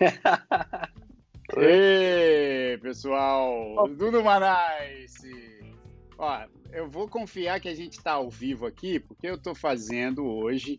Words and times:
Ei, 1.56 2.78
pessoal, 2.78 3.88
Dudu 3.88 4.24
Manais. 4.24 5.14
Ó, 6.18 6.44
eu 6.72 6.88
vou 6.88 7.08
confiar 7.08 7.60
que 7.60 7.68
a 7.68 7.74
gente 7.74 7.98
está 7.98 8.12
ao 8.12 8.30
vivo 8.30 8.66
aqui, 8.66 8.98
porque 8.98 9.26
eu 9.26 9.36
estou 9.36 9.54
fazendo 9.54 10.24
hoje 10.24 10.78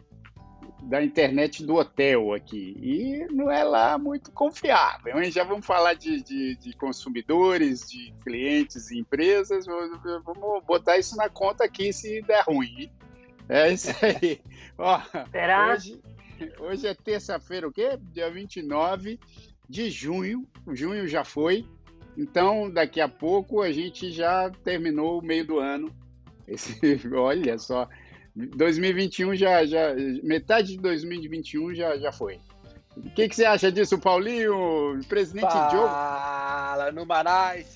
da 0.84 1.04
internet 1.04 1.66
do 1.66 1.76
hotel 1.76 2.34
aqui. 2.34 2.78
E 2.82 3.26
não 3.34 3.50
é 3.50 3.64
lá 3.64 3.98
muito 3.98 4.32
confiável. 4.32 5.24
Já 5.32 5.44
vamos 5.44 5.66
falar 5.66 5.94
de, 5.94 6.22
de, 6.22 6.56
de 6.58 6.74
consumidores, 6.74 7.90
de 7.90 8.14
clientes 8.24 8.92
e 8.92 9.00
empresas. 9.00 9.66
Vamos 9.66 10.64
botar 10.66 10.98
isso 10.98 11.16
na 11.16 11.30
conta 11.30 11.64
aqui 11.64 11.92
se 11.94 12.22
der 12.24 12.44
ruim. 12.44 12.92
É 13.48 13.72
isso 13.72 13.92
aí. 14.04 14.42
Ó, 14.78 15.00
Será? 15.32 15.74
Hoje, 15.74 16.02
hoje 16.60 16.88
é 16.88 16.94
terça-feira, 16.94 17.68
o 17.68 17.72
quê? 17.72 17.98
Dia 18.14 18.30
29 18.30 19.20
de 19.70 19.90
junho. 19.90 20.48
Junho 20.74 21.08
já 21.08 21.24
foi. 21.24 21.66
Então, 22.18 22.70
daqui 22.70 23.02
a 23.02 23.10
pouco 23.10 23.62
a 23.62 23.72
gente 23.72 24.12
já 24.12 24.50
terminou 24.64 25.20
o 25.20 25.26
meio 25.26 25.46
do 25.46 25.60
ano. 25.60 25.94
Esse, 26.48 26.80
olha 27.14 27.58
só, 27.58 27.90
2021 28.36 29.36
já, 29.36 29.66
já 29.66 29.94
metade 30.24 30.74
de 30.74 30.78
2021 30.78 31.74
já, 31.74 31.98
já 31.98 32.12
foi. 32.12 32.40
O 32.96 33.10
que, 33.10 33.28
que 33.28 33.36
você 33.36 33.44
acha 33.44 33.72
disso, 33.72 34.00
Paulinho? 34.00 35.00
Presidente 35.10 35.52
Joe? 35.52 35.90
Fala, 35.90 36.92
no 36.94 37.06
Manais! 37.06 37.76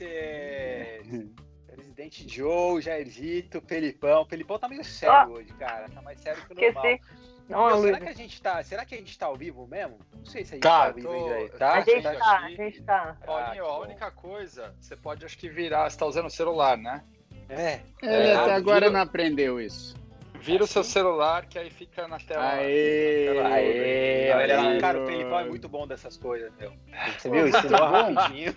Presidente 1.67 2.25
Joe, 2.30 2.81
Jairzito, 2.81 3.61
Pelipão. 3.61 4.25
Pelipão 4.25 4.57
tá 4.57 4.69
meio 4.69 4.83
sério 4.85 5.33
hoje, 5.33 5.52
cara. 5.59 5.89
Tá 5.89 6.02
mais 6.02 6.21
sério 6.21 6.41
que 6.45 6.53
o 6.53 6.55
normal. 6.55 6.85
Esqueci. 6.85 7.18
Não, 7.50 7.66
Meu, 7.66 7.75
Luiz. 7.78 7.86
será 7.95 8.00
que 8.00 8.09
a 8.09 8.14
gente 8.14 8.42
tá. 8.42 8.64
Será 8.64 8.86
que 8.86 8.95
a 8.95 8.97
gente 9.00 9.17
tá 9.17 9.25
ao 9.25 9.36
vivo 9.36 9.66
mesmo? 9.67 9.97
Não 10.16 10.25
sei 10.25 10.45
se 10.45 10.52
a 10.52 10.55
gente 10.55 10.64
Tá, 10.64 10.69
tá, 10.81 10.86
ao 10.88 10.94
vivo 10.94 11.08
tô- 11.08 11.30
aí. 11.33 11.50
Tá? 11.50 11.73
A 11.73 11.81
gente 11.81 12.03
tá 12.03 12.14
tá, 12.16 12.39
a 12.39 12.50
gente 12.52 12.81
tá. 12.83 13.17
Paulinho, 13.25 13.50
Ah, 13.50 13.53
que 13.53 13.59
a 13.59 13.78
única 13.80 14.11
coisa, 14.11 14.75
você 14.80 14.95
pode 14.95 15.25
acho 15.25 15.38
que 15.38 15.50
virar, 15.50 15.89
você 15.89 15.97
tá 15.97 16.05
usando 16.05 16.27
o 16.27 16.30
celular, 16.30 16.77
né? 16.77 17.03
É. 17.50 17.80
Ele 18.03 18.14
É, 18.27 18.36
até 18.36 18.53
agora 18.53 18.81
vira- 18.81 18.92
não 18.92 19.02
aprendeu 19.02 19.59
isso. 19.59 19.97
Vira 20.42 20.64
o 20.64 20.67
seu 20.67 20.81
Assim? 20.81 20.92
celular 20.92 21.45
que 21.47 21.59
aí 21.59 21.70
fica 21.70 22.08
na 22.08 22.17
tela. 22.17 22.52
Aê! 22.52 23.27
Aê, 23.44 24.31
olha 24.33 24.55
lá, 24.61 24.70
Aê, 24.70 24.80
cara, 24.80 24.97
o 24.97 25.02
mano. 25.02 25.11
Pelipão 25.17 25.39
é 25.39 25.44
muito 25.45 25.67
bom 25.67 25.86
dessas 25.86 26.16
coisas, 26.16 26.50
meu. 26.58 26.72
Você 27.17 27.30
viu? 27.30 27.45
bom. 27.52 27.86
rapidinho. 27.86 28.55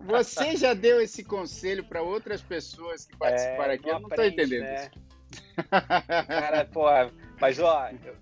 Você 0.00 0.56
já 0.56 0.72
deu 0.72 1.00
esse 1.02 1.22
conselho 1.22 1.84
para 1.84 2.00
outras 2.00 2.40
pessoas 2.40 3.04
que 3.04 3.14
participaram 3.16 3.72
É, 3.72 3.74
aqui? 3.74 3.88
Eu 3.90 4.00
não 4.00 4.06
aprende, 4.06 4.32
entendendo 4.34 4.62
né? 4.62 4.74
isso. 4.76 4.90
Cara, 6.26 6.64
pô, 6.64 6.86
mas 7.40 7.58
ó, 7.58 7.88
eu- 8.04 8.16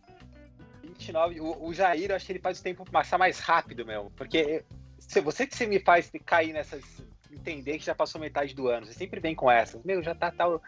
29, 0.83 1.41
o, 1.41 1.65
o 1.67 1.75
Jair, 1.75 2.11
eu 2.11 2.17
acho 2.17 2.27
que 2.27 2.33
ele 2.33 2.39
faz 2.39 2.59
o 2.61 2.63
tempo 2.63 2.85
passar 2.91 3.19
mais 3.19 3.39
rápido, 3.39 3.85
meu. 3.85 4.11
Porque 4.17 4.65
se 4.99 5.21
você 5.21 5.47
que 5.47 5.57
você 5.57 5.67
me 5.67 5.79
faz 5.81 6.11
cair 6.25 6.53
nessas. 6.53 6.83
Entender 7.31 7.79
que 7.79 7.85
já 7.85 7.95
passou 7.95 8.19
metade 8.21 8.55
do 8.55 8.69
ano. 8.69 8.87
Você 8.87 8.95
sempre 8.95 9.21
vem 9.21 9.35
com 9.35 9.51
essas. 9.51 9.83
Meu, 9.85 10.03
já 10.03 10.15
tá 10.15 10.31
tal. 10.31 10.63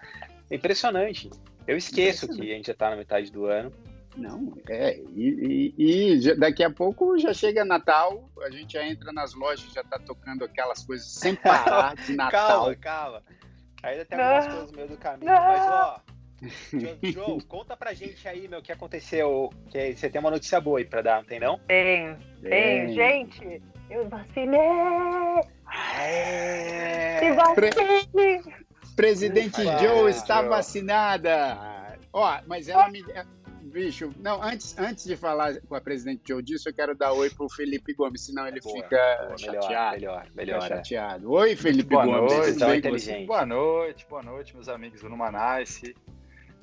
É 0.51 0.55
impressionante. 0.55 1.31
Eu 1.67 1.77
esqueço 1.77 2.27
Impressionante. 2.27 2.47
que 2.47 2.53
a 2.53 2.57
gente 2.57 2.67
já 2.67 2.75
tá 2.75 2.91
na 2.91 2.97
metade 2.97 3.33
do 3.33 3.47
ano. 3.47 3.73
Não, 4.17 4.53
é. 4.69 4.99
E, 5.15 5.73
e- 5.79 6.15
e 6.15 6.21
já- 6.21 6.35
daqui 6.35 6.63
a 6.63 6.71
pouco 6.71 7.17
já 7.19 7.33
chega 7.33 7.65
Natal, 7.65 8.29
a 8.43 8.51
gente 8.51 8.75
já 8.75 8.85
entra 8.87 9.11
nas 9.13 9.33
lojas, 9.35 9.73
já 9.73 9.83
tá 9.85 9.99
tocando 9.99 10.45
aquelas 10.45 10.85
coisas 10.85 11.09
sem 11.11 11.35
parar 11.35 11.95
de 11.97 12.13
Natal. 12.17 12.31
Calma, 12.65 12.77
calma. 12.77 13.23
Ainda 13.83 14.05
tem 14.05 14.19
algumas 14.21 14.45
Não. 14.47 14.53
coisas 14.53 14.71
no 14.73 14.77
meio 14.77 14.89
do 14.89 14.97
caminho, 14.99 15.33
Não. 15.33 15.43
mas 15.43 15.61
ó. 15.63 16.01
Joe, 17.03 17.41
conta 17.49 17.77
pra 17.77 17.93
gente 17.93 18.27
aí, 18.29 18.49
meu, 18.49 18.61
o 18.61 18.63
que 18.63 18.73
aconteceu. 18.73 19.51
Que 19.71 19.95
você 19.95 20.09
tem 20.09 20.21
uma 20.21 20.31
notícia 20.31 20.61
boa 20.61 20.79
aí 20.79 20.85
pra 20.85 21.03
dar, 21.03 21.17
não 21.19 21.25
tem 21.25 21.41
não? 21.41 21.59
Tem, 21.61 22.17
tem. 22.43 22.95
Gente, 22.95 23.63
eu 23.91 24.09
vacinei! 24.09 24.59
É. 25.99 27.19
Se 27.21 27.33
vacine! 27.33 28.55
Presidente 28.97 29.61
Ufa, 29.61 29.79
Joe 29.79 30.11
está 30.11 30.41
Joe. 30.41 30.49
vacinada. 30.49 31.59
Ó, 32.13 32.41
mas 32.47 32.69
ela 32.69 32.89
me. 32.91 33.05
Bicho, 33.63 34.13
não, 34.19 34.43
antes, 34.43 34.77
antes 34.77 35.05
de 35.05 35.17
falar 35.17 35.61
com 35.61 35.77
a 35.77 35.81
presidente 35.81 36.23
Joe 36.27 36.43
disso, 36.43 36.69
eu 36.69 36.75
quero 36.75 36.93
dar 36.97 37.13
oi 37.13 37.31
pro 37.31 37.49
Felipe 37.49 37.95
Gomes, 37.95 38.23
senão 38.27 38.49
ele 38.49 38.61
Boa, 38.61 38.75
fica 38.83 39.17
boa, 39.27 39.39
chateado. 39.39 39.93
melhor, 39.97 40.27
melhor, 40.35 40.35
melhor. 40.35 40.63
é. 40.65 40.69
chateado. 40.69 41.31
Oi, 41.31 41.55
Felipe 41.55 41.91
Boa 41.91 42.05
Gomes, 42.05 42.33
noite, 42.33 42.59
com 42.59 42.75
inteligente. 42.75 43.27
Boa 43.27 43.47
noite, 43.47 44.07
boa 44.11 44.23
noite, 44.25 44.55
meus 44.57 44.69
amigos 44.69 45.01
do 45.03 45.09
Numanice. 45.09 45.95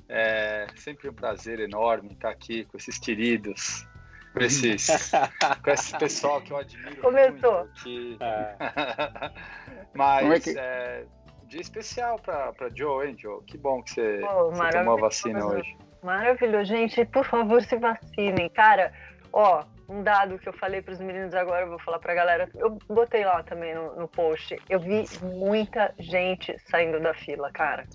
É 0.09 0.67
sempre 0.75 1.09
um 1.09 1.13
prazer 1.13 1.59
enorme 1.59 2.13
estar 2.13 2.29
aqui 2.29 2.63
com 2.65 2.77
esses 2.77 2.97
queridos, 2.97 3.85
com, 4.33 4.39
esses, 4.39 4.87
com 5.63 5.69
esse 5.71 5.97
pessoal 5.97 6.41
que 6.41 6.51
eu 6.51 6.57
admiro 6.57 7.01
Começou. 7.01 7.59
muito. 7.65 7.83
Que... 7.83 8.17
Ah, 8.21 9.31
Mas 9.93 10.21
Como 10.21 10.33
é 10.33 10.39
que- 10.39 10.55
é, 10.57 11.05
dia 11.45 11.61
especial 11.61 12.19
para 12.19 12.69
Joe, 12.73 13.07
hein, 13.07 13.15
Joe? 13.17 13.43
Que 13.45 13.57
bom 13.57 13.81
que 13.81 13.91
você, 13.91 14.19
Pô, 14.21 14.51
você 14.51 14.69
tomou 14.69 14.97
a 14.97 15.01
vacina 15.01 15.45
hoje. 15.45 15.77
Maravilhoso. 16.03 16.65
Gente, 16.65 17.03
por 17.05 17.25
favor, 17.25 17.61
se 17.63 17.75
vacinem. 17.77 18.49
Cara, 18.49 18.93
ó, 19.33 19.63
um 19.89 20.03
dado 20.03 20.37
que 20.37 20.47
eu 20.47 20.53
falei 20.53 20.81
pros 20.81 20.99
meninos 20.99 21.33
agora, 21.33 21.65
eu 21.65 21.69
vou 21.69 21.79
falar 21.79 21.99
pra 21.99 22.13
galera. 22.13 22.49
Eu 22.55 22.77
botei 22.87 23.25
lá 23.25 23.41
também 23.43 23.73
no, 23.73 23.95
no 23.95 24.07
post. 24.07 24.57
Eu 24.69 24.79
vi 24.79 25.05
muita 25.21 25.93
gente 25.97 26.55
saindo 26.69 26.99
da 26.99 27.13
fila, 27.13 27.51
cara. 27.51 27.85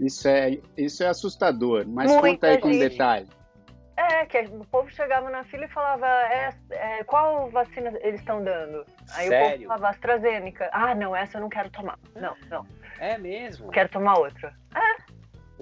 Isso 0.00 0.26
é, 0.28 0.58
isso 0.76 1.02
é 1.02 1.08
assustador, 1.08 1.86
mas 1.86 2.10
Muita 2.10 2.28
conta 2.28 2.46
aí 2.48 2.58
com 2.58 2.72
gente. 2.72 2.90
detalhe. 2.90 3.28
É, 3.96 4.26
que 4.26 4.38
o 4.38 4.64
povo 4.64 4.90
chegava 4.90 5.30
na 5.30 5.44
fila 5.44 5.66
e 5.66 5.68
falava, 5.68 6.06
é, 6.06 6.52
é, 6.70 7.04
qual 7.04 7.48
vacina 7.50 7.92
eles 8.00 8.18
estão 8.18 8.42
dando? 8.42 8.84
Aí 9.12 9.28
o 9.28 9.30
povo 9.30 9.44
Sério? 9.50 9.68
falava 9.68 9.88
AstraZeneca. 9.90 10.68
Ah, 10.72 10.94
não, 10.96 11.14
essa 11.14 11.38
eu 11.38 11.42
não 11.42 11.48
quero 11.48 11.70
tomar. 11.70 11.96
Não, 12.16 12.34
não, 12.50 12.66
é 12.98 13.16
mesmo? 13.18 13.70
quero 13.70 13.88
tomar 13.88 14.18
outra. 14.18 14.52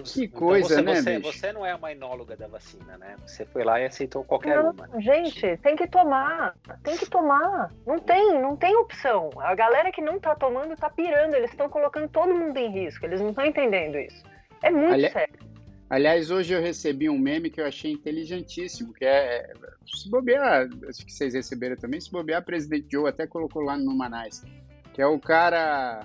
Que 0.03 0.27
coisa, 0.27 0.67
você, 0.75 0.81
né, 0.81 0.95
você, 0.95 1.19
bicho? 1.19 1.31
você 1.33 1.53
não 1.53 1.65
é 1.65 1.73
uma 1.73 1.91
enóloga 1.91 2.35
da 2.35 2.47
vacina, 2.47 2.97
né? 2.97 3.15
Você 3.25 3.45
foi 3.45 3.63
lá 3.63 3.79
e 3.79 3.85
aceitou 3.85 4.23
qualquer 4.23 4.57
Não, 4.57 4.71
uma. 4.71 5.01
gente, 5.01 5.57
tem 5.57 5.75
que 5.75 5.87
tomar. 5.87 6.55
Tem 6.83 6.97
que 6.97 7.09
tomar. 7.09 7.71
Não 7.85 7.99
tem, 7.99 8.41
não 8.41 8.55
tem 8.55 8.75
opção. 8.75 9.29
A 9.37 9.55
galera 9.55 9.91
que 9.91 10.01
não 10.01 10.19
tá 10.19 10.35
tomando 10.35 10.75
tá 10.75 10.89
pirando. 10.89 11.35
Eles 11.35 11.51
estão 11.51 11.69
colocando 11.69 12.07
todo 12.09 12.33
mundo 12.33 12.57
em 12.57 12.69
risco. 12.71 13.05
Eles 13.05 13.21
não 13.21 13.29
estão 13.29 13.45
entendendo 13.45 13.97
isso. 13.97 14.23
É 14.61 14.69
muito 14.69 14.93
Ali- 14.93 15.09
sério. 15.11 15.53
Aliás, 15.89 16.31
hoje 16.31 16.53
eu 16.55 16.61
recebi 16.61 17.07
um 17.07 17.19
meme 17.19 17.51
que 17.51 17.61
eu 17.61 17.67
achei 17.67 17.91
inteligentíssimo, 17.91 18.93
que 18.93 19.05
é, 19.05 19.53
se 19.85 20.09
bobear, 20.09 20.67
acho 20.89 21.05
que 21.05 21.11
vocês 21.13 21.35
receberam 21.35 21.75
também, 21.75 22.01
se 22.01 22.11
bobear, 22.11 22.41
o 22.41 22.45
presidente 22.45 22.87
Joe 22.91 23.07
até 23.07 23.27
colocou 23.27 23.61
lá 23.61 23.77
no 23.77 23.95
Manais, 23.95 24.43
que 24.91 25.01
é 25.01 25.05
o 25.05 25.19
cara, 25.19 25.99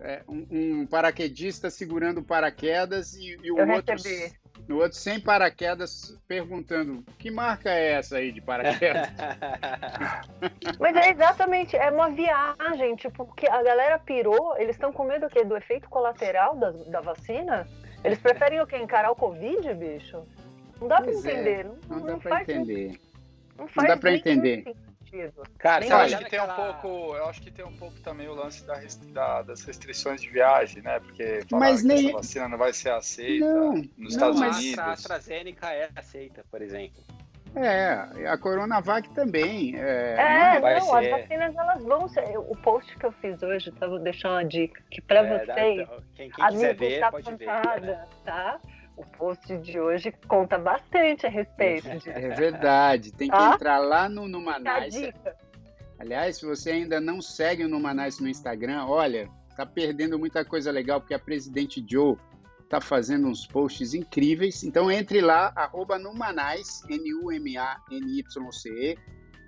é, 0.00 0.22
um, 0.28 0.46
um 0.50 0.86
paraquedista 0.86 1.70
segurando 1.70 2.22
paraquedas 2.22 3.14
e, 3.14 3.36
e 3.42 3.50
o 3.50 3.58
Eu 3.58 3.68
outro, 3.68 3.94
recebi. 3.94 4.32
o 4.68 4.74
outro 4.76 4.98
sem 4.98 5.20
paraquedas 5.20 6.18
perguntando, 6.28 7.04
que 7.18 7.30
marca 7.30 7.70
é 7.70 7.92
essa 7.92 8.16
aí 8.16 8.32
de 8.32 8.40
paraquedas? 8.40 9.08
Mas 10.78 10.96
é 10.96 11.10
exatamente, 11.10 11.76
é 11.76 11.90
uma 11.90 12.10
viagem, 12.10 12.96
tipo, 12.96 13.24
porque 13.26 13.46
a 13.46 13.62
galera 13.62 13.98
pirou, 13.98 14.56
eles 14.58 14.76
estão 14.76 14.92
com 14.92 15.04
medo 15.04 15.26
o 15.26 15.30
quê? 15.30 15.44
Do 15.44 15.56
efeito 15.56 15.88
colateral 15.88 16.56
da, 16.56 16.70
da 16.70 17.00
vacina? 17.00 17.66
Eles 18.04 18.18
preferem 18.18 18.60
o 18.60 18.66
quê? 18.66 18.76
Encarar 18.76 19.10
o 19.10 19.16
Covid, 19.16 19.74
bicho? 19.74 20.22
Não 20.80 20.88
dá 20.88 21.00
Pois 21.00 21.22
pra 21.22 21.30
é, 21.30 21.34
entender. 21.34 21.64
Não, 21.64 21.76
Não 21.88 21.98
não 21.98 22.06
dá 22.06 22.16
pra 22.18 22.30
faz, 22.30 22.48
entender. 22.48 23.00
Não 23.58 23.68
faz 23.68 24.00
dá 24.00 24.12
entender. 24.12 24.76
Sentido. 25.16 25.42
Cara, 25.58 25.84
Eu 25.86 25.96
acho 25.96 26.18
que 26.18 26.30
tem 26.30 26.40
um 26.40 26.48
pouco, 26.48 26.88
eu 27.16 27.26
acho 27.28 27.42
que 27.42 27.50
tem 27.50 27.64
um 27.64 27.76
pouco 27.76 27.98
também 28.00 28.28
o 28.28 28.34
lance 28.34 28.64
da 28.66 28.76
da- 29.12 29.42
das 29.42 29.62
restrições 29.64 30.20
de 30.20 30.28
viagem, 30.30 30.82
né? 30.82 31.00
Porque 31.00 31.40
Mas 31.50 31.82
que 31.82 31.88
nem- 31.88 32.06
essa 32.08 32.16
vacina 32.16 32.48
não 32.48 32.58
vai 32.58 32.72
ser 32.72 32.90
aceita 32.90 33.44
Não, 33.46 33.72
nos 33.72 33.88
não, 33.96 34.06
Estados 34.08 34.40
mas- 34.40 34.54
A 34.56 34.58
Unidos. 34.58 34.78
Astra- 34.78 34.92
AstraZeneca 34.92 35.70
é 35.72 35.88
aceita, 35.96 36.44
por 36.50 36.62
exemplo. 36.62 37.02
É, 37.54 38.26
a 38.28 38.36
Coronavac 38.36 39.08
também. 39.14 39.74
É, 39.76 40.16
É, 40.56 40.60
vai 40.60 40.78
não, 40.78 40.94
as 40.94 41.08
vacinas 41.08 41.56
elas 41.56 41.82
vão 41.84 42.06
ser. 42.06 42.36
O 42.36 42.54
post 42.56 42.94
que 42.98 43.06
eu 43.06 43.12
fiz 43.12 43.42
hoje, 43.42 43.72
tá, 43.72 43.86
vou 43.86 43.98
deixar 43.98 44.28
uma 44.30 44.44
dica, 44.44 44.82
que 44.90 45.00
pra 45.00 45.20
É, 45.20 45.46
dá- 45.46 45.54
vocês, 45.54 45.88
quem, 46.14 46.30
quem 46.30 46.46
quiser 46.48 46.74
ver, 46.74 47.00
da 47.00 47.10
pode 47.10 47.34
ver. 47.34 47.46
bancada, 47.46 48.08
tá? 48.26 48.60
O 48.96 49.04
post 49.04 49.56
de 49.58 49.78
hoje 49.78 50.12
conta 50.26 50.56
bastante 50.58 51.26
a 51.26 51.30
respeito 51.30 51.88
disso. 51.90 52.08
É 52.08 52.30
verdade, 52.30 53.12
tem 53.12 53.28
que 53.28 53.36
Tá? 53.36 53.54
entrar 53.54 53.78
lá 53.78 54.08
no 54.08 54.26
Numanais. 54.26 54.94
Aliás, 55.98 56.36
se 56.38 56.46
você 56.46 56.70
ainda 56.72 57.00
não 57.00 57.20
segue 57.20 57.64
o 57.64 57.68
Numanais 57.68 58.18
no 58.20 58.28
Instagram, 58.28 58.86
olha, 58.86 59.28
tá 59.56 59.64
perdendo 59.66 60.18
muita 60.18 60.44
coisa 60.44 60.70
legal, 60.70 61.00
porque 61.00 61.14
a 61.14 61.18
presidente 61.18 61.84
Joe 61.88 62.16
tá 62.68 62.80
fazendo 62.80 63.28
uns 63.28 63.46
posts 63.46 63.94
incríveis. 63.94 64.62
Então 64.64 64.90
entre 64.90 65.20
lá, 65.20 65.52
arroba 65.54 65.98
Numanais, 65.98 66.82
N-U-M-A-N-Y-C-E. 67.88 68.98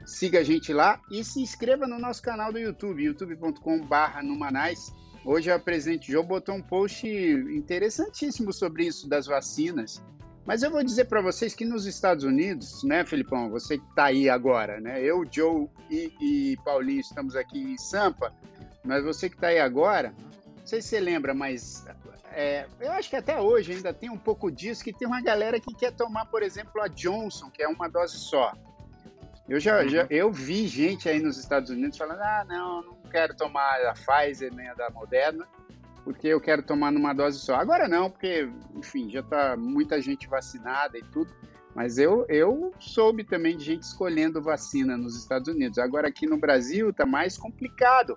Siga 0.07 0.39
a 0.41 0.43
gente 0.45 0.73
lá 0.73 1.01
e 1.11 1.23
se 1.23 1.41
inscreva 1.43 1.87
no 1.87 1.99
nosso 1.99 2.23
canal 2.23 2.51
do 2.53 2.59
YouTube, 2.59 3.03
youtube.com.br 3.05 4.23
Numanais. 4.23 4.91
Hoje 5.29 5.51
a 5.51 5.59
presidente 5.59 6.11
Joe 6.11 6.25
botou 6.25 6.55
um 6.55 6.63
post 6.63 7.07
interessantíssimo 7.07 8.51
sobre 8.51 8.87
isso 8.87 9.07
das 9.07 9.27
vacinas. 9.27 10.03
Mas 10.47 10.63
eu 10.63 10.71
vou 10.71 10.83
dizer 10.83 11.05
para 11.05 11.21
vocês 11.21 11.55
que 11.55 11.67
nos 11.67 11.85
Estados 11.85 12.25
Unidos, 12.25 12.83
né, 12.83 13.05
Filipão, 13.05 13.51
você 13.51 13.77
que 13.77 13.85
está 13.91 14.07
aí 14.07 14.31
agora, 14.31 14.81
né? 14.81 15.03
Eu, 15.03 15.27
Joe 15.31 15.69
e, 15.91 16.11
e 16.19 16.57
Paulinho 16.65 17.01
estamos 17.01 17.37
aqui 17.37 17.59
em 17.59 17.77
Sampa, 17.77 18.33
mas 18.83 19.05
você 19.05 19.29
que 19.29 19.35
está 19.35 19.49
aí 19.49 19.59
agora, 19.59 20.15
não 20.61 20.67
sei 20.67 20.81
se 20.81 20.89
você 20.89 21.01
lembra, 21.01 21.35
mas 21.35 21.85
é, 22.33 22.67
eu 22.81 22.93
acho 22.93 23.11
que 23.11 23.17
até 23.17 23.39
hoje 23.39 23.73
ainda 23.73 23.93
tem 23.93 24.09
um 24.09 24.17
pouco 24.17 24.51
disso, 24.51 24.83
que 24.83 24.95
tem 24.95 25.07
uma 25.07 25.21
galera 25.21 25.61
que 25.61 25.75
quer 25.75 25.93
tomar, 25.93 26.25
por 26.25 26.43
exemplo, 26.43 26.81
a 26.81 26.89
Johnson, 26.89 27.51
que 27.51 27.63
é 27.63 27.69
uma 27.69 27.87
dose 27.87 28.17
só. 28.17 28.55
Eu 29.47 29.61
já, 29.61 29.87
já 29.87 30.05
uhum. 30.05 30.09
eu 30.09 30.33
vi 30.33 30.67
gente 30.67 31.07
aí 31.07 31.21
nos 31.21 31.37
Estados 31.37 31.69
Unidos 31.69 31.99
falando, 31.99 32.21
ah, 32.21 32.47
não, 32.49 32.83
não 32.83 32.98
quero 33.09 33.35
tomar 33.35 33.81
a 33.87 33.95
Pfizer 33.95 34.55
nem 34.55 34.69
a 34.69 34.75
da 34.75 34.91
Moderna, 34.91 35.47
porque 36.05 36.29
eu 36.29 36.41
quero 36.41 36.63
tomar 36.63 36.91
numa 36.91 37.13
dose 37.13 37.39
só. 37.39 37.57
Agora 37.57 37.89
não, 37.89 38.11
porque, 38.11 38.49
enfim, 38.75 39.11
já 39.11 39.21
está 39.21 39.57
muita 39.57 40.01
gente 40.01 40.27
vacinada 40.29 40.97
e 40.97 41.03
tudo. 41.03 41.33
Mas 41.75 41.99
eu, 41.99 42.27
eu 42.29 42.73
soube 42.81 43.23
também 43.23 43.57
de 43.57 43.65
gente 43.65 43.83
escolhendo 43.83 44.43
vacina 44.43 44.97
nos 44.97 45.17
Estados 45.17 45.49
Unidos. 45.49 45.79
Agora 45.79 46.09
aqui 46.09 46.27
no 46.27 46.37
Brasil 46.37 46.91
está 46.91 47.07
mais 47.07 47.37
complicado, 47.39 48.17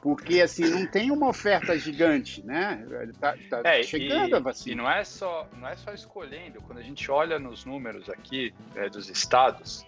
porque 0.00 0.40
assim 0.40 0.68
não 0.68 0.86
tem 0.86 1.10
uma 1.10 1.28
oferta 1.28 1.76
gigante, 1.76 2.44
né? 2.44 2.86
Tá, 3.18 3.34
tá 3.50 3.60
é, 3.64 3.82
chegando 3.82 4.30
e, 4.30 4.34
a 4.34 4.38
vacina. 4.38 4.74
E 4.74 4.76
não 4.76 4.90
é 4.90 5.02
só 5.02 5.48
não 5.58 5.66
é 5.66 5.74
só 5.74 5.92
escolhendo. 5.92 6.60
Quando 6.62 6.78
a 6.78 6.82
gente 6.82 7.10
olha 7.10 7.38
nos 7.38 7.64
números 7.64 8.08
aqui 8.08 8.54
é, 8.76 8.88
dos 8.88 9.08
estados, 9.08 9.84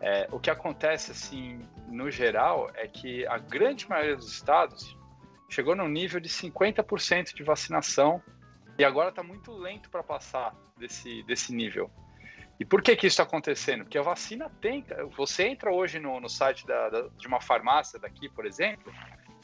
é, 0.00 0.28
o 0.30 0.38
que 0.38 0.48
acontece 0.48 1.10
assim 1.10 1.60
no 1.88 2.10
geral 2.10 2.70
é 2.74 2.86
que 2.86 3.26
a 3.26 3.38
grande 3.38 3.88
maioria 3.88 4.16
dos 4.16 4.32
estados 4.32 4.96
chegou 5.48 5.74
no 5.74 5.88
nível 5.88 6.20
de 6.20 6.28
50% 6.28 7.34
de 7.34 7.42
vacinação 7.42 8.22
e 8.78 8.84
agora 8.84 9.08
está 9.08 9.22
muito 9.22 9.52
lento 9.52 9.90
para 9.90 10.02
passar 10.02 10.54
desse, 10.76 11.22
desse 11.24 11.52
nível. 11.52 11.90
E 12.60 12.64
por 12.64 12.82
que, 12.82 12.96
que 12.96 13.06
isso 13.06 13.14
está 13.14 13.22
acontecendo? 13.22 13.84
Porque 13.84 13.98
a 13.98 14.02
vacina 14.02 14.50
tem. 14.60 14.84
Você 15.16 15.46
entra 15.46 15.72
hoje 15.72 15.98
no, 15.98 16.20
no 16.20 16.28
site 16.28 16.66
da, 16.66 16.88
da, 16.88 17.08
de 17.16 17.26
uma 17.26 17.40
farmácia 17.40 17.98
daqui, 17.98 18.28
por 18.28 18.44
exemplo, 18.44 18.92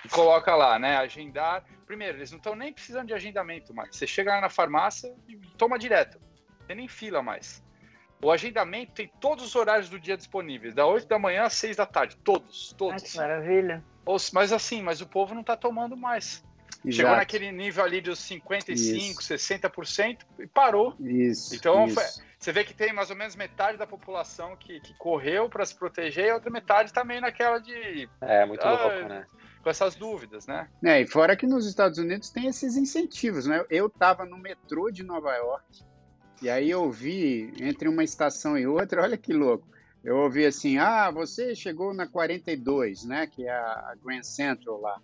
e 0.05 0.09
coloca 0.09 0.55
lá, 0.55 0.79
né? 0.79 0.97
Agendar. 0.97 1.65
Primeiro, 1.87 2.19
eles 2.19 2.31
não 2.33 2.39
estão 2.39 2.57
nem 2.57 2.73
precisando 2.73 3.09
de 3.09 3.15
agendamento 3.15 3.73
mais. 3.73 3.97
Você 3.97 4.07
chega 4.07 4.35
lá 4.35 4.41
na 4.41 4.51
farmácia 4.51 5.15
e 5.29 5.37
toma 5.57 5.79
direto. 5.79 6.19
Tem 6.67 6.77
nem 6.77 6.89
fila 6.89 7.23
mais. 7.23 7.64
O 8.23 8.31
agendamento 8.31 8.93
tem 8.93 9.11
todos 9.21 9.45
os 9.45 9.55
horários 9.55 9.89
do 9.89 10.01
dia 10.01 10.17
disponíveis, 10.17 10.75
da 10.75 10.87
8 10.87 11.07
da 11.07 11.19
manhã 11.19 11.45
às 11.45 11.55
6 11.55 11.77
da 11.77 11.87
tarde. 11.87 12.17
Todos, 12.25 12.75
todos. 12.77 13.03
Ai, 13.03 13.11
que 13.11 13.17
maravilha. 13.17 13.85
Mas 14.33 14.53
assim, 14.53 14.83
mas 14.83 15.01
o 15.01 15.07
povo 15.07 15.35
não 15.35 15.41
está 15.41 15.57
tomando 15.57 15.97
mais. 15.97 16.43
Exato. 16.85 16.97
Chegou 16.97 17.17
naquele 17.17 17.51
nível 17.51 17.83
ali 17.83 18.01
dos 18.01 18.19
55, 18.19 19.21
isso. 19.21 19.33
60% 19.33 20.19
e 20.39 20.47
parou. 20.47 20.95
Isso. 21.01 21.55
Então 21.55 21.87
isso. 21.87 22.23
você 22.39 22.53
vê 22.53 22.63
que 22.63 22.75
tem 22.75 22.93
mais 22.93 23.09
ou 23.09 23.17
menos 23.17 23.35
metade 23.35 23.79
da 23.79 23.87
população 23.87 24.55
que, 24.55 24.81
que 24.81 24.93
correu 24.95 25.49
para 25.49 25.65
se 25.65 25.75
proteger 25.75 26.27
e 26.27 26.31
a 26.31 26.35
outra 26.35 26.51
metade 26.51 26.93
também 26.93 27.21
tá 27.21 27.27
naquela 27.27 27.59
de. 27.59 28.09
É, 28.21 28.45
muito 28.45 28.63
ah, 28.63 28.73
louco, 28.73 29.09
né? 29.09 29.27
Com 29.63 29.71
essas 29.71 29.95
dúvidas, 29.95 30.47
né? 30.47 30.69
É, 30.85 31.01
e 31.01 31.07
fora 31.07 31.35
que 31.35 31.47
nos 31.47 31.67
Estados 31.67 31.99
Unidos 31.99 32.29
tem 32.29 32.49
esses 32.49 32.77
incentivos, 32.77 33.47
né? 33.47 33.65
Eu 33.71 33.87
estava 33.87 34.27
no 34.27 34.37
metrô 34.37 34.91
de 34.91 35.03
Nova 35.03 35.35
York 35.35 35.65
e 36.43 36.51
aí 36.51 36.71
eu 36.71 36.91
vi 36.91 37.53
entre 37.61 37.89
uma 37.89 38.05
estação 38.05 38.59
e 38.59 38.67
outra, 38.67 39.03
olha 39.05 39.17
que 39.17 39.33
louco 39.33 39.75
eu 40.05 40.19
ouvi 40.19 40.45
assim: 40.45 40.77
ah, 40.77 41.11
você 41.11 41.55
chegou 41.55 41.95
na 41.95 42.07
42, 42.07 43.05
né? 43.05 43.27
Que 43.27 43.49
é 43.49 43.53
a 43.53 43.95
Grand 44.05 44.23
Central 44.23 44.81
lá. 44.81 45.01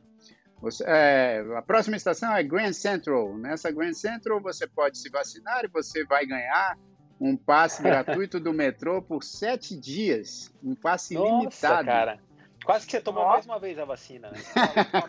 Você, 0.60 0.84
é, 0.86 1.42
a 1.56 1.62
próxima 1.62 1.96
estação 1.96 2.36
é 2.36 2.42
Grand 2.42 2.74
Central. 2.74 3.36
Nessa 3.38 3.70
Grand 3.70 3.94
Central 3.94 4.40
você 4.40 4.66
pode 4.66 4.98
se 4.98 5.08
vacinar 5.08 5.64
e 5.64 5.68
você 5.68 6.04
vai 6.04 6.26
ganhar 6.26 6.78
um 7.18 7.34
passe 7.34 7.80
gratuito 7.82 8.38
do 8.38 8.52
metrô 8.52 9.00
por 9.00 9.24
sete 9.24 9.74
dias. 9.74 10.52
Um 10.62 10.74
passe 10.74 11.14
Nossa, 11.14 11.38
limitado. 11.38 11.86
cara. 11.86 12.20
Quase 12.64 12.86
que 12.86 12.92
você 12.92 13.00
tomou 13.00 13.26
mais 13.26 13.46
uma 13.46 13.58
vez 13.58 13.78
a 13.78 13.84
vacina, 13.84 14.30
né? 14.30 14.38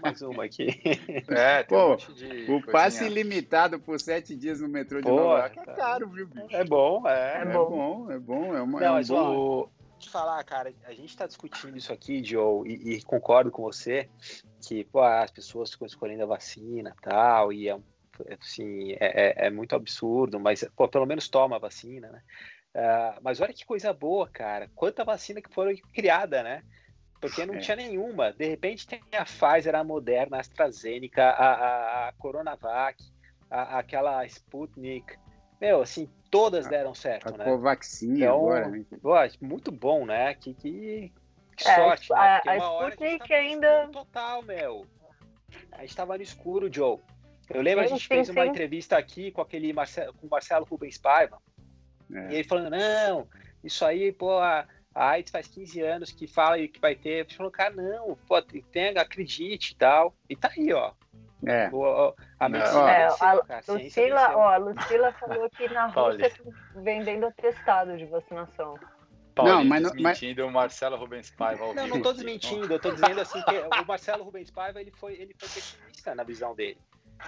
mais 0.01 0.21
uma 0.21 0.45
aqui. 0.45 0.67
É, 1.29 1.63
Pô, 1.63 1.95
um 2.47 2.55
o 2.57 2.65
passe 2.65 3.05
ilimitado 3.05 3.79
por 3.79 3.99
sete 3.99 4.35
dias 4.35 4.61
no 4.61 4.67
metrô 4.67 4.99
de 4.99 5.07
Pô, 5.07 5.15
Nova 5.15 5.39
York 5.39 5.59
é 5.59 5.63
tá. 5.63 5.73
caro, 5.73 6.09
viu, 6.09 6.27
bicho? 6.27 6.55
É 6.55 6.63
bom, 6.63 7.07
é. 7.07 7.39
É, 7.39 7.41
é 7.41 7.45
bom. 7.45 8.11
é 8.11 8.19
bom. 8.19 8.55
É, 8.55 8.61
uma, 8.61 8.79
Não, 8.79 8.97
é 8.97 9.01
um 9.01 9.05
bom 9.05 9.69
te 10.01 10.09
falar, 10.09 10.43
cara, 10.43 10.73
a 10.85 10.93
gente 10.93 11.09
está 11.09 11.27
discutindo 11.27 11.77
isso 11.77 11.93
aqui, 11.93 12.23
Joe, 12.23 12.67
e, 12.67 12.95
e, 12.95 13.03
concordo 13.03 13.51
com 13.51 13.61
você 13.61 14.09
que 14.67 14.83
pô, 14.83 15.01
as 15.01 15.31
pessoas 15.31 15.71
ficam 15.71 15.85
escolhendo 15.85 16.23
a 16.23 16.27
vacina 16.27 16.95
tal, 17.01 17.53
e 17.53 17.69
é, 17.69 17.77
assim, 18.39 18.93
é, 18.93 18.97
é, 18.99 19.47
é 19.47 19.49
muito 19.49 19.75
absurdo, 19.75 20.39
mas 20.39 20.67
pô, 20.75 20.87
pelo 20.87 21.05
menos 21.05 21.29
toma 21.29 21.55
a 21.55 21.59
vacina, 21.59 22.09
né? 22.09 22.21
Uh, 22.73 23.19
mas 23.21 23.41
olha 23.41 23.53
que 23.53 23.65
coisa 23.65 23.91
boa, 23.93 24.27
cara. 24.27 24.69
Quanta 24.73 25.03
vacina 25.03 25.41
que 25.41 25.53
foram 25.53 25.75
criada, 25.93 26.41
né? 26.41 26.63
Porque 27.21 27.45
não 27.45 27.53
é. 27.53 27.59
tinha 27.59 27.77
nenhuma. 27.77 28.33
De 28.33 28.47
repente 28.47 28.87
tem 28.87 28.99
a 29.15 29.23
Pfizer, 29.23 29.75
a 29.75 29.83
Moderna, 29.83 30.37
a 30.37 30.39
AstraZeneca, 30.39 31.23
a, 31.23 31.53
a, 31.53 32.07
a 32.07 32.11
Coronavac, 32.13 33.01
a, 33.49 33.77
aquela 33.77 34.25
Sputnik. 34.25 35.15
Meu, 35.61 35.83
assim, 35.83 36.09
todas 36.31 36.67
deram 36.67 36.95
certo, 36.95 37.27
a, 37.35 37.37
né? 37.37 37.45
Covaxin 37.45 38.15
então, 38.15 38.35
agora, 38.35 38.67
né? 38.67 38.85
muito 39.39 39.71
bom, 39.71 40.03
né? 40.03 40.33
Que, 40.33 40.55
que, 40.55 41.13
que 41.55 41.67
é, 41.67 41.75
sorte, 41.75 42.11
a, 42.11 42.15
né? 42.15 42.41
a, 42.47 42.51
a 42.53 42.89
Sputnik 42.89 43.31
ainda... 43.31 43.87
Total, 43.89 44.41
meu. 44.41 44.87
A 45.73 45.81
gente 45.81 45.95
tava 45.95 46.17
no 46.17 46.23
escuro, 46.23 46.73
Joe. 46.73 46.97
Eu 47.53 47.61
lembro, 47.61 47.83
sim, 47.83 47.85
a 47.85 47.93
gente 47.93 48.07
sim, 48.07 48.07
fez 48.07 48.27
sim. 48.27 48.33
uma 48.33 48.47
entrevista 48.47 48.97
aqui 48.97 49.31
com 49.31 49.41
aquele 49.41 49.71
Marcelo, 49.73 50.13
com 50.13 50.25
o 50.25 50.29
Marcelo 50.29 50.65
Rubens 50.65 50.97
Paiva, 50.97 51.37
é. 52.11 52.31
e 52.31 52.35
ele 52.35 52.43
falando, 52.45 52.71
não, 52.71 53.27
isso 53.63 53.85
aí, 53.85 54.11
pô, 54.11 54.39
a, 54.39 54.65
a 54.93 55.09
AIDS 55.11 55.31
faz 55.31 55.47
15 55.47 55.81
anos 55.81 56.11
que 56.11 56.27
fala 56.27 56.57
que 56.67 56.79
vai 56.79 56.95
ter. 56.95 57.21
A 57.21 57.23
gente 57.23 57.37
falou, 57.37 57.51
cara, 57.51 57.73
não, 57.73 58.17
pô, 58.27 58.41
tem, 58.41 58.97
acredite 58.97 59.73
e 59.73 59.75
tal. 59.75 60.13
E 60.29 60.35
tá 60.35 60.51
aí, 60.55 60.71
ó. 60.73 60.91
É. 61.45 61.69
O, 61.73 62.13
a 62.39 62.49
medicina 62.49 62.91
é, 62.91 63.07
a, 63.07 63.33
Lucila, 63.67 64.37
ó, 64.37 64.49
a 64.49 64.57
Lucila 64.57 65.11
falou 65.13 65.49
que 65.49 65.67
na 65.69 65.87
Rússia 65.89 66.27
estão 66.27 66.53
vendendo 66.75 67.25
atestado 67.25 67.97
de 67.97 68.05
vacinação. 68.05 68.75
Paulo, 69.33 69.51
não, 69.51 69.65
mas 69.65 69.83
desmentindo 69.83 70.41
mas... 70.43 70.51
o 70.51 70.53
Marcelo 70.53 70.97
Rubens 70.97 71.31
Paiva. 71.31 71.73
Não, 71.73 71.87
não 71.87 71.97
estou 71.97 72.13
desmentindo. 72.13 72.71
Eu 72.71 72.77
estou 72.77 72.93
dizendo 72.93 73.21
assim 73.21 73.41
que 73.43 73.57
o 73.57 73.87
Marcelo 73.87 74.23
Rubens 74.23 74.51
Paiva 74.51 74.81
ele 74.81 74.91
foi, 74.91 75.13
ele 75.13 75.33
foi 75.39 75.49
pessimista 75.49 76.13
na 76.13 76.23
visão 76.23 76.53
dele. 76.53 76.77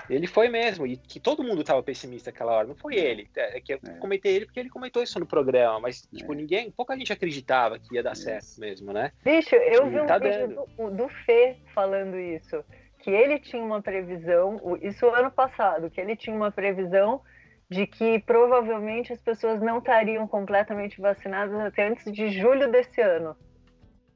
Ele 0.09 0.27
foi 0.27 0.49
mesmo, 0.49 0.85
e 0.85 0.97
que 0.97 1.19
todo 1.19 1.43
mundo 1.43 1.61
estava 1.61 1.81
pessimista 1.81 2.31
naquela 2.31 2.53
hora, 2.53 2.67
não 2.67 2.75
foi 2.75 2.95
ele. 2.95 3.29
É, 3.35 3.57
é 3.57 3.61
que 3.61 3.73
eu 3.73 3.79
é. 3.85 3.89
comentei 3.99 4.35
ele 4.35 4.45
porque 4.45 4.59
ele 4.59 4.69
comentou 4.69 5.01
isso 5.01 5.19
no 5.19 5.25
programa, 5.25 5.79
mas, 5.79 6.07
é. 6.13 6.17
tipo, 6.17 6.33
ninguém, 6.33 6.71
pouca 6.71 6.97
gente 6.97 7.13
acreditava 7.13 7.79
que 7.79 7.95
ia 7.95 8.03
dar 8.03 8.15
certo 8.15 8.59
mesmo, 8.59 8.91
né? 8.91 9.11
Bicho, 9.23 9.55
eu 9.55 9.89
vi 9.89 10.01
um 10.01 10.05
tá 10.05 10.17
vídeo 10.17 10.65
do, 10.77 10.91
do 10.91 11.09
Fê 11.09 11.57
falando 11.73 12.17
isso 12.17 12.63
que 13.03 13.11
ele 13.11 13.37
tinha 13.37 13.61
uma 13.61 13.81
previsão, 13.81 14.61
isso 14.81 15.05
ano 15.09 15.29
passado, 15.29 15.89
que 15.89 15.99
ele 15.99 16.15
tinha 16.15 16.33
uma 16.33 16.49
previsão 16.49 17.21
de 17.69 17.85
que 17.85 18.19
provavelmente 18.19 19.11
as 19.11 19.21
pessoas 19.21 19.61
não 19.61 19.79
estariam 19.79 20.25
completamente 20.25 21.01
vacinadas 21.01 21.59
até 21.59 21.87
antes 21.87 22.09
de 22.09 22.29
julho 22.29 22.71
desse 22.71 23.01
ano. 23.01 23.35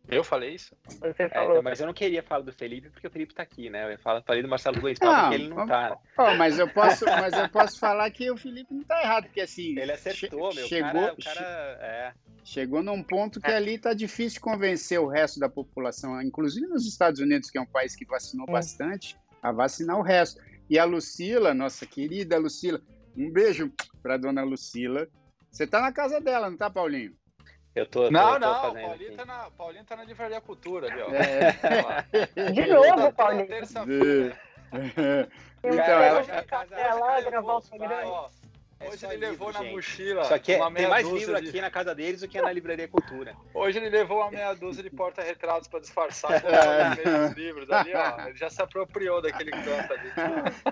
Eu 0.10 0.24
falei 0.24 0.56
isso? 0.56 0.76
Você 0.88 1.24
é, 1.24 1.30
falou. 1.30 1.58
É, 1.58 1.62
mas 1.62 1.80
eu 1.80 1.86
não 1.86 1.94
queria 1.94 2.24
falar 2.24 2.42
do 2.42 2.54
Felipe 2.54 2.90
porque 2.90 3.08
o 3.08 3.10
Felipe 3.10 3.34
está 3.34 3.44
aqui, 3.44 3.70
né? 3.70 3.94
Eu 3.94 4.00
falei 4.24 4.42
do 4.42 4.48
Marcelo 4.48 4.80
Luiz 4.80 4.98
porque 4.98 5.36
ele 5.36 5.50
não 5.50 5.64
está. 5.64 5.98
Oh, 6.18 6.34
mas, 6.36 6.58
eu 6.58 6.70
posso, 6.70 7.06
mas 7.06 7.34
eu 7.34 7.50
posso 7.50 7.78
falar 7.78 8.10
que 8.12 8.32
o 8.32 8.38
Felipe 8.38 8.74
não 8.74 8.82
está 8.82 9.02
errado, 9.02 9.26
porque 9.26 9.42
assim. 9.42 9.78
Ele 9.78 9.92
acertou, 9.92 10.54
meu. 10.54 10.66
Chegou, 10.66 10.92
cara, 10.92 11.14
o 11.14 11.24
cara, 11.24 11.78
é. 11.82 12.14
chegou 12.44 12.82
num 12.82 13.04
ponto 13.04 13.42
que 13.42 13.52
é. 13.52 13.56
ali 13.56 13.76
está 13.76 13.94
difícil 13.94 14.40
convencer 14.40 15.00
o 15.00 15.08
resto 15.08 15.40
da 15.40 15.50
população, 15.50 16.22
inclusive 16.22 16.68
nos 16.68 16.88
Estados 16.88 17.20
Unidos, 17.20 17.52
que 17.52 17.58
é 17.58 17.62
um 17.62 17.66
país 17.66 17.96
que 17.96 18.06
vacinou 18.06 18.46
é. 18.48 18.52
bastante, 18.52 19.18
a 19.42 19.52
vacinar 19.52 19.98
o 19.98 20.02
resto. 20.02 20.42
E 20.70 20.80
a 20.80 20.86
Lucila, 20.86 21.54
nossa 21.54 21.86
querida 21.86 22.38
Lucila, 22.38 22.82
um 23.16 23.30
beijo 23.30 23.72
para 24.02 24.18
dona 24.18 24.44
Lucila. 24.44 25.08
Você 25.52 25.64
está 25.64 25.82
na 25.82 25.92
casa 25.92 26.22
dela, 26.22 26.48
não 26.48 26.54
está, 26.54 26.70
Paulinho? 26.70 27.14
Eu 27.78 27.86
tô, 27.86 28.10
não, 28.10 28.34
tô, 28.34 28.40
não, 28.40 28.74
Paulinho 28.74 29.16
tá, 29.16 29.26
na, 29.26 29.52
Paulinho 29.52 29.84
tá 29.84 29.96
na 29.96 30.04
Livraria 30.04 30.42
Cultura 30.42 30.92
ali, 30.92 31.00
ó. 31.00 31.10
É. 31.12 32.52
De 32.52 32.66
novo, 32.66 33.14
Paulinho. 33.14 33.48
Terça-feira. 33.48 34.36
então, 35.64 36.02
ela... 36.02 36.22
Ela 36.72 37.22
gravar 37.22 37.58
o 37.58 37.62
programa. 37.62 38.30
É 38.80 38.90
Hoje 38.90 39.06
ele 39.06 39.16
livro, 39.16 39.30
levou 39.30 39.52
na 39.52 39.64
mochila. 39.64 40.24
Só 40.26 40.38
que 40.38 40.52
é, 40.52 40.72
tem 40.72 40.88
mais 40.88 41.08
livro 41.08 41.42
de... 41.42 41.50
aqui 41.50 41.62
na 41.62 41.72
casa 41.72 41.96
deles 41.96 42.22
do 42.22 42.28
que 42.28 42.40
na 42.40 42.52
livraria 42.52 42.88
Cultura. 42.88 43.36
Hoje 43.54 43.80
ele 43.80 43.90
levou 43.90 44.20
uma 44.20 44.30
meia 44.30 44.54
dúzia 44.54 44.84
de 44.84 44.90
porta-retratos 44.92 45.68
para 45.68 45.80
disfarçar 45.80 46.32
é. 46.46 47.28
os 47.28 47.36
livros 47.36 47.70
ali, 47.72 47.94
ó. 47.96 48.28
Ele 48.28 48.38
já 48.38 48.50
se 48.50 48.62
apropriou 48.62 49.20
daquele 49.22 49.52
canto 49.52 49.94
ali. 49.94 50.12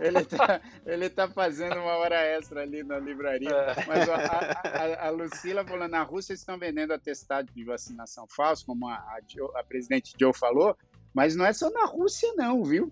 Ele 0.05 0.25
tá, 0.25 0.61
ele 0.85 1.09
tá 1.09 1.27
fazendo 1.27 1.75
uma 1.75 1.97
hora 1.97 2.15
extra 2.15 2.61
ali 2.61 2.83
na 2.83 2.99
livraria. 2.99 3.49
É. 3.49 3.85
Mas 3.87 4.09
a, 4.09 4.15
a, 4.15 5.07
a, 5.07 5.09
Lucila 5.09 5.65
falou: 5.65 5.87
na 5.87 6.03
Rússia 6.03 6.33
estão 6.33 6.57
vendendo 6.57 6.93
atestado 6.93 7.51
de 7.53 7.63
vacinação 7.63 8.27
falso, 8.27 8.65
como 8.65 8.87
a, 8.87 8.93
a, 8.95 9.19
a 9.55 9.63
presidente 9.63 10.13
Joe 10.19 10.33
falou, 10.33 10.77
mas 11.13 11.35
não 11.35 11.45
é 11.45 11.53
só 11.53 11.69
na 11.69 11.85
Rússia, 11.85 12.33
não, 12.35 12.63
viu? 12.63 12.91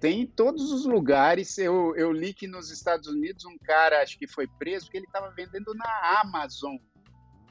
Tem 0.00 0.22
em 0.22 0.26
todos 0.26 0.72
os 0.72 0.86
lugares. 0.86 1.58
Eu, 1.58 1.94
eu 1.96 2.10
li 2.12 2.32
que 2.32 2.46
nos 2.46 2.70
Estados 2.70 3.08
Unidos 3.08 3.44
um 3.44 3.58
cara, 3.58 4.02
acho 4.02 4.18
que 4.18 4.26
foi 4.26 4.46
preso, 4.46 4.86
porque 4.86 4.98
ele 4.98 5.06
estava 5.06 5.30
vendendo 5.30 5.74
na 5.74 6.20
Amazon, 6.22 6.76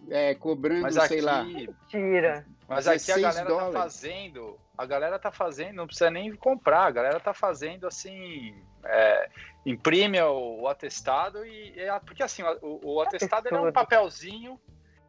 é, 0.09 0.33
cobrando, 0.35 0.81
Mas 0.83 0.93
sei 0.95 1.03
aqui, 1.03 1.21
lá. 1.21 1.43
Mentira. 1.43 2.45
mas 2.67 2.87
aqui 2.87 3.11
a 3.11 3.15
16 3.15 3.21
galera 3.21 3.47
tá 3.47 3.53
dólares. 3.53 3.73
fazendo, 3.73 4.59
a 4.77 4.85
galera 4.85 5.19
tá 5.19 5.31
fazendo, 5.31 5.75
não 5.75 5.87
precisa 5.87 6.09
nem 6.11 6.35
comprar, 6.35 6.85
a 6.85 6.91
galera 6.91 7.19
tá 7.19 7.33
fazendo 7.33 7.87
assim, 7.87 8.55
é, 8.83 9.29
imprime 9.65 10.21
o, 10.21 10.61
o 10.61 10.67
atestado 10.67 11.45
e, 11.45 11.73
é- 11.79 11.99
porque 11.99 12.21
assim, 12.23 12.43
o, 12.61 12.95
o 12.95 13.01
atestado 13.01 13.47
é 13.49 13.59
um 13.59 13.71
papelzinho, 13.71 14.59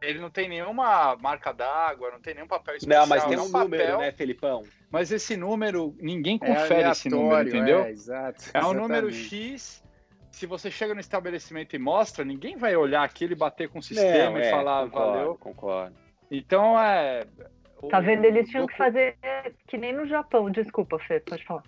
ele 0.01 0.19
não 0.19 0.29
tem 0.29 0.47
nenhuma 0.47 1.15
marca 1.17 1.51
d'água, 1.51 2.11
não 2.11 2.19
tem 2.19 2.33
nenhum 2.35 2.47
papel 2.47 2.75
especial, 2.75 3.01
Não, 3.01 3.07
mas 3.07 3.23
tem 3.25 3.33
é 3.33 3.41
um 3.41 3.51
papel, 3.51 3.69
número, 3.69 3.97
né, 3.99 4.11
Felipão? 4.11 4.63
Mas 4.91 5.11
esse 5.11 5.35
número, 5.35 5.95
ninguém 5.99 6.39
É 6.41 6.45
confere 6.45 6.89
esse 6.89 7.09
número, 7.09 7.49
entendeu? 7.49 7.83
É, 7.83 7.91
exato. 7.91 8.45
É 8.53 8.65
um 8.65 8.73
número. 8.73 9.11
X. 9.11 9.83
Se 10.31 10.45
você 10.45 10.69
chega 10.69 10.93
no 10.93 10.99
estabelecimento 10.99 11.75
e 11.75 11.79
mostra, 11.79 12.23
ninguém 12.23 12.55
vai 12.55 12.75
olhar 12.75 13.03
aquilo 13.03 13.33
e 13.33 13.35
bater 13.35 13.69
com 13.69 13.79
o 13.79 13.83
sistema 13.83 14.31
Não, 14.31 14.39
e 14.39 14.43
é, 14.43 14.51
falar 14.51 14.83
concordo, 14.85 15.11
valeu. 15.11 15.35
Concordo. 15.35 15.95
Então 16.29 16.79
é. 16.79 17.25
Tá 17.89 17.99
vendo? 17.99 18.23
Eles 18.23 18.47
tinham 18.49 18.67
que 18.67 18.77
fazer 18.77 19.17
que 19.67 19.77
nem 19.77 19.93
no 19.93 20.05
Japão. 20.05 20.49
Desculpa, 20.51 20.99
Fê, 20.99 21.19
pode 21.19 21.43
falar. 21.43 21.63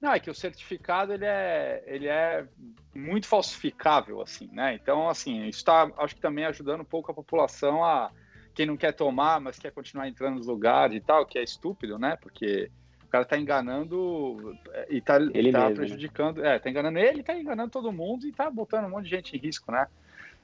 Não, 0.00 0.12
é 0.12 0.20
que 0.20 0.30
o 0.30 0.34
certificado 0.34 1.12
ele 1.12 1.24
é, 1.24 1.82
ele 1.86 2.06
é 2.06 2.46
muito 2.94 3.26
falsificável, 3.26 4.20
assim, 4.20 4.48
né? 4.52 4.74
Então, 4.74 5.08
assim, 5.08 5.46
isso 5.46 5.58
está, 5.58 5.90
acho 5.98 6.14
que 6.14 6.20
também 6.20 6.44
ajudando 6.44 6.82
um 6.82 6.84
pouco 6.84 7.10
a 7.10 7.14
população 7.14 7.84
a 7.84 8.10
quem 8.54 8.66
não 8.66 8.76
quer 8.76 8.92
tomar, 8.92 9.40
mas 9.40 9.58
quer 9.58 9.70
continuar 9.70 10.08
entrando 10.08 10.36
nos 10.36 10.46
lugares 10.46 10.96
e 10.96 11.00
tal, 11.00 11.26
que 11.26 11.38
é 11.38 11.42
estúpido, 11.42 11.98
né? 11.98 12.16
Porque 12.20 12.70
o 13.04 13.08
cara 13.08 13.24
tá 13.24 13.38
enganando 13.38 14.56
e 14.88 15.00
tá, 15.00 15.16
Ele 15.16 15.52
tá 15.52 15.60
mesmo, 15.60 15.70
né? 15.70 15.74
prejudicando, 15.74 16.44
é, 16.44 16.58
tá 16.58 16.70
enganando 16.70 16.98
ele, 16.98 17.22
tá 17.22 17.34
enganando 17.34 17.70
todo 17.70 17.92
mundo 17.92 18.26
e 18.26 18.32
tá 18.32 18.50
botando 18.50 18.86
um 18.86 18.90
monte 18.90 19.04
de 19.04 19.10
gente 19.10 19.36
em 19.36 19.38
risco, 19.38 19.70
né? 19.70 19.86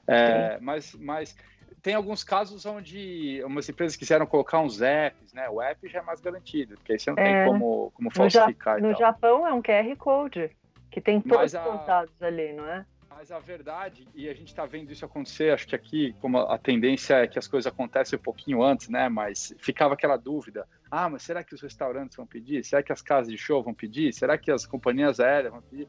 É, 0.07 0.57
mas, 0.59 0.93
mas 0.95 1.35
tem 1.83 1.93
alguns 1.93 2.23
casos 2.23 2.65
onde 2.65 3.43
umas 3.43 3.67
empresas 3.67 3.97
quiseram 3.97 4.25
colocar 4.25 4.59
uns 4.61 4.81
apps, 4.81 5.33
né? 5.33 5.49
O 5.49 5.61
app 5.61 5.85
já 5.89 5.99
é 5.99 6.01
mais 6.01 6.21
garantido, 6.21 6.75
porque 6.77 6.93
aí 6.93 6.99
você 6.99 7.11
não 7.11 7.17
É. 7.17 7.23
tem 7.23 7.43
como, 7.51 7.91
como 7.91 8.09
No, 8.09 8.29
Ja- 8.29 8.39
falsificar 8.41 8.81
no. 8.81 8.95
Japão 8.95 9.45
é 9.45 9.53
um 9.53 9.61
QR 9.61 9.95
Code 9.97 10.49
que 10.89 11.01
tem 11.01 11.19
todos 11.19 11.37
Mas 11.37 11.55
a- 11.55 11.59
contados 11.59 12.21
ali, 12.23 12.53
não 12.53 12.65
é? 12.67 12.85
Mas 13.09 13.31
a 13.31 13.39
verdade, 13.39 14.07
e 14.15 14.27
a 14.27 14.33
gente 14.33 14.47
está 14.47 14.65
vendo 14.65 14.91
isso 14.91 15.05
acontecer, 15.05 15.53
acho 15.53 15.67
que 15.67 15.75
aqui, 15.75 16.13
como 16.19 16.39
a 16.39 16.57
tendência 16.57 17.15
é 17.15 17.27
que 17.27 17.37
as 17.37 17.47
coisas 17.47 17.71
acontecem 17.71 18.17
um 18.17 18.21
pouquinho 18.21 18.63
antes, 18.63 18.89
né? 18.89 19.07
Mas 19.09 19.53
ficava 19.59 19.93
aquela 19.93 20.17
dúvida: 20.17 20.65
ah, 20.89 21.09
mas 21.09 21.21
será 21.23 21.43
que 21.43 21.53
os 21.53 21.61
restaurantes 21.61 22.15
vão 22.17 22.25
pedir? 22.25 22.63
Será 22.63 22.81
que 22.81 22.91
as 22.93 23.01
casas 23.01 23.31
de 23.31 23.37
show 23.37 23.61
vão 23.61 23.73
pedir? 23.73 24.13
Será 24.13 24.37
que 24.37 24.49
as 24.49 24.65
companhias 24.65 25.19
aéreas 25.19 25.51
vão 25.51 25.61
pedir? 25.61 25.87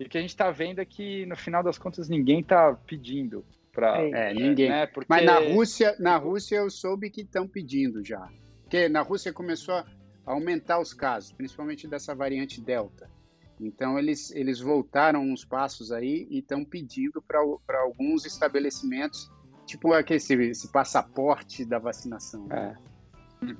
E 0.00 0.04
o 0.04 0.08
que 0.08 0.18
a 0.18 0.20
gente 0.20 0.30
está 0.30 0.50
vendo 0.50 0.80
é 0.80 0.84
que, 0.84 1.24
no 1.26 1.36
final 1.36 1.62
das 1.62 1.78
contas, 1.78 2.08
ninguém 2.08 2.40
está 2.40 2.74
pedindo 2.86 3.44
para. 3.74 3.96
Sim. 3.96 4.14
É, 4.14 4.32
ninguém. 4.32 4.68
Né? 4.70 4.86
Porque... 4.86 5.06
Mas 5.08 5.24
na 5.24 5.38
Rússia, 5.38 5.96
na 5.98 6.16
Rússia 6.16 6.56
eu 6.56 6.70
soube 6.70 7.10
que 7.10 7.22
estão 7.22 7.46
pedindo 7.46 8.04
já. 8.04 8.28
Porque 8.62 8.88
na 8.88 9.02
Rússia 9.02 9.32
começou 9.32 9.74
a 9.74 9.84
aumentar 10.24 10.80
os 10.80 10.94
casos, 10.94 11.32
principalmente 11.32 11.86
dessa 11.86 12.14
variante 12.14 12.60
Delta. 12.60 13.10
Então 13.60 13.98
eles, 13.98 14.30
eles 14.32 14.60
voltaram 14.60 15.22
uns 15.22 15.44
passos 15.44 15.92
aí 15.92 16.26
e 16.30 16.38
estão 16.38 16.64
pedindo 16.64 17.22
para 17.22 17.80
alguns 17.80 18.24
estabelecimentos, 18.24 19.30
tipo 19.66 19.92
aquele 19.92 20.16
esse, 20.16 20.34
esse 20.34 20.72
passaporte 20.72 21.64
da 21.64 21.78
vacinação. 21.78 22.48
É. 22.50 22.74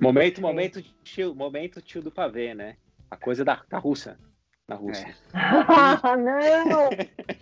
Momento, 0.01 0.41
momento 0.41 0.81
tio, 1.03 1.35
momento 1.35 1.81
tio 1.81 2.01
do 2.01 2.11
pavê, 2.11 2.53
né? 2.53 2.75
A 3.09 3.15
coisa 3.15 3.45
da, 3.45 3.63
da 3.69 3.77
Rússia. 3.77 4.17
Na 4.67 4.75
Rússia. 4.75 5.15
Ah, 5.33 6.17
não! 6.17 6.89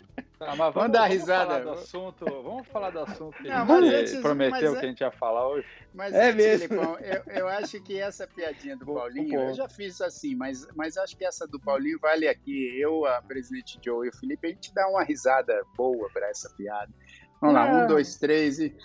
Tá, 0.45 0.55
mas 0.55 0.73
Vamos 0.73 0.91
dar 0.91 0.99
vamos 1.01 1.13
risada. 1.13 1.45
Falar 1.45 1.59
do 1.63 1.69
assunto, 1.71 2.25
vamos 2.25 2.67
falar 2.67 2.89
do 2.89 2.99
assunto 2.99 3.37
que 3.37 3.47
Não, 3.47 3.55
a 3.61 3.65
mas 3.65 3.85
gente 3.85 3.95
antes- 3.95 4.21
prometeu 4.21 4.71
que 4.73 4.85
a 4.85 4.89
gente 4.89 4.99
ia 5.01 5.11
falar 5.11 5.47
hoje. 5.47 5.67
Mas, 5.93 6.13
É 6.13 6.25
antes, 6.29 6.35
mesmo. 6.35 6.67
Filipão, 6.69 6.97
eu, 6.99 7.23
eu 7.35 7.47
acho 7.47 7.81
que 7.83 7.99
essa 7.99 8.27
piadinha 8.27 8.75
do 8.77 8.85
Paulinho, 8.85 9.39
eu 9.39 9.53
já 9.53 9.67
fiz 9.69 10.01
assim, 10.01 10.35
mas, 10.35 10.65
mas 10.75 10.97
acho 10.97 11.15
que 11.17 11.25
essa 11.25 11.47
do 11.47 11.59
Paulinho 11.59 11.99
vale 11.99 12.27
aqui. 12.27 12.79
Eu, 12.79 13.05
a 13.05 13.21
presidente 13.21 13.79
Joe 13.83 14.07
e 14.07 14.09
o 14.09 14.17
Felipe, 14.17 14.47
a 14.47 14.49
gente 14.49 14.73
dá 14.73 14.87
uma 14.87 15.03
risada 15.03 15.61
boa 15.75 16.09
para 16.13 16.27
essa 16.29 16.49
piada. 16.57 16.91
Vamos 17.41 17.55
lá, 17.55 17.65
um, 17.65 17.79
Não. 17.81 17.87
dois, 17.87 18.17
três 18.17 18.57
e. 18.59 18.73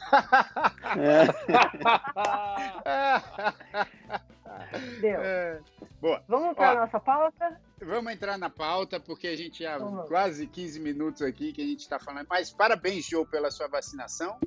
Deu. 5.00 5.20
É. 5.20 5.60
Boa. 6.00 6.22
Vamos 6.28 6.54
para 6.56 6.72
Ó. 6.72 6.74
nossa 6.80 7.00
pauta? 7.00 7.60
Vamos 7.80 8.12
entrar 8.12 8.36
na 8.38 8.50
pauta, 8.50 8.98
porque 8.98 9.28
a 9.28 9.36
gente 9.36 9.62
já 9.62 9.78
Vamos. 9.78 10.08
quase 10.08 10.46
15 10.46 10.80
minutos 10.80 11.22
aqui 11.22 11.52
que 11.52 11.62
a 11.62 11.66
gente 11.66 11.80
está 11.80 11.98
falando. 11.98 12.26
Mas 12.28 12.50
parabéns, 12.50 13.06
Joe, 13.06 13.24
pela 13.26 13.50
sua 13.50 13.68
vacinação. 13.68 14.38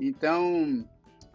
Então, 0.00 0.86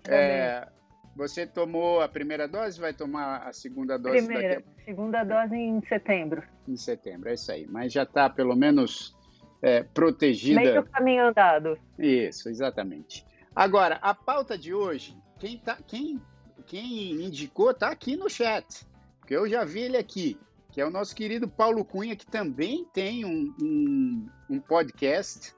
é, 0.08 0.68
você 1.16 1.46
tomou 1.48 2.02
a 2.02 2.08
primeira 2.08 2.48
dose, 2.48 2.80
vai 2.80 2.94
tomar 2.94 3.48
a 3.48 3.54
segunda 3.54 3.98
dose 3.98 4.26
Primeira, 4.26 4.56
daqui 4.56 4.68
segunda 4.86 5.24
dose 5.24 5.56
em 5.56 5.82
setembro. 5.88 6.44
em 6.68 6.76
setembro. 6.78 7.30
É 7.30 7.34
isso 7.34 7.52
aí. 7.52 7.66
Mas 7.68 7.92
já 7.92 8.04
está 8.04 8.30
pelo 8.30 8.56
menos 8.56 9.16
é, 9.62 9.80
Meio 9.80 9.86
protegida. 9.94 10.84
caminho 10.84 11.28
andado. 11.28 11.78
Isso, 11.98 12.50
exatamente. 12.50 13.26
Agora, 13.56 13.98
a 14.02 14.14
pauta 14.14 14.58
de 14.58 14.74
hoje, 14.74 15.18
quem, 15.40 15.58
tá, 15.58 15.78
quem, 15.88 16.22
quem 16.66 17.12
indicou 17.24 17.72
está 17.72 17.90
aqui 17.90 18.16
no 18.16 18.30
chat, 18.30 18.86
porque 19.20 19.36
eu 19.36 19.50
já 19.50 19.64
vi 19.66 19.82
ele 19.82 19.98
aqui, 19.98 20.40
que 20.72 20.80
é 20.80 20.86
o 20.86 20.92
nosso 20.92 21.16
querido 21.16 21.48
Paulo 21.48 21.84
Cunha, 21.84 22.16
que 22.16 22.26
também 22.26 22.86
tem 22.94 23.26
um, 23.26 23.54
um, 23.62 24.30
um 24.50 24.60
podcast, 24.60 25.54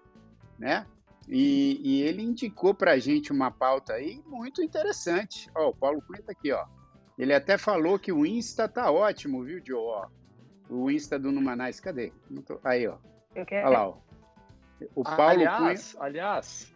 né? 0.57 0.85
E, 1.27 1.79
e 1.83 2.01
ele 2.01 2.21
indicou 2.21 2.73
para 2.73 2.91
a 2.93 2.99
gente 2.99 3.31
uma 3.31 3.51
pauta 3.51 3.93
aí 3.93 4.21
muito 4.25 4.61
interessante. 4.61 5.49
Ó, 5.55 5.69
o 5.69 5.75
Paulo 5.75 6.01
Cunha 6.01 6.19
está 6.19 6.31
aqui, 6.31 6.51
ó. 6.51 6.65
Ele 7.17 7.33
até 7.33 7.57
falou 7.57 7.99
que 7.99 8.11
o 8.11 8.25
Insta 8.25 8.67
tá 8.67 8.89
ótimo, 8.89 9.43
viu, 9.43 9.61
Joe? 9.63 9.77
Ó, 9.77 10.07
o 10.69 10.89
Insta 10.89 11.19
do 11.19 11.31
Numanais, 11.31 11.79
cadê? 11.79 12.11
Tô- 12.45 12.59
Aí, 12.63 12.87
ó. 12.87 12.97
Olha 13.35 13.69
lá, 13.69 13.87
ó. 13.89 13.97
O 14.95 15.03
Paulo 15.03 15.35
Cunha. 15.35 15.51
aliás, 15.51 15.95
aliás, 15.99 16.75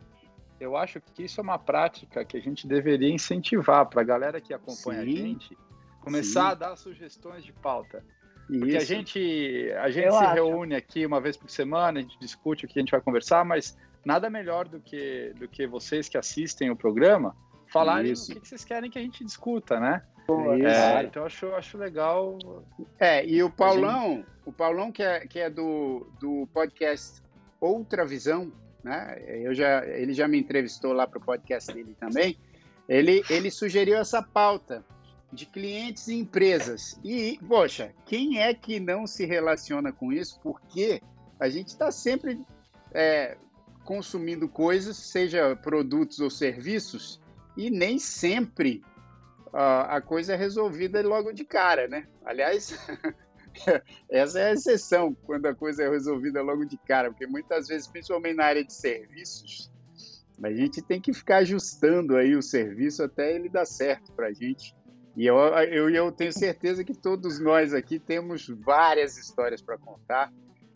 eu 0.59 0.77
acho 0.77 1.01
que 1.01 1.23
isso 1.23 1.39
é 1.39 1.43
uma 1.43 1.57
prática 1.57 2.23
que 2.23 2.37
a 2.37 2.39
gente 2.39 2.67
deveria 2.67 3.09
incentivar 3.09 3.87
para 3.87 4.01
a 4.01 4.05
galera 4.05 4.39
que 4.39 4.53
acompanha 4.53 5.01
Sim. 5.01 5.13
a 5.13 5.17
gente 5.17 5.57
começar 6.01 6.41
Sim. 6.41 6.51
a 6.51 6.53
dar 6.53 6.75
sugestões 6.75 7.43
de 7.43 7.51
pauta. 7.51 8.05
Porque 8.47 8.77
a 8.77 8.83
gente, 8.83 9.71
a 9.79 9.89
gente 9.89 10.05
Eu 10.05 10.11
se 10.13 10.23
acho. 10.23 10.33
reúne 10.33 10.75
aqui 10.75 11.05
uma 11.05 11.19
vez 11.19 11.35
por 11.35 11.49
semana, 11.49 11.99
a 11.99 12.01
gente 12.01 12.17
discute 12.19 12.65
o 12.65 12.67
que 12.67 12.77
a 12.77 12.81
gente 12.81 12.91
vai 12.91 13.01
conversar, 13.01 13.43
mas 13.43 13.77
nada 14.05 14.29
melhor 14.29 14.67
do 14.67 14.79
que, 14.79 15.33
do 15.37 15.47
que 15.47 15.65
vocês 15.65 16.07
que 16.07 16.17
assistem 16.17 16.69
o 16.69 16.75
programa 16.75 17.35
falarem 17.67 18.11
Isso. 18.11 18.31
o 18.31 18.35
que 18.35 18.41
que 18.41 18.47
vocês 18.47 18.63
querem 18.63 18.89
que 18.89 18.99
a 18.99 19.01
gente 19.01 19.23
discuta, 19.23 19.79
né? 19.79 20.03
É 20.27 20.57
isso. 20.57 20.67
É, 20.67 21.03
então 21.03 21.21
eu 21.21 21.27
acho, 21.27 21.47
acho 21.53 21.77
legal. 21.77 22.39
É, 22.99 23.25
e 23.25 23.43
o 23.43 23.49
Paulão, 23.49 24.25
o 24.45 24.51
Paulão 24.51 24.91
que 24.91 25.03
é, 25.03 25.19
que 25.27 25.39
é 25.39 25.49
do, 25.49 26.07
do 26.19 26.47
podcast 26.53 27.21
Outra 27.59 28.05
Visão, 28.05 28.51
né? 28.83 29.21
Eu 29.27 29.53
já, 29.53 29.85
ele 29.85 30.13
já 30.13 30.27
me 30.27 30.39
entrevistou 30.39 30.93
lá 30.93 31.05
para 31.05 31.19
o 31.19 31.21
podcast 31.21 31.71
dele 31.71 31.95
também. 31.99 32.37
Ele, 32.87 33.23
ele 33.29 33.51
sugeriu 33.51 33.97
essa 33.97 34.21
pauta 34.21 34.83
de 35.35 35.45
clientes 35.45 36.07
e 36.07 36.15
empresas. 36.15 36.99
E, 37.03 37.39
poxa, 37.47 37.93
quem 38.05 38.41
é 38.41 38.53
que 38.53 38.79
não 38.79 39.05
se 39.05 39.25
relaciona 39.25 39.91
com 39.91 40.11
isso? 40.11 40.39
Porque 40.41 41.01
a 41.39 41.49
gente 41.49 41.67
está 41.67 41.91
sempre 41.91 42.39
é, 42.93 43.37
consumindo 43.83 44.47
coisas, 44.47 44.97
seja 44.97 45.55
produtos 45.55 46.19
ou 46.19 46.29
serviços, 46.29 47.21
e 47.55 47.69
nem 47.69 47.99
sempre 47.99 48.83
a, 49.53 49.97
a 49.97 50.01
coisa 50.01 50.33
é 50.33 50.35
resolvida 50.35 51.01
logo 51.07 51.31
de 51.31 51.45
cara, 51.45 51.87
né? 51.87 52.07
Aliás, 52.25 52.77
essa 54.09 54.39
é 54.39 54.49
a 54.49 54.53
exceção, 54.53 55.15
quando 55.25 55.45
a 55.45 55.55
coisa 55.55 55.83
é 55.83 55.89
resolvida 55.89 56.41
logo 56.41 56.65
de 56.65 56.77
cara, 56.77 57.09
porque 57.09 57.27
muitas 57.27 57.67
vezes, 57.67 57.87
principalmente 57.87 58.35
na 58.35 58.45
área 58.45 58.63
de 58.63 58.73
serviços, 58.73 59.71
a 60.43 60.51
gente 60.51 60.81
tem 60.81 60.99
que 60.99 61.13
ficar 61.13 61.37
ajustando 61.37 62.17
aí 62.17 62.35
o 62.35 62.41
serviço 62.41 63.03
até 63.03 63.33
ele 63.33 63.47
dar 63.47 63.65
certo 63.65 64.11
para 64.11 64.27
a 64.27 64.33
gente. 64.33 64.75
E 65.15 65.25
eu, 65.25 65.37
eu, 65.37 65.89
eu 65.89 66.11
tenho 66.11 66.33
certeza 66.33 66.83
que 66.83 66.93
todos 66.93 67.39
nós 67.39 67.73
aqui 67.73 67.99
temos 67.99 68.47
várias 68.49 69.17
histórias 69.17 69.61
para 69.61 69.77
contar. 69.77 70.31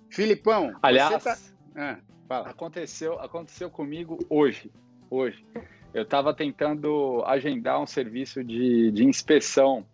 Filipão, 0.10 0.74
Aliás, 0.82 1.22
você 1.22 1.30
tá... 1.30 1.38
ah, 1.76 2.00
fala. 2.28 2.50
aconteceu, 2.50 3.20
aconteceu 3.20 3.70
comigo 3.70 4.18
hoje. 4.30 4.72
Hoje. 5.10 5.46
Eu 5.94 6.04
estava 6.04 6.34
tentando 6.34 7.24
agendar 7.26 7.82
um 7.82 7.86
serviço 7.86 8.44
de, 8.44 8.92
de 8.92 9.04
inspeção 9.04 9.86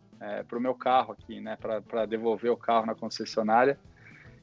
para 0.47 0.57
o 0.57 0.61
meu 0.61 0.73
carro 0.73 1.13
aqui, 1.13 1.39
né? 1.39 1.57
Para 1.57 2.05
devolver 2.05 2.51
o 2.51 2.57
carro 2.57 2.85
na 2.85 2.95
concessionária. 2.95 3.79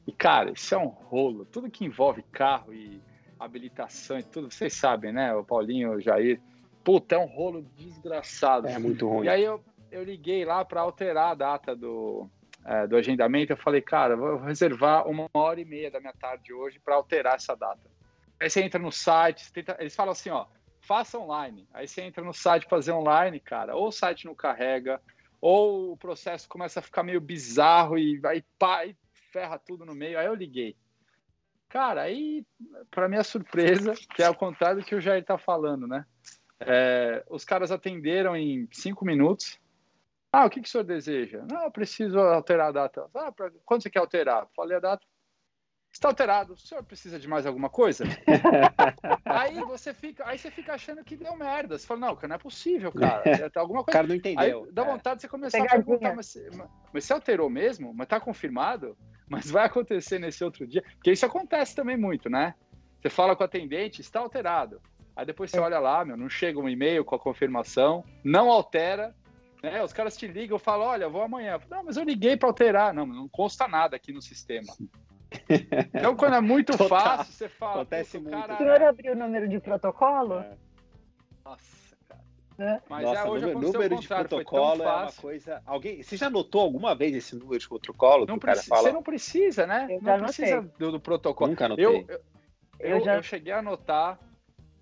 E, 0.07 0.11
cara, 0.11 0.51
isso 0.51 0.73
é 0.75 0.77
um 0.77 0.87
rolo. 0.87 1.45
Tudo 1.45 1.69
que 1.69 1.85
envolve 1.85 2.23
carro 2.23 2.73
e 2.73 3.01
habilitação 3.39 4.19
e 4.19 4.23
tudo, 4.23 4.51
vocês 4.51 4.73
sabem, 4.73 5.11
né? 5.11 5.33
O 5.33 5.43
Paulinho, 5.43 5.93
o 5.93 6.01
Jair. 6.01 6.41
Puta, 6.83 7.15
é 7.15 7.17
um 7.17 7.25
rolo 7.25 7.65
desgraçado. 7.75 8.67
É 8.67 8.77
muito 8.77 9.07
ruim. 9.07 9.25
E 9.25 9.29
aí 9.29 9.43
eu, 9.43 9.63
eu 9.93 10.03
liguei 10.03 10.43
lá 10.43 10.65
para 10.65 10.81
alterar 10.81 11.31
a 11.31 11.35
data 11.35 11.75
do, 11.75 12.27
é, 12.65 12.87
do 12.87 12.97
agendamento, 12.97 13.53
eu 13.53 13.57
falei, 13.57 13.81
cara, 13.81 14.15
vou 14.15 14.37
reservar 14.37 15.07
uma 15.07 15.29
hora 15.33 15.61
e 15.61 15.65
meia 15.65 15.91
da 15.91 15.99
minha 15.99 16.13
tarde 16.13 16.51
hoje 16.51 16.79
para 16.79 16.95
alterar 16.95 17.35
essa 17.35 17.55
data. 17.55 17.81
Aí 18.39 18.49
você 18.49 18.61
entra 18.61 18.79
no 18.79 18.91
site, 18.91 19.53
tenta, 19.53 19.77
eles 19.79 19.95
falam 19.95 20.11
assim, 20.11 20.31
ó, 20.31 20.47
faça 20.81 21.17
online. 21.17 21.67
Aí 21.73 21.87
você 21.87 22.01
entra 22.01 22.23
no 22.23 22.33
site 22.33 22.67
fazer 22.67 22.91
online, 22.91 23.39
cara, 23.39 23.75
ou 23.75 23.87
o 23.87 23.91
site 23.91 24.25
não 24.25 24.33
carrega, 24.33 24.99
ou 25.39 25.91
o 25.91 25.97
processo 25.97 26.49
começa 26.49 26.79
a 26.79 26.83
ficar 26.83 27.03
meio 27.03 27.21
bizarro 27.21 27.97
e 27.97 28.17
vai 28.17 28.43
pá, 28.57 28.85
e 28.85 28.95
ferra 29.31 29.59
tudo 29.59 29.85
no 29.85 29.93
meio. 29.93 30.17
Aí 30.17 30.25
eu 30.25 30.33
liguei. 30.33 30.75
Cara, 31.69 32.01
aí, 32.01 32.45
para 32.91 33.09
minha 33.09 33.23
surpresa, 33.23 33.93
que 34.15 34.21
é 34.21 34.25
ao 34.25 34.35
contrário 34.35 34.81
do 34.81 34.85
que 34.85 34.95
o 34.95 35.01
Jair 35.01 35.23
tá 35.23 35.37
falando, 35.37 35.87
né? 35.87 36.05
É, 36.59 37.23
os 37.29 37.43
caras 37.43 37.71
atenderam 37.71 38.35
em 38.35 38.67
cinco 38.71 39.03
minutos. 39.03 39.59
Ah, 40.33 40.45
o 40.45 40.49
que, 40.49 40.59
que 40.59 40.67
o 40.67 40.71
senhor 40.71 40.83
deseja? 40.83 41.45
Não, 41.47 41.65
eu 41.65 41.71
preciso 41.71 42.19
alterar 42.19 42.69
a 42.69 42.71
data. 42.71 43.07
Ah, 43.13 43.31
pra... 43.31 43.51
quando 43.63 43.83
você 43.83 43.89
quer 43.91 43.99
alterar? 43.99 44.47
Falei 44.55 44.75
a 44.75 44.79
data. 44.79 45.05
Está 45.91 46.07
alterado. 46.07 46.53
O 46.53 46.57
senhor 46.57 46.83
precisa 46.83 47.19
de 47.19 47.27
mais 47.27 47.45
alguma 47.45 47.69
coisa? 47.69 48.03
aí 49.23 49.59
você 49.61 49.93
fica, 49.93 50.27
aí 50.27 50.39
você 50.39 50.49
fica 50.49 50.73
achando 50.73 51.03
que 51.03 51.15
deu 51.15 51.35
merda. 51.35 51.77
Você 51.77 51.85
fala, 51.85 51.99
não, 51.99 52.15
que 52.15 52.25
não 52.25 52.35
é 52.35 52.39
possível, 52.39 52.91
cara. 52.97 53.51
Alguma 53.55 53.83
coisa. 53.83 53.91
O 53.91 53.93
cara 53.93 54.07
não 54.07 54.15
entendeu. 54.15 54.63
Aí 54.63 54.71
dá 54.71 54.81
é. 54.81 54.85
vontade 54.85 55.17
de 55.17 55.21
você 55.21 55.27
começar 55.27 55.59
Pegadinha. 55.59 55.81
a 55.81 55.85
perguntar, 55.85 56.15
mas, 56.15 56.33
mas 56.91 57.05
você 57.05 57.13
alterou 57.13 57.47
mesmo? 57.47 57.93
Mas 57.93 58.07
tá 58.07 58.19
confirmado? 58.19 58.97
Mas 59.25 59.49
vai 59.49 59.65
acontecer 59.65 60.19
nesse 60.19 60.43
outro 60.43 60.67
dia? 60.67 60.83
Porque 60.95 61.11
isso 61.11 61.25
acontece 61.25 61.73
também 61.73 61.97
muito, 61.97 62.29
né? 62.29 62.53
Você 63.01 63.09
fala 63.09 63.35
com 63.35 63.41
o 63.41 63.45
atendente, 63.45 64.01
está 64.01 64.19
alterado. 64.19 64.81
Aí 65.15 65.25
depois 65.25 65.49
você 65.49 65.57
é. 65.57 65.61
olha 65.61 65.79
lá, 65.79 66.03
meu, 66.03 66.17
não 66.17 66.29
chega 66.29 66.59
um 66.59 66.69
e-mail 66.69 67.05
com 67.05 67.15
a 67.15 67.19
confirmação, 67.19 68.03
não 68.23 68.51
altera, 68.51 69.15
né? 69.63 69.81
Os 69.81 69.93
caras 69.93 70.17
te 70.17 70.27
ligam 70.27 70.57
e 70.57 70.59
falam, 70.59 70.87
olha, 70.87 71.07
vou 71.07 71.21
amanhã. 71.21 71.59
Não, 71.69 71.83
mas 71.85 71.95
eu 71.95 72.03
liguei 72.03 72.35
para 72.35 72.49
alterar. 72.49 72.93
Não, 72.93 73.05
não 73.05 73.29
consta 73.29 73.67
nada 73.67 73.95
aqui 73.95 74.11
no 74.11 74.21
sistema. 74.21 74.67
Então, 75.91 76.15
quando 76.15 76.35
é 76.35 76.41
muito 76.41 76.77
Total. 76.77 76.87
fácil, 76.87 77.33
você 77.33 77.49
fala. 77.49 77.81
Acontece 77.81 78.19
muito. 78.19 78.37
Cara... 78.37 78.53
O 78.53 78.57
senhor 78.57 78.83
abriu 78.83 79.13
o 79.13 79.15
número 79.15 79.49
de 79.49 79.59
protocolo? 79.59 80.35
É. 80.35 80.55
Nossa, 81.43 81.97
cara. 82.07 82.21
É. 82.59 82.81
Mas 82.87 83.03
Nossa, 83.03 83.19
é, 83.19 83.23
hoje 83.23 83.45
número, 83.47 83.71
número 83.71 83.99
de 83.99 84.07
protocolo 84.07 84.83
é 84.83 84.85
uma 84.85 85.11
coisa. 85.11 85.59
Alguém, 85.65 86.03
você 86.03 86.15
já 86.17 86.29
notou 86.29 86.61
alguma 86.61 86.93
vez 86.93 87.15
esse 87.15 87.35
número 87.35 87.57
de 87.57 87.67
protocolo? 87.67 88.27
Não 88.27 88.37
precisa, 88.37 88.75
Você 88.75 88.91
não 88.91 89.01
precisa, 89.01 89.65
né? 89.65 89.87
Eu 89.89 90.01
não 90.03 90.19
precisa 90.19 90.61
do, 90.77 90.91
do, 90.91 90.99
protocolo. 90.99 91.49
Nunca 91.49 91.65
anotei. 91.65 91.83
Eu, 91.83 92.05
eu, 92.07 92.19
eu, 92.77 93.01
já... 93.01 93.15
eu 93.15 93.23
cheguei 93.23 93.51
a 93.53 93.57
anotar 93.57 94.19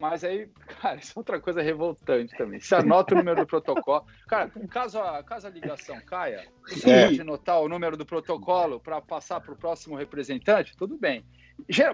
mas 0.02 0.24
aí, 0.24 0.50
cara, 0.82 0.98
isso 0.98 1.14
é 1.16 1.20
outra 1.20 1.40
coisa 1.40 1.62
revoltante 1.62 2.36
também. 2.36 2.60
Você 2.60 2.74
anota 2.74 3.14
o 3.14 3.18
número 3.18 3.42
do 3.42 3.48
protocolo. 3.48 4.04
Cara, 4.28 4.50
caso 4.68 5.00
a, 5.00 5.24
caso 5.24 5.46
a 5.46 5.50
ligação 5.52 6.02
caia, 6.02 6.44
você 6.68 6.90
é. 6.90 7.06
pode 7.06 7.22
anotar 7.22 7.62
o 7.62 7.70
número 7.70 7.96
do 7.96 8.06
protocolo 8.06 8.80
para 8.80 9.00
passar 9.00 9.40
para 9.40 9.54
o 9.54 9.56
próximo 9.56 9.96
representante, 9.96 10.76
tudo 10.76 10.98
bem. 10.98 11.24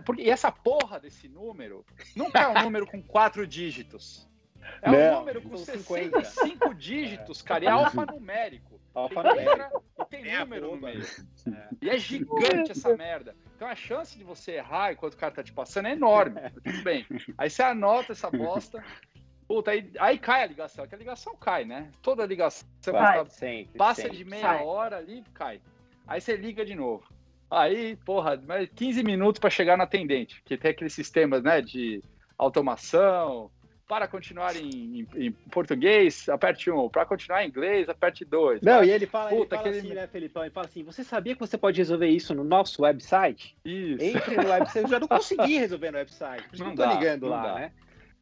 Porque, 0.05 0.21
e 0.21 0.29
essa 0.29 0.49
porra 0.49 0.99
desse 0.99 1.27
número 1.27 1.85
nunca 2.15 2.39
é 2.39 2.47
um 2.47 2.53
número 2.63 2.87
com 2.87 3.03
quatro 3.03 3.45
dígitos. 3.45 4.25
É 4.81 4.89
um 4.89 4.93
Não, 4.93 5.19
número 5.19 5.41
com 5.41 5.57
65 5.57 6.73
dígitos, 6.75 7.41
cara, 7.41 7.63
e 7.63 7.67
é 7.67 7.71
alfanumérico. 7.71 8.79
Alfanumérico. 8.93 9.83
Tem 10.09 10.27
é 10.27 10.39
número 10.39 10.75
no 10.75 10.81
meio. 10.81 11.01
É. 11.01 11.67
E 11.81 11.89
é 11.89 11.97
gigante 11.97 12.71
essa 12.71 12.95
merda. 12.95 13.35
Então 13.55 13.67
a 13.67 13.75
chance 13.75 14.17
de 14.17 14.23
você 14.23 14.53
errar 14.53 14.93
enquanto 14.93 15.13
o 15.13 15.17
cara 15.17 15.33
tá 15.33 15.43
te 15.43 15.53
passando 15.53 15.87
é 15.87 15.91
enorme. 15.91 16.39
Tudo 16.63 16.83
bem. 16.83 17.05
Aí 17.37 17.49
você 17.49 17.63
anota 17.63 18.11
essa 18.13 18.29
bosta. 18.29 18.83
Puta, 19.47 19.71
aí, 19.71 19.89
aí 19.97 20.19
cai 20.19 20.43
a 20.43 20.47
ligação, 20.47 20.85
que 20.85 20.93
a 20.93 20.97
ligação 20.97 21.33
cai, 21.37 21.63
né? 21.63 21.89
Toda 22.01 22.25
ligação 22.25 22.67
Vai, 22.91 23.25
sempre, 23.29 23.77
passa 23.77 24.01
sempre. 24.01 24.17
de 24.17 24.25
meia 24.25 24.61
hora 24.61 24.97
ali, 24.97 25.23
cai. 25.33 25.61
Aí 26.05 26.19
você 26.19 26.35
liga 26.35 26.65
de 26.65 26.75
novo. 26.75 27.05
Aí, 27.49 27.95
porra, 27.97 28.35
mais 28.45 28.69
15 28.69 29.03
minutos 29.03 29.39
para 29.39 29.49
chegar 29.49 29.77
no 29.77 29.83
atendente, 29.83 30.41
que 30.43 30.57
tem 30.57 30.71
aqueles 30.71 30.93
sistemas, 30.93 31.41
né, 31.43 31.61
de 31.61 32.03
automação, 32.37 33.49
para 33.87 34.07
continuar 34.07 34.55
em, 34.55 34.99
em, 34.99 35.07
em 35.15 35.31
português, 35.49 36.27
aperte 36.27 36.69
um. 36.69 36.89
Para 36.89 37.05
continuar 37.05 37.43
em 37.43 37.47
inglês, 37.47 37.87
aperte 37.87 38.25
dois. 38.25 38.61
Não, 38.61 38.83
e 38.83 38.91
ele 38.91 39.05
fala, 39.05 39.29
Puta, 39.29 39.55
ele 39.55 39.63
fala 39.63 39.77
assim, 39.77 39.93
né, 39.93 40.07
Felipão? 40.07 40.43
Ele 40.43 40.51
fala 40.51 40.67
assim: 40.67 40.83
você 40.83 41.03
sabia 41.03 41.33
que 41.33 41.39
você 41.39 41.57
pode 41.57 41.77
resolver 41.77 42.07
isso 42.07 42.35
no 42.35 42.43
nosso 42.43 42.81
website? 42.81 43.55
Isso. 43.63 44.03
Entre 44.03 44.35
no 44.35 44.49
website. 44.49 44.83
Eu 44.83 44.89
já 44.89 44.99
não 44.99 45.07
consegui 45.07 45.57
resolver 45.59 45.91
no 45.91 45.97
website. 45.97 46.59
Não, 46.59 46.67
não 46.67 46.75
tô 46.75 46.85
ligando 46.85 47.27
lá, 47.27 47.41
dá. 47.41 47.55
né? 47.55 47.71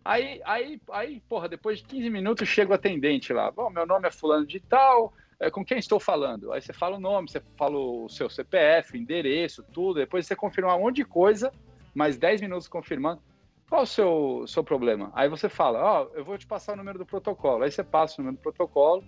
Aí, 0.03 0.39
aí, 0.45 0.79
aí, 0.91 1.19
porra, 1.27 1.49
depois 1.49 1.79
de 1.79 1.85
15 1.85 2.09
minutos 2.11 2.47
chega 2.47 2.71
o 2.71 2.75
atendente 2.75 3.33
lá. 3.33 3.49
Bom, 3.49 3.71
meu 3.71 3.87
nome 3.87 4.07
é 4.07 4.11
fulano 4.11 4.45
de 4.45 4.59
tal, 4.59 5.11
é, 5.39 5.49
com 5.49 5.65
quem 5.65 5.79
estou 5.79 5.99
falando? 5.99 6.53
Aí 6.53 6.61
você 6.61 6.71
fala 6.71 6.97
o 6.97 6.99
nome, 6.99 7.27
você 7.27 7.41
fala 7.57 7.75
o 7.75 8.07
seu 8.07 8.29
CPF, 8.29 8.95
endereço, 8.95 9.63
tudo. 9.73 9.99
Depois 9.99 10.27
você 10.27 10.35
confirma 10.35 10.75
um 10.75 10.79
monte 10.79 10.97
de 10.97 11.05
coisa, 11.05 11.51
mais 11.91 12.17
10 12.17 12.41
minutos 12.41 12.67
confirmando. 12.67 13.19
Qual 13.69 13.81
o 13.81 13.87
seu, 13.87 14.45
seu 14.47 14.63
problema? 14.63 15.11
Aí 15.13 15.27
você 15.27 15.49
fala, 15.49 15.83
ó, 15.83 16.03
oh, 16.03 16.17
eu 16.17 16.23
vou 16.23 16.37
te 16.37 16.45
passar 16.45 16.73
o 16.73 16.75
número 16.75 16.99
do 16.99 17.05
protocolo. 17.05 17.63
Aí 17.63 17.71
você 17.71 17.83
passa 17.83 18.21
o 18.21 18.23
número 18.23 18.37
do 18.37 18.43
protocolo. 18.43 19.03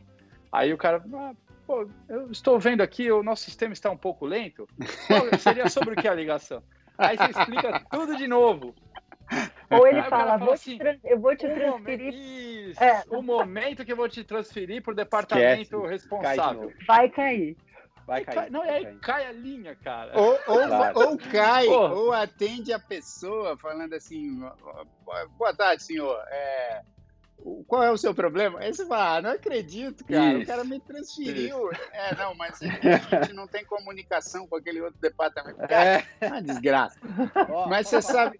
Aí 0.51 0.73
o 0.73 0.77
cara, 0.77 1.03
ah, 1.13 1.33
pô, 1.65 1.87
eu 2.09 2.31
estou 2.31 2.59
vendo 2.59 2.81
aqui, 2.81 3.11
o 3.11 3.21
nosso 3.21 3.43
sistema 3.43 3.73
está 3.73 3.91
um 3.91 3.97
pouco 3.97 4.25
lento. 4.25 4.67
Pô, 5.07 5.37
seria 5.37 5.69
sobre 5.69 5.93
o 5.93 5.97
que 5.97 6.07
a 6.07 6.13
ligação? 6.13 6.63
Aí 6.97 7.15
você 7.15 7.31
explica 7.31 7.85
tudo 7.91 8.17
de 8.17 8.27
novo. 8.27 8.73
Ou 9.69 9.85
ele 9.85 10.01
fala, 10.03 10.37
vou 10.37 10.53
assim, 10.53 10.79
eu 11.03 11.19
vou 11.19 11.35
te 11.35 11.47
transferir. 11.47 12.13
Isso, 12.13 12.81
é. 12.81 13.03
o 13.09 13.21
momento 13.21 13.83
que 13.83 13.91
eu 13.91 13.97
vou 13.97 14.07
te 14.07 14.23
transferir 14.23 14.81
para 14.81 14.93
o 14.93 14.95
departamento 14.95 15.61
Esquece. 15.61 15.87
responsável. 15.87 16.73
Vai 16.87 17.09
cair. 17.09 17.57
Vai 18.07 18.23
cair. 18.23 18.35
Cai, 18.35 18.49
não, 18.49 18.61
vai 18.61 18.69
aí 18.69 18.83
cair. 18.85 18.99
cai 18.99 19.25
a 19.27 19.31
linha, 19.33 19.75
cara. 19.75 20.17
Ou, 20.17 20.31
ou, 20.47 20.67
claro. 20.67 20.99
ou 20.99 21.17
cai, 21.17 21.67
ou 21.67 22.13
atende 22.13 22.71
a 22.71 22.79
pessoa 22.79 23.57
falando 23.57 23.93
assim: 23.93 24.39
boa 25.37 25.53
tarde, 25.53 25.83
senhor. 25.83 26.17
É, 26.29 26.81
qual 27.67 27.83
é 27.83 27.91
o 27.91 27.97
seu 27.97 28.15
problema? 28.15 28.59
Aí 28.59 28.73
você 28.73 28.85
fala, 28.85 29.17
ah, 29.17 29.21
não 29.21 29.29
acredito, 29.31 30.05
cara. 30.05 30.33
Isso. 30.33 30.43
O 30.43 30.47
cara 30.47 30.63
me 30.63 30.79
transferiu. 30.79 31.69
Isso. 31.69 31.81
É, 31.91 32.15
não, 32.15 32.33
mas 32.33 32.59
a 32.61 33.25
gente 33.25 33.33
não 33.33 33.45
tem 33.45 33.65
comunicação 33.65 34.47
com 34.47 34.55
aquele 34.55 34.79
outro 34.79 34.99
departamento. 35.01 35.59
Cara, 35.67 36.03
é 36.21 36.27
uma 36.27 36.41
desgraça. 36.41 36.97
Oh, 37.49 37.67
mas 37.67 37.87
você 37.87 38.01
sabe. 38.01 38.37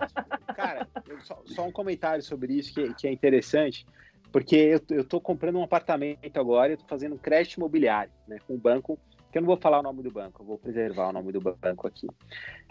Cara, 0.56 0.88
só, 1.24 1.42
só, 1.46 1.66
um 1.66 1.72
comentário 1.72 2.24
sobre 2.24 2.54
isso 2.54 2.74
que, 2.74 2.94
que 2.94 3.08
é 3.08 3.12
interessante. 3.12 3.86
Porque 4.32 4.56
eu, 4.56 4.82
eu 4.90 5.04
tô 5.04 5.20
comprando 5.22 5.58
um 5.58 5.64
apartamento 5.64 6.38
agora, 6.38 6.74
eu 6.74 6.78
tô 6.78 6.86
fazendo 6.86 7.16
um 7.16 7.18
crédito 7.18 7.58
imobiliário, 7.58 8.12
né, 8.28 8.40
com 8.46 8.56
o 8.56 8.58
banco 8.58 9.00
que 9.32 9.38
eu 9.38 9.42
não 9.42 9.48
vou 9.48 9.58
falar 9.58 9.80
o 9.80 9.84
nome 9.84 10.04
do 10.04 10.12
banco, 10.12 10.42
eu 10.42 10.46
vou 10.46 10.58
preservar 10.58 11.10
o 11.10 11.14
nome 11.14 11.32
do 11.32 11.42
banco 11.42 11.88
aqui. 11.88 12.08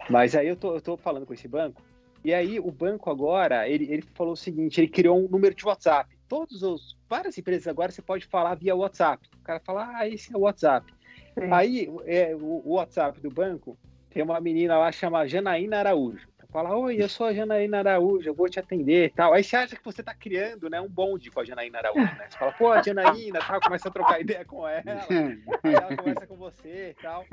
Mas 0.08 0.34
aí 0.34 0.48
eu 0.48 0.56
tô, 0.56 0.74
eu 0.74 0.80
tô 0.80 0.96
falando 0.96 1.26
com 1.26 1.34
esse 1.34 1.48
banco, 1.48 1.82
e 2.24 2.32
aí 2.34 2.58
o 2.58 2.70
banco 2.70 3.10
agora, 3.10 3.68
ele, 3.68 3.90
ele 3.90 4.02
falou 4.14 4.32
o 4.32 4.36
seguinte, 4.36 4.80
ele 4.80 4.88
criou 4.88 5.18
um 5.18 5.28
número 5.28 5.54
de 5.54 5.64
WhatsApp. 5.64 6.16
Todos 6.28 6.62
os, 6.62 6.96
várias 7.08 7.38
empresas 7.38 7.68
agora 7.68 7.92
você 7.92 8.02
pode 8.02 8.26
falar 8.26 8.54
via 8.56 8.74
WhatsApp. 8.74 9.28
O 9.40 9.44
cara 9.44 9.60
fala, 9.60 9.90
ah, 9.94 10.08
esse 10.08 10.34
é 10.34 10.36
o 10.36 10.40
WhatsApp. 10.40 10.92
Sim. 11.38 11.52
Aí 11.52 11.88
é, 12.04 12.34
o, 12.34 12.62
o 12.64 12.74
WhatsApp 12.74 13.20
do 13.20 13.30
banco, 13.30 13.78
tem 14.10 14.22
uma 14.22 14.40
menina 14.40 14.76
lá 14.76 14.90
chamada 14.90 15.28
Janaína 15.28 15.78
Araújo 15.78 16.26
fala, 16.50 16.76
oi, 16.76 17.02
eu 17.02 17.08
sou 17.08 17.26
a 17.26 17.32
Janaína 17.32 17.78
Araújo, 17.78 18.28
eu 18.28 18.34
vou 18.34 18.48
te 18.48 18.58
atender 18.58 19.06
e 19.06 19.10
tal. 19.10 19.32
Aí 19.32 19.44
você 19.44 19.56
acha 19.56 19.76
que 19.76 19.84
você 19.84 20.02
tá 20.02 20.14
criando, 20.14 20.68
né, 20.70 20.80
um 20.80 20.88
bonde 20.88 21.30
com 21.30 21.40
a 21.40 21.44
Janaína 21.44 21.78
Araújo, 21.78 22.14
né? 22.16 22.26
Você 22.28 22.38
fala, 22.38 22.52
pô, 22.52 22.70
a 22.70 22.82
Janaína, 22.82 23.40
tal, 23.40 23.60
começa 23.60 23.88
a 23.88 23.92
trocar 23.92 24.20
ideia 24.20 24.44
com 24.44 24.66
ela, 24.66 24.82
aí 25.62 25.74
ela 25.74 25.96
conversa 25.96 26.26
com 26.26 26.36
você 26.36 26.94
e 26.98 27.02
tal. 27.02 27.24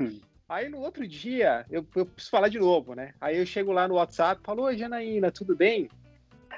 Aí 0.48 0.68
no 0.68 0.80
outro 0.80 1.06
dia, 1.06 1.64
eu, 1.70 1.86
eu 1.96 2.06
preciso 2.06 2.30
falar 2.30 2.48
de 2.48 2.58
novo, 2.58 2.94
né? 2.94 3.14
Aí 3.20 3.38
eu 3.38 3.46
chego 3.46 3.72
lá 3.72 3.88
no 3.88 3.94
WhatsApp, 3.94 4.40
falo, 4.44 4.62
oi, 4.64 4.76
Janaína, 4.76 5.30
tudo 5.30 5.56
bem? 5.56 5.88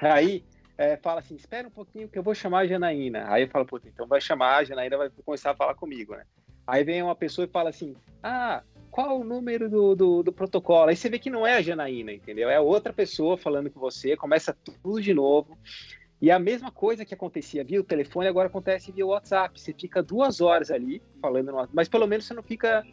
Aí 0.01 0.43
é, 0.77 0.97
fala 0.97 1.19
assim, 1.19 1.35
espera 1.35 1.67
um 1.67 1.71
pouquinho 1.71 2.07
que 2.07 2.19
eu 2.19 2.23
vou 2.23 2.35
chamar 2.35 2.59
a 2.59 2.67
Janaína. 2.67 3.25
Aí 3.31 3.43
eu 3.43 3.47
falo, 3.47 3.65
puta, 3.65 3.87
então 3.87 4.05
vai 4.05 4.21
chamar, 4.21 4.57
a 4.57 4.63
Janaína 4.63 4.97
vai 4.97 5.09
começar 5.25 5.51
a 5.51 5.55
falar 5.55 5.73
comigo, 5.73 6.15
né? 6.15 6.23
Aí 6.67 6.83
vem 6.83 7.01
uma 7.01 7.15
pessoa 7.15 7.45
e 7.45 7.49
fala 7.49 7.69
assim, 7.69 7.95
ah, 8.21 8.61
qual 8.97 9.19
o 9.19 9.23
número 9.23 9.69
do, 9.69 9.95
do, 9.95 10.23
do, 10.23 10.33
protocolo? 10.33 10.89
Aí 10.89 10.95
você 10.95 11.07
vê 11.07 11.19
que 11.19 11.29
não 11.29 11.45
é 11.45 11.53
a 11.53 11.61
Janaína, 11.61 12.11
entendeu? 12.11 12.49
É 12.49 12.59
outra 12.59 12.91
pessoa 12.91 13.37
falando 13.37 13.69
com 13.69 13.79
você, 13.79 14.17
começa 14.17 14.57
tudo 14.81 14.99
de 14.99 15.13
novo. 15.13 15.55
E 16.19 16.31
a 16.31 16.39
mesma 16.39 16.71
coisa 16.71 17.05
que 17.05 17.13
acontecia 17.13 17.63
via 17.63 17.79
o 17.79 17.83
telefone, 17.83 18.27
agora 18.27 18.47
acontece 18.47 18.91
via 18.91 19.05
WhatsApp. 19.05 19.61
Você 19.61 19.71
fica 19.71 20.01
duas 20.01 20.41
horas 20.41 20.71
ali 20.71 20.99
falando, 21.21 21.51
no, 21.51 21.69
mas 21.71 21.87
pelo 21.87 22.07
menos 22.07 22.25
você 22.25 22.33
não 22.33 22.41
fica 22.41 22.83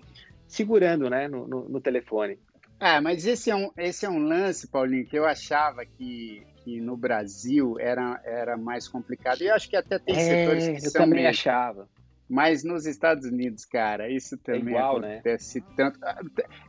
segurando, 0.46 1.08
né, 1.08 1.26
no, 1.26 1.48
no, 1.48 1.68
no 1.70 1.80
telefone. 1.80 2.38
Ah, 2.78 3.00
mas 3.00 3.26
esse 3.26 3.50
é 3.50 3.56
um, 3.56 3.70
esse 3.78 4.04
é 4.04 4.10
um 4.10 4.18
lance, 4.18 4.68
Paulinho, 4.68 5.06
que 5.06 5.18
eu 5.18 5.24
achava 5.24 5.86
que, 5.86 6.46
que 6.56 6.82
no 6.82 6.98
Brasil 6.98 7.78
era, 7.80 8.20
era 8.26 8.58
mais 8.58 8.86
complicado. 8.86 9.40
E 9.40 9.46
eu 9.46 9.54
acho 9.54 9.70
que 9.70 9.76
até 9.76 9.98
tem 9.98 10.14
é, 10.14 10.18
setores 10.18 10.82
que 10.82 10.86
eu 10.86 10.90
são 10.90 11.00
também 11.00 11.26
achava. 11.26 11.88
Mas 12.28 12.64
nos 12.64 12.86
Estados 12.86 13.26
Unidos, 13.26 13.64
cara, 13.64 14.10
isso 14.10 14.38
também 14.38 14.74
é 14.74 14.78
igual, 14.78 14.98
né? 14.98 15.14
acontece 15.14 15.60
né? 15.60 15.66
tanto. 15.76 15.98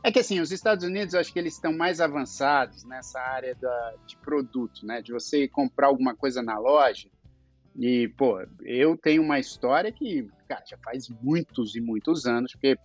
É 0.02 0.12
que 0.12 0.18
assim, 0.18 0.38
os 0.40 0.52
Estados 0.52 0.84
Unidos, 0.84 1.14
eu 1.14 1.20
acho 1.20 1.32
que 1.32 1.38
eles 1.38 1.54
estão 1.54 1.72
mais 1.72 2.00
avançados 2.00 2.84
nessa 2.84 3.18
área 3.20 3.54
da, 3.54 3.94
de 4.06 4.16
produto, 4.18 4.84
né? 4.84 5.00
De 5.00 5.12
você 5.12 5.48
comprar 5.48 5.86
alguma 5.86 6.14
coisa 6.14 6.42
na 6.42 6.58
loja. 6.58 7.08
E, 7.74 8.08
pô, 8.16 8.40
eu 8.62 8.96
tenho 8.96 9.22
uma 9.22 9.38
história 9.38 9.90
que, 9.92 10.28
cara, 10.48 10.64
já 10.66 10.78
faz 10.78 11.08
muitos 11.22 11.74
e 11.74 11.80
muitos 11.80 12.26
anos, 12.26 12.52
porque 12.52 12.78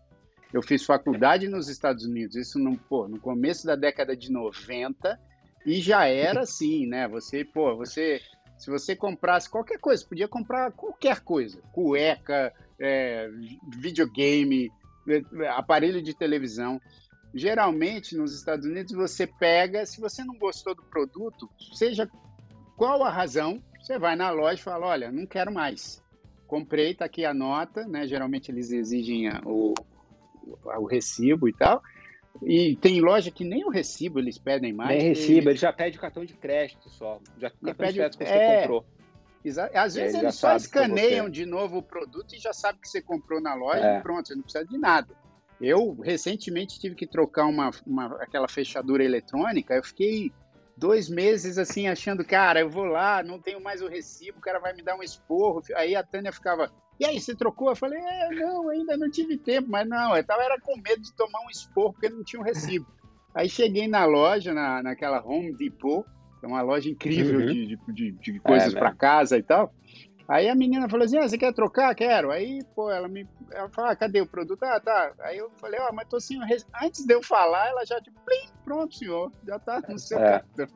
Eu 0.54 0.62
fiz 0.62 0.84
faculdade 0.84 1.48
nos 1.48 1.70
Estados 1.70 2.06
Unidos, 2.06 2.36
isso 2.36 2.60
no, 2.60 2.78
pô, 2.78 3.08
no 3.08 3.20
começo 3.20 3.66
da 3.66 3.76
década 3.76 4.18
de 4.18 4.30
90, 4.30 5.18
e 5.66 5.80
já 5.80 6.06
era 6.06 6.42
assim, 6.42 6.86
né? 6.88 7.08
Você, 7.08 7.46
pô, 7.46 7.76
você. 7.76 8.20
Se 8.62 8.70
você 8.70 8.96
comprasse 8.96 9.50
qualquer 9.50 9.80
coisa, 9.80 10.06
podia 10.06 10.28
comprar 10.28 10.72
qualquer 10.72 11.22
coisa, 11.22 11.60
cueca, 11.74 12.54
é, 12.80 13.28
videogame, 13.76 14.72
é, 15.10 15.48
aparelho 15.48 16.00
de 16.00 16.14
televisão. 16.14 16.80
Geralmente, 17.34 18.16
nos 18.16 18.36
Estados 18.36 18.68
Unidos, 18.68 18.94
você 18.94 19.26
pega, 19.26 19.84
se 19.84 20.00
você 20.00 20.24
não 20.24 20.38
gostou 20.38 20.76
do 20.76 20.84
produto, 20.84 21.50
seja 21.74 22.08
qual 22.78 23.04
a 23.04 23.10
razão, 23.10 23.64
você 23.80 23.98
vai 23.98 24.16
na 24.16 24.30
loja 24.30 24.62
e 24.62 24.64
fala, 24.64 24.86
olha, 24.86 25.12
não 25.12 25.26
quero 25.26 25.52
mais. 25.52 26.00
Comprei, 26.46 26.94
tá 26.94 27.06
aqui 27.06 27.26
a 27.26 27.34
nota, 27.34 27.88
né? 27.88 28.06
Geralmente 28.06 28.52
eles 28.52 28.72
exigem 28.72 29.28
o, 29.44 29.74
o 30.64 30.86
recibo 30.86 31.50
e 31.50 31.54
tal. 31.54 31.82
E 32.42 32.76
tem 32.78 33.02
loja 33.02 33.30
que 33.30 33.44
nem 33.44 33.66
o 33.66 33.70
recibo 33.70 34.20
eles 34.20 34.38
pedem 34.38 34.74
mais. 34.74 34.98
Nem 34.98 35.10
recibo, 35.10 35.50
eles 35.50 35.60
já 35.60 35.72
pedem 35.72 35.98
o 35.98 36.02
cartão 36.02 36.26
de 36.26 36.34
crédito 36.34 36.90
só. 36.90 37.20
Já 37.38 37.48
o 37.48 37.52
cartão 37.52 37.76
pede, 37.76 37.94
de 37.94 38.00
crédito 38.00 38.18
que 38.18 38.26
você 38.26 38.34
é, 38.34 38.62
comprou. 38.62 38.86
Às 39.74 39.96
vezes 39.96 40.22
eles 40.22 40.36
só 40.36 40.56
escaneiam 40.56 41.30
de 41.30 41.46
novo 41.46 41.78
o 41.78 41.84
produto 41.84 42.36
e 42.36 42.40
já 42.40 42.54
sabe 42.54 42.80
que 42.80 42.88
você 42.88 43.02
comprou 43.02 43.42
na 43.42 43.56
loja 43.56 43.86
é. 43.86 43.98
e 43.98 44.02
pronto, 44.02 44.28
você 44.28 44.36
não 44.36 44.44
precisa 44.44 44.66
de 44.66 44.78
nada. 44.78 45.16
Eu 45.60 45.96
recentemente 46.02 46.80
tive 46.80 46.96
que 46.96 47.06
trocar 47.06 47.46
uma, 47.46 47.70
uma, 47.86 48.16
aquela 48.22 48.48
fechadura 48.48 49.04
eletrônica, 49.04 49.76
eu 49.76 49.84
fiquei 49.84 50.32
dois 50.76 51.08
meses 51.10 51.60
assim, 51.60 51.88
achando, 51.88 52.26
cara, 52.26 52.60
eu 52.60 52.70
vou 52.70 52.86
lá, 52.86 53.22
não 53.22 53.40
tenho 53.40 53.62
mais 53.62 53.82
o 53.82 53.88
recibo, 53.88 54.40
o 54.40 54.42
cara 54.42 54.60
vai 54.60 54.74
me 54.74 54.82
dar 54.82 54.96
um 54.96 55.04
esporro. 55.04 55.62
Aí 55.76 55.96
a 55.96 56.04
Tânia 56.04 56.32
ficava, 56.32 56.72
e 57.02 57.06
aí, 57.06 57.20
você 57.20 57.34
trocou? 57.34 57.70
Eu 57.70 57.76
falei, 57.76 58.00
é, 58.00 58.30
não, 58.30 58.70
ainda 58.70 58.96
não 58.96 59.10
tive 59.10 59.36
tempo, 59.36 59.68
mas 59.72 59.90
não, 59.90 60.16
eu 60.16 60.24
tava 60.24 60.44
era 60.44 60.62
com 60.62 60.78
medo 60.78 61.02
de 61.02 61.12
tomar 61.14 61.40
um 61.42 61.50
esporro 61.50 61.94
porque 61.94 62.08
não 62.08 62.24
tinha 62.24 62.40
um 62.40 62.46
recibo. 62.46 62.86
Aí 63.34 63.50
cheguei 63.50 63.88
na 63.88 64.06
loja, 64.06 64.54
na, 64.54 64.84
naquela 64.84 65.20
Home 65.26 65.52
Depot, 65.52 66.06
é 66.44 66.46
uma 66.46 66.62
loja 66.62 66.88
incrível 66.88 67.40
uhum. 67.40 67.48
de, 67.48 67.76
de, 67.92 68.12
de, 68.12 68.40
coisas 68.40 68.76
é, 68.76 68.78
para 68.78 68.94
casa 68.94 69.36
e 69.36 69.42
tal. 69.42 69.74
Aí 70.28 70.50
a 70.50 70.56
menina 70.56 70.90
falou 70.90 71.06
assim: 71.06 71.18
ah, 71.18 71.28
você 71.28 71.38
quer 71.38 71.54
trocar? 71.54 71.94
Quero. 71.96 72.32
Aí, 72.32 72.64
pô, 72.76 72.90
ela 72.90 73.08
me. 73.08 73.28
Ela 73.52 73.70
falou: 73.70 73.92
ah, 73.92 73.96
cadê 73.96 74.22
o 74.22 74.28
produto? 74.28 74.64
Ah, 74.64 74.80
tá. 74.80 75.14
Aí 75.20 75.38
eu 75.38 75.50
falei: 75.58 75.80
ó, 75.80 75.90
oh, 75.90 75.96
mas 75.96 76.08
tô 76.08 76.18
assim. 76.18 76.40
Antes 76.82 77.06
de 77.06 77.14
eu 77.14 77.22
falar, 77.22 77.68
ela 77.70 77.86
já, 77.86 78.00
tipo, 78.00 78.20
plim, 78.22 78.50
pronto, 78.64 78.96
senhor, 78.96 79.32
já 79.46 79.60
tá 79.60 79.82
no 79.88 80.00
seu 80.00 80.20
é. 80.20 80.40
cartão. 80.40 80.68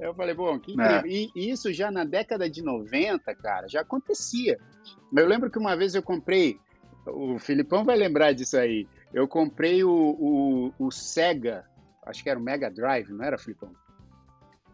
Aí 0.00 0.06
eu 0.06 0.14
falei: 0.14 0.34
bom, 0.34 0.58
que 0.58 0.72
incrível. 0.72 0.98
É. 0.98 1.06
E 1.06 1.50
isso 1.50 1.72
já 1.72 1.90
na 1.90 2.04
década 2.04 2.48
de 2.48 2.62
90, 2.62 3.34
cara, 3.36 3.68
já 3.68 3.80
acontecia. 3.80 4.58
Eu 5.14 5.26
lembro 5.26 5.50
que 5.50 5.58
uma 5.58 5.76
vez 5.76 5.94
eu 5.94 6.02
comprei. 6.02 6.58
O 7.06 7.38
Filipão 7.38 7.84
vai 7.84 7.96
lembrar 7.96 8.32
disso 8.32 8.56
aí. 8.56 8.88
Eu 9.12 9.28
comprei 9.28 9.84
o, 9.84 9.90
o, 9.90 10.86
o 10.86 10.90
Sega, 10.90 11.64
acho 12.04 12.22
que 12.22 12.30
era 12.30 12.38
o 12.38 12.42
Mega 12.42 12.70
Drive, 12.70 13.10
não 13.10 13.24
era, 13.24 13.38
Filipão? 13.38 13.70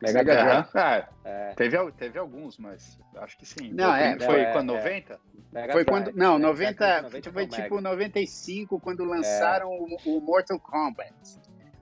Mega 0.02 0.24
Drive. 0.24 0.66
É, 0.74 1.06
é. 1.24 1.54
Teve, 1.54 1.92
teve 1.92 2.18
alguns, 2.18 2.56
mas 2.58 2.98
acho 3.16 3.36
que 3.36 3.46
sim. 3.46 3.72
Não, 3.72 3.94
é, 3.94 4.18
foi 4.18 4.40
é, 4.40 4.52
quando 4.52 4.68
90? 4.68 5.20
É. 5.54 5.72
Foi 5.72 5.84
quando. 5.84 6.12
Não, 6.14 6.38
90, 6.38 7.02
90 7.02 7.32
foi 7.32 7.46
tipo 7.46 7.80
95, 7.80 8.80
quando 8.80 9.04
lançaram 9.04 9.68
o, 9.68 9.96
o, 10.06 10.20
Mortal 10.20 10.58
Kombat. 10.58 11.12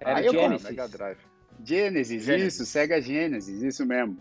Era 0.01 0.19
Aí 0.19 0.29
Genesis. 0.29 0.65
Eu, 0.65 0.71
Mega 0.71 0.89
Drive. 0.89 1.19
Genesis, 1.65 2.23
Genesis, 2.25 2.55
isso, 2.55 2.67
Sega 2.67 3.01
Genesis, 3.01 3.63
isso 3.63 3.87
mesmo. 3.87 4.19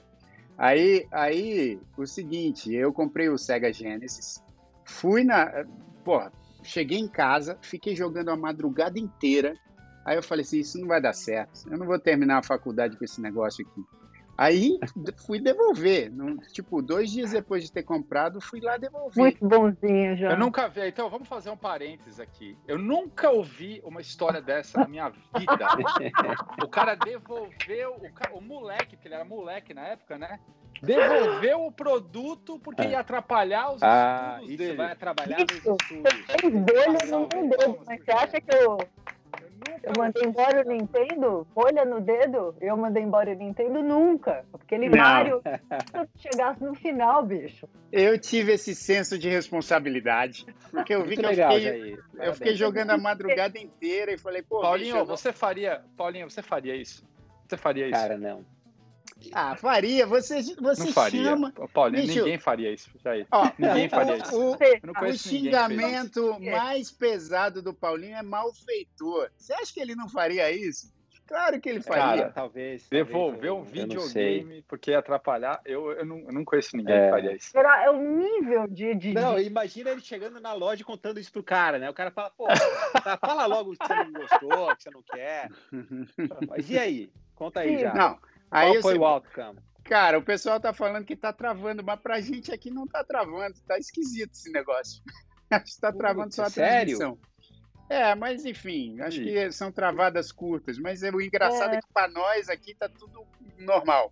Aí, 0.58 1.08
aí, 1.12 1.80
o 1.96 2.06
seguinte, 2.06 2.74
eu 2.74 2.92
comprei 2.92 3.30
o 3.30 3.38
Sega 3.38 3.72
Genesis, 3.72 4.44
fui 4.84 5.24
na. 5.24 5.66
Porra, 6.04 6.32
cheguei 6.64 6.98
em 6.98 7.08
casa, 7.08 7.58
fiquei 7.62 7.96
jogando 7.96 8.30
a 8.30 8.36
madrugada 8.36 9.00
inteira 9.00 9.56
Aí 10.08 10.16
eu 10.16 10.24
falei 10.24 10.46
assim, 10.46 10.60
isso 10.60 10.80
não 10.80 10.88
vai 10.88 11.02
dar 11.02 11.12
certo. 11.12 11.70
Eu 11.70 11.78
não 11.78 11.86
vou 11.86 12.00
terminar 12.00 12.38
a 12.38 12.42
faculdade 12.42 12.96
com 12.96 13.04
esse 13.04 13.20
negócio 13.20 13.68
aqui. 13.68 13.86
Aí 14.38 14.80
fui 15.26 15.38
devolver. 15.38 16.10
tipo, 16.54 16.82
dois 16.82 17.12
dias 17.12 17.32
depois 17.32 17.62
de 17.66 17.70
ter 17.74 17.84
comprado, 17.84 18.40
fui 18.40 18.62
lá 18.62 18.78
devolver. 18.78 19.22
Muito 19.22 19.46
bonzinho, 19.46 20.16
já. 20.16 20.30
Eu 20.30 20.38
nunca 20.38 20.70
vi. 20.70 20.88
Então, 20.88 21.10
vamos 21.10 21.28
fazer 21.28 21.50
um 21.50 21.58
parênteses 21.58 22.22
aqui. 22.22 22.58
Eu 22.66 22.78
nunca 22.78 23.30
ouvi 23.32 23.82
uma 23.84 24.00
história 24.00 24.42
dessa 24.42 24.80
na 24.80 24.88
minha 24.88 25.10
vida. 25.10 25.26
o 26.64 26.70
cara 26.70 26.96
devolveu, 26.96 27.98
o, 27.98 28.38
o 28.38 28.42
moleque, 28.42 28.96
que 28.96 29.10
ele 29.10 29.16
era 29.16 29.26
moleque 29.26 29.74
na 29.74 29.88
época, 29.88 30.18
né? 30.18 30.40
Devolveu 30.82 31.66
o 31.66 31.72
produto 31.72 32.58
porque 32.60 32.84
ia 32.84 33.00
atrapalhar 33.00 33.74
os 33.74 33.84
ah, 33.84 34.36
estudos 34.36 34.50
isso 34.52 34.58
dele. 34.58 34.78
vai 34.78 34.92
atrapalhar 34.94 35.38
isso, 35.40 35.70
nos 35.70 35.82
estudos. 35.82 36.12
Você 36.12 36.40
fez 36.40 36.54
bolha 36.54 37.06
no 37.12 37.28
dedo, 37.28 37.80
mas 37.86 38.06
você 38.06 38.12
acha 38.12 38.40
que 38.40 38.56
eu 38.56 38.78
eu 39.84 39.94
mandei 39.98 40.24
embora 40.24 40.62
o 40.66 40.70
Nintendo, 40.70 41.48
olha 41.56 41.86
no 41.86 42.02
dedo, 42.02 42.56
eu 42.62 42.76
mandei 42.78 43.04
embora 43.04 43.32
o 43.32 43.36
Nintendo 43.36 43.82
nunca. 43.82 44.46
Aquele 44.54 44.90
não. 44.90 44.98
Mario 44.98 45.42
chegasse 46.18 46.64
no 46.64 46.76
final, 46.76 47.26
bicho. 47.26 47.68
Eu 47.92 48.20
tive 48.20 48.54
esse 48.54 48.76
senso 48.76 49.18
de 49.18 49.30
responsabilidade, 49.30 50.46
porque 50.72 50.94
eu 50.94 51.02
vi 51.02 51.16
Muito 51.16 51.22
que 51.22 51.28
legal, 51.28 51.52
eu 51.52 51.60
fiquei, 51.60 51.98
eu 52.20 52.34
fiquei 52.34 52.56
jogando 52.56 52.92
a 52.92 52.98
madrugada 52.98 53.58
inteira 53.58 54.14
e 54.14 54.18
falei, 54.18 54.42
pô, 54.42 54.62
Paulinho, 54.62 54.96
bicho, 54.96 55.06
você 55.06 55.32
faria, 55.32 55.82
Paulinho, 55.96 56.30
você 56.30 56.42
faria 56.42 56.76
isso? 56.76 57.06
Você 57.48 57.58
faria 57.58 57.86
isso? 57.86 58.00
Cara, 58.00 58.18
não. 58.18 58.46
Ah, 59.34 59.56
faria. 59.56 60.06
Você, 60.06 60.42
você 60.42 60.84
não 60.86 60.94
faria. 60.94 61.24
chama. 61.24 61.54
Paulo, 61.74 61.92
Bicho, 61.92 62.20
ninguém 62.20 62.38
faria 62.38 62.72
isso. 62.72 62.90
Jair. 63.04 63.28
Ó, 63.32 63.50
ninguém 63.58 63.90
faria 63.90 64.18
isso. 64.18 64.36
O, 64.36 64.56
o 64.56 65.14
xingamento 65.14 66.40
mais 66.40 66.92
pesado 66.92 67.62
do 67.62 67.74
Paulinho 67.74 68.16
é 68.16 68.24
malfeitor. 68.24 69.30
Você 69.38 69.54
acha 69.54 69.74
que 69.74 69.80
ele 69.80 69.96
não 69.96 70.10
faria 70.10 70.52
isso? 70.52 70.96
Claro 71.28 71.60
que 71.60 71.68
ele 71.68 71.82
faria. 71.82 72.02
Cara, 72.24 72.32
talvez. 72.32 72.88
Devolver 72.88 73.52
um 73.52 73.62
videogame 73.62 74.64
porque 74.66 74.92
ia 74.92 75.00
atrapalhar. 75.00 75.60
Eu, 75.66 75.92
eu, 75.92 76.06
não, 76.06 76.20
eu 76.20 76.32
não 76.32 76.46
conheço 76.46 76.78
ninguém 76.78 76.96
é. 76.96 77.06
que 77.06 77.10
faria 77.10 77.36
isso. 77.36 77.52
Será? 77.52 77.84
É 77.84 77.90
o 77.90 78.02
nível 78.02 78.66
de, 78.68 78.96
de. 78.96 79.14
Não, 79.14 79.38
imagina 79.38 79.90
ele 79.92 80.00
chegando 80.00 80.40
na 80.40 80.54
loja 80.54 80.82
e 80.82 80.86
contando 80.86 81.20
isso 81.20 81.32
pro 81.32 81.44
cara, 81.44 81.78
né? 81.78 81.90
O 81.90 81.94
cara 81.94 82.12
fala, 82.12 82.30
pô, 82.30 82.48
tá, 83.04 83.18
fala 83.18 83.46
logo 83.46 83.76
que 83.76 83.86
você 83.86 83.96
não 83.96 84.14
gostou, 84.14 84.76
que 84.76 84.84
você 84.84 84.90
não 84.90 85.04
quer. 85.04 85.50
Mas 86.48 86.70
e 86.70 86.80
aí? 86.80 87.12
Conta 87.36 87.60
aí 87.60 87.78
já. 87.78 87.94
Não. 87.94 88.18
Aí 88.52 88.72
Qual 88.74 88.82
foi 88.82 88.98
o 88.98 89.06
outcome? 89.06 89.60
Cara, 89.84 90.18
o 90.18 90.24
pessoal 90.24 90.60
tá 90.60 90.74
falando 90.74 91.06
que 91.06 91.16
tá 91.16 91.32
travando, 91.32 91.84
mas 91.84 92.00
pra 92.00 92.20
gente 92.20 92.52
aqui 92.52 92.70
não 92.70 92.86
tá 92.86 93.04
travando, 93.04 93.56
tá 93.66 93.78
esquisito 93.78 94.32
esse 94.34 94.52
negócio. 94.52 95.02
Acho 95.50 95.76
que 95.76 95.82
tá 95.82 95.94
travando 95.94 96.36
só 96.36 96.44
a 96.44 96.50
sério? 96.50 96.98
transmissão. 96.98 97.18
É, 97.90 98.14
mas 98.16 98.44
enfim, 98.44 99.00
acho 99.00 99.22
que 99.22 99.50
são 99.54 99.72
travadas 99.72 100.30
curtas. 100.30 100.78
Mas 100.78 101.04
é, 101.04 101.10
o 101.10 101.22
engraçado 101.22 101.74
é, 101.74 101.78
é 101.78 101.82
que 101.82 101.88
para 101.94 102.10
nós 102.10 102.50
aqui 102.50 102.76
tá 102.76 102.90
tudo 102.90 103.26
normal. 103.58 104.12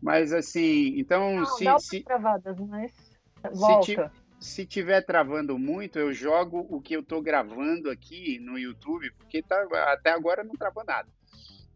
Mas 0.00 0.32
assim, 0.32 0.98
então 0.98 1.36
não, 1.36 1.44
se. 1.44 1.64
Não 1.64 1.78
se 1.78 2.00
travadas, 2.00 2.58
mas. 2.58 2.90
Volta. 3.52 4.10
Se, 4.40 4.62
se 4.62 4.66
tiver 4.66 5.02
travando 5.02 5.58
muito, 5.58 5.98
eu 5.98 6.12
jogo 6.12 6.66
o 6.70 6.80
que 6.80 6.96
eu 6.96 7.02
tô 7.02 7.20
gravando 7.20 7.90
aqui 7.90 8.38
no 8.40 8.58
YouTube, 8.58 9.12
porque 9.18 9.42
tá, 9.42 9.62
até 9.92 10.10
agora 10.10 10.42
não 10.42 10.54
travou 10.54 10.82
nada. 10.82 11.08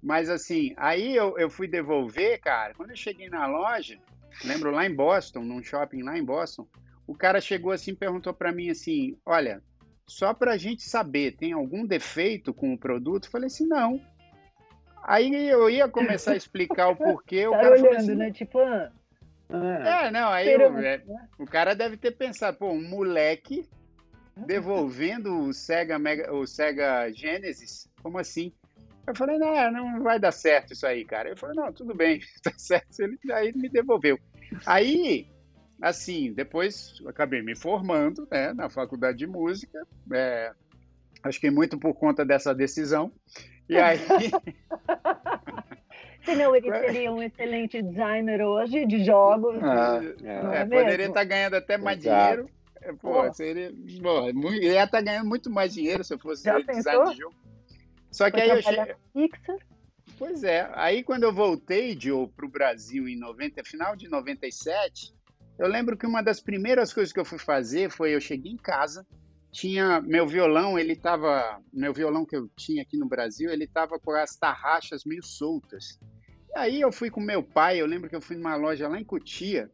Mas 0.06 0.30
assim, 0.30 0.72
aí 0.76 1.16
eu, 1.16 1.36
eu 1.36 1.50
fui 1.50 1.66
devolver, 1.66 2.40
cara. 2.40 2.72
Quando 2.74 2.90
eu 2.90 2.96
cheguei 2.96 3.28
na 3.28 3.44
loja, 3.48 3.98
lembro 4.44 4.70
lá 4.70 4.86
em 4.86 4.94
Boston, 4.94 5.40
num 5.40 5.60
shopping 5.60 6.04
lá 6.04 6.16
em 6.16 6.24
Boston, 6.24 6.64
o 7.08 7.12
cara 7.12 7.40
chegou 7.40 7.72
assim 7.72 7.90
e 7.90 7.96
perguntou 7.96 8.32
para 8.32 8.52
mim 8.52 8.70
assim: 8.70 9.18
Olha, 9.26 9.60
só 10.06 10.32
para 10.32 10.52
a 10.52 10.56
gente 10.56 10.84
saber, 10.84 11.32
tem 11.32 11.52
algum 11.52 11.84
defeito 11.84 12.54
com 12.54 12.72
o 12.72 12.78
produto? 12.78 13.24
Eu 13.24 13.30
falei 13.32 13.48
assim: 13.48 13.66
Não. 13.66 14.00
Aí 15.02 15.48
eu 15.48 15.68
ia 15.68 15.88
começar 15.88 16.34
a 16.34 16.36
explicar 16.36 16.86
o 16.86 16.94
porquê. 16.96 17.44
o 17.48 17.50
tá 17.50 17.62
cara 17.62 17.74
olhando, 17.74 17.96
assim, 17.96 18.14
né? 18.14 18.30
Tipo, 18.30 18.60
ah, 18.60 18.92
é, 19.50 20.10
não, 20.12 20.28
aí 20.28 20.52
eu, 20.52 20.78
é, 20.78 21.02
o 21.36 21.46
cara 21.46 21.74
deve 21.74 21.96
ter 21.96 22.12
pensado, 22.12 22.56
pô, 22.56 22.70
um 22.70 22.88
moleque 22.88 23.68
devolvendo 24.46 25.36
o 25.36 25.52
Sega, 25.52 25.98
Mega, 25.98 26.32
o 26.32 26.46
Sega 26.46 27.12
Genesis, 27.12 27.88
como 28.00 28.18
assim? 28.18 28.52
Eu 29.06 29.14
falei, 29.14 29.38
não, 29.38 29.70
não 29.70 30.02
vai 30.02 30.18
dar 30.18 30.32
certo 30.32 30.72
isso 30.72 30.86
aí, 30.86 31.04
cara. 31.04 31.28
Eu 31.28 31.36
falei, 31.36 31.54
não, 31.56 31.72
tudo 31.72 31.94
bem, 31.94 32.20
tá 32.42 32.52
certo. 32.56 33.00
Ele, 33.00 33.18
aí 33.32 33.48
ele 33.48 33.58
me 33.58 33.68
devolveu. 33.68 34.18
Aí, 34.64 35.28
assim, 35.80 36.32
depois 36.32 36.94
acabei 37.06 37.42
me 37.42 37.54
formando 37.54 38.26
né, 38.30 38.52
na 38.52 38.68
faculdade 38.68 39.18
de 39.18 39.26
música. 39.26 39.86
É, 40.12 40.52
acho 41.22 41.40
que 41.40 41.50
muito 41.50 41.78
por 41.78 41.94
conta 41.94 42.24
dessa 42.24 42.54
decisão. 42.54 43.12
E 43.68 43.76
aí. 43.78 43.98
Senão 46.24 46.56
ele 46.56 46.68
seria 46.72 47.12
um 47.12 47.22
excelente 47.22 47.80
designer 47.80 48.42
hoje 48.42 48.84
de 48.86 49.04
jogos. 49.04 49.62
Ah, 49.62 50.00
é, 50.24 50.62
é, 50.62 50.64
poderia 50.64 51.06
estar 51.06 51.22
ganhando 51.22 51.54
até 51.54 51.78
mais 51.78 51.98
Exato. 51.98 52.22
dinheiro. 52.22 52.50
É, 52.82 52.92
pô, 52.92 53.32
seria, 53.32 53.72
pô, 54.02 54.50
ia 54.50 54.82
estar 54.82 55.00
ganhando 55.00 55.28
muito 55.28 55.48
mais 55.48 55.72
dinheiro 55.72 56.02
se 56.02 56.12
eu 56.12 56.18
fosse 56.18 56.42
designer 56.42 57.12
de 57.12 57.20
jogo. 57.20 57.34
Só 58.16 58.30
que 58.30 58.40
aí 58.40 58.48
eu 58.48 58.62
cheguei. 58.62 58.94
Pixar. 59.12 59.56
Pois 60.18 60.42
é. 60.42 60.70
Aí 60.72 61.04
quando 61.04 61.24
eu 61.24 61.34
voltei, 61.34 61.94
Joe, 62.00 62.26
para 62.28 62.46
o 62.46 62.48
Brasil 62.48 63.06
em 63.06 63.18
90, 63.18 63.62
final 63.62 63.94
de 63.94 64.08
97, 64.08 65.14
eu 65.58 65.68
lembro 65.68 65.98
que 65.98 66.06
uma 66.06 66.22
das 66.22 66.40
primeiras 66.40 66.94
coisas 66.94 67.12
que 67.12 67.20
eu 67.20 67.26
fui 67.26 67.38
fazer 67.38 67.90
foi 67.90 68.14
eu 68.14 68.20
cheguei 68.20 68.52
em 68.52 68.56
casa, 68.56 69.06
tinha 69.52 70.00
meu 70.00 70.26
violão, 70.26 70.78
ele 70.78 70.96
tava, 70.96 71.60
meu 71.70 71.92
violão 71.92 72.24
que 72.24 72.34
eu 72.34 72.48
tinha 72.56 72.80
aqui 72.80 72.96
no 72.96 73.06
Brasil, 73.06 73.50
ele 73.50 73.66
tava 73.66 73.98
com 73.98 74.12
as 74.12 74.34
tarraxas 74.34 75.04
meio 75.04 75.22
soltas. 75.22 75.98
E 76.54 76.58
aí 76.58 76.80
eu 76.80 76.90
fui 76.90 77.10
com 77.10 77.20
meu 77.20 77.42
pai, 77.42 77.82
eu 77.82 77.86
lembro 77.86 78.08
que 78.08 78.16
eu 78.16 78.22
fui 78.22 78.36
numa 78.36 78.56
loja 78.56 78.88
lá 78.88 78.98
em 78.98 79.04
Cotia, 79.04 79.70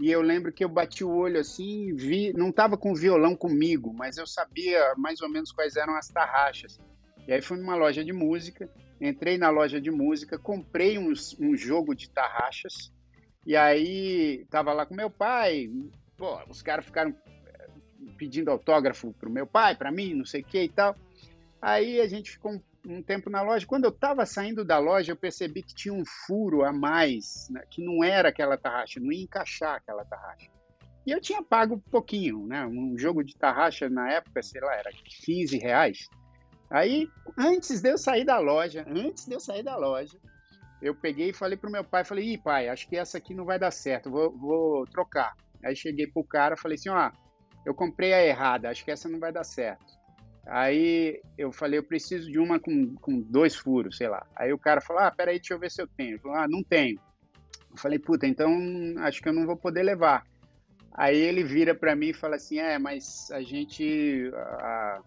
e 0.00 0.10
eu 0.10 0.20
lembro 0.20 0.52
que 0.52 0.64
eu 0.64 0.68
bati 0.68 1.04
o 1.04 1.14
olho 1.14 1.38
assim 1.38 1.94
vi, 1.94 2.32
não 2.32 2.50
tava 2.50 2.76
com 2.76 2.90
o 2.90 2.96
violão 2.96 3.36
comigo, 3.36 3.94
mas 3.94 4.16
eu 4.16 4.26
sabia 4.26 4.94
mais 4.96 5.20
ou 5.20 5.28
menos 5.28 5.52
quais 5.52 5.76
eram 5.76 5.94
as 5.94 6.08
tarraxas. 6.08 6.80
E 7.26 7.32
aí 7.32 7.40
fui 7.40 7.58
numa 7.58 7.76
loja 7.76 8.04
de 8.04 8.12
música, 8.12 8.68
entrei 9.00 9.38
na 9.38 9.50
loja 9.50 9.80
de 9.80 9.90
música, 9.90 10.38
comprei 10.38 10.98
um, 10.98 11.12
um 11.40 11.56
jogo 11.56 11.94
de 11.94 12.10
tarraxas, 12.10 12.92
e 13.46 13.56
aí 13.56 14.46
tava 14.50 14.72
lá 14.72 14.86
com 14.86 14.94
meu 14.94 15.10
pai, 15.10 15.68
pô, 16.16 16.40
os 16.48 16.62
caras 16.62 16.84
ficaram 16.84 17.14
eh, 17.46 17.68
pedindo 18.16 18.50
autógrafo 18.50 19.12
pro 19.14 19.30
meu 19.30 19.46
pai, 19.46 19.74
para 19.74 19.90
mim, 19.90 20.14
não 20.14 20.24
sei 20.24 20.42
o 20.42 20.44
que 20.44 20.62
e 20.62 20.68
tal. 20.68 20.96
Aí 21.60 22.00
a 22.00 22.08
gente 22.08 22.30
ficou 22.30 22.52
um, 22.52 22.60
um, 22.86 23.02
tempo 23.02 23.28
na 23.30 23.42
loja. 23.42 23.66
Quando 23.66 23.84
eu 23.84 23.90
estava 23.90 24.24
saindo 24.26 24.64
da 24.64 24.78
loja, 24.78 25.12
eu 25.12 25.16
percebi 25.16 25.62
que 25.62 25.74
tinha 25.74 25.94
um 25.94 26.04
furo 26.04 26.64
a 26.64 26.72
mais, 26.72 27.48
né, 27.50 27.64
que 27.68 27.84
não 27.84 28.04
era 28.04 28.28
aquela 28.28 28.56
tarraxa, 28.56 29.00
não 29.00 29.12
ia 29.12 29.22
encaixar 29.22 29.76
aquela 29.76 30.04
tarraxa. 30.04 30.48
E 31.04 31.10
eu 31.10 31.20
tinha 31.20 31.42
pago 31.42 31.82
pouquinho, 31.90 32.46
né? 32.46 32.64
Um 32.64 32.96
jogo 32.96 33.24
de 33.24 33.36
tarraxa 33.36 33.88
na 33.88 34.08
época, 34.08 34.40
sei 34.40 34.60
lá, 34.60 34.72
era 34.76 34.90
15 35.24 35.58
reais. 35.58 36.08
Aí, 36.72 37.06
antes 37.38 37.82
de 37.82 37.90
eu 37.90 37.98
sair 37.98 38.24
da 38.24 38.38
loja, 38.38 38.82
antes 38.88 39.26
de 39.26 39.34
eu 39.34 39.40
sair 39.40 39.62
da 39.62 39.76
loja, 39.76 40.18
eu 40.80 40.94
peguei 40.94 41.28
e 41.28 41.34
falei 41.34 41.56
pro 41.56 41.70
meu 41.70 41.84
pai, 41.84 42.02
falei, 42.02 42.32
ih, 42.32 42.38
pai, 42.38 42.68
acho 42.68 42.88
que 42.88 42.96
essa 42.96 43.18
aqui 43.18 43.34
não 43.34 43.44
vai 43.44 43.58
dar 43.58 43.70
certo, 43.70 44.10
vou, 44.10 44.30
vou 44.36 44.86
trocar. 44.86 45.34
Aí 45.62 45.76
cheguei 45.76 46.06
pro 46.06 46.24
cara, 46.24 46.56
falei 46.56 46.76
assim, 46.76 46.88
ó, 46.88 47.10
eu 47.66 47.74
comprei 47.74 48.14
a 48.14 48.24
errada, 48.24 48.70
acho 48.70 48.84
que 48.84 48.90
essa 48.90 49.06
não 49.06 49.20
vai 49.20 49.30
dar 49.30 49.44
certo. 49.44 49.84
Aí 50.46 51.20
eu 51.36 51.52
falei, 51.52 51.78
eu 51.78 51.84
preciso 51.84 52.30
de 52.30 52.38
uma 52.38 52.58
com, 52.58 52.94
com 52.96 53.20
dois 53.20 53.54
furos, 53.54 53.98
sei 53.98 54.08
lá. 54.08 54.26
Aí 54.34 54.50
o 54.50 54.58
cara 54.58 54.80
falou, 54.80 55.02
ah, 55.02 55.10
peraí, 55.10 55.36
deixa 55.36 55.52
eu 55.52 55.58
ver 55.58 55.70
se 55.70 55.80
eu 55.80 55.86
tenho. 55.86 56.12
Ele 56.12 56.18
falou, 56.18 56.38
ah, 56.38 56.48
não 56.48 56.62
tenho. 56.64 56.98
Eu 57.70 57.76
falei, 57.76 57.98
puta, 57.98 58.26
então 58.26 58.50
acho 59.00 59.20
que 59.20 59.28
eu 59.28 59.32
não 59.32 59.46
vou 59.46 59.56
poder 59.56 59.82
levar. 59.82 60.24
Aí 60.94 61.16
ele 61.16 61.44
vira 61.44 61.74
para 61.74 61.94
mim 61.94 62.08
e 62.08 62.14
fala 62.14 62.36
assim, 62.36 62.58
é, 62.58 62.78
mas 62.78 63.30
a 63.30 63.40
gente, 63.40 64.30
a, 64.34 65.00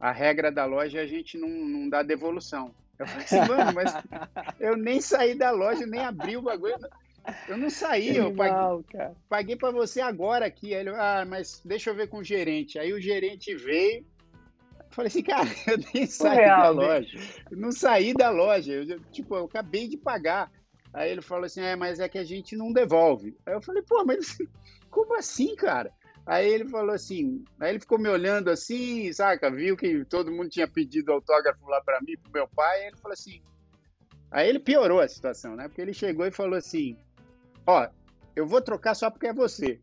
a 0.00 0.10
regra 0.10 0.50
da 0.50 0.64
loja, 0.64 1.00
a 1.00 1.06
gente 1.06 1.36
não, 1.36 1.48
não 1.48 1.88
dá 1.88 2.02
devolução. 2.02 2.74
Eu 2.98 3.06
falei 3.06 3.24
assim, 3.24 3.40
mano, 3.40 3.72
mas 3.74 3.94
eu 4.58 4.76
nem 4.76 5.00
saí 5.00 5.34
da 5.34 5.50
loja, 5.50 5.86
nem 5.86 6.00
abri 6.00 6.36
o 6.36 6.42
bagulho. 6.42 6.76
Eu 7.46 7.58
não 7.58 7.68
saí, 7.68 8.16
eu 8.16 8.34
paguei, 8.34 8.88
paguei 9.28 9.56
para 9.56 9.70
você 9.70 10.00
agora 10.00 10.46
aqui. 10.46 10.74
Aí 10.74 10.80
ele, 10.80 10.90
ah, 10.90 11.24
mas 11.28 11.60
deixa 11.64 11.90
eu 11.90 11.94
ver 11.94 12.08
com 12.08 12.18
o 12.18 12.24
gerente. 12.24 12.78
Aí 12.78 12.94
o 12.94 13.00
gerente 13.00 13.54
veio. 13.54 14.04
Falei 14.90 15.08
assim, 15.08 15.22
cara, 15.22 15.48
eu 15.68 15.78
nem 15.94 16.06
saí 16.06 16.36
Real, 16.38 16.62
da 16.62 16.70
loja. 16.70 17.18
Eu 17.50 17.56
não 17.58 17.70
saí 17.70 18.14
da 18.14 18.30
loja. 18.30 18.72
Eu, 18.72 19.00
tipo, 19.12 19.36
eu 19.36 19.44
acabei 19.44 19.86
de 19.86 19.98
pagar. 19.98 20.50
Aí 20.92 21.10
ele 21.10 21.20
falou 21.20 21.44
assim, 21.44 21.60
é, 21.60 21.76
mas 21.76 22.00
é 22.00 22.08
que 22.08 22.18
a 22.18 22.24
gente 22.24 22.56
não 22.56 22.72
devolve. 22.72 23.36
Aí 23.46 23.54
eu 23.54 23.62
falei, 23.62 23.82
pô, 23.82 24.02
mas 24.04 24.38
como 24.90 25.14
assim, 25.14 25.54
cara? 25.54 25.92
Aí 26.30 26.48
ele 26.48 26.68
falou 26.68 26.94
assim, 26.94 27.44
aí 27.58 27.70
ele 27.70 27.80
ficou 27.80 27.98
me 27.98 28.08
olhando 28.08 28.50
assim, 28.50 29.12
saca? 29.12 29.50
Viu 29.50 29.76
que 29.76 30.04
todo 30.04 30.30
mundo 30.30 30.48
tinha 30.48 30.68
pedido 30.68 31.10
autógrafo 31.10 31.66
lá 31.66 31.80
para 31.80 32.00
mim, 32.02 32.16
pro 32.22 32.30
meu 32.30 32.46
pai, 32.46 32.86
ele 32.86 32.96
falou 32.98 33.14
assim. 33.14 33.42
Aí 34.30 34.48
ele 34.48 34.60
piorou 34.60 35.00
a 35.00 35.08
situação, 35.08 35.56
né? 35.56 35.66
Porque 35.66 35.82
ele 35.82 35.92
chegou 35.92 36.24
e 36.24 36.30
falou 36.30 36.56
assim: 36.56 36.96
Ó, 37.66 37.88
eu 38.36 38.46
vou 38.46 38.62
trocar 38.62 38.94
só 38.94 39.10
porque 39.10 39.26
é 39.26 39.32
você. 39.32 39.80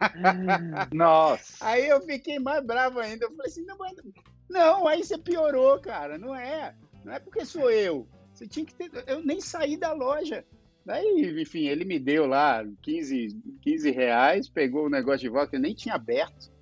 Nossa. 0.90 1.56
Aí 1.60 1.86
eu 1.86 2.00
fiquei 2.00 2.38
mais 2.38 2.64
bravo 2.64 2.98
ainda. 2.98 3.26
Eu 3.26 3.36
falei 3.36 3.52
assim: 3.52 3.66
não, 3.66 3.76
não, 4.48 4.88
aí 4.88 5.04
você 5.04 5.18
piorou, 5.18 5.78
cara. 5.80 6.16
Não 6.16 6.34
é. 6.34 6.74
Não 7.04 7.12
é 7.12 7.18
porque 7.18 7.44
sou 7.44 7.70
eu. 7.70 8.08
Você 8.32 8.48
tinha 8.48 8.64
que 8.64 8.74
ter. 8.74 8.90
Eu 9.06 9.22
nem 9.22 9.38
saí 9.38 9.76
da 9.76 9.92
loja. 9.92 10.46
Daí, 10.84 11.40
enfim, 11.40 11.66
ele 11.66 11.84
me 11.84 11.98
deu 11.98 12.26
lá 12.26 12.64
15, 12.82 13.40
15 13.62 13.90
reais, 13.90 14.48
pegou 14.48 14.86
o 14.86 14.90
negócio 14.90 15.20
de 15.20 15.28
volta 15.28 15.50
que 15.50 15.56
eu 15.56 15.60
nem 15.60 15.74
tinha 15.74 15.94
aberto. 15.94 16.52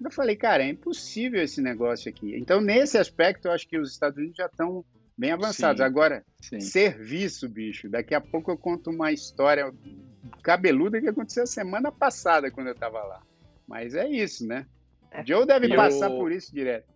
Eu 0.00 0.12
falei, 0.12 0.36
cara, 0.36 0.62
é 0.62 0.68
impossível 0.68 1.42
esse 1.42 1.60
negócio 1.60 2.08
aqui. 2.08 2.36
Então, 2.36 2.60
nesse 2.60 2.96
aspecto, 2.96 3.48
eu 3.48 3.52
acho 3.52 3.66
que 3.66 3.76
os 3.76 3.90
Estados 3.90 4.16
Unidos 4.16 4.36
já 4.36 4.46
estão 4.46 4.84
bem 5.16 5.32
avançados. 5.32 5.80
Sim, 5.80 5.86
Agora, 5.86 6.24
sim. 6.40 6.60
serviço, 6.60 7.48
bicho. 7.48 7.88
Daqui 7.88 8.14
a 8.14 8.20
pouco 8.20 8.52
eu 8.52 8.56
conto 8.56 8.90
uma 8.90 9.10
história 9.10 9.72
cabeluda 10.42 11.00
que 11.00 11.08
aconteceu 11.08 11.46
semana 11.46 11.90
passada 11.90 12.50
quando 12.50 12.68
eu 12.68 12.74
estava 12.74 13.02
lá. 13.02 13.20
Mas 13.66 13.96
é 13.96 14.08
isso, 14.08 14.46
né? 14.46 14.66
É. 15.10 15.26
Joe 15.26 15.44
deve 15.44 15.74
passar 15.74 16.10
por 16.10 16.30
isso 16.30 16.54
direto. 16.54 16.86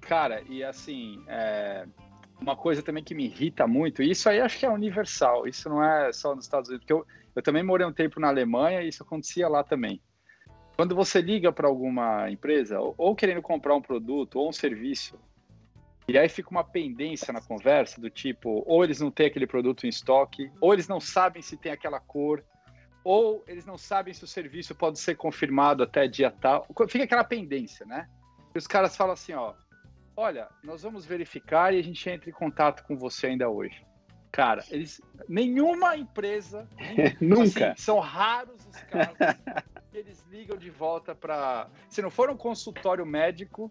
Cara, 0.00 0.42
e 0.48 0.64
assim, 0.64 1.22
é, 1.28 1.86
uma 2.42 2.56
coisa 2.56 2.82
também 2.82 3.02
que 3.02 3.14
me 3.14 3.24
irrita 3.24 3.66
muito, 3.66 4.02
e 4.02 4.10
isso 4.10 4.28
aí 4.28 4.40
acho 4.40 4.58
que 4.58 4.66
é 4.66 4.70
universal, 4.70 5.46
isso 5.46 5.68
não 5.68 5.82
é 5.82 6.12
só 6.12 6.34
nos 6.34 6.44
Estados 6.44 6.68
Unidos, 6.68 6.84
porque 6.84 6.92
eu, 6.92 7.06
eu 7.34 7.42
também 7.42 7.62
morei 7.62 7.86
um 7.86 7.92
tempo 7.92 8.20
na 8.20 8.28
Alemanha 8.28 8.82
e 8.82 8.88
isso 8.88 9.02
acontecia 9.02 9.48
lá 9.48 9.62
também. 9.62 10.00
Quando 10.76 10.94
você 10.94 11.20
liga 11.20 11.52
para 11.52 11.68
alguma 11.68 12.30
empresa, 12.30 12.80
ou, 12.80 12.94
ou, 12.98 13.14
querendo 13.14 13.42
comprar 13.42 13.74
um 13.74 13.82
produto 13.82 14.38
ou 14.38 14.48
um 14.48 14.52
serviço, 14.52 15.18
e 16.08 16.18
aí 16.18 16.28
fica 16.28 16.50
uma 16.50 16.64
pendência 16.64 17.32
na 17.32 17.40
conversa 17.40 18.00
do 18.00 18.10
tipo, 18.10 18.64
ou 18.66 18.82
eles 18.82 19.00
não 19.00 19.10
têm 19.10 19.26
aquele 19.26 19.46
produto 19.46 19.84
em 19.84 19.88
estoque, 19.88 20.50
ou 20.60 20.72
eles 20.72 20.88
não 20.88 20.98
sabem 20.98 21.40
se 21.40 21.56
tem 21.56 21.70
aquela 21.70 22.00
cor, 22.00 22.42
ou 23.04 23.44
eles 23.46 23.64
não 23.64 23.78
sabem 23.78 24.12
se 24.12 24.24
o 24.24 24.26
serviço 24.26 24.74
pode 24.74 24.98
ser 24.98 25.16
confirmado 25.16 25.82
até 25.82 26.06
dia 26.08 26.30
tal. 26.30 26.66
Fica 26.88 27.04
aquela 27.04 27.24
pendência, 27.24 27.86
né? 27.86 28.08
E 28.54 28.58
os 28.58 28.66
caras 28.66 28.96
falam 28.96 29.12
assim, 29.12 29.32
ó, 29.32 29.54
olha, 30.16 30.48
nós 30.62 30.82
vamos 30.82 31.04
verificar 31.04 31.74
e 31.74 31.78
a 31.78 31.82
gente 31.82 32.08
entra 32.08 32.28
em 32.28 32.32
contato 32.32 32.82
com 32.84 32.96
você 32.96 33.28
ainda 33.28 33.48
hoje. 33.48 33.84
Cara, 34.30 34.64
eles, 34.70 35.00
nenhuma 35.28 35.96
empresa, 35.96 36.66
nunca, 37.20 37.72
assim, 37.72 37.82
são 37.82 37.98
raros 38.00 38.66
os 38.66 38.82
casos 38.84 39.16
que 39.90 39.98
eles 39.98 40.24
ligam 40.30 40.56
de 40.56 40.70
volta 40.70 41.14
para, 41.14 41.68
se 41.90 42.00
não 42.00 42.10
for 42.10 42.30
um 42.30 42.36
consultório 42.36 43.04
médico, 43.04 43.70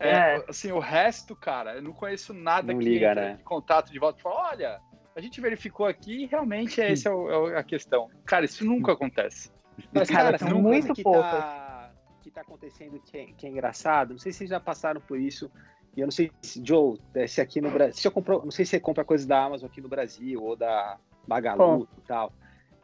é, 0.00 0.08
é, 0.10 0.44
assim, 0.48 0.72
o 0.72 0.80
resto, 0.80 1.36
cara, 1.36 1.76
eu 1.76 1.82
não 1.82 1.92
conheço 1.92 2.34
nada 2.34 2.72
não 2.72 2.80
que 2.80 2.84
liga, 2.84 3.14
né? 3.14 3.34
de 3.34 3.44
contato 3.44 3.92
de 3.92 3.98
volta 4.00 4.18
e 4.18 4.22
fala, 4.22 4.50
olha, 4.50 4.80
a 5.14 5.20
gente 5.20 5.40
verificou 5.40 5.86
aqui 5.86 6.24
e 6.24 6.26
realmente 6.26 6.80
é 6.80 6.90
essa 6.90 7.10
é, 7.10 7.52
é 7.52 7.58
a 7.58 7.62
questão. 7.62 8.10
Cara, 8.24 8.44
isso 8.44 8.64
nunca 8.64 8.92
acontece. 8.92 9.52
Mas, 9.92 10.10
cara, 10.10 10.36
são 10.38 10.60
muito 10.60 10.92
poucas. 11.02 11.30
Tá 11.30 11.71
está 12.28 12.40
acontecendo 12.40 13.00
que 13.00 13.16
é, 13.16 13.26
que 13.26 13.46
é, 13.46 13.50
engraçado, 13.50 14.10
não 14.10 14.18
sei 14.18 14.32
se 14.32 14.38
vocês 14.38 14.50
já 14.50 14.60
passaram 14.60 15.00
por 15.00 15.18
isso, 15.18 15.50
e 15.96 16.00
eu 16.00 16.06
não 16.06 16.12
sei 16.12 16.30
se, 16.40 16.62
Joe, 16.64 16.98
eh, 17.14 17.26
se 17.26 17.40
aqui 17.40 17.60
no 17.60 17.70
Brasil, 17.70 17.94
se 17.94 18.10
comprou, 18.10 18.42
não 18.44 18.50
sei 18.50 18.64
se 18.64 18.70
você 18.70 18.80
compra 18.80 19.04
coisas 19.04 19.26
da 19.26 19.44
Amazon 19.44 19.68
aqui 19.68 19.80
no 19.80 19.88
Brasil, 19.88 20.42
ou 20.42 20.56
da 20.56 20.98
Magalu 21.26 21.88
e 21.98 22.00
tal, 22.02 22.32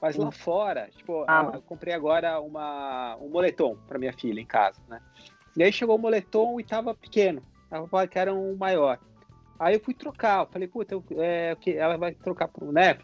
mas 0.01 0.17
lá 0.17 0.31
fora, 0.31 0.89
tipo, 0.97 1.25
ah. 1.27 1.51
eu 1.55 1.63
comprei 1.63 1.93
agora 1.93 2.41
uma, 2.41 3.17
um 3.17 3.29
moletom 3.29 3.77
para 3.87 3.99
minha 3.99 4.13
filha 4.13 4.41
em 4.41 4.47
casa, 4.47 4.81
né? 4.89 5.01
E 5.57 5.63
aí 5.63 5.73
chegou 5.73 5.97
o 5.97 5.99
moletom 5.99 6.61
e 6.61 6.65
tava 6.65 6.95
pequeno, 6.95 7.43
ela 7.71 8.07
que 8.07 8.19
era 8.19 8.33
um 8.33 8.57
maior. 8.57 8.99
Aí 9.59 9.75
eu 9.75 9.81
fui 9.81 9.93
trocar, 9.93 10.43
eu 10.45 10.47
falei, 10.47 10.69
puta, 10.69 10.95
eu, 10.95 11.05
é, 11.17 11.57
ela 11.75 11.97
vai 11.97 12.15
trocar, 12.15 12.47
por, 12.47 12.73
né? 12.73 12.97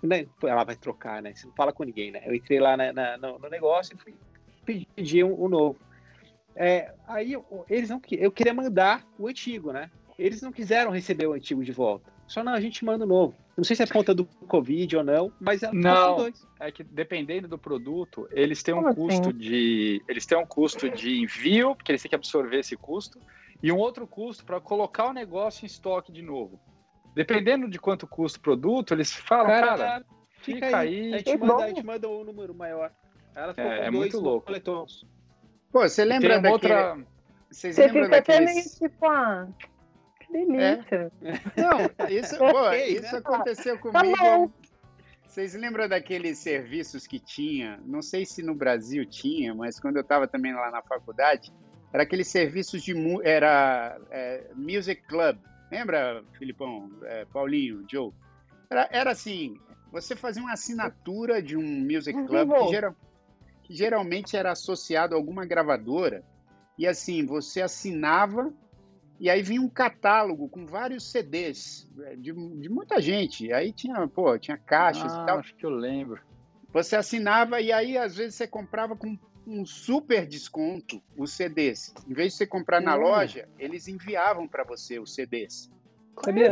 Ela 0.42 0.62
vai 0.62 0.77
trocar, 0.77 1.20
né? 1.20 1.35
Você 1.35 1.49
não 1.49 1.55
fala 1.55 1.73
com 1.73 1.83
ninguém, 1.83 2.12
né? 2.12 2.23
Eu 2.25 2.33
entrei 2.33 2.61
lá 2.61 2.77
na, 2.77 2.92
na, 2.92 3.16
no, 3.16 3.40
no, 3.40 3.51
negócio 3.51 3.97
e 3.97 3.99
fui 3.99 4.87
pedir 4.94 5.25
um, 5.25 5.44
um 5.44 5.49
novo. 5.49 5.77
É, 6.57 6.93
aí 7.07 7.37
eles 7.69 7.90
não 7.90 8.01
eu 8.12 8.31
queria 8.31 8.55
mandar 8.55 9.05
o 9.19 9.27
antigo, 9.27 9.73
né? 9.73 9.90
Eles 10.19 10.40
não 10.40 10.53
quiseram 10.53 10.90
receber 10.90 11.27
o 11.27 11.33
antigo 11.33 11.64
de 11.64 11.73
volta. 11.73 12.12
Só 12.27 12.43
não, 12.43 12.53
a 12.53 12.61
gente 12.61 12.85
manda 12.85 13.05
o 13.05 13.09
novo. 13.09 13.35
Não 13.57 13.64
sei 13.64 13.77
se 13.77 13.83
é 13.83 13.87
conta 13.87 14.14
do 14.14 14.25
Covid 14.25 14.97
ou 14.97 15.05
não, 15.05 15.33
mas 15.40 15.62
é 15.62 15.71
não. 15.73 16.17
Dois. 16.17 16.47
É 16.59 16.71
que 16.71 16.83
dependendo 16.83 17.47
do 17.47 17.59
produto, 17.59 18.29
eles 18.33 18.62
têm 18.62 18.75
um 18.75 18.83
Como 18.83 18.95
custo 18.95 19.29
assim? 19.29 19.38
de 19.38 20.03
eles 20.09 20.27
têm 20.27 20.38
um 20.38 20.47
custo 20.47 20.88
de 20.88 21.21
envio, 21.21 21.75
porque 21.75 21.93
eles 21.93 22.03
têm 22.03 22.09
que 22.09 22.14
absorver 22.14 22.61
esse 22.61 22.77
custo, 22.77 23.21
e 23.62 23.71
um 23.71 23.77
outro 23.77 24.07
custo 24.07 24.45
para 24.45 24.61
colocar 24.61 25.07
o 25.07 25.12
negócio 25.12 25.64
em 25.64 25.67
estoque 25.67 26.11
de 26.11 26.23
novo. 26.23 26.59
Dependendo 27.14 27.69
de 27.69 27.79
quanto 27.79 28.07
custa 28.07 28.38
o 28.38 28.43
produto, 28.43 28.93
eles 28.93 29.12
falam, 29.12 29.47
cara, 29.47 29.77
cara 29.77 30.05
fica, 30.40 30.67
fica 30.67 30.79
aí. 30.79 31.01
aí. 31.01 31.14
A 31.14 31.19
gente, 31.19 31.37
manda, 31.37 31.64
a 31.64 31.69
gente 31.69 31.87
manda 31.87 32.09
um 32.09 32.25
número 32.25 32.55
maior. 32.55 32.93
Ela 33.37 33.55
ficou 33.55 33.71
é, 33.71 33.77
com 33.77 33.83
é 33.83 33.90
dois 33.90 33.95
muito 33.95 34.21
louco. 34.21 34.47
Coletons. 34.47 35.07
Pô, 35.75 35.89
você 35.89 36.05
lembra 36.05 36.41
daquele... 36.41 36.53
outra... 36.53 37.05
Vocês 37.51 37.75
você 37.75 37.89
fica 37.89 38.09
daqueles... 38.09 38.49
até 38.49 38.55
meio 38.55 38.69
tipo, 38.71 39.07
ah, 39.07 39.49
que 40.21 40.33
delícia. 40.33 41.13
É? 41.21 41.61
Não, 41.61 42.09
isso, 42.09 42.39
pô, 42.39 42.73
isso 42.73 43.13
né? 43.13 43.19
aconteceu 43.19 43.75
tá 43.75 43.81
comigo. 43.81 44.17
Tá 44.17 44.49
vocês 45.27 45.53
lembram 45.55 45.89
daqueles 45.89 46.39
serviços 46.39 47.09
que 47.09 47.19
tinha? 47.19 47.81
Não 47.85 48.03
sei 48.03 48.25
se 48.25 48.41
no 48.41 48.55
Brasil 48.55 49.05
tinha, 49.05 49.53
mas 49.53 49.81
quando 49.81 49.97
eu 49.97 50.03
estava 50.03 50.29
também 50.29 50.55
lá 50.55 50.71
na 50.71 50.81
faculdade, 50.81 51.53
era 51.93 52.05
aqueles 52.05 52.29
serviços 52.29 52.81
de 52.81 52.95
era 53.25 53.99
é, 54.13 54.45
Music 54.55 55.03
Club. 55.09 55.39
Lembra, 55.73 56.23
Filipão, 56.39 56.89
é, 57.03 57.25
Paulinho, 57.25 57.85
Joe? 57.91 58.13
Era, 58.71 58.89
era, 58.93 59.11
assim, 59.11 59.59
você 59.91 60.15
fazia 60.15 60.41
uma 60.41 60.53
assinatura 60.53 61.43
de 61.43 61.57
um 61.57 61.67
Music 61.67 62.17
Club 62.29 62.53
que, 62.53 62.69
geral, 62.69 62.95
que 63.64 63.74
geralmente 63.74 64.37
era 64.37 64.53
associado 64.53 65.14
a 65.14 65.18
alguma 65.18 65.44
gravadora, 65.44 66.22
e 66.79 66.87
assim, 66.87 67.24
você 67.24 67.62
assinava 67.62 68.53
e 69.18 69.31
aí 69.31 69.42
vinha 69.42 69.62
um 69.62 69.68
catálogo 69.68 70.48
com 70.48 70.66
vários 70.66 71.11
CDs 71.11 71.88
é, 72.00 72.16
de, 72.16 72.33
de 72.33 72.68
muita 72.68 73.00
gente. 73.00 73.53
Aí 73.53 73.72
tinha, 73.72 74.07
pô, 74.09 74.37
tinha 74.38 74.59
caixas 74.59 75.12
ah, 75.14 75.22
e 75.22 75.27
tal. 75.27 75.38
Acho 75.38 75.55
que 75.55 75.64
eu 75.64 75.70
lembro. 75.70 76.20
Você 76.72 76.96
assinava 76.96 77.61
e 77.61 77.72
aí 77.72 77.96
às 77.96 78.16
vezes 78.16 78.35
você 78.35 78.46
comprava 78.46 78.96
com 78.96 79.16
um 79.46 79.64
super 79.64 80.27
desconto 80.27 81.00
os 81.16 81.33
CDs. 81.33 81.94
Em 82.09 82.12
vez 82.12 82.33
de 82.33 82.38
você 82.38 82.46
comprar 82.46 82.81
na 82.81 82.96
hum. 82.96 83.00
loja, 83.00 83.48
eles 83.59 83.87
enviavam 83.87 84.48
para 84.48 84.64
você 84.64 84.98
os 84.98 85.14
CDs. 85.14 85.70
Sabia 86.22 86.50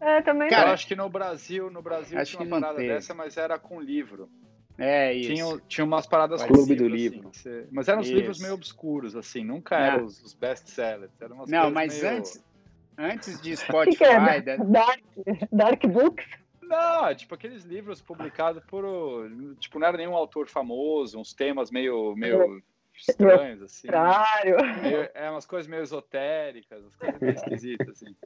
É, 0.00 0.22
também. 0.22 0.48
Cara, 0.48 0.70
eu 0.70 0.74
acho 0.74 0.86
que 0.86 0.94
no 0.96 1.08
Brasil, 1.08 1.70
no 1.70 1.82
Brasil 1.82 2.18
acho 2.18 2.36
tinha 2.36 2.46
uma 2.46 2.60
parada 2.60 2.78
dessa, 2.78 3.14
mas 3.14 3.36
era 3.36 3.58
com 3.58 3.80
livro. 3.80 4.28
É, 4.78 5.12
isso. 5.12 5.34
Tinha, 5.34 5.60
tinha 5.68 5.84
umas 5.84 6.06
paradas 6.06 6.42
Clube 6.42 6.74
do 6.74 6.86
assim, 6.86 6.94
Livro. 6.94 7.30
Você... 7.32 7.66
Mas 7.70 7.88
eram 7.88 8.00
isso. 8.00 8.12
livros 8.12 8.40
meio 8.40 8.54
obscuros, 8.54 9.14
assim, 9.14 9.44
nunca 9.44 9.76
eram 9.76 10.06
os, 10.06 10.22
os 10.22 10.34
best-sellers. 10.34 11.10
Não, 11.48 11.70
mas 11.70 12.02
meio... 12.02 12.16
antes, 12.16 12.44
antes 12.96 13.40
de 13.40 13.54
Spotify... 13.56 13.96
que 13.96 14.04
é? 14.04 14.40
Da... 14.40 14.56
Dark, 14.56 15.00
Dark 15.52 15.86
Books? 15.86 16.26
Não, 16.62 17.06
é 17.06 17.14
tipo 17.14 17.34
aqueles 17.34 17.64
livros 17.64 18.00
publicados 18.00 18.62
por. 18.64 18.84
Tipo, 19.58 19.78
não 19.78 19.86
era 19.86 19.98
nenhum 19.98 20.16
autor 20.16 20.48
famoso, 20.48 21.18
uns 21.18 21.34
temas 21.34 21.70
meio, 21.70 22.16
meio 22.16 22.62
estranhos, 23.08 23.62
assim. 23.62 23.88
Meio, 24.82 25.08
é 25.14 25.30
umas 25.30 25.46
coisas 25.46 25.68
meio 25.68 25.82
esotéricas, 25.82 26.80
umas 26.82 26.96
coisas 26.96 27.20
meio 27.20 27.34
esquisitas, 27.34 27.88
assim. 27.88 28.16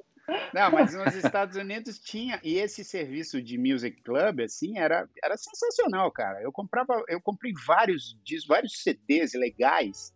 Não, 0.52 0.70
mas 0.70 0.94
nos 0.94 1.14
Estados 1.14 1.56
Unidos 1.56 1.98
tinha, 1.98 2.40
e 2.42 2.56
esse 2.56 2.84
serviço 2.84 3.40
de 3.40 3.56
music 3.56 4.02
club, 4.02 4.40
assim, 4.40 4.78
era, 4.78 5.08
era 5.22 5.36
sensacional, 5.36 6.10
cara. 6.10 6.42
Eu 6.42 6.50
comprava, 6.50 7.04
eu 7.08 7.20
comprei 7.20 7.52
vários 7.66 8.18
discos, 8.24 8.48
vários 8.48 8.82
CDs 8.82 9.34
legais 9.34 10.12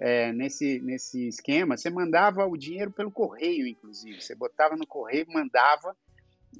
é, 0.00 0.32
nesse, 0.32 0.80
nesse 0.80 1.28
esquema. 1.28 1.76
Você 1.76 1.90
mandava 1.90 2.46
o 2.46 2.56
dinheiro 2.56 2.90
pelo 2.90 3.10
correio, 3.10 3.66
inclusive. 3.66 4.20
Você 4.20 4.34
botava 4.34 4.76
no 4.76 4.86
correio, 4.86 5.26
mandava, 5.28 5.96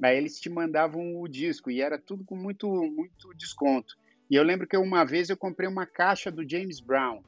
aí 0.01 0.17
eles 0.17 0.39
te 0.39 0.49
mandavam 0.49 1.19
o 1.21 1.27
disco, 1.27 1.69
e 1.69 1.81
era 1.81 1.99
tudo 1.99 2.23
com 2.23 2.35
muito, 2.35 2.67
muito 2.69 3.33
desconto. 3.35 3.95
E 4.29 4.35
eu 4.35 4.43
lembro 4.43 4.65
que 4.65 4.77
uma 4.77 5.03
vez 5.03 5.29
eu 5.29 5.37
comprei 5.37 5.67
uma 5.67 5.85
caixa 5.85 6.31
do 6.31 6.47
James 6.49 6.79
Brown, 6.79 7.21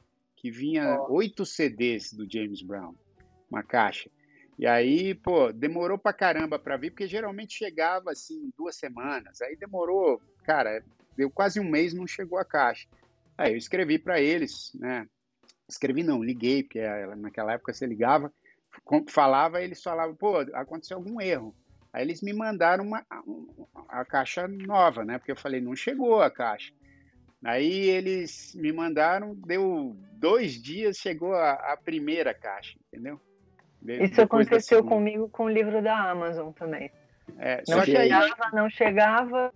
que 0.46 0.50
vinha 0.50 1.00
oito. 1.08 1.44
CDs 1.44 2.12
do 2.12 2.30
James 2.30 2.62
Brown, 2.62 2.94
uma 3.50 3.64
caixa. 3.64 4.08
E 4.56 4.66
aí, 4.66 5.14
pô, 5.14 5.52
demorou 5.52 5.98
pra 5.98 6.12
caramba 6.12 6.58
pra 6.58 6.76
vir, 6.76 6.90
porque 6.90 7.06
geralmente 7.08 7.58
chegava 7.58 8.12
assim 8.12 8.50
duas 8.56 8.76
semanas. 8.76 9.42
Aí 9.42 9.56
demorou, 9.56 10.22
cara, 10.44 10.84
deu 11.16 11.28
quase 11.30 11.58
um 11.58 11.68
mês, 11.68 11.92
não 11.92 12.06
chegou 12.06 12.38
a 12.38 12.44
caixa. 12.44 12.86
Aí 13.36 13.52
eu 13.52 13.56
escrevi 13.56 13.98
para 13.98 14.20
eles, 14.20 14.70
né? 14.74 15.06
Escrevi 15.68 16.04
não, 16.04 16.22
liguei, 16.22 16.62
porque 16.62 16.80
naquela 17.16 17.54
época 17.54 17.74
você 17.74 17.84
ligava, 17.84 18.32
falava, 19.08 19.60
eles 19.60 19.82
falavam, 19.82 20.14
pô, 20.14 20.38
aconteceu 20.54 20.96
algum 20.96 21.20
erro. 21.20 21.54
Aí 21.92 22.02
eles 22.02 22.22
me 22.22 22.32
mandaram 22.32 22.84
uma, 22.84 23.04
a 23.88 24.04
caixa 24.04 24.46
nova, 24.46 25.04
né? 25.04 25.18
Porque 25.18 25.32
eu 25.32 25.36
falei, 25.36 25.60
não 25.60 25.74
chegou 25.74 26.22
a 26.22 26.30
caixa. 26.30 26.72
Aí 27.44 27.88
eles 27.88 28.54
me 28.54 28.72
mandaram, 28.72 29.34
deu 29.46 29.96
dois 30.12 30.60
dias, 30.60 30.96
chegou 30.96 31.34
a, 31.34 31.52
a 31.52 31.76
primeira 31.76 32.32
caixa, 32.34 32.78
entendeu? 32.88 33.20
De, 33.80 34.02
Isso 34.02 34.20
aconteceu 34.20 34.82
comigo 34.82 35.28
com 35.28 35.44
o 35.44 35.48
livro 35.48 35.82
da 35.82 36.10
Amazon 36.10 36.50
também. 36.52 36.90
É, 37.38 37.62
não 37.68 37.84
chegava, 37.84 38.24
aí... 38.24 38.52
não 38.52 38.70
chegava, 38.70 39.52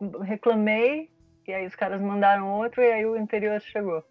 eu 0.00 0.20
reclamei, 0.20 1.10
e 1.46 1.52
aí 1.52 1.66
os 1.66 1.74
caras 1.74 2.00
mandaram 2.00 2.50
outro, 2.50 2.82
e 2.82 2.92
aí 2.92 3.06
o 3.06 3.16
interior 3.16 3.60
chegou. 3.60 4.04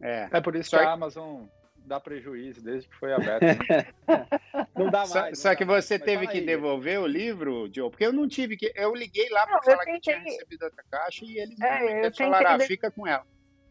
É, 0.00 0.28
é 0.30 0.40
por 0.40 0.56
isso 0.56 0.70
só 0.70 0.78
que 0.78 0.84
a 0.84 0.92
Amazon 0.92 1.44
dá 1.84 2.00
prejuízo 2.00 2.62
desde 2.62 2.88
que 2.88 2.96
foi 2.96 3.12
aberto. 3.12 3.42
Né? 3.42 3.86
não 4.76 4.90
dá 4.90 5.00
mais. 5.00 5.10
Só, 5.10 5.26
não 5.26 5.34
só 5.34 5.48
dá 5.50 5.56
que 5.56 5.64
você 5.64 5.98
mais. 5.98 6.04
teve 6.04 6.26
que 6.26 6.38
aí. 6.38 6.46
devolver 6.46 7.00
o 7.00 7.06
livro, 7.06 7.70
Joe, 7.72 7.90
porque 7.90 8.06
eu 8.06 8.12
não 8.12 8.28
tive 8.28 8.56
que. 8.56 8.72
Eu 8.74 8.94
liguei 8.94 9.28
lá 9.30 9.46
para 9.46 9.62
falar 9.62 9.78
tentei... 9.78 9.94
que 9.94 10.00
tinha 10.00 10.18
recebido 10.18 10.62
outra 10.64 10.84
caixa 10.90 11.24
e 11.24 11.38
eles 11.38 11.60
é, 11.60 12.10
falaram, 12.12 12.56
ah, 12.56 12.60
fica 12.60 12.90
com 12.90 13.06
ela. 13.06 13.26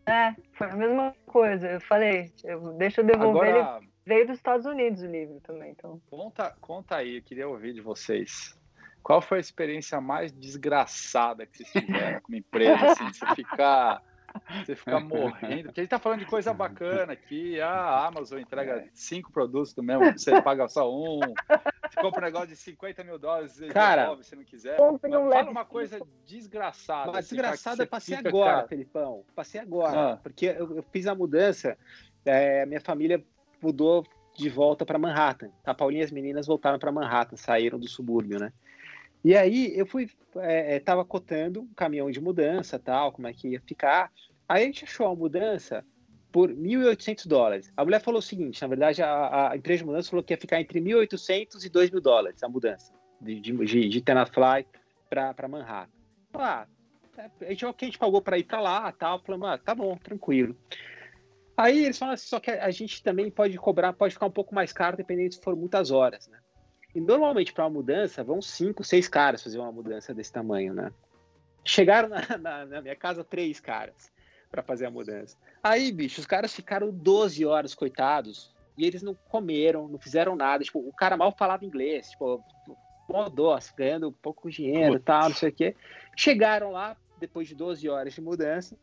É, 0.05 0.33
foi 0.53 0.67
a 0.67 0.75
mesma 0.75 1.15
coisa. 1.25 1.67
Eu 1.67 1.81
falei, 1.81 2.31
eu, 2.43 2.73
deixa 2.73 3.01
eu 3.01 3.05
devolver. 3.05 3.55
Agora... 3.55 3.77
Ele 3.79 3.91
veio 4.05 4.27
dos 4.27 4.37
Estados 4.37 4.65
Unidos 4.65 5.01
o 5.01 5.07
livro 5.07 5.39
também, 5.41 5.71
então. 5.71 6.01
Conta, 6.09 6.55
conta 6.59 6.97
aí, 6.97 7.17
eu 7.17 7.23
queria 7.23 7.47
ouvir 7.47 7.73
de 7.73 7.81
vocês. 7.81 8.57
Qual 9.03 9.21
foi 9.21 9.37
a 9.37 9.41
experiência 9.41 9.99
mais 9.99 10.31
desgraçada 10.31 11.45
que 11.45 11.57
vocês 11.57 11.85
tiveram 11.85 12.21
com 12.21 12.27
uma 12.29 12.37
empresa, 12.37 12.91
assim, 12.91 13.05
de 13.09 13.17
você 13.17 13.35
ficar 13.35 14.01
você 14.65 14.75
fica 14.75 14.99
morrendo. 14.99 15.65
Porque 15.65 15.81
a 15.81 15.83
gente 15.83 15.89
tá 15.89 15.99
falando 15.99 16.19
de 16.19 16.25
coisa 16.25 16.53
bacana 16.53 17.13
aqui. 17.13 17.59
Ah, 17.59 17.69
a 17.69 18.07
Amazon 18.07 18.39
entrega 18.39 18.73
é. 18.73 18.89
cinco 18.93 19.31
produtos 19.31 19.73
do 19.73 19.83
mesmo, 19.83 20.11
você 20.11 20.41
paga 20.41 20.67
só 20.67 20.91
um. 20.91 21.19
Você 21.19 22.01
compra 22.01 22.21
um 22.21 22.25
negócio 22.25 22.47
de 22.47 22.55
50 22.55 23.03
mil 23.03 23.19
dólares 23.19 23.59
e 23.59 23.67
cara, 23.67 24.03
devolve 24.03 24.23
se 24.23 24.35
não 24.35 24.43
quiser. 24.43 24.77
Mas 24.79 25.11
fala 25.11 25.49
uma 25.49 25.65
coisa 25.65 25.99
desgraçada. 26.25 27.11
Mas 27.11 27.25
assim, 27.25 27.35
desgraçada, 27.35 27.87
passei 27.87 28.15
agora, 28.15 28.55
cara. 28.55 28.67
Felipão. 28.67 29.25
Passei 29.35 29.61
agora. 29.61 30.13
Ah. 30.13 30.17
Porque 30.17 30.45
eu, 30.45 30.77
eu, 30.77 30.83
fiz 30.91 31.07
a 31.07 31.15
mudança, 31.15 31.77
é, 32.25 32.65
minha 32.65 32.81
família 32.81 33.23
mudou 33.61 34.05
de 34.35 34.49
volta 34.49 34.85
para 34.85 34.97
Manhattan. 34.97 35.51
A 35.65 35.73
Paulinha 35.73 36.01
e 36.01 36.05
as 36.05 36.11
meninas 36.11 36.47
voltaram 36.47 36.79
para 36.79 36.91
Manhattan, 36.91 37.35
saíram 37.35 37.77
do 37.77 37.87
subúrbio, 37.87 38.39
né? 38.39 38.53
E 39.23 39.35
aí 39.35 39.77
eu 39.77 39.85
fui, 39.85 40.09
é, 40.37 40.75
é, 40.75 40.79
tava 40.79 41.05
cotando 41.05 41.61
um 41.61 41.73
caminhão 41.75 42.09
de 42.09 42.19
mudança, 42.19 42.79
tal, 42.79 43.11
como 43.11 43.27
é 43.27 43.33
que 43.33 43.49
ia 43.49 43.61
ficar. 43.61 44.11
Aí 44.49 44.63
a 44.63 44.65
gente 44.65 44.83
achou 44.83 45.07
a 45.07 45.15
mudança 45.15 45.85
por 46.31 46.49
1.800 46.49 47.27
dólares. 47.27 47.71
A 47.75 47.83
mulher 47.83 48.01
falou 48.01 48.19
o 48.19 48.23
seguinte, 48.23 48.61
na 48.61 48.67
verdade 48.67 49.03
a, 49.03 49.51
a 49.51 49.57
empresa 49.57 49.79
de 49.79 49.85
mudança 49.85 50.09
falou 50.09 50.23
que 50.23 50.33
ia 50.33 50.37
ficar 50.37 50.59
entre 50.59 50.79
1.800 50.79 51.63
e 51.63 51.69
2.000 51.69 51.99
dólares 51.99 52.41
a 52.41 52.49
mudança 52.49 52.93
de, 53.19 53.39
de, 53.39 53.89
de, 53.89 54.01
Tenafly 54.01 54.65
para 55.09 55.47
Manhattan. 55.47 55.91
Ah, 56.33 56.65
a 57.41 57.45
gente, 57.49 57.65
o 57.65 57.73
que 57.73 57.85
a 57.85 57.87
gente 57.87 57.99
pagou 57.99 58.21
para 58.21 58.37
ir 58.39 58.43
para 58.45 58.61
lá, 58.61 58.91
tal, 58.91 59.19
falamos, 59.19 59.49
ah, 59.49 59.57
tá 59.57 59.75
bom, 59.75 59.95
tranquilo. 59.97 60.55
Aí 61.55 61.85
eles 61.85 61.97
falam 61.97 62.13
assim, 62.13 62.27
só 62.27 62.39
que 62.39 62.49
a 62.49 62.71
gente 62.71 63.03
também 63.03 63.29
pode 63.29 63.57
cobrar, 63.57 63.93
pode 63.93 64.13
ficar 64.13 64.25
um 64.25 64.31
pouco 64.31 64.55
mais 64.55 64.73
caro 64.73 64.97
dependendo 64.97 65.33
se 65.33 65.41
for 65.41 65.55
muitas 65.55 65.91
horas, 65.91 66.27
né? 66.27 66.39
E 66.93 66.99
normalmente 66.99 67.53
para 67.53 67.63
uma 67.65 67.69
mudança 67.69 68.23
vão 68.23 68.41
cinco, 68.41 68.83
seis 68.83 69.07
caras 69.07 69.43
fazer 69.43 69.59
uma 69.59 69.71
mudança 69.71 70.13
desse 70.13 70.31
tamanho, 70.31 70.73
né? 70.73 70.91
Chegaram 71.63 72.09
na, 72.09 72.21
na, 72.37 72.65
na 72.65 72.81
minha 72.81 72.95
casa 72.95 73.23
três 73.23 73.59
caras 73.59 74.11
para 74.49 74.61
fazer 74.61 74.85
a 74.85 74.91
mudança. 74.91 75.37
Aí, 75.63 75.91
bicho, 75.91 76.19
os 76.19 76.27
caras 76.27 76.53
ficaram 76.53 76.91
12 76.91 77.45
horas, 77.45 77.73
coitados, 77.73 78.53
e 78.77 78.85
eles 78.85 79.01
não 79.01 79.13
comeram, 79.13 79.87
não 79.87 79.97
fizeram 79.97 80.35
nada. 80.35 80.63
Tipo, 80.63 80.79
o 80.79 80.91
cara 80.91 81.15
mal 81.15 81.31
falava 81.31 81.65
inglês, 81.65 82.09
tipo, 82.09 82.43
mó 83.07 83.29
ganhando 83.75 84.11
pouco 84.11 84.49
dinheiro 84.49 84.95
e 84.95 84.99
tal, 84.99 85.29
não 85.29 85.35
sei 85.35 85.49
o 85.49 85.53
quê. 85.53 85.75
Chegaram 86.17 86.71
lá, 86.71 86.97
depois 87.19 87.47
de 87.47 87.55
12 87.55 87.87
horas 87.87 88.13
de 88.13 88.21
mudança, 88.21 88.77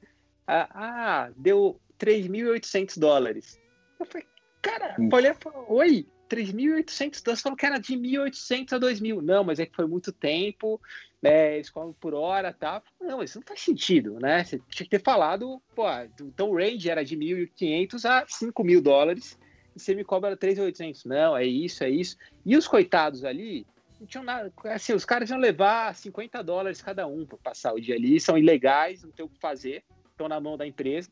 ah, 0.46 0.68
ah 0.72 1.30
deu 1.36 1.78
3.800 1.98 2.98
dólares. 2.98 3.60
Eu 3.98 4.06
falei, 4.06 4.26
cara, 4.62 4.96
olha, 5.12 5.36
oi, 5.68 6.06
3.800 6.28 7.22
dólares, 7.22 7.42
falou 7.42 7.56
que 7.56 7.66
era 7.66 7.78
de 7.78 7.94
1.800 7.96 8.72
a 8.72 8.80
2.000. 8.80 9.20
Não, 9.20 9.44
mas 9.44 9.58
é 9.58 9.66
que 9.66 9.74
foi 9.74 9.86
muito 9.86 10.12
tempo, 10.12 10.80
né, 11.22 11.56
eles 11.56 11.72
por 11.98 12.14
hora 12.14 12.52
tá? 12.52 12.82
Não, 13.00 13.22
isso 13.22 13.38
não 13.38 13.46
faz 13.46 13.60
sentido, 13.60 14.18
né? 14.20 14.44
Você 14.44 14.58
tinha 14.68 14.84
que 14.84 14.90
ter 14.90 15.02
falado, 15.02 15.60
pô, 15.74 15.84
então 16.20 16.50
o 16.50 16.56
range 16.56 16.88
era 16.88 17.04
de 17.04 17.16
1.500 17.16 18.04
a 18.04 18.26
5.000 18.26 18.80
dólares 18.80 19.38
e 19.74 19.80
você 19.80 19.94
me 19.94 20.04
cobra 20.04 20.36
3.800. 20.36 21.06
Não, 21.06 21.36
é 21.36 21.44
isso, 21.44 21.82
é 21.82 21.90
isso. 21.90 22.16
E 22.44 22.56
os 22.56 22.68
coitados 22.68 23.24
ali, 23.24 23.66
não 23.98 24.06
tinham 24.06 24.24
nada, 24.24 24.52
assim, 24.64 24.92
os 24.92 25.04
caras 25.04 25.30
iam 25.30 25.38
levar 25.38 25.94
50 25.94 26.42
dólares 26.42 26.82
cada 26.82 27.06
um 27.06 27.26
para 27.26 27.38
passar 27.38 27.72
o 27.72 27.80
dia 27.80 27.96
ali, 27.96 28.20
são 28.20 28.38
ilegais, 28.38 29.02
não 29.02 29.10
tem 29.10 29.24
o 29.24 29.28
que 29.28 29.40
fazer, 29.40 29.82
estão 30.10 30.28
na 30.28 30.40
mão 30.40 30.56
da 30.56 30.66
empresa. 30.66 31.10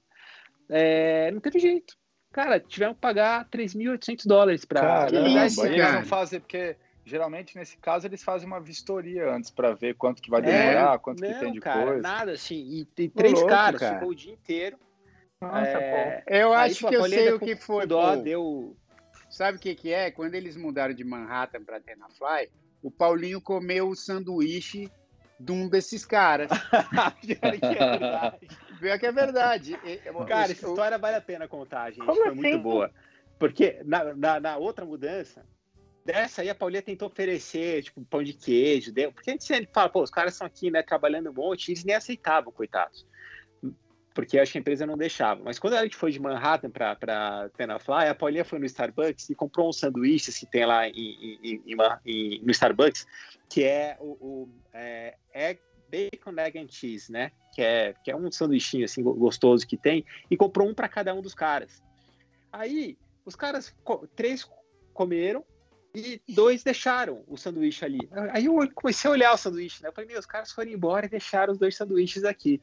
É, 0.69 1.31
não 1.31 1.41
teve 1.41 1.59
jeito 1.59 1.97
cara, 2.37 2.61
tiveram 2.61 2.93
que 2.93 3.01
pagar 3.01 3.49
3.800 3.49 4.26
dólares 4.26 4.64
para. 4.66 5.09
Eles 5.11 5.57
não 5.57 6.05
fazem, 6.05 6.39
porque 6.39 6.76
geralmente 7.03 7.57
nesse 7.57 7.78
caso 7.78 8.07
eles 8.07 8.22
fazem 8.22 8.47
uma 8.47 8.61
vistoria 8.61 9.32
antes 9.32 9.51
para 9.51 9.72
ver 9.72 9.95
quanto 9.95 10.20
que 10.20 10.28
vai 10.28 10.43
é, 10.43 10.45
demorar, 10.45 10.95
é, 10.95 10.99
quanto 10.99 11.20
não, 11.22 11.32
que 11.32 11.41
tem 11.41 11.53
de 11.53 11.61
cara, 11.61 11.87
coisa. 11.87 12.03
Nada, 12.03 12.32
assim, 12.32 12.57
e, 12.57 13.03
e 13.03 13.09
três 13.09 13.32
louco, 13.32 13.49
caras, 13.49 13.80
cara. 13.80 13.95
ficou 13.95 14.11
o 14.11 14.14
dia 14.14 14.34
inteiro. 14.34 14.76
Nossa, 15.41 15.66
é, 15.66 16.24
Eu 16.26 16.53
acho 16.53 16.87
aí, 16.87 16.91
que 16.91 16.97
eu 16.97 17.09
sei 17.09 17.32
o 17.32 17.41
que 17.41 17.57
foi. 17.57 17.87
Dó, 17.87 18.16
deu... 18.16 18.76
Sabe 19.30 19.57
o 19.57 19.61
que, 19.61 19.74
que 19.74 19.93
é? 19.93 20.11
Quando 20.11 20.34
eles 20.34 20.57
mudaram 20.57 20.95
de 20.95 21.05
Manhattan 21.05 21.62
para 21.64 21.80
Tenafly, 21.80 22.51
o 22.82 22.91
Paulinho 22.91 23.41
comeu 23.41 23.89
o 23.89 23.97
sanduíche 23.97 24.91
de 25.39 25.53
um 25.53 25.68
desses 25.68 26.05
caras. 26.05 26.51
Que 27.20 27.32
é 27.32 27.59
verdade. 27.59 28.49
Pior 28.79 28.99
que 28.99 29.07
é 29.07 29.12
verdade. 29.12 29.79
Cara, 30.29 30.53
essa 30.53 30.53
história 30.53 30.99
vale 30.99 31.16
a 31.16 31.20
pena 31.20 31.49
contar, 31.49 31.91
gente. 31.91 32.05
Como 32.05 32.16
Foi 32.16 32.29
assim? 32.29 32.41
muito 32.41 32.59
boa. 32.59 32.91
Porque 33.39 33.81
na, 33.85 34.14
na, 34.14 34.41
na, 34.41 34.57
outra 34.57 34.85
mudança, 34.85 35.45
dessa 36.05 36.43
aí 36.43 36.49
a 36.49 36.55
Paulinha 36.55 36.83
tentou 36.83 37.09
oferecer, 37.09 37.83
tipo, 37.83 38.05
pão 38.05 38.22
de 38.22 38.33
queijo. 38.33 38.93
Deu, 38.93 39.12
porque 39.12 39.31
a 39.31 39.33
gente 39.33 39.45
sempre 39.45 39.68
fala, 39.72 39.89
pô, 39.89 40.03
os 40.03 40.11
caras 40.11 40.33
estão 40.33 40.47
aqui, 40.47 40.70
né, 40.70 40.83
trabalhando 40.83 41.31
um 41.31 41.35
monte, 41.35 41.70
eles 41.70 41.85
nem 41.85 41.95
aceitavam, 41.95 42.53
coitados. 42.53 43.07
porque 44.14 44.39
acho 44.39 44.53
que 44.53 44.59
a 44.59 44.61
empresa 44.61 44.87
não 44.87 44.97
deixava. 44.97 45.43
Mas 45.45 45.59
quando 45.59 45.74
a 45.74 45.83
gente 45.83 45.97
foi 45.97 46.11
de 46.11 46.18
Manhattan 46.18 46.70
para 46.70 47.51
Tenafly, 47.57 48.09
a 48.09 48.14
Paulinha 48.14 48.45
foi 48.45 48.59
no 48.59 48.64
Starbucks 48.64 49.29
e 49.29 49.35
comprou 49.35 49.68
um 49.68 49.72
sanduíche 49.72 50.33
que 50.33 50.47
tem 50.47 50.64
lá 50.64 50.89
em, 50.89 51.39
em, 51.43 51.62
em, 51.66 52.41
no 52.43 52.51
Starbucks, 52.51 53.07
que 53.51 53.62
é 53.62 53.99
o, 54.01 54.12
o 54.12 54.49
é, 54.72 55.16
Egg, 55.35 55.61
Bacon, 55.91 56.39
Egg 56.39 56.59
and 56.59 56.68
Cheese, 56.68 57.11
né? 57.11 57.32
Que 57.55 57.62
é, 57.62 57.95
que 58.05 58.11
é 58.11 58.16
um 58.16 58.30
sanduichinho 58.30 58.84
assim 58.84 59.03
gostoso 59.03 59.66
que 59.66 59.76
tem, 59.76 60.05
e 60.30 60.37
comprou 60.37 60.68
um 60.68 60.74
para 60.74 60.89
cada 60.89 61.14
um 61.14 61.22
dos 61.22 61.34
caras. 61.34 61.82
Aí, 62.53 62.97
os 63.24 63.37
caras, 63.37 63.74
três 64.14 64.49
comeram, 64.93 65.45
e 65.95 66.20
dois 66.28 66.62
deixaram 66.62 67.24
o 67.26 67.39
sanduíche 67.39 67.84
ali. 67.84 68.07
Aí 68.30 68.45
eu 68.45 68.70
comecei 68.74 69.09
a 69.09 69.12
olhar 69.12 69.32
o 69.32 69.39
sanduíche, 69.39 69.82
né? 69.82 69.89
Eu 69.89 69.93
falei, 69.93 70.09
meu, 70.09 70.18
os 70.18 70.26
caras 70.26 70.53
foram 70.53 70.70
embora 70.70 71.07
e 71.07 71.09
deixaram 71.09 71.53
os 71.55 71.59
dois 71.59 71.74
sanduíches 71.74 72.22
aqui. 72.24 72.61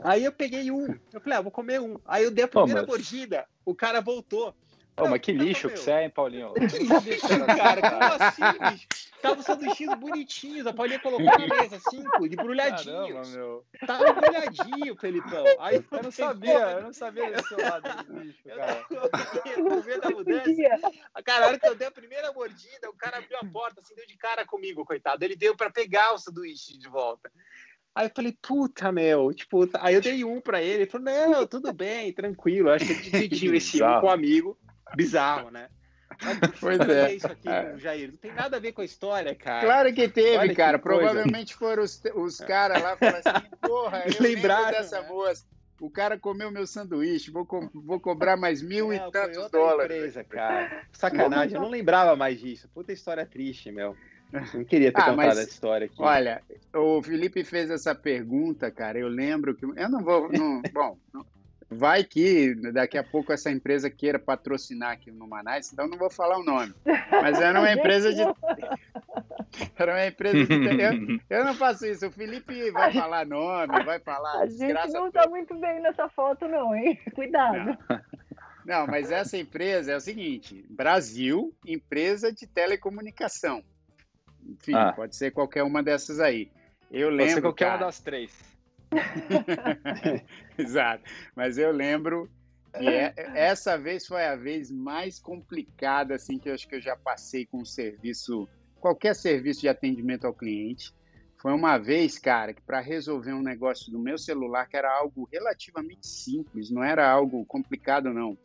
Aí 0.00 0.24
eu 0.24 0.32
peguei 0.32 0.70
um. 0.70 0.98
Eu 1.12 1.20
falei, 1.20 1.38
ah, 1.38 1.42
vou 1.42 1.50
comer 1.50 1.80
um. 1.80 1.98
Aí 2.06 2.24
eu 2.24 2.30
dei 2.30 2.44
a 2.44 2.48
primeira 2.48 2.80
oh, 2.80 2.82
mas... 2.82 2.88
mordida, 2.88 3.46
o 3.64 3.74
cara 3.74 4.00
voltou. 4.00 4.54
Ô, 4.96 5.04
oh, 5.04 5.08
mas 5.08 5.20
que 5.20 5.32
lixo 5.32 5.68
que 5.68 5.76
você 5.76 5.90
é, 5.90 6.04
hein, 6.04 6.10
Paulinho? 6.10 6.52
Que 6.54 6.78
lixo, 6.78 7.28
cara, 7.56 7.90
como 7.90 8.02
assim, 8.04 8.42
bicho? 8.70 8.88
Tava 9.20 9.40
os 9.40 9.46
sanduichinhos 9.46 9.94
bonitinhos, 9.94 10.66
a 10.66 10.72
Paulinha 10.72 11.00
colocou 11.00 11.24
na 11.24 11.38
mesa, 11.38 11.80
cinco, 11.90 12.28
de 12.28 12.36
brulhadinhos. 12.36 13.08
Caramba, 13.08 13.28
meu. 13.28 13.64
Tava 13.86 14.12
brulhadinho, 14.12 14.96
Felipão. 14.96 15.44
Aí 15.58 15.76
eu 15.76 16.02
não 16.02 16.10
sabia, 16.12 16.52
eu 16.52 16.82
não 16.82 16.92
sabia 16.92 17.30
desse 17.30 17.48
seu 17.48 17.58
lado 17.58 18.04
do 18.04 18.20
lixo, 18.20 18.38
cara. 18.44 18.86
No 19.56 19.82
meio 19.82 20.00
da 20.00 20.10
mudança, 20.10 20.92
cara, 21.24 21.44
a 21.44 21.48
hora 21.48 21.58
que 21.58 21.68
eu 21.68 21.74
dei 21.74 21.88
a 21.88 21.90
primeira 21.90 22.32
mordida, 22.32 22.88
o 22.88 22.94
cara 22.94 23.18
abriu 23.18 23.38
a 23.38 23.44
porta, 23.46 23.80
assim, 23.80 23.94
deu 23.94 24.06
de 24.06 24.16
cara 24.16 24.44
comigo, 24.44 24.84
coitado. 24.84 25.24
Ele 25.24 25.34
veio 25.34 25.56
pra 25.56 25.70
pegar 25.70 26.12
o 26.12 26.18
sanduíche 26.18 26.78
de 26.78 26.88
volta. 26.88 27.32
Aí 27.94 28.06
eu 28.06 28.12
falei, 28.14 28.36
puta, 28.42 28.92
meu, 28.92 29.32
tipo, 29.32 29.68
aí 29.80 29.94
eu 29.94 30.00
dei 30.00 30.24
um 30.24 30.40
pra 30.40 30.60
ele, 30.60 30.82
ele 30.82 30.90
falou, 30.90 31.06
não, 31.06 31.46
tudo 31.46 31.72
bem, 31.72 32.12
tranquilo, 32.12 32.70
acho 32.70 32.84
que 32.84 32.92
ele 32.92 33.10
dividiu 33.10 33.54
esse 33.54 33.82
um 33.82 34.00
com 34.00 34.06
um 34.08 34.10
amigo, 34.10 34.58
bizarro, 34.94 35.50
né? 35.50 35.68
Mas, 36.22 36.38
pois 36.60 36.80
é. 36.80 37.14
Isso 37.14 37.26
aqui, 37.26 37.48
é. 37.48 37.76
Jair, 37.78 38.10
não 38.10 38.16
tem 38.16 38.32
nada 38.32 38.56
a 38.56 38.60
ver 38.60 38.72
com 38.72 38.82
a 38.82 38.84
história, 38.84 39.34
cara. 39.34 39.64
Claro 39.64 39.92
que 39.92 40.08
teve, 40.08 40.36
Olha 40.36 40.54
cara, 40.54 40.78
que 40.78 40.84
provavelmente 40.84 41.54
foram 41.54 41.82
os, 41.82 42.00
os 42.14 42.38
caras 42.38 42.82
lá, 42.82 42.96
falaram 42.96 43.18
assim, 43.24 43.48
porra, 43.60 44.04
eu 44.06 44.22
Lembraram, 44.22 44.70
dessa 44.70 45.00
né? 45.00 45.08
moça. 45.08 45.44
O 45.80 45.90
cara 45.90 46.18
comeu 46.18 46.50
meu 46.50 46.66
sanduíche, 46.66 47.30
vou, 47.30 47.44
co 47.44 47.68
vou 47.74 47.98
cobrar 47.98 48.36
mais 48.36 48.62
mil 48.62 48.88
não, 48.88 48.94
e 48.94 49.10
tantos 49.10 49.50
dólares. 49.50 49.96
Empresa, 49.96 50.24
cara. 50.24 50.86
Sacanagem, 50.92 51.56
eu 51.56 51.60
não 51.60 51.68
lembrava 51.68 52.14
mais 52.14 52.38
disso. 52.38 52.68
Puta 52.72 52.92
história 52.92 53.26
triste, 53.26 53.72
meu. 53.72 53.96
Não 54.52 54.64
queria 54.64 54.92
ter 54.92 55.00
ah, 55.00 55.04
contado 55.04 55.16
mas, 55.16 55.38
essa 55.38 55.50
história 55.50 55.86
aqui. 55.86 55.96
Olha, 55.98 56.42
o 56.74 57.02
Felipe 57.02 57.44
fez 57.44 57.70
essa 57.70 57.94
pergunta, 57.94 58.70
cara. 58.70 58.98
Eu 58.98 59.08
lembro 59.08 59.54
que. 59.54 59.64
Eu 59.64 59.88
não 59.88 60.02
vou. 60.02 60.30
Não, 60.32 60.62
bom, 60.72 60.96
vai 61.70 62.04
que 62.04 62.54
daqui 62.72 62.98
a 62.98 63.04
pouco 63.04 63.32
essa 63.32 63.50
empresa 63.50 63.90
queira 63.90 64.18
patrocinar 64.18 64.92
aqui 64.92 65.10
no 65.10 65.26
Manaus, 65.26 65.72
então 65.72 65.88
não 65.88 65.98
vou 65.98 66.10
falar 66.10 66.38
o 66.38 66.44
nome. 66.44 66.74
Mas 67.10 67.40
era 67.40 67.58
uma 67.58 67.70
empresa 67.72 68.12
de. 68.12 68.22
Era 69.78 69.92
uma 69.92 70.06
empresa 70.06 70.46
de. 70.46 70.52
Eu, 70.52 71.20
eu 71.38 71.44
não 71.44 71.54
faço 71.54 71.86
isso. 71.86 72.08
O 72.08 72.10
Felipe 72.10 72.72
vai 72.72 72.92
falar 72.92 73.24
nome, 73.24 73.84
vai 73.84 74.00
falar. 74.00 74.40
A 74.40 74.46
gente 74.46 74.92
não 74.92 75.06
está 75.06 75.28
muito 75.28 75.54
bem 75.54 75.80
nessa 75.80 76.08
foto, 76.08 76.48
não, 76.48 76.74
hein? 76.74 76.98
Cuidado. 77.14 77.78
Não. 77.88 78.00
não, 78.66 78.86
mas 78.88 79.12
essa 79.12 79.36
empresa 79.36 79.92
é 79.92 79.96
o 79.96 80.00
seguinte: 80.00 80.64
Brasil, 80.68 81.54
empresa 81.64 82.32
de 82.32 82.48
telecomunicação. 82.48 83.62
Enfim, 84.44 84.74
ah. 84.74 84.92
pode 84.92 85.14
ser 85.14 85.30
qualquer 85.30 85.62
uma 85.62 85.82
dessas 85.82 86.18
aí. 86.18 86.50
Eu 86.90 87.10
lembro. 87.10 87.24
Pode 87.24 87.34
ser 87.34 87.42
qualquer 87.42 87.64
cara... 87.66 87.76
uma 87.76 87.86
das 87.86 88.00
três. 88.00 88.32
Exato. 90.58 91.04
Mas 91.34 91.58
eu 91.58 91.72
lembro 91.72 92.28
que 92.76 92.86
é, 92.86 93.14
essa 93.34 93.76
vez 93.76 94.06
foi 94.06 94.24
a 94.24 94.36
vez 94.36 94.70
mais 94.70 95.18
complicada 95.18 96.14
assim 96.14 96.38
que 96.38 96.48
eu 96.48 96.54
acho 96.54 96.68
que 96.68 96.74
eu 96.74 96.80
já 96.80 96.96
passei 96.96 97.46
com 97.46 97.60
um 97.60 97.64
serviço, 97.64 98.48
qualquer 98.80 99.14
serviço 99.14 99.60
de 99.60 99.68
atendimento 99.68 100.26
ao 100.26 100.34
cliente. 100.34 100.92
Foi 101.36 101.52
uma 101.52 101.76
vez, 101.76 102.18
cara, 102.18 102.54
que 102.54 102.62
para 102.62 102.80
resolver 102.80 103.32
um 103.32 103.42
negócio 103.42 103.92
do 103.92 103.98
meu 103.98 104.16
celular, 104.16 104.66
que 104.66 104.76
era 104.76 104.90
algo 104.90 105.28
relativamente 105.30 106.06
simples, 106.06 106.70
não 106.70 106.82
era 106.82 107.08
algo 107.08 107.44
complicado, 107.44 108.12
não. 108.12 108.36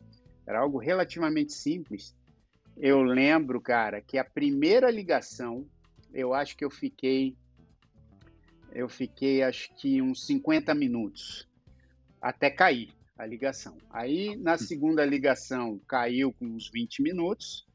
Era 0.46 0.60
algo 0.60 0.78
relativamente 0.78 1.52
simples. 1.52 2.14
Eu 2.76 3.02
lembro, 3.02 3.60
cara, 3.60 4.00
que 4.00 4.18
a 4.18 4.24
primeira 4.24 4.90
ligação 4.90 5.66
eu 6.12 6.34
acho 6.34 6.56
que 6.56 6.64
eu 6.64 6.70
fiquei 6.70 7.36
eu 8.72 8.88
fiquei 8.88 9.42
acho 9.42 9.74
que 9.76 10.00
uns 10.00 10.26
50 10.26 10.74
minutos 10.74 11.48
até 12.20 12.50
cair 12.50 12.90
a 13.18 13.26
ligação. 13.26 13.76
Aí 13.90 14.36
na 14.36 14.56
segunda 14.56 15.04
ligação 15.04 15.80
caiu 15.86 16.32
com 16.32 16.46
uns 16.46 16.70
20 16.70 17.02
minutos. 17.02 17.66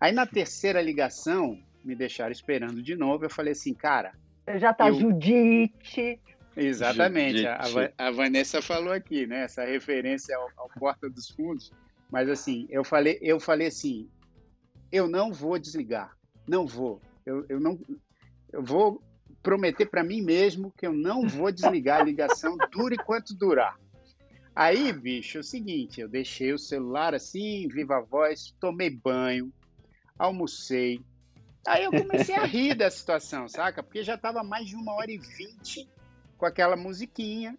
Aí 0.00 0.12
na 0.12 0.26
terceira 0.26 0.80
ligação 0.80 1.58
me 1.84 1.94
deixaram 1.94 2.32
esperando 2.32 2.82
de 2.82 2.96
novo. 2.96 3.24
Eu 3.24 3.30
falei 3.30 3.52
assim, 3.52 3.74
cara, 3.74 4.12
já 4.56 4.72
tá 4.72 4.88
eu... 4.88 4.94
Judite. 4.94 6.20
Exatamente, 6.56 7.38
Judite. 7.42 7.92
A, 7.98 8.08
a, 8.08 8.10
Vanessa 8.10 8.62
falou 8.62 8.92
aqui, 8.92 9.26
né? 9.26 9.44
Essa 9.44 9.64
referência 9.64 10.36
ao, 10.36 10.48
ao 10.56 10.68
Porta 10.78 11.10
dos 11.10 11.28
Fundos. 11.28 11.72
Mas 12.10 12.28
assim, 12.28 12.66
eu 12.70 12.84
falei, 12.84 13.18
eu 13.20 13.40
falei 13.40 13.68
assim, 13.68 14.08
eu 14.92 15.08
não 15.08 15.32
vou 15.32 15.58
desligar, 15.58 16.16
não 16.46 16.66
vou. 16.66 17.00
Eu, 17.26 17.44
eu 17.48 17.58
não 17.58 17.78
eu 18.52 18.62
vou 18.62 19.02
prometer 19.44 19.86
para 19.86 20.02
mim 20.02 20.22
mesmo 20.22 20.72
que 20.76 20.86
eu 20.86 20.92
não 20.92 21.28
vou 21.28 21.52
desligar 21.52 22.00
a 22.00 22.04
ligação, 22.04 22.56
dure 22.72 22.96
quanto 22.96 23.34
durar. 23.34 23.78
Aí, 24.56 24.90
bicho, 24.92 25.36
é 25.36 25.40
o 25.40 25.44
seguinte, 25.44 26.00
eu 26.00 26.08
deixei 26.08 26.52
o 26.52 26.58
celular 26.58 27.14
assim, 27.14 27.68
viva 27.68 27.98
a 27.98 28.00
voz, 28.00 28.54
tomei 28.58 28.88
banho, 28.88 29.52
almocei. 30.18 31.00
Aí 31.66 31.84
eu 31.84 31.90
comecei 31.90 32.34
a 32.34 32.44
rir 32.44 32.74
da 32.74 32.90
situação, 32.90 33.46
saca? 33.48 33.82
Porque 33.82 34.02
já 34.02 34.14
estava 34.14 34.42
mais 34.42 34.66
de 34.66 34.76
uma 34.76 34.94
hora 34.94 35.10
e 35.10 35.18
vinte 35.18 35.88
com 36.38 36.46
aquela 36.46 36.76
musiquinha, 36.76 37.56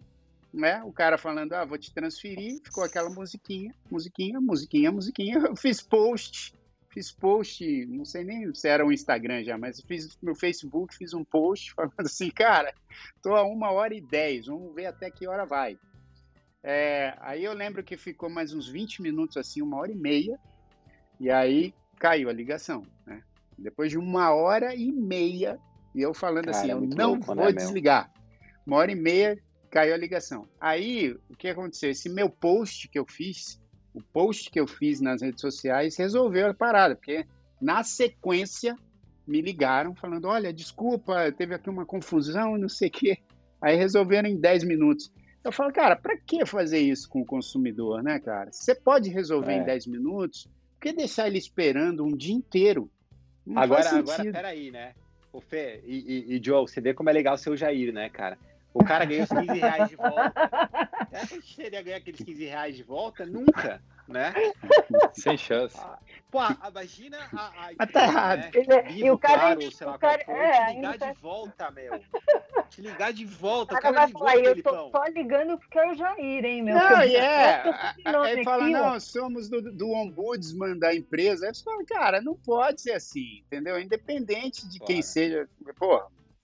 né? 0.52 0.82
O 0.84 0.92
cara 0.92 1.16
falando, 1.16 1.52
ah, 1.52 1.64
vou 1.64 1.78
te 1.78 1.92
transferir, 1.92 2.60
ficou 2.64 2.82
aquela 2.82 3.10
musiquinha, 3.10 3.72
musiquinha, 3.90 4.40
musiquinha, 4.40 4.90
musiquinha. 4.90 5.38
Eu 5.38 5.56
fiz 5.56 5.80
post, 5.80 6.52
fiz 6.96 7.12
post, 7.12 7.86
não 7.86 8.06
sei 8.06 8.24
nem 8.24 8.54
se 8.54 8.66
era 8.66 8.82
o 8.82 8.88
um 8.88 8.92
Instagram 8.92 9.44
já, 9.44 9.58
mas 9.58 9.82
fiz 9.82 10.16
no 10.22 10.34
Facebook, 10.34 10.96
fiz 10.96 11.12
um 11.12 11.22
post 11.22 11.74
falando 11.76 11.92
assim, 12.00 12.30
cara, 12.30 12.72
tô 13.20 13.34
a 13.34 13.44
uma 13.44 13.70
hora 13.70 13.94
e 13.94 14.00
dez, 14.00 14.46
vamos 14.46 14.74
ver 14.74 14.86
até 14.86 15.10
que 15.10 15.28
hora 15.28 15.44
vai. 15.44 15.78
É, 16.62 17.14
aí 17.20 17.44
eu 17.44 17.52
lembro 17.52 17.84
que 17.84 17.98
ficou 17.98 18.30
mais 18.30 18.54
uns 18.54 18.66
20 18.66 19.02
minutos 19.02 19.36
assim, 19.36 19.60
uma 19.60 19.76
hora 19.76 19.92
e 19.92 19.94
meia, 19.94 20.40
e 21.20 21.30
aí 21.30 21.74
caiu 21.98 22.30
a 22.30 22.32
ligação, 22.32 22.82
né? 23.06 23.22
Depois 23.58 23.90
de 23.90 23.98
uma 23.98 24.34
hora 24.34 24.74
e 24.74 24.90
meia, 24.90 25.58
e 25.94 26.00
eu 26.00 26.14
falando 26.14 26.46
cara, 26.46 26.56
assim, 26.56 26.70
eu 26.70 26.80
não 26.80 27.10
louco, 27.10 27.26
vou 27.26 27.36
né, 27.36 27.52
desligar. 27.52 28.10
Meu? 28.10 28.62
Uma 28.66 28.76
hora 28.78 28.90
e 28.90 28.94
meia 28.94 29.38
caiu 29.70 29.92
a 29.92 29.98
ligação. 29.98 30.48
Aí, 30.58 31.12
o 31.28 31.36
que 31.36 31.48
aconteceu? 31.48 31.90
Esse 31.90 32.08
meu 32.08 32.30
post 32.30 32.88
que 32.88 32.98
eu 32.98 33.04
fiz, 33.06 33.60
o 33.96 34.02
post 34.12 34.50
que 34.50 34.60
eu 34.60 34.66
fiz 34.66 35.00
nas 35.00 35.22
redes 35.22 35.40
sociais 35.40 35.96
resolveu 35.96 36.48
a 36.48 36.54
parada, 36.54 36.94
porque 36.94 37.24
na 37.60 37.82
sequência 37.82 38.76
me 39.26 39.40
ligaram 39.40 39.94
falando: 39.94 40.26
olha, 40.26 40.52
desculpa, 40.52 41.32
teve 41.32 41.54
aqui 41.54 41.70
uma 41.70 41.86
confusão, 41.86 42.58
não 42.58 42.68
sei 42.68 42.88
o 42.88 42.92
quê. 42.92 43.18
Aí 43.60 43.74
resolveram 43.74 44.28
em 44.28 44.36
10 44.36 44.64
minutos. 44.64 45.10
Eu 45.42 45.50
falo, 45.50 45.72
cara, 45.72 45.96
para 45.96 46.16
que 46.18 46.44
fazer 46.44 46.78
isso 46.78 47.08
com 47.08 47.22
o 47.22 47.26
consumidor, 47.26 48.02
né, 48.02 48.18
cara? 48.18 48.52
Você 48.52 48.74
pode 48.74 49.08
resolver 49.08 49.52
é. 49.52 49.58
em 49.58 49.64
10 49.64 49.86
minutos, 49.86 50.44
por 50.74 50.80
que 50.82 50.92
deixar 50.92 51.26
ele 51.26 51.38
esperando 51.38 52.04
um 52.04 52.14
dia 52.14 52.34
inteiro? 52.34 52.90
Não 53.46 53.62
agora, 53.62 53.88
agora, 53.88 54.30
peraí, 54.30 54.70
né? 54.70 54.92
O 55.32 55.40
Fê 55.40 55.80
e, 55.86 56.34
e, 56.34 56.36
e 56.36 56.42
Joe, 56.42 56.68
você 56.68 56.80
vê 56.80 56.92
como 56.92 57.08
é 57.08 57.12
legal 57.12 57.36
o 57.46 57.56
Jair, 57.56 57.92
né, 57.94 58.10
cara? 58.10 58.36
O 58.76 58.84
cara 58.84 59.06
ganhou 59.06 59.24
os 59.24 59.30
15 59.30 59.58
reais 59.58 59.88
de 59.88 59.96
volta. 59.96 60.32
Será 61.08 61.26
que 61.26 61.34
a 61.34 61.40
gente 61.40 61.56
teria 61.56 61.82
ganhar 61.82 61.96
aqueles 61.96 62.22
15 62.22 62.44
reais 62.44 62.76
de 62.76 62.82
volta? 62.82 63.24
Nunca, 63.24 63.82
né? 64.06 64.34
Sem 65.14 65.38
chance. 65.38 65.78
Ah, 65.80 65.98
pô, 66.30 66.40
imagina 66.68 67.18
a. 67.34 67.70
a 67.78 67.86
tá 67.86 68.02
errado. 68.02 68.40
Né? 68.40 68.50
É, 68.68 68.92
e 68.92 69.10
o 69.10 69.18
cara. 69.18 69.38
Claro, 69.38 69.72
sei 69.72 69.86
lá, 69.86 69.94
o 69.94 69.98
cara 69.98 70.22
é, 70.28 70.66
te 70.66 70.74
ligar 70.74 70.98
tá... 70.98 71.12
de 71.12 71.20
volta, 71.20 71.70
meu. 71.70 72.00
Te 72.68 72.82
ligar 72.82 73.12
de 73.12 73.24
volta. 73.24 73.74
O 73.74 73.80
cara, 73.80 73.94
vai 73.94 74.10
falar, 74.10 74.36
eu 74.38 74.60
tô 74.60 74.90
só 74.90 75.04
ligando 75.04 75.56
porque 75.56 75.78
é 75.78 75.88
o 75.88 75.94
Jair, 75.94 76.44
hein, 76.44 76.62
meu? 76.64 76.74
Não, 76.74 77.04
e 77.04 77.14
é. 77.14 77.62
Aí 78.04 78.44
fala, 78.44 78.68
não, 78.68 78.98
somos 78.98 79.48
do, 79.48 79.62
do 79.72 79.88
ombudsman 79.92 80.76
da 80.76 80.92
empresa. 80.92 81.46
Aí 81.46 81.54
você 81.54 81.62
fala, 81.62 81.84
cara, 81.86 82.20
não 82.20 82.34
pode 82.34 82.82
ser 82.82 82.92
assim, 82.92 83.38
entendeu? 83.46 83.78
Independente 83.78 84.68
de 84.68 84.80
quem 84.80 85.00
seja. 85.00 85.48
Pô, 85.78 86.02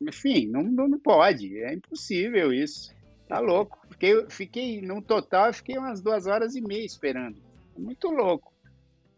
enfim, 0.08 0.46
não, 0.46 0.62
não 0.62 0.98
pode, 0.98 1.58
é 1.62 1.74
impossível 1.74 2.52
isso. 2.52 2.94
Tá 3.28 3.38
louco. 3.38 3.78
Fiquei, 3.90 4.26
fiquei 4.28 4.82
no 4.82 5.00
total, 5.00 5.52
fiquei 5.52 5.78
umas 5.78 6.00
duas 6.00 6.26
horas 6.26 6.54
e 6.54 6.60
meia 6.60 6.84
esperando. 6.84 7.36
Muito 7.76 8.10
louco. 8.10 8.52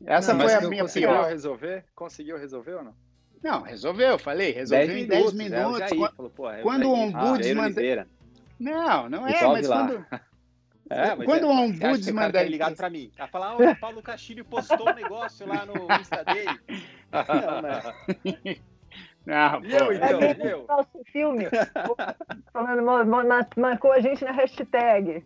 Essa 0.07 0.32
não, 0.32 0.45
foi 0.45 0.55
a 0.55 0.61
minha 0.61 0.82
conseguiu 0.82 1.09
pior. 1.09 1.28
resolver? 1.28 1.85
Conseguiu 1.95 2.39
resolver 2.39 2.74
ou 2.74 2.85
não? 2.85 2.95
Não, 3.43 3.62
resolveu, 3.62 4.18
falei, 4.18 4.53
resolveu 4.53 4.99
em 4.99 5.07
10 5.07 5.32
minutos. 5.32 5.80
É, 5.80 5.89
quando, 5.97 6.62
quando 6.62 6.85
o 6.89 6.95
ombudsman. 6.95 7.74
Ah, 7.97 8.07
não, 8.59 9.09
não 9.09 9.26
é, 9.26 9.47
mas 9.47 9.66
quando, 9.66 10.07
É, 10.91 11.14
mas 11.14 11.24
Quando 11.24 11.45
é, 11.45 11.47
o 11.47 11.51
ombudsman 11.51 12.30
da 12.30 12.41
tem 12.41 12.51
ligado 12.51 12.76
pra 12.76 12.91
mim. 12.91 13.11
Vai 13.16 13.28
falar, 13.28 13.57
olha, 13.57 13.72
o 13.72 13.76
Paulo 13.76 14.03
Castilho 14.03 14.45
postou 14.45 14.89
um 14.89 14.95
negócio 14.95 15.47
lá 15.47 15.64
no 15.64 15.74
Insta 15.99 16.24
dele. 16.24 16.61
Não, 17.12 17.62
né? 17.62 17.82
Não, 18.24 18.57
E 19.64 19.72
eu, 19.72 19.93
então? 19.93 20.20
É 20.20 20.53
eu? 20.53 20.66
nosso 20.68 21.03
filme. 21.11 21.47
Marcou 23.57 23.93
a 23.93 24.01
gente 24.01 24.25
na 24.25 24.33
hashtag. 24.33 25.25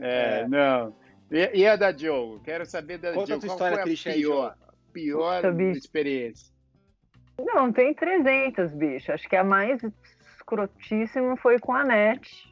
é, 0.00 0.46
não. 0.48 0.94
E, 1.30 1.60
e 1.60 1.66
a 1.66 1.76
da 1.76 1.96
Joe? 1.96 2.40
Quero 2.40 2.66
saber 2.66 2.98
da 2.98 3.12
Conta 3.12 3.38
tua 3.38 3.38
Qual 3.38 3.52
história 3.52 3.82
foi 3.82 4.12
a 4.12 4.14
pior, 4.14 4.56
pior 4.92 5.42
Puta, 5.42 5.62
experiência? 5.62 6.52
Não, 7.38 7.72
tem 7.72 7.94
300, 7.94 8.72
bicho. 8.72 9.12
Acho 9.12 9.28
que 9.28 9.36
a 9.36 9.44
mais 9.44 9.80
escrotíssima 10.36 11.36
foi 11.36 11.58
com 11.58 11.72
a 11.72 11.84
NET. 11.84 12.51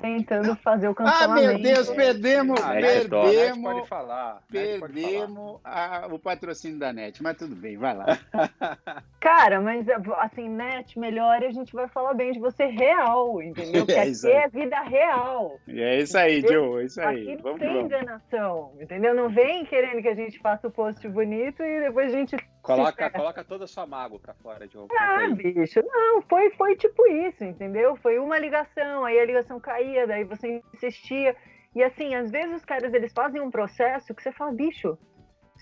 Tentando 0.00 0.54
fazer 0.56 0.88
o 0.88 0.90
Ah, 0.90 0.94
cancelamento. 0.94 1.46
meu 1.48 1.58
Deus, 1.58 1.88
perdemos, 1.90 2.60
Ah, 2.60 2.68
pode 2.74 2.80
perdemos, 2.82 3.62
pode 3.72 3.88
falar. 3.88 4.42
perdemos 4.50 5.58
a- 5.64 6.06
o 6.10 6.18
patrocínio 6.18 6.78
da 6.78 6.92
NET, 6.92 7.22
mas 7.22 7.36
tudo 7.38 7.56
bem, 7.56 7.78
vai 7.78 7.94
lá. 7.96 8.04
Cara, 9.20 9.60
mas 9.60 9.86
assim, 10.18 10.48
net, 10.50 10.98
melhor 10.98 11.42
e 11.42 11.46
a 11.46 11.50
gente 11.50 11.72
vai 11.72 11.88
falar 11.88 12.12
bem 12.14 12.30
de 12.32 12.38
você 12.38 12.66
real, 12.66 13.42
entendeu? 13.42 13.86
Porque 13.86 13.92
É 13.98 14.02
aqui 14.02 14.26
é 14.30 14.48
vida 14.48 14.80
real. 14.82 15.58
E 15.66 15.80
é 15.82 15.98
isso 16.00 16.16
aí, 16.18 16.42
Joe, 16.42 16.82
é 16.82 16.84
isso 16.86 17.00
aí. 17.00 17.22
Aqui 17.22 17.36
não 17.36 17.42
Vamos, 17.42 17.58
tem 17.60 17.68
vamos. 17.72 17.84
enganação, 17.86 18.72
entendeu? 18.80 19.14
Não 19.14 19.30
vem 19.30 19.64
querendo 19.64 20.02
que 20.02 20.08
a 20.08 20.14
gente 20.14 20.38
faça 20.40 20.68
o 20.68 20.70
post 20.70 21.08
bonito 21.08 21.62
e 21.62 21.80
depois 21.80 22.12
a 22.12 22.16
gente. 22.16 22.36
Coloca, 22.66 23.10
coloca 23.10 23.44
toda 23.44 23.64
a 23.64 23.68
sua 23.68 23.86
mágoa 23.86 24.18
pra 24.18 24.34
fora, 24.34 24.66
Diogo. 24.66 24.92
Ah, 24.98 25.28
bicho, 25.30 25.80
não, 25.86 26.20
foi, 26.22 26.50
foi 26.50 26.74
tipo 26.76 27.06
isso, 27.06 27.44
entendeu? 27.44 27.96
Foi 27.96 28.18
uma 28.18 28.38
ligação, 28.38 29.04
aí 29.04 29.18
a 29.20 29.24
ligação 29.24 29.60
caía, 29.60 30.06
daí 30.06 30.24
você 30.24 30.60
insistia. 30.74 31.36
E 31.74 31.82
assim, 31.82 32.14
às 32.14 32.30
vezes 32.30 32.56
os 32.56 32.64
caras 32.64 32.92
eles 32.92 33.12
fazem 33.12 33.40
um 33.40 33.50
processo 33.50 34.12
que 34.12 34.22
você 34.22 34.32
fala, 34.32 34.52
bicho, 34.52 34.98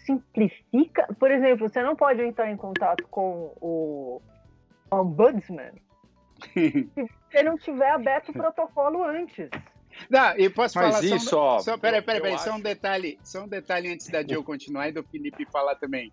simplifica. 0.07 1.07
Por 1.19 1.31
exemplo, 1.31 1.69
você 1.69 1.83
não 1.83 1.95
pode 1.95 2.23
entrar 2.23 2.51
em 2.51 2.57
contato 2.57 3.07
com 3.09 3.53
o 3.61 4.23
ombudsman 4.91 5.73
se 6.55 6.89
você 7.31 7.43
não 7.43 7.59
tiver 7.59 7.91
aberto 7.91 8.31
o 8.31 8.33
protocolo 8.33 9.05
antes. 9.05 9.51
Não, 10.09 10.37
e 10.37 10.49
posso 10.49 10.79
Mas 10.79 10.89
falar 10.89 11.05
isso, 11.05 11.29
só, 11.29 11.37
um- 11.37 11.57
ó, 11.57 11.59
só 11.61 11.79
peraí, 11.79 12.03
peraí, 12.03 12.21
peraí, 12.23 12.39
só 12.39 12.53
um 12.55 12.61
detalhe, 12.61 13.19
só 13.23 13.45
um 13.45 13.49
detalhe 13.49 13.93
antes 13.93 14.09
da 14.09 14.23
Joe 14.23 14.43
continuar 14.43 14.89
e 14.89 14.93
do 14.93 15.03
Felipe 15.05 15.45
falar 15.47 15.77
também. 15.77 16.13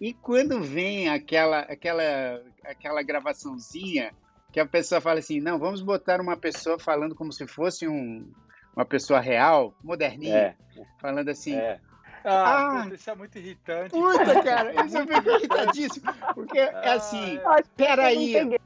E 0.00 0.12
quando 0.12 0.60
vem 0.60 1.08
aquela 1.08 1.60
aquela 1.60 2.42
aquela 2.64 3.02
gravaçãozinha 3.02 4.12
que 4.52 4.60
a 4.60 4.66
pessoa 4.66 5.00
fala 5.00 5.18
assim, 5.18 5.40
não, 5.40 5.58
vamos 5.58 5.82
botar 5.82 6.20
uma 6.20 6.36
pessoa 6.36 6.78
falando 6.78 7.14
como 7.14 7.32
se 7.32 7.46
fosse 7.46 7.86
um, 7.86 8.30
uma 8.74 8.84
pessoa 8.84 9.20
real, 9.20 9.74
moderninha, 9.82 10.56
É, 10.76 10.82
falando 11.00 11.28
assim, 11.28 11.54
é. 11.56 11.78
Ah, 12.24 12.78
Ah. 12.78 12.82
puta, 12.82 12.94
isso 12.94 13.10
é 13.10 13.14
muito 13.14 13.38
irritante. 13.38 13.90
puta, 13.90 14.42
cara, 14.42 14.84
isso 14.86 14.98
eu 14.98 15.06
fico 15.06 15.30
irritadíssimo, 15.30 16.12
porque 16.34 16.58
é 16.58 16.88
assim, 16.88 17.38
acho 17.44 17.62
que 17.62 17.82
eu 17.82 17.86
peraí, 17.86 18.44
não. 18.44 18.56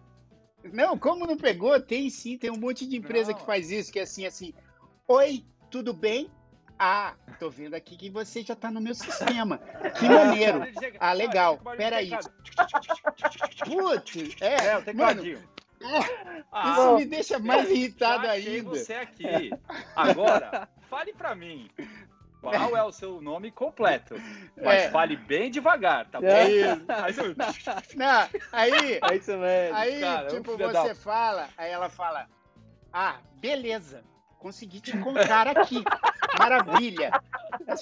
Não, 0.72 0.98
como 0.98 1.26
não 1.26 1.36
pegou? 1.36 1.80
Tem 1.80 2.08
sim, 2.10 2.36
tem 2.36 2.50
um 2.50 2.56
monte 2.58 2.86
de 2.86 2.96
empresa 2.96 3.32
Não. 3.32 3.38
que 3.38 3.46
faz 3.46 3.70
isso, 3.70 3.90
que 3.90 3.98
é 3.98 4.02
assim, 4.02 4.26
assim. 4.26 4.52
Oi, 5.08 5.42
tudo 5.70 5.92
bem? 5.94 6.30
Ah, 6.82 7.12
tô 7.38 7.50
vendo 7.50 7.74
aqui 7.74 7.94
que 7.94 8.08
você 8.08 8.40
já 8.42 8.56
tá 8.56 8.70
no 8.70 8.80
meu 8.80 8.94
sistema. 8.94 9.58
Que 9.98 10.08
maneiro. 10.08 10.60
Ah, 10.98 11.12
legal. 11.12 11.58
Peraí. 11.76 12.10
Putz, 13.66 14.36
é, 14.40 14.54
É, 14.54 14.70
o 14.70 14.72
mano, 14.72 14.84
tecladinho. 14.84 15.42
Ah, 16.50 16.72
isso 16.72 16.96
me 16.96 17.04
deixa 17.04 17.38
mais 17.38 17.70
irritado 17.70 18.26
ainda. 18.26 18.70
você 18.70 18.94
aqui. 18.94 19.50
Agora, 19.94 20.68
fale 20.88 21.12
pra 21.12 21.34
mim. 21.34 21.70
Qual 22.40 22.74
é 22.74 22.82
o 22.82 22.90
seu 22.90 23.20
nome 23.20 23.50
completo? 23.50 24.14
Mas 24.56 24.84
É. 24.84 24.90
fale 24.90 25.16
bem 25.18 25.50
devagar, 25.50 26.06
tá 26.06 26.18
bom? 26.18 26.26
É 26.26 26.50
isso. 26.50 26.84
Aí 26.88 27.12
você- 27.12 27.96
Não, 27.96 28.28
aí, 28.52 28.98
É 29.02 29.16
isso 29.16 29.36
mesmo. 29.36 29.76
aí 29.76 30.00
cara, 30.00 30.26
é 30.26 30.30
tipo, 30.30 30.56
você 30.56 30.94
fala, 30.94 31.48
aí 31.58 31.70
ela 31.70 31.90
fala, 31.90 32.26
ah, 32.90 33.18
beleza, 33.34 34.02
consegui 34.40 34.80
te 34.80 34.96
encontrar 34.96 35.46
aqui. 35.46 35.84
Maravilha. 36.38 37.12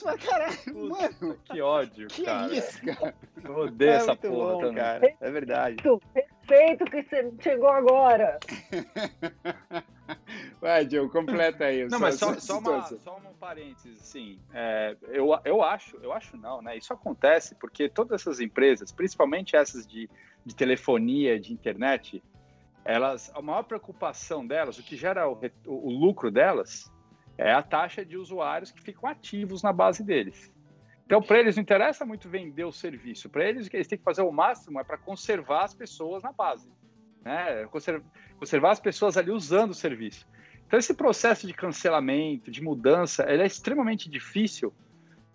Fala, 0.03 0.19
caralho, 0.19 0.89
mano, 0.89 1.39
que 1.45 1.61
ódio, 1.63 2.09
que 2.09 2.25
cara. 2.25 2.53
é 2.53 2.59
isso, 2.59 2.81
cara? 2.85 3.15
Eu 3.43 3.57
odeio 3.57 3.91
É 3.93 3.95
essa 3.95 4.07
muito 4.09 4.29
porra 4.29 4.53
bom, 4.55 4.61
também. 4.61 4.75
cara. 4.77 5.17
É 5.21 5.31
verdade. 5.31 5.77
Feito 6.47 6.85
que 6.87 7.03
você 7.05 7.33
chegou 7.41 7.69
agora. 7.69 8.39
Vai, 10.61 10.89
Joe, 10.89 11.09
completa 11.11 11.67
aí. 11.67 11.83
Não, 11.83 11.91
sua- 11.91 11.99
mas 12.01 12.15
só, 12.17 12.35
só, 12.41 12.59
uma, 12.59 12.83
só 12.83 13.17
um 13.19 13.35
parênteses, 13.35 14.01
assim, 14.01 14.39
é, 14.53 14.97
eu, 15.09 15.29
eu 15.45 15.63
acho, 15.63 15.97
eu 16.03 16.13
acho 16.13 16.37
não, 16.37 16.61
né? 16.63 16.77
Isso 16.77 16.93
acontece 16.93 17.55
porque 17.55 17.89
todas 17.89 18.21
essas 18.23 18.41
empresas, 18.41 18.91
principalmente 18.91 19.55
essas 19.55 19.87
de, 19.87 20.09
de 20.45 20.55
telefonia, 20.57 21.39
de 21.39 21.53
internet, 21.53 22.23
elas, 22.89 23.31
a 23.35 23.43
maior 23.43 23.65
preocupação 23.65 24.47
delas, 24.47 24.79
o 24.79 24.83
que 24.83 24.97
gera 24.97 25.29
o, 25.29 25.39
o- 25.67 25.91
lucro 25.91 26.31
delas, 26.31 26.91
é 27.37 27.53
a 27.53 27.63
taxa 27.63 28.03
de 28.05 28.17
usuários 28.17 28.73
que 28.73 28.81
ficam 28.83 29.09
ativos 29.09 29.63
na 29.63 29.73
base 29.73 30.03
deles. 30.03 30.51
Então, 31.05 31.23
para 31.23 31.39
eles 31.39 31.55
não 31.57 31.63
interessa 31.63 32.05
muito 32.07 32.29
vender 32.31 32.65
o 32.65 32.73
serviço. 32.73 33.29
Para 33.29 33.45
eles, 33.47 33.67
o 33.67 33.71
que 33.71 33.77
eles 33.77 33.87
têm 33.87 33.99
que 33.99 34.05
fazer 34.05 34.23
o 34.23 34.33
máximo 34.33 34.81
é 34.81 34.85
para 34.85 34.97
conservar 34.97 35.65
as 35.65 35.75
pessoas 35.75 36.23
na 36.23 36.33
base. 36.33 36.71
Né? 37.23 37.67
Conser- 37.67 38.03
Conservar 38.39 38.71
as 38.71 38.81
pessoas 38.81 39.17
ali 39.19 39.31
usando 39.31 39.71
o 39.73 39.75
serviço. 39.75 40.27
Então, 40.67 40.79
esse 40.79 40.95
processo 40.95 41.47
de 41.47 41.53
cancelamento, 41.55 42.51
de 42.51 42.63
mudança, 42.63 43.25
ele 43.31 43.43
é 43.43 43.47
extremamente 43.47 44.09
difícil, 44.09 44.73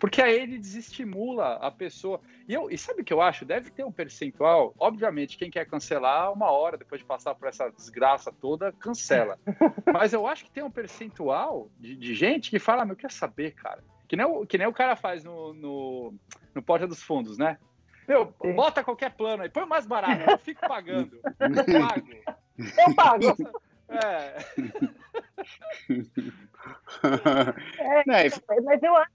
porque 0.03 0.21
aí 0.21 0.37
ele 0.37 0.57
desestimula 0.57 1.53
a 1.61 1.71
pessoa. 1.71 2.19
E, 2.45 2.53
eu, 2.53 2.69
e 2.69 2.77
sabe 2.77 3.01
o 3.01 3.05
que 3.05 3.13
eu 3.13 3.21
acho? 3.21 3.45
Deve 3.45 3.71
ter 3.71 3.85
um 3.85 3.91
percentual. 3.91 4.75
Obviamente, 4.77 5.37
quem 5.37 5.49
quer 5.49 5.65
cancelar, 5.65 6.29
uma 6.33 6.51
hora 6.51 6.75
depois 6.77 6.99
de 6.99 7.07
passar 7.07 7.33
por 7.33 7.47
essa 7.47 7.69
desgraça 7.69 8.29
toda, 8.29 8.73
cancela. 8.73 9.39
Mas 9.93 10.11
eu 10.11 10.27
acho 10.27 10.43
que 10.43 10.51
tem 10.51 10.61
um 10.61 10.69
percentual 10.69 11.69
de, 11.79 11.95
de 11.95 12.13
gente 12.13 12.49
que 12.49 12.59
fala: 12.59 12.83
meu, 12.83 12.97
quer 12.97 13.11
saber, 13.13 13.51
cara? 13.51 13.81
Que 14.05 14.17
nem, 14.17 14.25
o, 14.25 14.45
que 14.45 14.57
nem 14.57 14.67
o 14.67 14.73
cara 14.73 14.97
faz 14.97 15.23
no, 15.23 15.53
no, 15.53 16.13
no 16.53 16.61
Porta 16.61 16.85
dos 16.85 17.01
Fundos, 17.01 17.37
né? 17.37 17.57
Meu, 18.05 18.35
Sim. 18.41 18.51
bota 18.51 18.83
qualquer 18.83 19.15
plano 19.15 19.43
aí, 19.43 19.49
põe 19.49 19.63
o 19.63 19.69
mais 19.69 19.85
barato, 19.85 20.29
eu 20.29 20.37
fico 20.37 20.67
pagando. 20.67 21.17
Eu 21.39 21.79
pago. 21.79 22.09
Eu 22.77 22.93
pago. 22.93 23.37
É. 23.87 24.37
É- 27.79 28.03
Mas 28.63 28.83
eu 28.83 28.95
acho, 28.95 29.11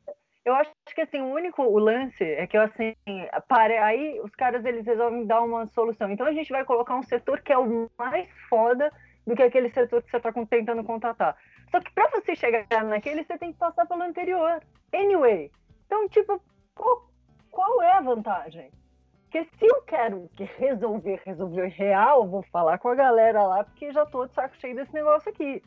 eu 0.49 0.55
acho 0.55 0.71
que 0.95 1.01
assim, 1.03 1.21
o 1.21 1.33
único 1.35 1.63
o 1.63 1.79
lance 1.79 2.25
é 2.25 2.47
que 2.47 2.57
assim, 2.57 2.95
pare, 3.47 3.77
aí 3.77 4.19
os 4.21 4.35
caras 4.35 4.65
eles 4.65 4.87
resolvem 4.87 5.27
dar 5.27 5.43
uma 5.43 5.67
solução. 5.69 6.11
Então 6.11 6.27
a 6.27 6.33
gente 6.33 6.51
vai 6.51 6.65
colocar 6.65 6.97
um 6.97 7.03
setor 7.03 7.41
que 7.41 7.53
é 7.53 7.59
o 7.59 7.91
mais 7.99 8.29
foda 8.49 8.91
do 9.27 9.37
que 9.37 9.43
aquele 9.43 9.71
setor 9.71 10.03
que 10.03 10.11
você 10.11 10.17
está 10.17 10.33
tentando 10.33 10.83
contratar. 10.83 11.37
Só 11.71 11.81
que 11.81 11.93
para 11.93 12.09
você 12.11 12.35
chegar 12.35 12.85
naquele, 12.85 13.25
você 13.25 13.37
tem 13.37 13.53
que 13.53 13.59
passar 13.59 13.87
pelo 13.87 14.03
anterior. 14.03 14.61
Anyway. 14.93 15.51
Então, 15.85 16.09
tipo, 16.09 16.43
qual, 16.75 17.07
qual 17.51 17.83
é 17.83 17.93
a 17.93 18.01
vantagem? 18.01 18.71
Porque 19.25 19.45
se 19.59 19.67
eu 19.67 19.83
quero 19.83 20.31
que 20.35 20.45
resolver, 20.45 21.21
resolver 21.27 21.67
real, 21.69 22.27
vou 22.27 22.43
falar 22.45 22.79
com 22.79 22.89
a 22.89 22.95
galera 22.95 23.43
lá, 23.43 23.65
porque 23.65 23.93
já 23.93 24.07
tô 24.07 24.25
de 24.25 24.33
saco 24.33 24.57
cheio 24.57 24.75
desse 24.75 24.95
negócio 24.95 25.29
aqui. 25.31 25.63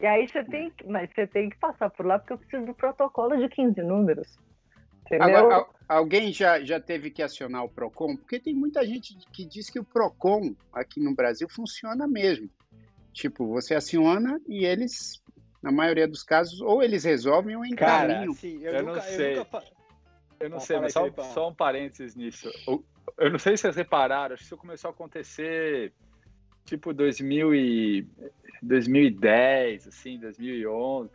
E 0.00 0.06
aí 0.06 0.26
você 0.26 0.42
tem 0.44 0.70
que, 0.70 0.86
mas 0.86 1.10
você 1.14 1.26
tem 1.26 1.50
que 1.50 1.58
passar 1.58 1.90
por 1.90 2.06
lá 2.06 2.18
porque 2.18 2.32
eu 2.32 2.38
preciso 2.38 2.64
do 2.64 2.74
protocolo 2.74 3.36
de 3.36 3.48
15 3.48 3.82
números. 3.82 4.38
Entendeu? 5.04 5.26
Agora, 5.36 5.54
al- 5.56 5.74
alguém 5.88 6.32
já, 6.32 6.60
já 6.64 6.80
teve 6.80 7.10
que 7.10 7.22
acionar 7.22 7.64
o 7.64 7.68
PROCON? 7.68 8.16
Porque 8.16 8.40
tem 8.40 8.54
muita 8.54 8.86
gente 8.86 9.14
que 9.32 9.44
diz 9.44 9.68
que 9.68 9.78
o 9.78 9.84
PROCON 9.84 10.54
aqui 10.72 11.00
no 11.00 11.14
Brasil 11.14 11.48
funciona 11.50 12.06
mesmo. 12.06 12.48
Tipo, 13.12 13.46
você 13.48 13.74
aciona 13.74 14.40
e 14.48 14.64
eles, 14.64 15.20
na 15.62 15.72
maioria 15.72 16.06
dos 16.08 16.22
casos, 16.22 16.60
ou 16.60 16.82
eles 16.82 17.04
resolvem 17.04 17.56
ou 17.56 17.62
Cara, 17.76 18.04
encaminham. 18.04 18.32
assim, 18.32 18.58
eu, 18.62 18.72
Eu 18.72 18.82
não 18.82 18.94
nunca, 18.94 19.00
sei. 19.02 19.34
eu 19.34 19.38
nunca 19.44 19.62
Eu 20.38 20.48
não 20.50 20.56
Ah, 20.56 20.60
sei, 20.60 20.78
mas 20.78 20.92
só, 20.94 21.10
só 21.34 21.48
um 21.48 21.54
parênteses 21.54 22.14
nisso. 22.14 22.50
O- 22.66 22.82
Eu 23.18 23.30
não 23.30 23.38
sei 23.38 23.56
se 23.56 23.62
vocês 23.62 23.76
repararam, 23.76 24.32
acho 24.34 24.42
que 24.44 24.46
isso 24.46 24.56
começou 24.56 24.88
a 24.88 24.92
acontecer 24.92 25.92
tipo 26.64 26.92
2000 26.92 27.54
e 27.54 28.06
2010, 28.62 29.88
assim, 29.88 30.18
2011. 30.18 31.10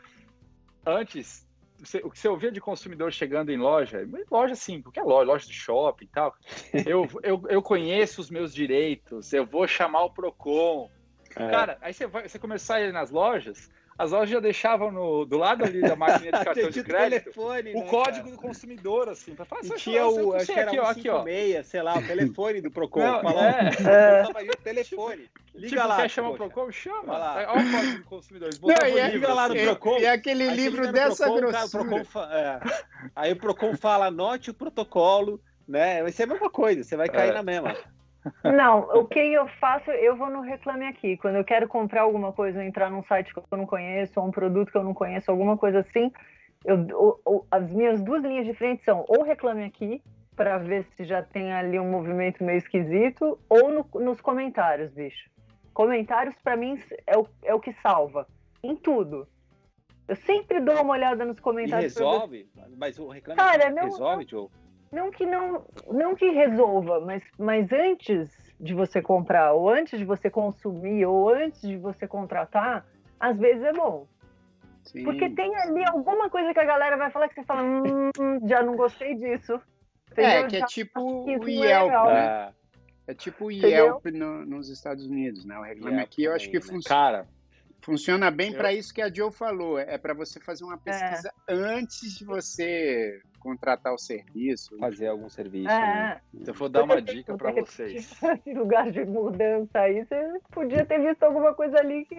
Antes, 0.85 1.47
você- 1.79 2.01
o 2.03 2.09
que 2.09 2.19
você 2.19 2.27
ouvia 2.27 2.51
de 2.51 2.61
consumidor 2.61 3.11
chegando 3.11 3.51
em 3.51 3.57
loja, 3.57 4.07
loja 4.31 4.53
assim, 4.53 4.81
qualquer 4.81 5.03
loja, 5.03 5.31
loja 5.31 5.47
de 5.47 5.53
shopping 5.53 6.05
e 6.05 6.07
tal, 6.07 6.35
eu, 6.87 7.07
eu, 7.23 7.43
eu 7.49 7.61
conheço 7.61 8.21
os 8.21 8.29
meus 8.29 8.53
direitos, 8.53 9.33
eu 9.33 9.45
vou 9.45 9.67
chamar 9.67 10.03
o 10.03 10.09
PROCON. 10.11 10.89
É. 11.35 11.49
Cara, 11.49 11.77
aí 11.81 11.93
você, 11.93 12.07
vai, 12.07 12.27
você 12.27 12.39
começar 12.39 12.75
a 12.75 12.81
ir 12.81 12.93
nas 12.93 13.11
lojas, 13.11 13.69
as 13.97 14.11
lojas 14.11 14.29
já 14.29 14.39
deixavam 14.39 14.91
no, 14.91 15.25
do 15.25 15.37
lado 15.37 15.63
ali 15.63 15.81
da 15.81 15.95
máquina 15.95 16.37
de 16.37 16.43
cartão 16.45 16.69
de 16.69 16.83
crédito 16.83 17.23
telefone, 17.31 17.73
o 17.73 17.79
né, 17.79 17.89
código 17.89 18.25
cara? 18.25 18.35
do 18.35 18.41
consumidor, 18.41 19.09
assim, 19.09 19.33
para 19.33 19.45
falar 19.45 19.61
E 19.63 19.67
"Você 19.67 19.75
tinha 19.75 20.05
o, 20.07 20.33
acho 20.33 20.45
que 20.45 20.59
era 20.59 20.69
aqui, 20.71 20.79
ó, 20.79 20.83
aqui, 20.85 21.09
ó. 21.09 21.23
156, 21.23 21.67
sei 21.67 21.81
lá, 21.81 21.97
o 21.97 22.01
telefone 22.07 22.61
do 22.61 22.69
Procon. 22.71 22.99
Não, 22.99 23.21
Fala, 23.21 23.41
ó, 23.41 23.89
é. 23.89 24.23
tava 24.23 24.39
aí 24.39 24.49
o 24.49 24.57
telefone. 24.57 25.29
Liga 25.53 25.69
tipo, 25.77 25.87
lá. 25.87 25.95
quer 25.95 26.09
chamar 26.09 26.29
o. 26.31 26.35
Procon? 26.35 26.69
Chama. 26.71 27.03
Vai 27.03 27.19
lá. 27.19 27.41
É, 27.41 27.47
Olha 27.47 27.61
o 27.65 27.71
código 27.71 27.97
do 27.99 28.03
consumidor. 28.03 28.49
Eles 28.49 28.59
Não, 28.59 28.69
e 28.69 28.73
é- 28.99 29.03
livro, 29.05 29.11
liga 29.13 29.33
lá 29.33 29.47
no 29.47 29.53
assim. 29.53 29.63
e- 29.63 29.65
Procon. 29.67 29.97
E 29.99 30.05
aquele 30.07 30.43
Aí 30.43 30.49
você 30.49 30.55
livro 30.55 30.91
dessa 30.91 31.23
Procon, 31.25 31.37
o 31.37 31.39
cara- 31.39 31.47
o 31.47 31.51
grossura. 31.69 31.83
Procon 31.85 32.03
fa- 32.05 32.29
é. 32.33 32.59
Aí 33.15 33.31
o 33.31 33.35
Procon 33.37 33.77
fala, 33.77 34.07
anote 34.07 34.49
o 34.49 34.53
protocolo, 34.53 35.41
né? 35.65 36.01
Vai 36.03 36.11
ser 36.11 36.23
a 36.23 36.27
mesma 36.27 36.49
coisa, 36.49 36.83
você 36.83 36.97
vai 36.97 37.07
cair 37.07 37.29
É. 37.29 37.33
na 37.33 37.41
mesma. 37.43 37.73
Não, 38.43 38.79
o 38.99 39.05
que 39.07 39.19
eu 39.19 39.47
faço, 39.59 39.89
eu 39.91 40.15
vou 40.15 40.29
no 40.29 40.41
Reclame 40.41 40.85
Aqui. 40.87 41.17
Quando 41.17 41.35
eu 41.35 41.43
quero 41.43 41.67
comprar 41.67 42.01
alguma 42.01 42.31
coisa, 42.33 42.63
entrar 42.63 42.89
num 42.89 43.03
site 43.03 43.33
que 43.33 43.39
eu 43.39 43.57
não 43.57 43.65
conheço, 43.65 44.19
ou 44.19 44.27
um 44.27 44.31
produto 44.31 44.71
que 44.71 44.77
eu 44.77 44.83
não 44.83 44.93
conheço, 44.93 45.29
alguma 45.31 45.57
coisa 45.57 45.79
assim, 45.79 46.11
eu, 46.63 46.77
o- 46.93 47.19
o- 47.25 47.45
as 47.51 47.71
minhas 47.71 48.01
duas 48.01 48.23
linhas 48.23 48.45
de 48.45 48.53
frente 48.53 48.83
são 48.83 49.05
ou 49.07 49.23
Reclame 49.23 49.63
Aqui, 49.63 50.01
para 50.35 50.57
ver 50.57 50.83
se 50.95 51.05
já 51.05 51.21
tem 51.23 51.53
ali 51.53 51.79
um 51.79 51.89
movimento 51.89 52.43
meio 52.43 52.57
esquisito, 52.57 53.39
ou 53.49 53.71
no- 53.71 54.01
nos 54.01 54.19
comentários, 54.19 54.91
bicho. 54.91 55.29
Comentários, 55.73 56.35
para 56.43 56.55
mim, 56.57 56.79
é 57.07 57.17
o, 57.17 57.27
é 57.43 57.53
o 57.53 57.59
que 57.59 57.71
salva. 57.81 58.27
Em 58.63 58.75
tudo. 58.75 59.27
Eu 60.07 60.15
sempre 60.15 60.59
dou 60.59 60.81
uma 60.81 60.93
olhada 60.93 61.23
nos 61.25 61.37
E 61.37 61.41
comentários. 61.41 61.93
ver 61.95 62.03
resolve, 62.03 62.49
mas 62.77 62.99
o 62.99 63.07
reclame 63.07 63.39
Cara, 63.39 63.69
não- 63.71 63.83
resolve, 63.85 64.25
Joe. 64.27 64.47
Não 64.95 65.11
que 65.11 65.25
não, 65.25 65.65
não 65.91 66.15
que 66.15 66.29
resolva, 66.31 66.99
mas, 67.01 67.21
mas 67.37 67.71
antes 67.71 68.29
de 68.59 68.73
você 68.73 69.01
comprar, 69.01 69.51
ou 69.53 69.69
antes 69.69 69.99
de 69.99 70.05
você 70.05 70.29
consumir, 70.29 71.05
ou 71.05 71.29
antes 71.29 71.61
de 71.61 71.77
você 71.77 72.07
contratar, 72.07 72.85
às 73.19 73.37
vezes 73.37 73.61
é 73.63 73.73
bom. 73.73 74.07
Sim. 74.83 75.03
Porque 75.03 75.29
tem 75.31 75.53
ali 75.57 75.83
alguma 75.85 76.29
coisa 76.29 76.53
que 76.53 76.59
a 76.59 76.65
galera 76.65 76.95
vai 76.95 77.11
falar 77.11 77.27
que 77.27 77.35
você 77.35 77.43
fala, 77.43 77.63
hum, 77.63 78.09
já 78.47 78.63
não 78.63 78.75
gostei 78.75 79.15
disso. 79.15 79.59
É, 80.15 80.39
Entendeu? 80.41 80.47
que 80.47 80.55
é 80.55 80.59
Já 80.59 80.65
tipo 80.67 81.01
o 81.01 81.25
não 81.25 81.43
é 81.43 81.49
Yelp, 81.67 81.85
legal. 81.87 82.05
né? 82.07 82.53
É, 83.07 83.11
É 83.11 83.13
tipo 83.13 83.45
o? 83.45 83.51
Yelp 83.51 84.05
no- 84.05 84.45
nos 84.45 84.69
Estados 84.69 85.05
Unidos, 85.05 85.43
né? 85.45 85.57
O 85.57 85.63
Reclame 85.63 85.97
Yelp 85.97 86.05
Aqui 86.07 86.23
eu 86.23 86.33
acho 86.33 86.49
que 86.49 86.59
também, 86.59 86.77
né? 86.77 86.81
Cara, 86.87 87.27
funciona 87.81 88.31
bem 88.31 88.51
Eu- 88.51 88.57
para 88.57 88.71
isso 88.73 88.93
que 88.93 89.01
a 89.01 89.13
Joe 89.13 89.31
falou. 89.31 89.77
É 89.77 89.97
para 89.97 90.13
você 90.13 90.39
fazer 90.39 90.63
uma 90.63 90.77
pesquisa 90.77 91.33
antes 91.49 92.15
de 92.17 92.23
você 92.23 93.19
contratar 93.45 93.93
o 93.93 93.97
serviço. 93.97 94.75
fazer 94.79 95.05
algum 95.07 95.29
serviço. 95.29 95.67
né? 95.67 96.19
É, 96.43 96.49
eu 96.49 96.53
vou 96.55 96.67
dar 96.67 96.83
uma 96.83 96.99
dica 96.99 97.37
para 97.37 97.51
vocês. 97.51 98.11
Esse 98.11 98.53
lugar 98.55 98.91
de 98.91 99.05
mudança 99.05 99.79
aí, 99.79 100.03
você 100.03 100.39
podia 100.51 100.83
ter 100.83 100.99
visto 100.99 101.21
alguma 101.21 101.53
coisa 101.53 101.77
ali 101.77 102.03
que. 102.05 102.15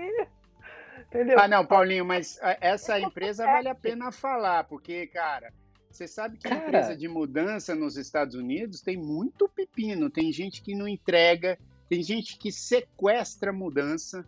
Entendeu? 1.09 1.37
Ah, 1.39 1.49
não, 1.49 1.67
Paulinho, 1.67 2.05
mas 2.05 2.39
essa 2.61 2.99
empresa 3.01 3.45
vale 3.45 3.69
a 3.69 3.75
pena 3.75 4.13
falar, 4.13 4.65
porque, 4.65 5.09
cara, 5.09 5.53
você 5.91 6.07
sabe 6.07 6.39
que 6.39 6.47
a 6.47 6.51
Cara. 6.51 6.63
empresa 6.63 6.97
de 6.97 7.09
mudança 7.09 7.75
nos 7.75 7.97
Estados 7.97 8.37
Unidos 8.37 8.81
tem 8.81 8.97
muito 8.97 9.49
pepino. 9.49 10.09
Tem 10.09 10.31
gente 10.33 10.63
que 10.63 10.75
não 10.77 10.87
entrega, 10.87 11.59
tem 11.89 12.03
gente 12.03 12.39
que 12.39 12.53
sequestra 12.53 13.53
mudança. 13.53 14.25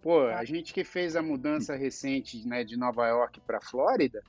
Pô, 0.00 0.22
a 0.22 0.44
gente 0.44 0.72
que 0.72 0.84
fez 0.84 1.14
a 1.14 1.22
mudança 1.22 1.74
recente 1.76 2.46
né, 2.46 2.64
de 2.64 2.76
Nova 2.76 3.06
York 3.06 3.40
para 3.40 3.60
Flórida, 3.60 4.22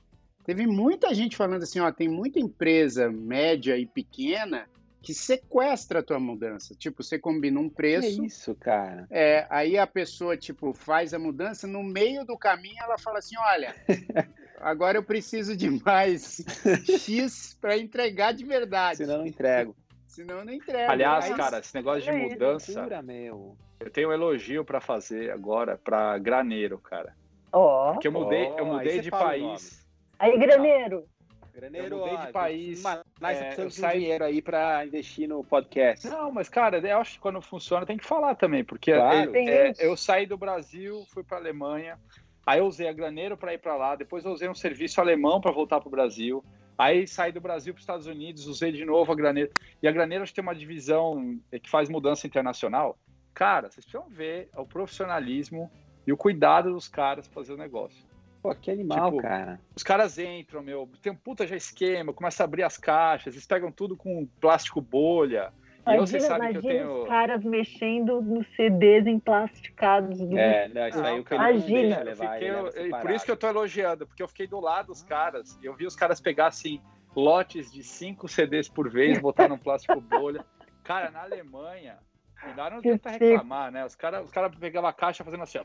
teve 0.50 0.66
muita 0.66 1.14
gente 1.14 1.36
falando 1.36 1.62
assim, 1.62 1.78
ó, 1.78 1.92
tem 1.92 2.08
muita 2.08 2.40
empresa 2.40 3.08
média 3.08 3.76
e 3.78 3.86
pequena 3.86 4.68
que 5.00 5.14
sequestra 5.14 6.00
a 6.00 6.02
tua 6.02 6.18
mudança. 6.18 6.74
Tipo, 6.74 7.04
você 7.04 7.20
combina 7.20 7.60
um 7.60 7.68
Que 7.68 7.76
preço, 7.76 8.24
isso, 8.24 8.54
cara? 8.56 9.06
é, 9.10 9.46
aí 9.48 9.78
a 9.78 9.86
pessoa, 9.86 10.36
tipo, 10.36 10.72
faz 10.74 11.14
a 11.14 11.20
mudança, 11.20 11.68
no 11.68 11.84
meio 11.84 12.24
do 12.24 12.36
caminho 12.36 12.82
ela 12.82 12.98
fala 12.98 13.20
assim, 13.20 13.36
olha, 13.38 13.76
agora 14.60 14.98
eu 14.98 15.04
preciso 15.04 15.56
de 15.56 15.70
mais 15.70 16.44
X 16.98 17.56
para 17.60 17.78
entregar 17.78 18.32
de 18.34 18.44
verdade. 18.44 18.96
Senão 18.96 19.14
eu 19.14 19.18
não 19.20 19.26
entrego. 19.28 19.76
Senão 20.08 20.38
eu 20.40 20.44
não 20.44 20.52
entrego. 20.52 20.90
Aliás, 20.90 21.26
Aí- 21.26 21.36
cara, 21.36 21.60
esse 21.60 21.72
negócio 21.76 22.02
de 22.02 22.10
mudança, 22.10 22.72
Loucura, 22.72 23.00
meu. 23.02 23.56
eu 23.78 23.88
tenho 23.88 24.08
um 24.08 24.12
elogio 24.12 24.64
para 24.64 24.80
fazer 24.80 25.30
agora 25.30 25.78
para 25.78 26.18
graneiro, 26.18 26.76
cara. 26.76 27.14
Ó. 27.52 27.92
Porque 27.92 28.08
eu 28.08 28.12
mudei, 28.12 28.48
Oh, 28.52 28.58
eu 28.58 28.66
mudei 28.66 29.00
de 29.00 29.10
país. 29.12 29.79
Aí, 30.20 30.38
graneiro. 30.38 31.04
Graneiro, 31.52 31.96
Eu 31.96 31.98
mudei 31.98 32.16
de 32.26 32.32
país, 32.32 32.82
Mas 33.20 33.40
é, 33.40 33.54
eu 33.58 33.70
saí- 33.70 33.98
dinheiro 33.98 34.22
aí 34.24 34.40
pra 34.40 34.86
investir 34.86 35.28
no 35.28 35.42
podcast. 35.42 36.06
Não, 36.08 36.30
mas 36.30 36.48
cara, 36.48 36.78
eu 36.78 36.98
acho 36.98 37.14
que 37.14 37.20
quando 37.20 37.40
funciona 37.42 37.84
tem 37.84 37.96
que 37.96 38.04
falar 38.04 38.34
também, 38.36 38.62
porque 38.62 38.92
Claro. 38.92 39.34
é, 39.34 39.72
eu 39.78 39.96
saí 39.96 40.26
do 40.26 40.38
Brasil, 40.38 41.04
fui 41.12 41.24
para 41.24 41.38
Alemanha, 41.38 41.98
aí 42.46 42.60
eu 42.60 42.66
usei 42.66 42.86
a 42.88 42.92
Graneiro 42.92 43.36
para 43.36 43.52
ir 43.52 43.58
para 43.58 43.74
lá, 43.76 43.96
depois 43.96 44.24
eu 44.24 44.30
usei 44.30 44.48
um 44.48 44.54
serviço 44.54 45.00
alemão 45.00 45.40
para 45.40 45.50
voltar 45.50 45.80
para 45.80 45.88
o 45.88 45.90
Brasil, 45.90 46.44
aí 46.78 47.06
saí 47.06 47.32
do 47.32 47.40
Brasil 47.40 47.74
para 47.74 47.78
os 47.80 47.82
Estados 47.82 48.06
Unidos, 48.06 48.46
usei 48.46 48.70
de 48.70 48.84
novo 48.84 49.10
a 49.10 49.16
Graneiro. 49.16 49.50
E 49.82 49.88
a 49.88 49.92
Graneiro 49.92 50.22
acho 50.22 50.32
que 50.32 50.36
tem 50.36 50.42
uma 50.48 50.54
divisão 50.54 51.36
que 51.50 51.68
faz 51.68 51.88
mudança 51.88 52.26
internacional. 52.28 52.96
Cara, 53.34 53.68
vocês 53.70 53.84
precisam 53.84 54.08
ver 54.08 54.48
o 54.56 54.64
profissionalismo 54.64 55.70
e 56.06 56.12
o 56.12 56.16
cuidado 56.16 56.72
dos 56.72 56.88
caras 56.88 57.26
para 57.26 57.34
fazer 57.34 57.52
o 57.54 57.56
negócio. 57.56 58.08
Pô, 58.42 58.54
que 58.54 58.70
animal, 58.70 59.10
Tipo, 59.10 59.22
cara. 59.22 59.60
Os 59.76 59.82
caras 59.82 60.18
entram, 60.18 60.62
meu, 60.62 60.88
tem 61.02 61.12
um 61.12 61.16
puta 61.16 61.46
já 61.46 61.56
esquema, 61.56 62.12
começa 62.12 62.42
a 62.42 62.44
abrir 62.44 62.62
as 62.62 62.78
caixas, 62.78 63.34
eles 63.34 63.46
pegam 63.46 63.70
tudo 63.70 63.96
com 63.96 64.26
plástico 64.40 64.80
bolha. 64.80 65.52
E 65.86 65.94
eu, 65.94 66.06
vocês 66.06 66.24
Imagina, 66.24 66.28
sabem 66.28 66.52
que 66.52 66.58
eu 66.58 66.62
imagina 66.70 66.88
tenho. 66.90 67.02
os 67.02 67.08
caras 67.08 67.44
mexendo 67.44 68.20
nos 68.22 68.46
CDs 68.54 69.06
emplasticados 69.06 70.18
do 70.18 70.38
É, 70.38 70.68
não, 70.68 70.88
isso 70.88 70.98
aí 70.98 71.14
Não, 71.16 71.20
o 71.22 71.24
não 71.38 71.48
imagina. 71.50 71.96
Eu 72.02 72.16
fiquei- 72.16 72.50
leva 72.50 72.68
eu- 72.78 72.86
e 72.86 72.90
por 72.90 73.10
isso 73.10 73.24
que 73.24 73.30
eu 73.30 73.36
tô 73.36 73.48
elogiando, 73.48 74.06
porque 74.06 74.22
eu 74.22 74.28
fiquei 74.28 74.46
do 74.46 74.60
lado 74.60 74.86
dos 74.86 75.02
caras 75.02 75.58
e 75.62 75.66
eu 75.66 75.74
vi 75.74 75.86
os 75.86 75.96
caras 75.96 76.20
pegar 76.20 76.46
assim 76.48 76.80
lotes 77.16 77.72
de 77.72 77.82
cinco 77.82 78.28
CDs 78.28 78.68
por 78.68 78.90
vez, 78.90 79.18
botar 79.20 79.48
num 79.48 79.58
plástico 79.58 80.00
bolha. 80.00 80.44
Cara, 80.84 81.10
na 81.10 81.22
Alemanha, 81.22 81.98
e 82.44 82.46
não 82.48 82.80
Que 82.80 82.88
adianta 82.90 83.12
chique. 83.12 83.24
reclamar, 83.24 83.72
né? 83.72 83.84
Os 83.84 83.94
caras 83.96 84.24
os 84.24 84.30
cara 84.30 84.48
pegavam 84.50 84.88
a 84.88 84.92
caixa 84.92 85.24
fazendo 85.24 85.42
assim, 85.42 85.58
ó. 85.58 85.62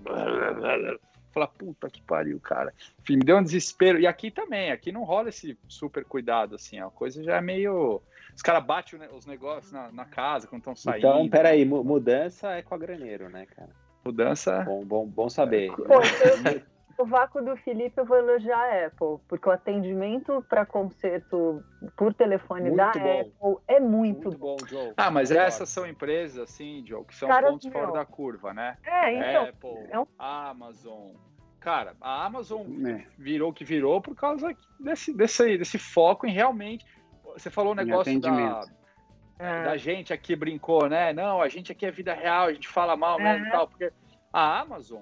Falar, 1.35 1.47
puta 1.47 1.89
que 1.89 2.01
pariu, 2.01 2.39
cara. 2.39 2.73
Enfim, 3.01 3.17
me 3.17 3.25
deu 3.25 3.35
um 3.35 3.43
desespero. 3.43 3.99
E 3.99 4.07
aqui 4.07 4.31
também, 4.31 4.71
aqui 4.71 4.89
não 4.89 5.03
rola 5.03 5.27
esse 5.27 5.59
super 5.67 6.05
cuidado, 6.05 6.55
assim, 6.55 6.79
ó. 6.79 6.87
A 6.87 6.91
coisa 6.91 7.21
já 7.21 7.35
é 7.35 7.41
meio. 7.41 8.01
Os 8.33 8.41
caras 8.41 8.63
batem 8.65 8.97
os 9.11 9.25
negócios 9.25 9.69
na, 9.73 9.91
na 9.91 10.05
casa 10.05 10.47
quando 10.47 10.61
estão 10.61 10.73
saindo. 10.77 10.99
Então, 10.99 11.29
peraí, 11.29 11.65
mu- 11.65 11.83
mudança 11.83 12.53
é 12.53 12.61
com 12.61 12.73
a 12.73 12.77
Graneiro, 12.77 13.29
né, 13.29 13.45
cara? 13.47 13.69
Mudança. 14.05 14.63
Bom, 14.63 14.85
bom, 14.85 15.05
bom 15.05 15.29
saber. 15.29 15.71
Eu- 15.77 16.63
o 16.97 17.05
vácuo 17.05 17.41
do 17.41 17.55
Felipe 17.57 17.99
eu 17.99 18.05
vou 18.05 18.17
elogiar 18.17 18.57
a 18.57 18.85
Apple, 18.87 19.19
porque 19.27 19.47
o 19.49 19.51
atendimento 19.51 20.43
para 20.49 20.65
conserto 20.65 21.63
por 21.97 22.13
telefone 22.13 22.69
Muito 22.69 22.77
da 22.77 22.91
bom. 22.91 23.21
Apple 23.21 23.63
é 23.67 23.79
muito, 23.79 24.29
Muito 24.29 24.37
bom. 24.37 24.57
Joe. 24.67 24.93
Ah, 24.97 25.11
mas 25.11 25.31
essas 25.31 25.69
são 25.69 25.85
empresas, 25.85 26.37
assim, 26.39 26.83
Joe, 26.85 27.03
que 27.05 27.15
são 27.15 27.27
Caras, 27.27 27.51
pontos 27.51 27.71
fora 27.71 27.91
da 27.91 28.05
curva, 28.05 28.53
né? 28.53 28.77
É, 28.85 29.13
então. 29.13 29.43
Apple, 29.49 29.87
é 29.91 29.99
um- 29.99 30.07
Amazon. 30.17 31.11
Cara, 31.59 31.95
a 31.99 32.25
Amazon 32.25 32.61
É. 32.87 33.05
virou 33.17 33.49
o 33.49 33.53
que 33.53 33.65
virou 33.65 33.99
por 33.99 34.15
causa 34.15 34.55
desse, 34.79 35.11
desse, 35.13 35.57
desse 35.57 35.77
foco 35.79 36.27
em 36.27 36.31
realmente. 36.31 36.85
Você 37.33 37.49
falou 37.49 37.73
o 37.73 37.81
Em 37.81 37.83
negócio 37.85 38.19
da, 38.19 38.61
é, 39.39 39.63
da 39.63 39.75
gente 39.77 40.13
aqui 40.13 40.35
brincou, 40.35 40.87
né? 40.87 41.11
Não, 41.11 41.41
a 41.41 41.49
gente 41.49 41.71
aqui 41.71 41.85
é 41.85 41.91
vida 41.91 42.13
real, 42.13 42.45
a 42.47 42.53
gente 42.53 42.67
fala 42.67 42.95
mal 42.95 43.17
mesmo 43.17 43.45
É. 43.45 43.49
e 43.49 43.51
tal. 43.51 43.67
Porque 43.67 43.91
a 44.31 44.59
Amazon, 44.61 45.01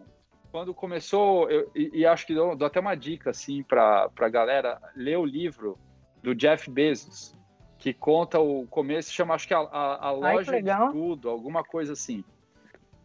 quando 0.53 0.71
começou, 0.71 1.49
eu- 1.49 1.71
e, 1.73 1.89
e 2.01 2.05
acho 2.05 2.27
que 2.27 2.35
dou, 2.35 2.55
dou 2.55 2.67
até 2.67 2.79
uma 2.79 2.93
dica 2.93 3.31
assim 3.31 3.63
para 3.63 4.07
a 4.15 4.29
galera 4.29 4.79
ler 4.95 5.17
o 5.17 5.25
livro 5.25 5.79
do 6.21 6.35
Jeff 6.35 6.69
Bezos, 6.69 7.35
que 7.79 7.91
conta 7.91 8.39
o 8.39 8.67
começo, 8.67 9.11
chama 9.11 9.33
acho 9.33 9.47
que 9.47 9.53
a, 9.55 9.57
a, 9.57 9.95
a 9.95 10.09
Ai, 10.09 10.15
que 10.15 10.21
loja 10.21 10.43
de 10.43 10.51
legal. 10.51 10.91
tudo, 10.91 11.27
alguma 11.27 11.63
coisa 11.63 11.93
assim. 11.93 12.23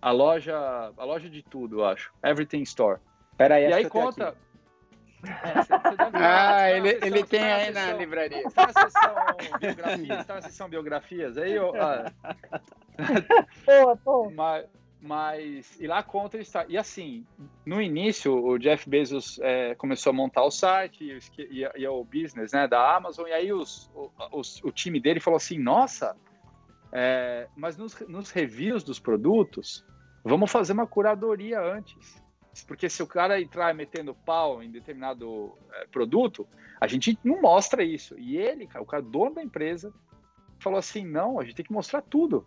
A 0.00 0.10
loja, 0.10 0.54
a 0.94 1.04
loja 1.06 1.30
de 1.30 1.42
tudo, 1.42 1.80
eu 1.80 1.86
acho. 1.86 2.12
Everything 2.22 2.60
Store. 2.64 3.00
Peraí, 3.38 3.66
E 3.70 3.72
aí 3.72 3.84
eu 3.84 3.90
conta. 3.90 4.28
aqui. 4.28 4.38
É, 5.24 5.54
você- 5.62 5.78
você 5.78 5.96
deve- 5.96 6.18
Ah, 6.22 6.70
ele, 6.70 6.90
sessão- 6.90 7.06
ele 7.08 7.24
tem 7.24 7.42
aí 7.50 7.70
na 7.72 7.80
sessão- 7.80 7.98
livraria. 7.98 8.50
Tá 8.50 8.66
na 8.66 8.72
sessão 8.74 9.14
biografias, 9.58 10.26
tá 10.26 10.34
na 10.34 10.42
sessão 10.42 10.68
biografias 10.68 11.38
aí, 11.38 11.58
ó, 11.58 11.72
ah, 11.74 12.12
Pô, 13.64 13.96
pô. 14.04 14.30
mas, 14.30 14.66
mas 15.00 15.78
e 15.80 15.86
lá 15.86 16.02
conta 16.02 16.36
ele 16.36 16.42
está. 16.42 16.66
E 16.68 16.76
assim, 16.76 17.24
no 17.64 17.80
início 17.80 18.34
o 18.34 18.58
Jeff 18.58 18.88
Bezos 18.88 19.38
é, 19.40 19.74
começou 19.76 20.10
a 20.10 20.12
montar 20.12 20.44
o 20.44 20.50
site 20.50 21.04
e, 21.04 21.62
e, 21.62 21.68
e 21.76 21.86
o 21.86 22.04
business 22.04 22.52
né, 22.52 22.66
da 22.66 22.96
Amazon, 22.96 23.28
e 23.28 23.32
aí 23.32 23.52
os, 23.52 23.90
o, 24.64 24.72
time 24.72 25.00
dele 25.00 25.20
falou 25.20 25.36
assim: 25.36 25.58
nossa, 25.58 26.16
é, 26.92 27.48
mas 27.56 27.76
nos, 27.76 27.98
nos 28.08 28.30
reviews 28.30 28.82
dos 28.82 28.98
produtos, 28.98 29.84
vamos 30.24 30.50
fazer 30.50 30.72
uma 30.72 30.86
curadoria 30.86 31.60
antes. 31.60 32.22
Porque 32.66 32.88
se 32.88 33.00
o 33.02 33.06
cara 33.06 33.40
entrar 33.40 33.72
metendo 33.72 34.12
pau 34.12 34.60
em 34.60 34.70
determinado 34.70 35.56
é, 35.72 35.86
produto, 35.86 36.48
a 36.80 36.88
gente 36.88 37.16
não 37.22 37.40
mostra 37.40 37.84
isso. 37.84 38.18
E 38.18 38.36
ele, 38.36 38.68
o 38.80 38.84
cara 38.84 39.00
dono 39.00 39.36
da 39.36 39.42
empresa, 39.42 39.92
falou 40.58 40.78
assim: 40.78 41.06
não, 41.06 41.38
a 41.38 41.44
gente 41.44 41.54
tem 41.54 41.64
que 41.64 41.72
mostrar 41.72 42.02
tudo. 42.02 42.44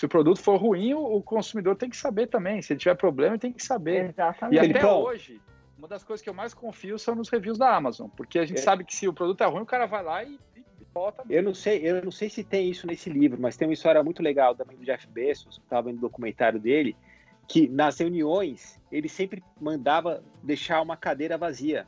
Se 0.00 0.06
o 0.06 0.08
produto 0.08 0.40
for 0.40 0.56
ruim, 0.56 0.94
o 0.94 1.20
consumidor 1.20 1.76
tem 1.76 1.90
que 1.90 1.96
saber 1.96 2.26
também. 2.26 2.62
Se 2.62 2.72
ele 2.72 2.80
tiver 2.80 2.94
problema, 2.94 3.34
ele 3.34 3.38
tem 3.38 3.52
que 3.52 3.62
saber. 3.62 4.06
E 4.06 4.08
Exatamente. 4.08 4.58
até 4.58 4.68
Felipão. 4.68 5.02
hoje, 5.02 5.38
uma 5.76 5.86
das 5.86 6.02
coisas 6.02 6.24
que 6.24 6.30
eu 6.30 6.32
mais 6.32 6.54
confio 6.54 6.98
são 6.98 7.14
nos 7.14 7.28
reviews 7.28 7.58
da 7.58 7.76
Amazon, 7.76 8.08
porque 8.16 8.38
a 8.38 8.46
gente 8.46 8.60
é. 8.60 8.62
sabe 8.62 8.82
que 8.82 8.96
se 8.96 9.06
o 9.06 9.12
produto 9.12 9.42
é 9.42 9.46
ruim, 9.46 9.60
o 9.60 9.66
cara 9.66 9.84
vai 9.84 10.02
lá 10.02 10.24
e, 10.24 10.38
e 10.56 10.86
volta. 10.94 11.22
Eu 11.28 11.42
não 11.42 11.52
sei, 11.52 11.86
eu 11.86 12.02
não 12.02 12.10
sei 12.10 12.30
se 12.30 12.42
tem 12.42 12.70
isso 12.70 12.86
nesse 12.86 13.10
livro, 13.10 13.38
mas 13.38 13.58
tem 13.58 13.68
uma 13.68 13.74
história 13.74 14.02
muito 14.02 14.22
legal 14.22 14.54
também 14.54 14.74
do 14.74 14.86
Jeff 14.86 15.06
Bezos, 15.06 15.58
que 15.58 15.64
estava 15.64 15.90
vendo 15.90 15.98
o 15.98 16.00
documentário 16.00 16.58
dele, 16.58 16.96
que 17.46 17.68
nas 17.68 17.98
reuniões 17.98 18.80
ele 18.90 19.06
sempre 19.06 19.44
mandava 19.60 20.24
deixar 20.42 20.80
uma 20.80 20.96
cadeira 20.96 21.36
vazia. 21.36 21.86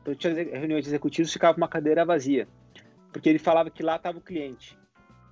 Então 0.00 0.14
tinha 0.14 0.32
reuniões 0.32 0.84
de 0.84 0.90
executivos 0.90 1.32
ficava 1.32 1.58
uma 1.58 1.66
cadeira 1.66 2.04
vazia, 2.04 2.46
porque 3.12 3.28
ele 3.28 3.40
falava 3.40 3.68
que 3.68 3.82
lá 3.82 3.96
estava 3.96 4.18
o 4.18 4.22
cliente. 4.22 4.78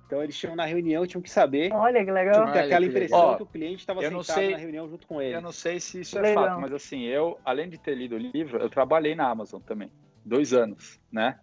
Então 0.07 0.23
eles 0.23 0.37
tinham 0.37 0.55
na 0.55 0.63
reunião, 0.63 1.05
tinham 1.05 1.21
que 1.21 1.29
saber. 1.29 1.71
Olha 1.73 2.03
que 2.03 2.09
legal. 2.09 2.45
Tinham 2.45 2.65
aquela 2.65 2.85
impressão 2.85 3.35
que 3.35 3.43
o 3.43 3.45
cliente 3.45 3.79
estava 3.79 4.01
sentado 4.01 4.23
sei, 4.23 4.51
na 4.51 4.57
reunião 4.57 4.89
junto 4.89 5.05
com 5.05 5.21
ele. 5.21 5.35
Eu 5.35 5.41
não 5.41 5.51
sei 5.51 5.81
se 5.81 5.99
isso 5.99 6.17
é 6.17 6.21
legal. 6.21 6.45
fato, 6.45 6.61
mas 6.61 6.71
assim, 6.71 7.03
eu, 7.03 7.37
além 7.43 7.69
de 7.69 7.77
ter 7.77 7.93
lido 7.93 8.15
o 8.15 8.17
livro, 8.17 8.57
eu 8.57 8.69
trabalhei 8.69 9.13
na 9.15 9.29
Amazon 9.29 9.61
também, 9.61 9.91
dois 10.23 10.53
anos, 10.53 10.97
né? 11.11 11.37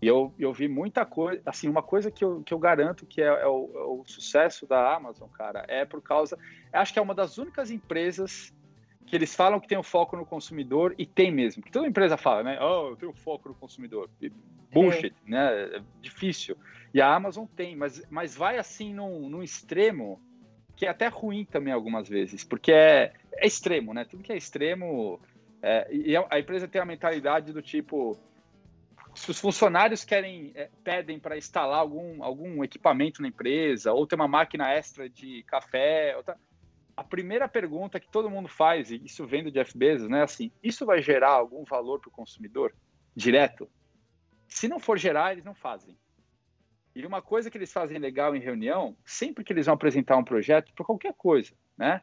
E 0.00 0.06
eu, 0.06 0.32
eu 0.38 0.52
vi 0.52 0.68
muita 0.68 1.04
coisa, 1.04 1.42
assim, 1.44 1.68
uma 1.68 1.82
coisa 1.82 2.08
que 2.08 2.22
eu, 2.22 2.42
que 2.44 2.54
eu 2.54 2.58
garanto 2.60 3.04
que 3.04 3.20
é, 3.20 3.26
é, 3.26 3.46
o, 3.46 3.70
é 3.74 3.82
o 3.82 4.04
sucesso 4.06 4.66
da 4.66 4.94
Amazon, 4.94 5.28
cara, 5.30 5.64
é 5.66 5.84
por 5.84 6.00
causa. 6.00 6.38
Acho 6.72 6.92
que 6.92 6.98
é 7.00 7.02
uma 7.02 7.14
das 7.14 7.38
únicas 7.38 7.72
empresas 7.72 8.54
que 9.04 9.16
eles 9.16 9.34
falam 9.34 9.58
que 9.58 9.66
tem 9.66 9.78
o 9.78 9.80
um 9.80 9.84
foco 9.84 10.16
no 10.16 10.24
consumidor 10.24 10.94
e 10.96 11.06
tem 11.06 11.32
mesmo. 11.32 11.60
Que 11.60 11.72
toda 11.72 11.88
empresa 11.88 12.16
fala, 12.16 12.44
né? 12.44 12.58
Oh, 12.60 12.90
eu 12.90 12.96
tenho 12.96 13.12
foco 13.12 13.48
no 13.48 13.54
consumidor. 13.54 14.08
Bullshit, 14.70 15.14
é. 15.26 15.30
né? 15.30 15.76
É 15.76 15.82
difícil. 16.00 16.56
E 16.96 17.00
a 17.02 17.14
Amazon 17.14 17.44
tem, 17.44 17.76
mas, 17.76 18.02
mas 18.08 18.34
vai 18.34 18.56
assim 18.56 18.94
num, 18.94 19.28
num 19.28 19.42
extremo 19.42 20.18
que 20.74 20.86
é 20.86 20.88
até 20.88 21.08
ruim 21.08 21.44
também 21.44 21.70
algumas 21.70 22.08
vezes, 22.08 22.42
porque 22.42 22.72
é, 22.72 23.12
é 23.34 23.46
extremo, 23.46 23.92
né? 23.92 24.06
Tudo 24.06 24.22
que 24.22 24.32
é 24.32 24.36
extremo. 24.38 25.20
É, 25.60 25.94
e 25.94 26.16
a 26.16 26.38
empresa 26.38 26.66
tem 26.66 26.80
a 26.80 26.86
mentalidade 26.86 27.52
do 27.52 27.60
tipo. 27.60 28.18
Se 29.14 29.30
os 29.30 29.38
funcionários 29.38 30.06
querem, 30.06 30.52
é, 30.54 30.70
pedem 30.82 31.20
para 31.20 31.36
instalar 31.36 31.80
algum, 31.80 32.24
algum 32.24 32.64
equipamento 32.64 33.20
na 33.20 33.28
empresa, 33.28 33.92
ou 33.92 34.06
ter 34.06 34.14
uma 34.14 34.26
máquina 34.26 34.72
extra 34.72 35.06
de 35.06 35.42
café, 35.42 36.16
outra, 36.16 36.38
a 36.96 37.04
primeira 37.04 37.46
pergunta 37.46 38.00
que 38.00 38.08
todo 38.08 38.30
mundo 38.30 38.48
faz, 38.48 38.90
e 38.90 39.04
isso 39.04 39.26
vem 39.26 39.44
do 39.44 39.52
Jeff 39.52 39.76
Bezos, 39.76 40.08
né? 40.08 40.22
Assim, 40.22 40.50
isso 40.62 40.86
vai 40.86 41.02
gerar 41.02 41.32
algum 41.32 41.62
valor 41.62 42.00
para 42.00 42.08
o 42.08 42.12
consumidor 42.12 42.74
direto? 43.14 43.68
Se 44.48 44.66
não 44.66 44.80
for 44.80 44.96
gerar, 44.96 45.32
eles 45.32 45.44
não 45.44 45.54
fazem. 45.54 45.94
E 46.96 47.04
uma 47.04 47.20
coisa 47.20 47.50
que 47.50 47.58
eles 47.58 47.70
fazem 47.70 47.98
legal 47.98 48.34
em 48.34 48.40
reunião, 48.40 48.96
sempre 49.04 49.44
que 49.44 49.52
eles 49.52 49.66
vão 49.66 49.74
apresentar 49.74 50.16
um 50.16 50.24
projeto, 50.24 50.72
para 50.74 50.82
qualquer 50.82 51.12
coisa, 51.12 51.52
né? 51.76 52.00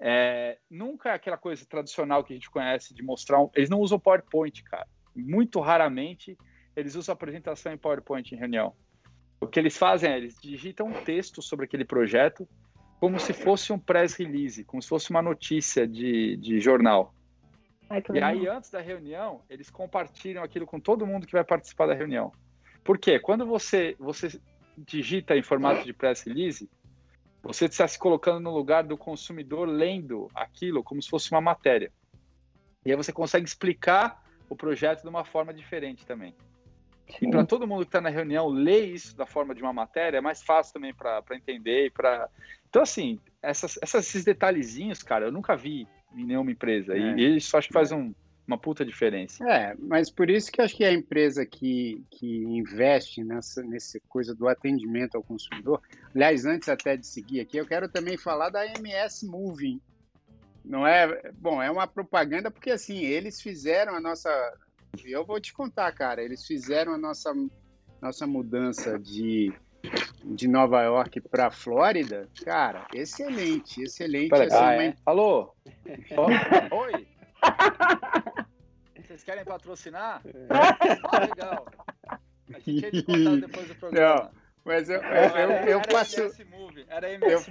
É, 0.00 0.56
nunca 0.70 1.10
é 1.10 1.12
aquela 1.12 1.36
coisa 1.36 1.66
tradicional 1.66 2.24
que 2.24 2.32
a 2.32 2.36
gente 2.36 2.50
conhece 2.50 2.94
de 2.94 3.02
mostrar. 3.02 3.38
Um, 3.42 3.50
eles 3.54 3.68
não 3.68 3.78
usam 3.78 4.00
PowerPoint, 4.00 4.64
cara. 4.64 4.88
Muito 5.14 5.60
raramente 5.60 6.38
eles 6.74 6.94
usam 6.94 7.12
apresentação 7.12 7.74
em 7.74 7.76
PowerPoint 7.76 8.34
em 8.34 8.38
reunião. 8.38 8.74
O 9.38 9.46
que 9.46 9.60
eles 9.60 9.76
fazem 9.76 10.10
é 10.10 10.16
eles 10.16 10.34
digitam 10.40 10.86
um 10.86 11.04
texto 11.04 11.42
sobre 11.42 11.66
aquele 11.66 11.84
projeto 11.84 12.48
como 12.98 13.20
se 13.20 13.34
fosse 13.34 13.70
um 13.70 13.78
press 13.78 14.14
release, 14.14 14.64
como 14.64 14.80
se 14.80 14.88
fosse 14.88 15.10
uma 15.10 15.20
notícia 15.20 15.86
de, 15.86 16.38
de 16.38 16.58
jornal. 16.58 17.14
Ai, 17.90 18.02
e 18.14 18.22
aí, 18.22 18.48
antes 18.48 18.70
da 18.70 18.80
reunião, 18.80 19.42
eles 19.50 19.68
compartilham 19.68 20.42
aquilo 20.42 20.64
com 20.64 20.80
todo 20.80 21.06
mundo 21.06 21.26
que 21.26 21.34
vai 21.34 21.44
participar 21.44 21.86
da 21.86 21.94
reunião. 21.94 22.32
Por 22.84 22.98
quê? 22.98 23.18
Quando 23.18 23.46
você, 23.46 23.96
você 23.98 24.40
digita 24.76 25.36
em 25.36 25.42
formato 25.42 25.84
de 25.84 25.92
press 25.92 26.22
release, 26.22 26.68
você 27.42 27.66
está 27.66 27.86
se 27.86 27.98
colocando 27.98 28.40
no 28.40 28.50
lugar 28.50 28.84
do 28.84 28.96
consumidor 28.96 29.68
lendo 29.68 30.30
aquilo 30.34 30.82
como 30.82 31.02
se 31.02 31.08
fosse 31.08 31.30
uma 31.30 31.40
matéria. 31.40 31.92
E 32.84 32.90
aí 32.90 32.96
você 32.96 33.12
consegue 33.12 33.46
explicar 33.46 34.22
o 34.48 34.56
projeto 34.56 35.02
de 35.02 35.08
uma 35.08 35.24
forma 35.24 35.52
diferente 35.52 36.04
também. 36.06 36.34
E 37.20 37.28
para 37.28 37.44
todo 37.44 37.66
mundo 37.66 37.80
que 37.80 37.88
está 37.88 38.00
na 38.00 38.08
reunião 38.08 38.48
ler 38.48 38.86
isso 38.86 39.16
da 39.16 39.26
forma 39.26 39.54
de 39.54 39.62
uma 39.62 39.72
matéria 39.72 40.18
é 40.18 40.20
mais 40.20 40.42
fácil 40.42 40.74
também 40.74 40.94
para 40.94 41.22
entender 41.32 41.86
e 41.86 41.90
para. 41.90 42.28
Então, 42.68 42.82
assim, 42.82 43.18
essas, 43.42 43.78
esses 43.82 44.24
detalhezinhos, 44.24 45.02
cara, 45.02 45.26
eu 45.26 45.32
nunca 45.32 45.56
vi 45.56 45.86
em 46.14 46.24
nenhuma 46.24 46.50
empresa. 46.50 46.96
É. 46.96 47.14
E 47.16 47.36
isso 47.36 47.56
acho 47.56 47.68
que 47.68 47.74
faz 47.74 47.92
um, 47.92 48.14
uma 48.52 48.58
puta 48.58 48.84
diferença. 48.84 49.44
É, 49.48 49.74
mas 49.78 50.10
por 50.10 50.28
isso 50.28 50.52
que 50.52 50.60
acho 50.60 50.76
que 50.76 50.84
a 50.84 50.92
empresa 50.92 51.44
que, 51.46 52.04
que 52.10 52.44
investe 52.44 53.24
nessa, 53.24 53.62
nessa 53.62 53.98
coisa 54.08 54.34
do 54.34 54.46
atendimento 54.46 55.16
ao 55.16 55.22
consumidor, 55.22 55.80
aliás, 56.14 56.44
antes 56.44 56.68
até 56.68 56.96
de 56.96 57.06
seguir 57.06 57.40
aqui, 57.40 57.56
eu 57.56 57.66
quero 57.66 57.88
também 57.88 58.16
falar 58.16 58.50
da 58.50 58.66
MS 58.66 59.26
Moving. 59.26 59.80
Não 60.64 60.86
é, 60.86 61.32
bom, 61.32 61.60
é 61.60 61.70
uma 61.70 61.86
propaganda 61.86 62.50
porque 62.50 62.70
assim, 62.70 62.98
eles 62.98 63.40
fizeram 63.40 63.96
a 63.96 64.00
nossa, 64.00 64.30
eu 65.04 65.24
vou 65.24 65.40
te 65.40 65.52
contar, 65.52 65.90
cara, 65.92 66.22
eles 66.22 66.46
fizeram 66.46 66.94
a 66.94 66.98
nossa 66.98 67.32
nossa 68.00 68.26
mudança 68.26 68.98
de 68.98 69.52
de 70.24 70.46
Nova 70.46 70.80
York 70.82 71.20
para 71.22 71.50
Flórida, 71.50 72.28
cara, 72.44 72.86
excelente, 72.94 73.82
excelente. 73.82 74.32
assim, 74.32 74.54
ah, 74.54 74.74
uma... 74.74 74.84
é? 74.84 74.94
Alô? 75.04 75.52
Oi? 76.70 77.08
Vocês 79.12 79.24
querem 79.24 79.44
patrocinar? 79.44 80.22
Ah, 80.48 81.18
legal. 81.18 81.66
A 82.08 82.58
gente 82.58 82.96
ia 82.96 83.02
contar 83.02 83.46
depois 83.46 83.68
do 83.68 83.74
programa. 83.74 84.14
Não. 84.14 84.30
Mas 84.64 84.88
eu, 84.88 85.02
eu, 85.02 85.36
eu, 85.36 85.50
eu 85.68 85.82
faço. 85.90 86.20
Era 86.88 87.12
MS 87.12 87.46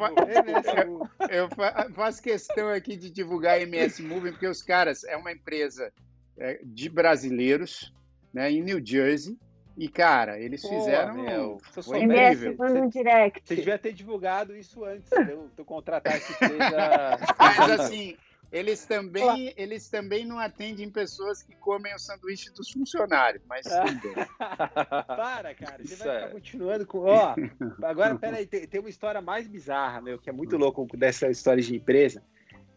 eu, 0.79 1.07
eu, 1.29 1.93
faço 1.93 2.23
questão 2.23 2.69
aqui 2.69 2.95
de 2.95 3.11
divulgar 3.11 3.59
a 3.59 3.61
MS 3.61 4.01
Movie, 4.01 4.31
porque 4.31 4.47
os 4.47 4.63
caras 4.63 5.03
é 5.03 5.15
uma 5.15 5.31
empresa 5.31 5.93
é, 6.35 6.59
de 6.63 6.89
brasileiros 6.89 7.93
né, 8.33 8.49
em 8.49 8.63
New 8.63 8.83
Jersey. 8.83 9.37
E, 9.77 9.87
cara, 9.87 10.39
eles 10.39 10.63
Pô, 10.63 10.69
fizeram. 10.69 11.13
Meu, 11.13 11.59
foi 11.83 12.01
incrível. 12.01 12.55
Você, 12.57 12.87
direct. 12.87 13.41
você 13.45 13.55
devia 13.55 13.77
ter 13.77 13.93
divulgado 13.93 14.55
isso 14.57 14.83
antes 14.83 15.09
de 15.09 15.31
eu 15.31 15.65
contratar 15.65 16.15
essa 16.15 16.33
empresa. 16.33 17.19
Mas 17.37 17.79
assim, 17.79 18.17
eles 18.51 18.85
também, 18.85 19.53
eles 19.55 19.87
também 19.87 20.25
não 20.25 20.37
atendem 20.37 20.89
pessoas 20.89 21.41
que 21.41 21.55
comem 21.55 21.95
o 21.95 21.99
sanduíche 21.99 22.51
dos 22.51 22.69
funcionários, 22.69 23.41
mas 23.47 23.65
Para, 24.37 25.55
cara, 25.55 25.77
você 25.81 25.93
Isso 25.93 26.03
vai 26.03 26.15
ficar 26.15 26.27
é. 26.27 26.31
continuando 26.31 26.85
com. 26.85 26.99
Ó, 26.99 27.35
agora, 27.83 28.15
peraí, 28.15 28.45
tem, 28.45 28.67
tem 28.67 28.79
uma 28.81 28.89
história 28.89 29.21
mais 29.21 29.47
bizarra, 29.47 30.01
meu, 30.01 30.19
que 30.19 30.29
é 30.29 30.33
muito 30.33 30.57
louco 30.57 30.85
dessa 30.97 31.29
história 31.29 31.63
de 31.63 31.75
empresa. 31.75 32.21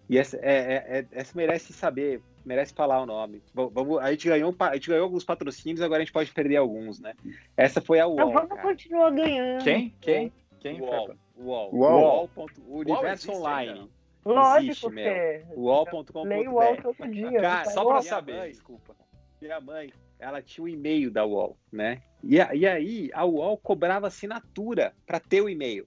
E 0.08 0.18
essa, 0.18 0.36
é, 0.36 0.40
é, 0.42 0.98
é, 0.98 1.06
essa 1.10 1.32
merece 1.34 1.72
saber, 1.72 2.22
merece 2.44 2.72
falar 2.72 3.00
o 3.02 3.06
nome. 3.06 3.42
Vamos, 3.52 3.98
a, 3.98 4.10
gente 4.12 4.28
ganhou, 4.28 4.54
a 4.60 4.74
gente 4.74 4.88
ganhou 4.88 5.04
alguns 5.04 5.24
patrocínios, 5.24 5.80
agora 5.80 6.02
a 6.02 6.04
gente 6.04 6.12
pode 6.12 6.30
perder 6.30 6.56
alguns, 6.56 7.00
né? 7.00 7.14
Essa 7.56 7.80
foi 7.80 7.98
a 7.98 8.06
UOL. 8.06 8.14
Então 8.14 8.32
vamos 8.32 8.60
continuar 8.60 9.10
ganhando. 9.10 9.64
Quem? 9.64 9.94
Quem? 10.00 10.32
Quem? 10.60 10.80
UOL. 10.80 11.16
UOL. 11.36 11.74
UOL. 11.74 12.30
UOL. 12.36 12.50
Universo 12.68 13.32
Online. 13.32 13.90
Lógico 14.24 14.90
que 14.90 15.00
é. 15.00 15.46
UOL.com.br. 15.54 16.26
Leio 16.26 16.52
o 16.52 16.54
UOL 16.54 16.76
todo 16.76 17.08
dia. 17.08 17.40
Cara, 17.40 17.70
só 17.70 17.84
para 17.84 18.02
saber, 18.02 18.36
mãe, 18.36 18.50
desculpa. 18.50 18.96
Minha 19.40 19.60
mãe, 19.60 19.92
ela 20.18 20.40
tinha 20.40 20.62
o 20.62 20.66
um 20.66 20.68
e-mail 20.68 21.10
da 21.10 21.24
UOL, 21.24 21.56
né? 21.70 22.02
E, 22.22 22.36
e 22.36 22.66
aí 22.66 23.10
a 23.12 23.24
UOL 23.24 23.58
cobrava 23.58 24.06
assinatura 24.06 24.94
para 25.06 25.20
ter 25.20 25.42
o 25.42 25.48
e-mail. 25.48 25.86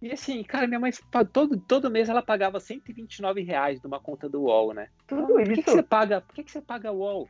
E 0.00 0.12
assim, 0.12 0.42
cara, 0.42 0.66
minha 0.66 0.80
mãe 0.80 0.92
todo, 1.32 1.58
todo 1.58 1.90
mês 1.90 2.08
ela 2.08 2.22
pagava 2.22 2.60
129 2.60 3.42
reais 3.42 3.80
de 3.80 3.86
uma 3.86 4.00
conta 4.00 4.28
do 4.28 4.42
UOL, 4.42 4.72
né? 4.72 4.88
Tudo 5.06 5.26
por 5.26 5.40
isso. 5.42 5.52
Que, 5.52 5.62
que 5.62 5.70
você 5.70 5.82
paga? 5.82 6.20
Por 6.20 6.34
que, 6.34 6.44
que 6.44 6.50
você 6.50 6.60
paga 6.60 6.92
UOL? 6.92 7.28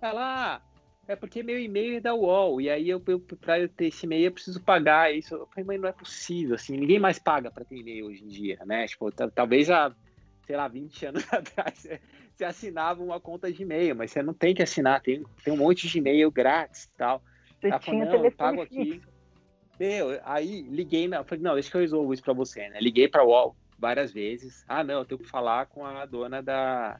Ela, 0.00 0.56
ah, 0.56 0.60
é 1.06 1.14
porque 1.14 1.42
meu 1.42 1.58
e-mail 1.58 1.96
é 1.96 2.00
da 2.00 2.14
UOL, 2.14 2.60
e 2.60 2.70
aí 2.70 2.88
eu, 2.88 3.02
eu 3.06 3.20
para 3.20 3.60
eu 3.60 3.68
ter 3.68 3.86
esse 3.86 4.06
e-mail 4.06 4.26
eu 4.26 4.32
preciso 4.32 4.60
pagar 4.62 5.14
isso. 5.14 5.34
Eu 5.34 5.46
falei, 5.46 5.64
mas 5.64 5.80
não 5.80 5.88
é 5.88 5.92
possível, 5.92 6.54
assim, 6.54 6.76
ninguém 6.76 6.98
mais 6.98 7.18
paga 7.18 7.50
para 7.50 7.64
ter 7.64 7.76
e-mail 7.76 8.06
hoje 8.06 8.24
em 8.24 8.28
dia, 8.28 8.58
né? 8.64 8.86
Tipo, 8.86 9.10
talvez 9.12 9.70
há, 9.70 9.94
sei 10.46 10.56
lá, 10.56 10.66
20 10.68 11.06
anos 11.06 11.32
atrás 11.32 11.86
você 12.34 12.44
assinava 12.44 13.02
uma 13.02 13.20
conta 13.20 13.52
de 13.52 13.62
e-mail, 13.62 13.94
mas 13.94 14.10
você 14.10 14.22
não 14.22 14.34
tem 14.34 14.54
que 14.54 14.62
assinar, 14.62 15.00
tem, 15.00 15.24
tem 15.44 15.52
um 15.52 15.58
monte 15.58 15.86
de 15.86 15.98
e-mail 15.98 16.30
grátis 16.30 16.84
e 16.84 16.90
tal. 16.96 17.22
Você 17.60 17.68
Ela 17.68 17.78
tinha 17.78 18.06
falou, 18.06 18.18
não, 18.18 18.24
eu 18.24 18.32
pago 18.32 18.62
aqui. 18.62 19.00
Eu, 19.78 20.20
aí 20.24 20.62
liguei, 20.62 21.06
na, 21.06 21.22
falei, 21.24 21.42
não, 21.42 21.54
deixa 21.54 21.70
que 21.70 21.76
eu 21.76 21.80
resolvo 21.80 22.12
isso 22.12 22.22
para 22.22 22.32
você, 22.32 22.68
né? 22.68 22.78
Liguei 22.80 23.08
para 23.08 23.24
UOL 23.24 23.56
várias 23.78 24.12
vezes. 24.12 24.64
Ah, 24.68 24.82
não, 24.82 25.00
eu 25.00 25.04
tenho 25.04 25.20
que 25.20 25.28
falar 25.28 25.66
com 25.66 25.84
a 25.84 26.06
dona 26.06 26.42
da, 26.42 26.98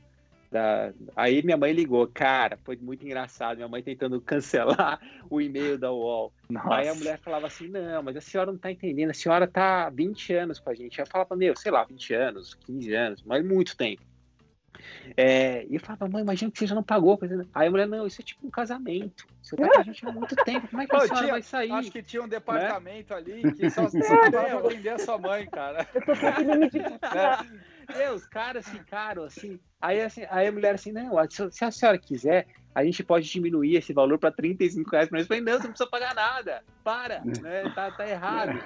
da... 0.54 0.92
Aí 1.16 1.42
minha 1.42 1.56
mãe 1.56 1.72
ligou, 1.72 2.06
cara, 2.06 2.56
foi 2.62 2.76
muito 2.76 3.04
engraçado. 3.04 3.56
Minha 3.56 3.66
mãe 3.66 3.82
tentando 3.82 4.20
cancelar 4.22 5.00
o 5.28 5.40
e-mail 5.40 5.76
da 5.76 5.90
UOL. 5.90 6.32
Nossa. 6.48 6.74
Aí 6.74 6.88
a 6.88 6.94
mulher 6.94 7.18
falava 7.18 7.48
assim: 7.48 7.66
não, 7.66 8.04
mas 8.04 8.16
a 8.16 8.20
senhora 8.20 8.52
não 8.52 8.58
tá 8.58 8.70
entendendo, 8.70 9.10
a 9.10 9.14
senhora 9.14 9.48
tá 9.48 9.90
20 9.90 10.32
anos 10.32 10.60
com 10.60 10.70
a 10.70 10.74
gente. 10.74 11.00
Eu 11.00 11.06
falava, 11.06 11.34
meu, 11.34 11.56
sei 11.56 11.72
lá, 11.72 11.82
20 11.82 12.14
anos, 12.14 12.54
15 12.54 12.94
anos, 12.94 13.22
mas 13.24 13.44
muito 13.44 13.76
tempo. 13.76 14.02
É, 15.16 15.64
e 15.68 15.74
eu 15.74 15.80
falava, 15.80 16.08
mãe, 16.08 16.22
imagina 16.22 16.50
que 16.50 16.58
você 16.58 16.66
já 16.66 16.74
não 16.74 16.82
pagou. 16.82 17.18
Aí 17.54 17.66
a 17.66 17.70
mulher, 17.70 17.86
não, 17.88 18.06
isso 18.06 18.20
é 18.20 18.24
tipo 18.24 18.46
um 18.46 18.50
casamento. 18.50 19.26
Você 19.42 19.56
tá 19.56 19.68
com 19.68 19.80
a 19.80 19.82
gente 19.82 20.06
há 20.06 20.12
muito 20.12 20.36
tempo, 20.36 20.68
como 20.68 20.82
é 20.82 20.86
que 20.86 20.96
a 20.96 21.00
senhora 21.00 21.26
vai 21.28 21.42
sair? 21.42 21.72
Acho 21.72 21.90
que 21.90 22.02
tinha 22.02 22.22
um 22.22 22.28
departamento 22.28 23.12
né? 23.12 23.18
ali 23.18 23.52
que 23.54 23.70
só, 23.70 23.88
só 23.88 24.30
tava 24.30 24.60
pra 24.60 24.68
vender 24.68 24.90
a 24.90 24.98
sua 24.98 25.18
mãe, 25.18 25.46
cara. 25.46 25.86
Eu 25.94 26.00
tô 26.00 26.12
com. 26.12 27.74
É, 27.92 28.10
os 28.10 28.26
caras 28.26 28.68
ficaram 28.68 29.24
assim. 29.24 29.60
Aí, 29.84 30.00
assim, 30.00 30.22
aí 30.30 30.46
a 30.46 30.52
mulher 30.52 30.76
assim, 30.76 30.92
não, 30.92 31.12
se 31.28 31.62
a 31.62 31.70
senhora 31.70 31.98
quiser, 31.98 32.46
a 32.74 32.84
gente 32.84 33.04
pode 33.04 33.30
diminuir 33.30 33.76
esse 33.76 33.92
valor 33.92 34.18
para 34.18 34.32
35 34.32 34.90
reais 34.90 35.08
por 35.08 35.14
mês. 35.14 35.24
Eu 35.24 35.28
falei, 35.28 35.42
não, 35.42 35.52
você 35.52 35.64
não 35.64 35.70
precisa 35.70 35.90
pagar 35.90 36.14
nada, 36.14 36.64
para, 36.82 37.22
né? 37.24 37.72
tá, 37.74 37.90
tá 37.92 38.08
errado. 38.08 38.58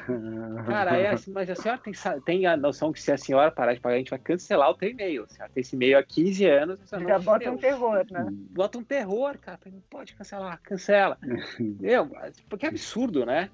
Cara, 0.66 0.93
aí 0.93 1.07
assim, 1.07 1.31
mas 1.31 1.51
a 1.51 1.55
senhora 1.55 1.81
tem, 1.81 1.93
tem 2.25 2.47
a 2.47 2.57
noção 2.57 2.93
que 2.93 3.03
se 3.03 3.12
a 3.12 3.19
senhora 3.19 3.51
parar 3.51 3.75
de 3.75 3.81
pagar, 3.81 3.97
a 3.97 3.99
gente 3.99 4.11
vai 4.11 4.19
cancelar 4.19 4.71
o 4.71 4.75
teu 4.75 4.89
e-mail. 4.89 5.25
A 5.25 5.29
senhora 5.29 5.53
tem 5.53 5.61
esse 5.61 5.77
e-mail 5.77 5.99
há 5.99 6.03
15 6.03 6.47
anos. 6.47 6.81
Já 6.91 7.19
bota 7.19 7.51
um 7.51 7.59
terror, 7.59 8.07
né? 8.11 8.27
Bota 8.31 8.79
um 8.79 8.85
terror, 8.85 9.37
cara. 9.39 9.59
Não 9.66 9.81
pode 9.91 10.14
cancelar, 10.14 10.59
cancela. 10.62 11.19
Eu, 11.83 12.11
porque 12.49 12.64
é 12.64 12.71
absurdo, 12.71 13.27
né? 13.27 13.51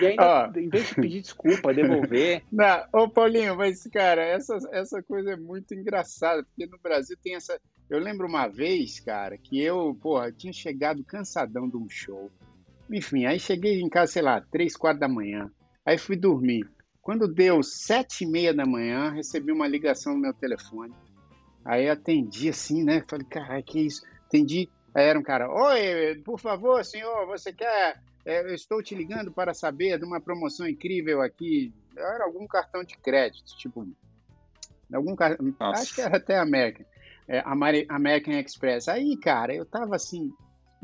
E 0.00 0.06
ainda, 0.06 0.52
oh. 0.54 0.58
em 0.58 0.68
vez 0.68 0.88
de 0.88 0.94
pedir 0.96 1.22
desculpa, 1.22 1.72
devolver. 1.72 2.42
Não, 2.52 2.84
ô 2.92 3.08
Paulinho, 3.08 3.56
mas, 3.56 3.82
cara, 3.92 4.22
essa, 4.22 4.58
essa 4.72 5.02
coisa 5.02 5.32
é 5.32 5.36
muito 5.36 5.74
engraçada, 5.74 6.44
porque 6.44 6.66
no 6.66 6.78
Brasil 6.80 7.16
tem 7.22 7.34
essa 7.34 7.60
eu 7.90 7.98
lembro 7.98 8.28
uma 8.28 8.46
vez, 8.46 9.00
cara, 9.00 9.36
que 9.36 9.60
eu, 9.60 9.92
porra, 10.00 10.30
tinha 10.30 10.52
chegado 10.52 11.02
cansadão 11.02 11.68
de 11.68 11.76
um 11.76 11.88
show. 11.88 12.30
Enfim, 12.88 13.26
aí 13.26 13.40
cheguei 13.40 13.80
em 13.80 13.88
casa, 13.88 14.12
sei 14.12 14.22
lá, 14.22 14.40
três, 14.40 14.76
quatro 14.76 15.00
da 15.00 15.08
manhã. 15.08 15.50
Aí 15.84 15.98
fui 15.98 16.14
dormir. 16.14 16.70
Quando 17.02 17.26
deu 17.26 17.64
sete 17.64 18.22
e 18.22 18.28
meia 18.28 18.54
da 18.54 18.64
manhã, 18.64 19.10
recebi 19.10 19.50
uma 19.50 19.66
ligação 19.66 20.14
no 20.14 20.20
meu 20.20 20.32
telefone. 20.32 20.94
Aí 21.64 21.88
atendi 21.88 22.48
assim, 22.48 22.84
né? 22.84 23.04
Falei, 23.08 23.26
caralho, 23.26 23.64
que 23.64 23.80
isso? 23.80 24.06
Atendi. 24.24 24.68
Aí 24.94 25.06
era 25.06 25.18
um 25.18 25.22
cara, 25.22 25.50
oi, 25.50 26.22
por 26.24 26.38
favor, 26.38 26.84
senhor, 26.84 27.26
você 27.26 27.52
quer... 27.52 28.00
É, 28.24 28.42
eu 28.42 28.54
estou 28.54 28.80
te 28.80 28.94
ligando 28.94 29.32
para 29.32 29.52
saber 29.52 29.98
de 29.98 30.04
uma 30.04 30.20
promoção 30.20 30.68
incrível 30.68 31.22
aqui. 31.22 31.74
Era 31.96 32.24
algum 32.24 32.46
cartão 32.46 32.84
de 32.84 32.96
crédito, 32.98 33.56
tipo... 33.56 33.84
Algum 34.92 35.14
cartão... 35.14 35.54
Acho 35.60 35.94
que 35.94 36.00
era 36.00 36.16
até 36.16 36.38
América 36.38 36.84
é, 37.30 37.44
American 37.88 38.34
Express. 38.34 38.88
Aí, 38.88 39.16
cara, 39.16 39.54
eu 39.54 39.64
tava 39.64 39.94
assim, 39.94 40.32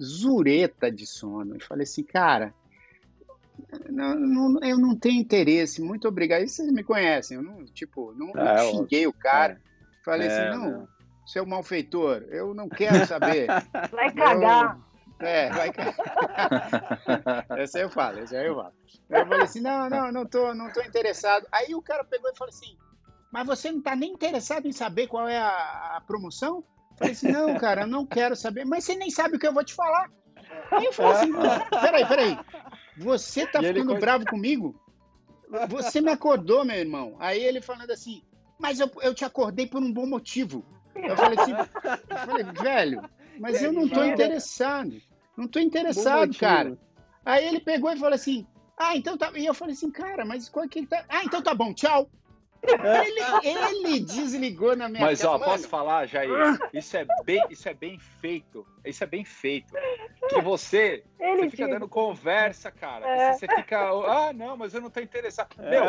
zureta 0.01 0.91
de 0.93 1.05
sono. 1.05 1.57
E 1.57 1.61
falei 1.61 1.83
assim, 1.83 2.05
cara, 2.05 2.55
não, 3.91 4.15
não, 4.15 4.61
eu 4.63 4.79
não 4.79 4.95
tenho 4.95 5.21
interesse, 5.21 5.83
muito 5.83 6.07
obrigado. 6.07 6.43
E 6.43 6.49
vocês 6.49 6.71
me 6.71 6.85
conhecem, 6.85 7.37
eu 7.37 7.43
não, 7.43 7.65
tipo, 7.65 8.13
não, 8.13 8.29
não 8.33 8.47
é, 8.47 8.71
xinguei 8.71 9.09
o 9.09 9.13
cara. 9.13 9.55
É. 9.55 10.05
Falei 10.05 10.29
assim, 10.29 10.41
é, 10.41 10.51
não, 10.51 10.71
não, 10.71 10.89
seu 11.27 11.45
malfeitor, 11.45 12.23
eu 12.31 12.55
não 12.55 12.69
quero 12.69 13.05
saber. 13.07 13.49
Vai 13.91 14.13
cagar. 14.15 14.79
Eu, 15.19 15.27
é, 15.27 15.51
vai 15.51 15.73
cagar. 15.73 15.97
esse 17.59 17.79
aí 17.79 17.85
eu 17.85 17.91
falo, 17.91 18.19
esse 18.21 18.37
aí 18.37 18.47
eu 18.47 18.55
falo. 18.55 18.73
Eu 19.09 19.27
falei 19.27 19.43
assim, 19.45 19.61
não, 19.61 19.89
não, 19.89 20.13
não 20.13 20.27
tô, 20.27 20.55
não 20.55 20.71
tô 20.71 20.83
interessado. 20.83 21.47
Aí 21.51 21.75
o 21.75 21.81
cara 21.81 22.05
pegou 22.05 22.31
e 22.31 22.37
falou 22.37 22.51
assim, 22.51 22.77
mas 23.37 23.47
você 23.47 23.71
não 23.71 23.81
está 23.81 23.95
nem 23.95 24.13
interessado 24.13 24.67
em 24.67 24.73
saber 24.73 25.09
qual 25.09 25.29
é 25.29 25.37
a, 25.37 25.97
a 25.97 26.01
promoção? 26.07 26.65
Eu 26.93 26.97
falei 26.97 27.13
assim, 27.13 27.31
não, 27.31 27.55
cara, 27.59 27.83
eu 27.83 27.87
não 27.87 28.07
quero 28.07 28.35
saber, 28.35 28.65
mas 28.65 28.85
você 28.85 28.95
nem 28.95 29.11
sabe 29.11 29.37
o 29.37 29.39
que 29.39 29.47
eu 29.47 29.53
vou 29.53 29.63
te 29.63 29.75
falar. 29.75 30.11
Aí 30.71 30.87
eu 30.87 30.93
falei 30.95 31.13
assim, 31.13 31.33
peraí, 31.83 32.07
peraí, 32.07 32.39
você 32.97 33.47
tá 33.47 33.61
e 33.61 33.75
ficando 33.75 33.95
bravo 33.97 34.25
comigo? 34.25 34.75
Você 35.69 36.01
me 36.01 36.11
acordou, 36.11 36.65
meu 36.65 36.77
irmão. 36.77 37.15
Aí 37.19 37.45
ele 37.45 37.61
falando 37.61 37.91
assim, 37.91 38.23
mas 38.59 38.81
eu, 38.81 38.91
eu 39.03 39.15
te 39.15 39.23
acordei 39.23 39.67
por 39.67 39.83
um 39.83 39.93
bom 39.93 40.07
motivo. 40.07 40.65
Eu 40.95 41.15
falei 41.15 41.39
assim, 41.39 41.53
eu 41.53 42.17
falei, 42.17 42.45
velho, 42.45 43.03
mas 43.39 43.63
eu 43.63 43.71
não 43.71 43.87
tô 43.87 44.03
interessado. 44.03 44.99
Não 45.37 45.47
tô 45.47 45.59
interessado, 45.61 46.35
cara. 46.39 46.79
Aí 47.23 47.47
ele 47.47 47.61
pegou 47.61 47.93
e 47.93 47.99
falou 47.99 48.15
assim, 48.15 48.47
ah, 48.79 48.97
então 48.97 49.19
tá. 49.19 49.31
E 49.37 49.45
eu 49.45 49.53
falei 49.53 49.75
assim, 49.75 49.91
cara, 49.91 50.25
mas 50.25 50.49
qual 50.49 50.65
é 50.65 50.69
que 50.69 50.79
ele 50.79 50.87
tá. 50.87 51.05
Ah, 51.07 51.23
então 51.23 51.43
tá 51.43 51.55
bom, 51.55 51.75
tchau. 51.75 52.09
Ele, 52.67 53.89
ele 53.89 54.01
desligou 54.01 54.77
na 54.77 54.89
minha 54.89 55.05
Mas, 55.05 55.25
ó, 55.25 55.39
posso 55.39 55.69
falar, 55.69 56.07
Jair? 56.07 56.31
Isso 56.73 56.97
é 56.97 57.07
bem, 57.25 57.43
isso 57.51 57.69
é 57.69 57.75
bem 57.75 57.99
feito. 58.21 58.67
Isso 58.87 59.05
é 59.05 59.07
bem 59.07 59.25
feito. 59.25 59.73
Que 60.29 60.41
você, 60.41 61.05
ele 61.21 61.43
você 61.43 61.51
fica 61.51 61.69
dando 61.69 61.89
conversa, 61.89 62.71
cara. 62.71 63.07
É. 63.09 63.33
Você 63.33 63.47
fica, 63.47 63.91
ah, 63.91 64.33
não, 64.33 64.57
mas 64.57 64.75
eu 64.75 64.81
não 64.81 64.91
tô 64.91 65.01
interessado. 65.01 65.49
Meu, 65.59 65.85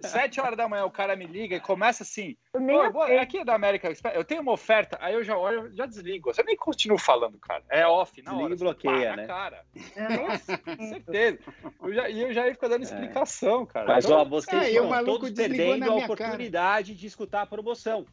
sete 0.00 0.40
horas 0.40 0.56
da 0.56 0.68
manhã 0.68 0.84
o 0.84 0.90
cara 0.90 1.16
me 1.16 1.26
liga 1.26 1.56
e 1.56 1.60
começa 1.60 2.02
assim. 2.02 2.36
Pô, 2.52 3.02
aqui 3.02 3.38
é 3.38 3.44
da 3.44 3.54
América 3.54 3.92
eu 4.14 4.24
tenho 4.24 4.42
uma 4.42 4.52
oferta, 4.52 4.98
aí 5.00 5.14
eu 5.14 5.24
já 5.24 5.36
olho, 5.36 5.74
já 5.74 5.86
desligo. 5.86 6.32
Você 6.32 6.42
nem 6.42 6.56
continua 6.56 6.98
falando, 6.98 7.38
cara. 7.38 7.62
É 7.68 7.86
off, 7.86 8.20
na 8.22 8.36
hora. 8.36 8.56
bloqueia, 8.56 9.16
né? 9.16 9.26
Cara. 9.26 9.64
É, 9.96 10.38
certeza. 10.38 11.38
Eu 11.82 11.94
já, 11.94 12.08
e 12.08 12.22
eu 12.22 12.32
já 12.32 12.46
ia 12.46 12.54
ficar 12.54 12.68
dando 12.68 12.82
é. 12.82 12.84
explicação, 12.84 13.66
cara. 13.66 13.86
Mas, 13.86 14.04
então, 14.04 14.18
ó, 14.18 14.24
vocês 14.24 14.62
é, 14.62 14.70
estão 14.70 15.04
todos 15.04 15.30
perdendo 15.30 15.90
a 15.90 15.96
oportunidade 15.96 16.92
cara. 16.92 16.98
de 16.98 17.06
escutar 17.06 17.42
a 17.42 17.46
promoção. 17.46 18.06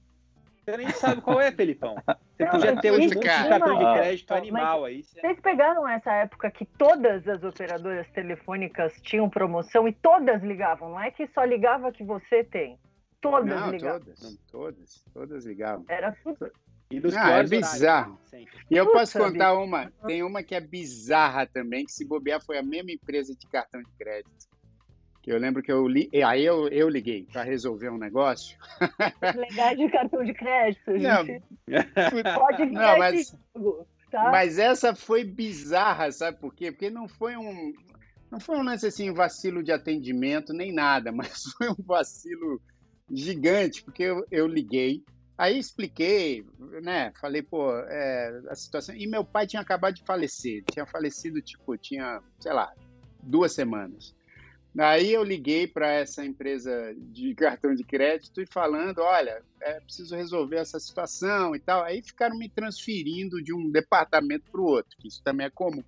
Você 0.70 0.78
nem 0.78 0.89
sabe 0.91 1.22
qual 1.22 1.41
é, 1.41 1.51
Felipão. 1.51 1.95
Você 2.05 2.45
não, 2.45 2.51
podia 2.51 2.76
ter 2.80 2.91
um 2.91 2.99
monte 2.99 3.15
de 3.15 3.20
cartão 3.20 3.78
de 3.78 3.93
crédito 3.99 4.34
animal 4.34 4.86
aí. 4.86 5.03
Vocês 5.03 5.39
pegaram 5.39 5.88
essa 5.88 6.13
época 6.13 6.51
que 6.51 6.65
todas 6.65 7.28
as 7.28 7.43
operadoras 7.43 8.07
telefônicas 8.11 8.93
tinham 9.01 9.30
promoção 9.30 9.88
e 9.88 9.93
todas 9.93 10.43
ligavam, 10.43 10.91
não 10.91 11.01
é 11.01 11.09
que 11.09 11.28
só 11.28 11.43
ligava 11.43 11.91
que 11.91 12.03
você 12.03 12.43
tem. 12.43 12.78
Todas 13.20 13.59
não, 13.59 13.72
ligavam. 13.72 13.99
Todas, 13.99 14.38
todas, 14.51 15.05
todas 15.13 15.45
ligavam. 15.45 15.86
Era 15.89 16.15
tudo. 16.24 16.51
E 16.91 16.99
dos 16.99 17.15
ah, 17.15 17.32
é 17.32 17.43
bizarro. 17.43 18.20
Horários, 18.32 18.49
e 18.70 18.76
eu 18.76 18.91
posso 18.91 19.20
contar 19.20 19.53
uma, 19.53 19.91
tem 20.07 20.24
uma 20.24 20.41
que 20.41 20.55
é 20.55 20.59
bizarra 20.59 21.45
também, 21.45 21.86
que 21.86 21.91
se 21.91 22.05
bobear 22.05 22.43
foi 22.43 22.57
a 22.57 22.63
mesma 22.63 22.91
empresa 22.91 23.36
de 23.36 23.45
cartão 23.47 23.82
de 23.82 23.91
crédito. 23.97 24.49
Que 25.22 25.32
eu 25.32 25.38
lembro 25.38 25.61
que 25.61 25.72
eu 25.72 25.88
li, 25.88 26.09
aí 26.24 26.45
eu, 26.45 26.67
eu 26.70 26.88
liguei 26.88 27.28
para 27.32 27.43
resolver 27.43 27.89
um 27.89 27.97
negócio. 27.97 28.57
Legal 29.36 29.76
de 29.76 29.89
cartão 29.89 30.24
de 30.24 30.34
crédito, 30.34 30.97
gente. 30.97 31.43
Não, 31.67 32.36
Pode 32.36 32.65
não, 32.67 32.97
mas, 32.97 33.38
tá? 34.09 34.32
mas 34.32 34.57
essa 34.57 34.95
foi 34.95 35.24
bizarra, 35.24 36.11
sabe 36.11 36.39
por 36.39 36.53
quê? 36.53 36.72
Porque 36.72 36.89
não 36.89 37.07
foi 37.07 37.36
um 37.36 37.74
não 38.32 38.39
foi 38.39 38.57
um 38.57 38.63
lance 38.63 38.86
assim, 38.86 39.09
um 39.09 39.13
vacilo 39.13 39.63
de 39.63 39.72
atendimento, 39.72 40.53
nem 40.53 40.72
nada, 40.72 41.11
mas 41.13 41.43
foi 41.57 41.70
um 41.70 41.84
vacilo 41.84 42.61
gigante, 43.11 43.84
porque 43.84 44.03
eu, 44.03 44.26
eu 44.30 44.47
liguei, 44.47 45.03
aí 45.38 45.57
expliquei, 45.57 46.45
né? 46.84 47.11
Falei, 47.20 47.41
pô, 47.41 47.76
é, 47.76 48.41
a 48.49 48.55
situação. 48.55 48.95
E 48.95 49.07
meu 49.07 49.26
pai 49.26 49.47
tinha 49.47 49.61
acabado 49.61 49.95
de 49.95 50.03
falecer, 50.03 50.63
tinha 50.72 50.86
falecido, 50.86 51.41
tipo, 51.41 51.76
tinha, 51.78 52.22
sei 52.39 52.53
lá, 52.53 52.72
duas 53.24 53.53
semanas. 53.53 54.15
Aí 54.82 55.13
eu 55.13 55.23
liguei 55.23 55.67
para 55.67 55.91
essa 55.91 56.25
empresa 56.25 56.95
de 56.97 57.34
cartão 57.36 57.75
de 57.75 57.84
crédito 57.84 58.41
e 58.41 58.45
falando, 58.45 58.99
olha, 58.99 59.41
é 59.61 59.80
preciso 59.80 60.15
resolver 60.15 60.57
essa 60.57 60.80
situação 60.80 61.55
e 61.55 61.59
tal. 61.59 61.84
Aí 61.84 62.01
ficaram 62.01 62.38
me 62.38 62.47
transferindo 62.47 63.41
de 63.41 63.53
um 63.53 63.69
departamento 63.69 64.49
para 64.51 64.61
o 64.61 64.65
outro, 64.65 64.97
que 64.97 65.07
isso 65.07 65.21
também 65.23 65.47
é 65.47 65.49
comum. 65.49 65.84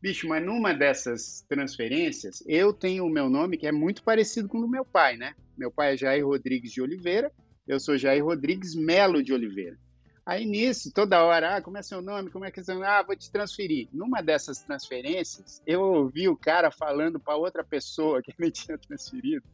Bicho, 0.00 0.26
mas 0.26 0.44
numa 0.44 0.74
dessas 0.74 1.44
transferências, 1.48 2.42
eu 2.46 2.72
tenho 2.72 3.06
o 3.06 3.10
meu 3.10 3.30
nome 3.30 3.56
que 3.56 3.68
é 3.68 3.72
muito 3.72 4.02
parecido 4.02 4.48
com 4.48 4.58
o 4.58 4.62
do 4.62 4.68
meu 4.68 4.84
pai, 4.84 5.16
né? 5.16 5.34
Meu 5.56 5.70
pai 5.70 5.94
é 5.94 5.96
Jair 5.96 6.26
Rodrigues 6.26 6.72
de 6.72 6.82
Oliveira, 6.82 7.30
eu 7.68 7.78
sou 7.78 7.96
Jair 7.96 8.24
Rodrigues 8.24 8.74
Melo 8.74 9.22
de 9.22 9.32
Oliveira. 9.32 9.78
Aí 10.24 10.44
nisso, 10.44 10.92
toda 10.94 11.24
hora, 11.24 11.56
ah, 11.56 11.62
como 11.62 11.78
é 11.78 11.82
seu 11.82 12.00
nome? 12.00 12.30
Como 12.30 12.44
é 12.44 12.50
que 12.50 12.60
é 12.60 12.62
seu 12.62 12.76
nome? 12.76 12.86
Ah, 12.86 13.02
vou 13.02 13.16
te 13.16 13.30
transferir. 13.30 13.88
Numa 13.92 14.22
dessas 14.22 14.62
transferências, 14.62 15.60
eu 15.66 15.82
ouvi 15.82 16.28
o 16.28 16.36
cara 16.36 16.70
falando 16.70 17.18
para 17.18 17.34
outra 17.34 17.64
pessoa 17.64 18.22
que 18.22 18.32
ele 18.38 18.50
tinha 18.52 18.78
transferido. 18.78 19.44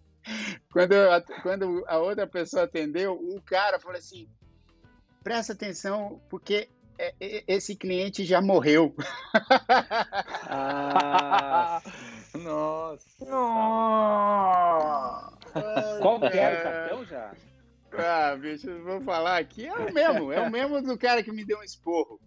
Quando, 0.70 0.92
eu, 0.92 1.22
quando 1.42 1.84
a 1.86 1.98
outra 1.98 2.26
pessoa 2.26 2.64
atendeu, 2.64 3.14
o 3.14 3.40
cara 3.40 3.80
falou 3.80 3.96
assim: 3.96 4.28
presta 5.24 5.54
atenção, 5.54 6.20
porque 6.28 6.68
é, 6.98 7.14
é, 7.18 7.44
esse 7.48 7.74
cliente 7.74 8.26
já 8.26 8.42
morreu. 8.42 8.94
Ah, 10.50 11.80
nossa. 12.36 13.24
Nossa. 13.24 14.68
Qual 16.02 16.20
que 16.20 16.26
era 16.26 16.58
o 16.58 16.62
cartão 16.62 17.04
já? 17.06 17.32
Ah, 17.92 18.36
bicho, 18.36 18.82
vou 18.82 19.00
falar 19.00 19.38
aqui. 19.38 19.66
É 19.66 19.74
o 19.74 19.92
mesmo, 19.92 20.32
é 20.32 20.40
o 20.40 20.50
mesmo 20.50 20.82
do 20.82 20.98
cara 20.98 21.22
que 21.22 21.32
me 21.32 21.44
deu 21.44 21.58
um 21.58 21.62
esporro. 21.62 22.20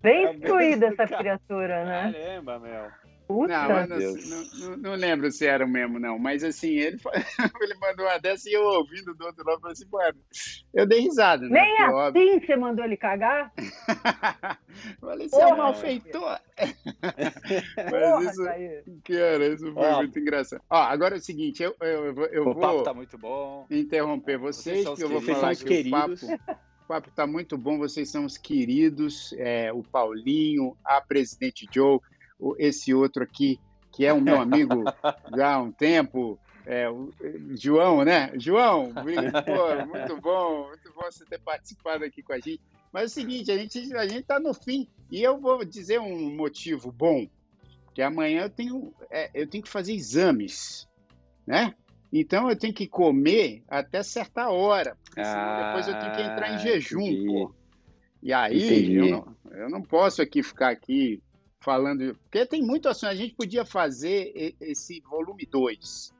Bem 0.00 0.26
é 0.26 0.32
excluída 0.34 0.86
essa 0.86 1.06
criatura, 1.06 1.84
né? 1.84 2.12
Caramba, 2.12 2.58
meu. 2.58 3.07
Puta. 3.28 3.68
Não, 3.68 3.86
não, 3.86 3.98
não, 3.98 4.76
não, 4.78 4.94
lembro 4.94 5.30
se 5.30 5.46
era 5.46 5.62
o 5.62 5.68
mesmo, 5.68 5.98
não. 5.98 6.18
Mas 6.18 6.42
assim, 6.42 6.70
ele, 6.70 6.96
ele 7.60 7.74
mandou 7.74 8.06
uma 8.06 8.16
dessa 8.16 8.48
e 8.48 8.54
eu 8.54 8.62
ouvindo 8.62 9.14
do 9.14 9.26
outro 9.26 9.44
lado, 9.44 9.60
falei 9.60 9.74
assim, 9.74 9.86
mano, 9.92 10.18
eu 10.72 10.86
dei 10.86 11.00
risada, 11.00 11.46
né? 11.46 11.60
Nem 11.60 11.76
assim 11.76 11.94
óbvio. 11.94 12.40
você 12.40 12.56
mandou 12.56 12.86
ele 12.86 12.96
cagar? 12.96 13.52
falei, 14.98 15.28
você 15.28 15.42
é 15.42 15.46
um 15.46 15.58
malfeitor. 15.58 16.40
Mas 17.92 18.30
isso, 18.30 18.44
cara, 19.04 19.46
isso 19.46 19.72
foi 19.74 19.92
muito 19.92 20.18
engraçado. 20.18 20.62
Ó, 20.70 20.76
agora 20.76 21.16
é 21.16 21.18
o 21.18 21.22
seguinte, 21.22 21.62
eu, 21.62 21.76
eu, 21.82 22.06
eu, 22.06 22.24
eu 22.28 22.42
o 22.48 22.54
vou 22.54 22.62
papo 22.62 22.82
tá 22.82 22.94
muito 22.94 23.18
bom. 23.18 23.66
interromper 23.70 24.38
vocês, 24.38 24.84
vocês 24.84 24.98
que 24.98 25.04
eu 25.04 25.10
vou 25.10 25.20
falar 25.20 25.54
que 25.54 25.64
queridos. 25.64 26.22
o 26.22 26.28
papo... 26.38 26.58
O 26.82 26.88
papo 26.88 27.10
está 27.10 27.26
muito 27.26 27.58
bom, 27.58 27.76
vocês 27.76 28.10
são 28.10 28.24
os 28.24 28.38
queridos, 28.38 29.34
é, 29.36 29.70
o 29.70 29.82
Paulinho, 29.82 30.74
a 30.82 31.02
presidente 31.02 31.68
Joe, 31.70 32.00
esse 32.58 32.92
outro 32.94 33.22
aqui, 33.22 33.60
que 33.92 34.04
é 34.04 34.12
o 34.12 34.20
meu 34.20 34.40
amigo 34.40 34.84
já 35.36 35.54
há 35.54 35.62
um 35.62 35.72
tempo, 35.72 36.38
é, 36.66 36.88
o 36.88 37.10
João, 37.56 38.04
né? 38.04 38.32
João, 38.36 38.92
pô, 39.46 39.86
muito 39.86 40.20
bom, 40.20 40.68
muito 40.68 40.88
Afonso, 40.98 41.24
ter 41.24 41.38
participado 41.40 42.04
aqui 42.04 42.22
com 42.22 42.32
a 42.32 42.38
gente. 42.38 42.60
Mas 42.92 43.02
é 43.02 43.06
o 43.06 43.08
seguinte, 43.08 43.50
a 43.50 43.56
gente 43.56 43.94
a 43.94 44.06
gente 44.06 44.20
está 44.20 44.40
no 44.40 44.52
fim 44.52 44.88
e 45.10 45.22
eu 45.22 45.38
vou 45.38 45.64
dizer 45.64 46.00
um 46.00 46.34
motivo 46.34 46.90
bom, 46.90 47.26
que 47.94 48.02
amanhã 48.02 48.42
eu 48.42 48.50
tenho 48.50 48.92
é, 49.10 49.30
eu 49.34 49.46
tenho 49.46 49.62
que 49.62 49.70
fazer 49.70 49.94
exames, 49.94 50.88
né? 51.46 51.74
Então 52.12 52.48
eu 52.48 52.56
tenho 52.56 52.72
que 52.72 52.86
comer 52.86 53.62
até 53.68 54.02
certa 54.02 54.48
hora, 54.48 54.96
porque 55.04 55.24
senão 55.24 55.66
depois 55.66 55.88
eu 55.88 55.98
tenho 55.98 56.12
que 56.12 56.22
entrar 56.22 56.50
em 56.50 56.54
Ah, 56.54 56.58
jejum, 56.58 57.00
entendi. 57.00 57.26
pô. 57.26 57.54
E 58.22 58.32
aí 58.32 58.94
eu 58.94 59.10
não, 59.10 59.36
eu 59.52 59.70
não 59.70 59.82
posso 59.82 60.20
aqui 60.20 60.42
ficar 60.42 60.70
aqui 60.70 61.22
falando, 61.60 62.14
porque 62.22 62.46
tem 62.46 62.62
muito 62.62 62.88
assunto. 62.88 63.10
A 63.10 63.14
gente 63.14 63.34
podia 63.34 63.64
fazer 63.64 64.54
esse 64.60 65.00
volume 65.00 65.46
2. 65.50 66.14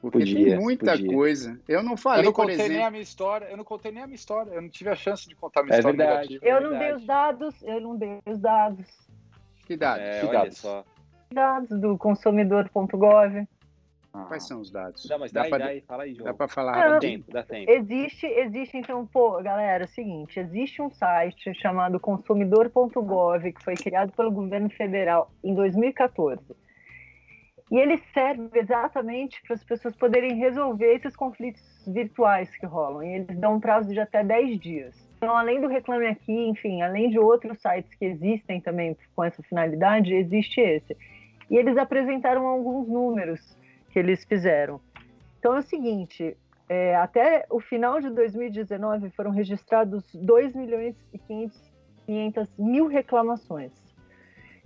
Porque 0.00 0.18
tem 0.24 0.34
Podia, 0.34 0.58
muita 0.58 0.92
podia. 0.92 1.12
coisa. 1.12 1.60
Eu 1.68 1.82
não 1.82 1.92
Eu 1.92 1.96
falei, 1.98 2.24
não 2.24 2.32
por 2.32 2.36
contei 2.42 2.56
nem 2.56 2.66
exemplo. 2.68 2.84
a 2.86 2.90
minha 2.90 3.02
história, 3.02 3.44
eu 3.50 3.56
não 3.58 3.64
contei 3.64 3.92
nem 3.92 4.02
a 4.02 4.06
minha 4.06 4.14
história, 4.14 4.50
eu 4.50 4.62
não 4.62 4.68
tive 4.70 4.88
a 4.88 4.96
chance 4.96 5.28
de 5.28 5.34
contar 5.34 5.60
a 5.60 5.64
minha 5.64 5.76
É 5.76 5.78
história 5.78 5.96
verdade. 5.98 6.28
negativa. 6.32 6.46
Eu 6.46 6.60
não 6.62 6.70
dei 6.70 6.78
verdade. 6.78 7.00
os 7.00 7.06
dados, 7.06 7.54
eu 7.62 7.80
não 7.82 7.96
dei 7.96 8.18
os 8.24 8.38
dados. 8.38 8.86
Que 9.66 9.76
dados? 9.76 10.02
É, 10.02 10.20
Que 10.20 10.26
olha 10.26 10.38
dados? 10.38 10.56
só. 10.56 10.84
Dados 11.32 11.78
do 11.80 11.98
consumidor.gov. 11.98 13.46
Ah. 14.12 14.24
Quais 14.24 14.42
são 14.46 14.60
os 14.60 14.70
dados? 14.70 15.08
Não, 15.08 15.18
mas 15.20 15.30
dá 15.30 15.40
dá, 15.40 15.44
aí, 15.44 15.50
pra, 15.50 15.58
dá 15.58 15.66
aí, 15.66 15.80
fala 15.82 16.02
aí, 16.02 16.14
dá 16.14 16.24
João. 16.24 16.34
pra 16.34 16.48
falar 16.48 16.72
Ah, 16.72 16.74
Dá 16.80 16.88
rapidinho? 16.94 17.18
tempo, 17.20 17.32
dá 17.32 17.42
tempo. 17.44 17.70
Existe, 17.70 18.26
existe, 18.26 18.76
então, 18.76 19.06
pô, 19.06 19.40
galera, 19.42 19.84
é 19.84 19.86
o 19.86 19.88
seguinte, 19.88 20.40
existe 20.40 20.82
um 20.82 20.90
site 20.90 21.54
chamado 21.54 22.00
consumidor.gov 22.00 23.52
que 23.52 23.62
foi 23.62 23.74
criado 23.74 24.12
pelo 24.12 24.30
governo 24.32 24.68
federal 24.70 25.30
em 25.44 25.54
2014. 25.54 26.42
E 27.70 27.78
ele 27.78 27.98
serve 28.12 28.50
exatamente 28.54 29.40
para 29.42 29.54
as 29.54 29.62
pessoas 29.62 29.94
poderem 29.94 30.34
resolver 30.38 30.92
esses 30.92 31.14
conflitos 31.14 31.62
virtuais 31.86 32.50
que 32.56 32.66
rolam. 32.66 33.04
E 33.04 33.14
eles 33.14 33.38
dão 33.38 33.54
um 33.54 33.60
prazo 33.60 33.92
de 33.94 34.00
até 34.00 34.24
10 34.24 34.58
dias. 34.58 35.08
Então, 35.18 35.36
além 35.36 35.60
do 35.60 35.68
Reclame 35.68 36.06
Aqui, 36.08 36.32
enfim, 36.48 36.82
além 36.82 37.10
de 37.10 37.18
outros 37.20 37.60
sites 37.60 37.94
que 37.94 38.06
existem 38.06 38.60
também 38.60 38.96
com 39.14 39.22
essa 39.22 39.40
finalidade, 39.44 40.12
existe 40.12 40.60
esse. 40.60 40.96
E 41.48 41.56
eles 41.56 41.76
apresentaram 41.76 42.44
alguns 42.44 42.88
números 42.88 43.56
que 43.90 43.98
eles 43.98 44.24
fizeram. 44.24 44.80
Então 45.38 45.56
é 45.56 45.58
o 45.58 45.62
seguinte, 45.62 46.36
é, 46.68 46.94
até 46.96 47.46
o 47.50 47.60
final 47.60 48.00
de 48.00 48.10
2019 48.10 49.10
foram 49.10 49.30
registrados 49.30 50.04
2 50.14 50.54
milhões 50.54 50.94
e 51.12 51.18
500, 51.18 51.72
500 52.06 52.48
mil 52.58 52.86
reclamações. 52.86 53.72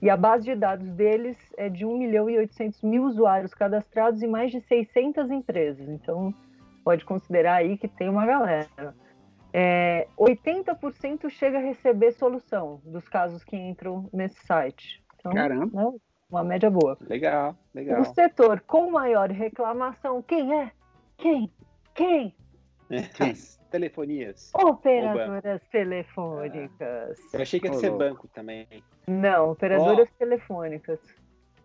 E 0.03 0.11
a 0.11 0.16
base 0.16 0.45
de 0.45 0.55
dados 0.55 0.91
deles 0.91 1.39
é 1.57 1.70
de 1.70 1.87
1 1.87 1.97
milhão 1.97 2.29
e 2.29 2.37
800 2.37 2.83
mil 2.83 3.05
usuários 3.05 3.55
cadastrados 3.55 4.22
e 4.22 4.27
mais 4.27 4.51
de 4.51 4.61
600 4.61 5.31
empresas. 5.31 5.89
Então, 5.89 6.35
pode 6.85 7.07
considerar 7.07 7.55
aí 7.55 7.79
que 7.79 7.89
tem 7.89 8.11
uma 8.11 8.27
galera. 8.27 8.95
É, 9.51 10.07
80% 10.18 11.31
chega 11.31 11.59
a 11.59 11.62
receber 11.62 12.12
solução 12.12 12.83
dos 12.85 13.09
casos 13.09 13.43
que 13.43 13.57
entram 13.57 14.11
nesse 14.12 14.45
site. 14.45 15.03
Então, 15.16 15.33
Caramba. 15.33 15.91
né, 15.93 15.99
uma 16.31 16.43
média 16.45 16.70
boa. 16.70 16.97
Legal, 17.09 17.57
legal. 17.75 18.01
O 18.01 18.05
setor 18.05 18.61
com 18.61 18.91
maior 18.91 19.31
reclamação, 19.31 20.22
quem 20.22 20.53
é? 20.61 20.72
Quem? 21.18 21.51
Quem? 21.95 22.35
As 23.20 23.57
telefonias. 23.70 24.51
Operadoras 24.55 25.62
telefônicas. 25.70 27.18
Eu 27.33 27.41
achei 27.43 27.61
que 27.61 27.66
ia 27.66 27.72
ser 27.75 27.91
banco 27.91 28.29
também. 28.29 28.66
Não, 29.07 29.51
operadoras 29.53 30.09
telefônicas. 30.18 31.01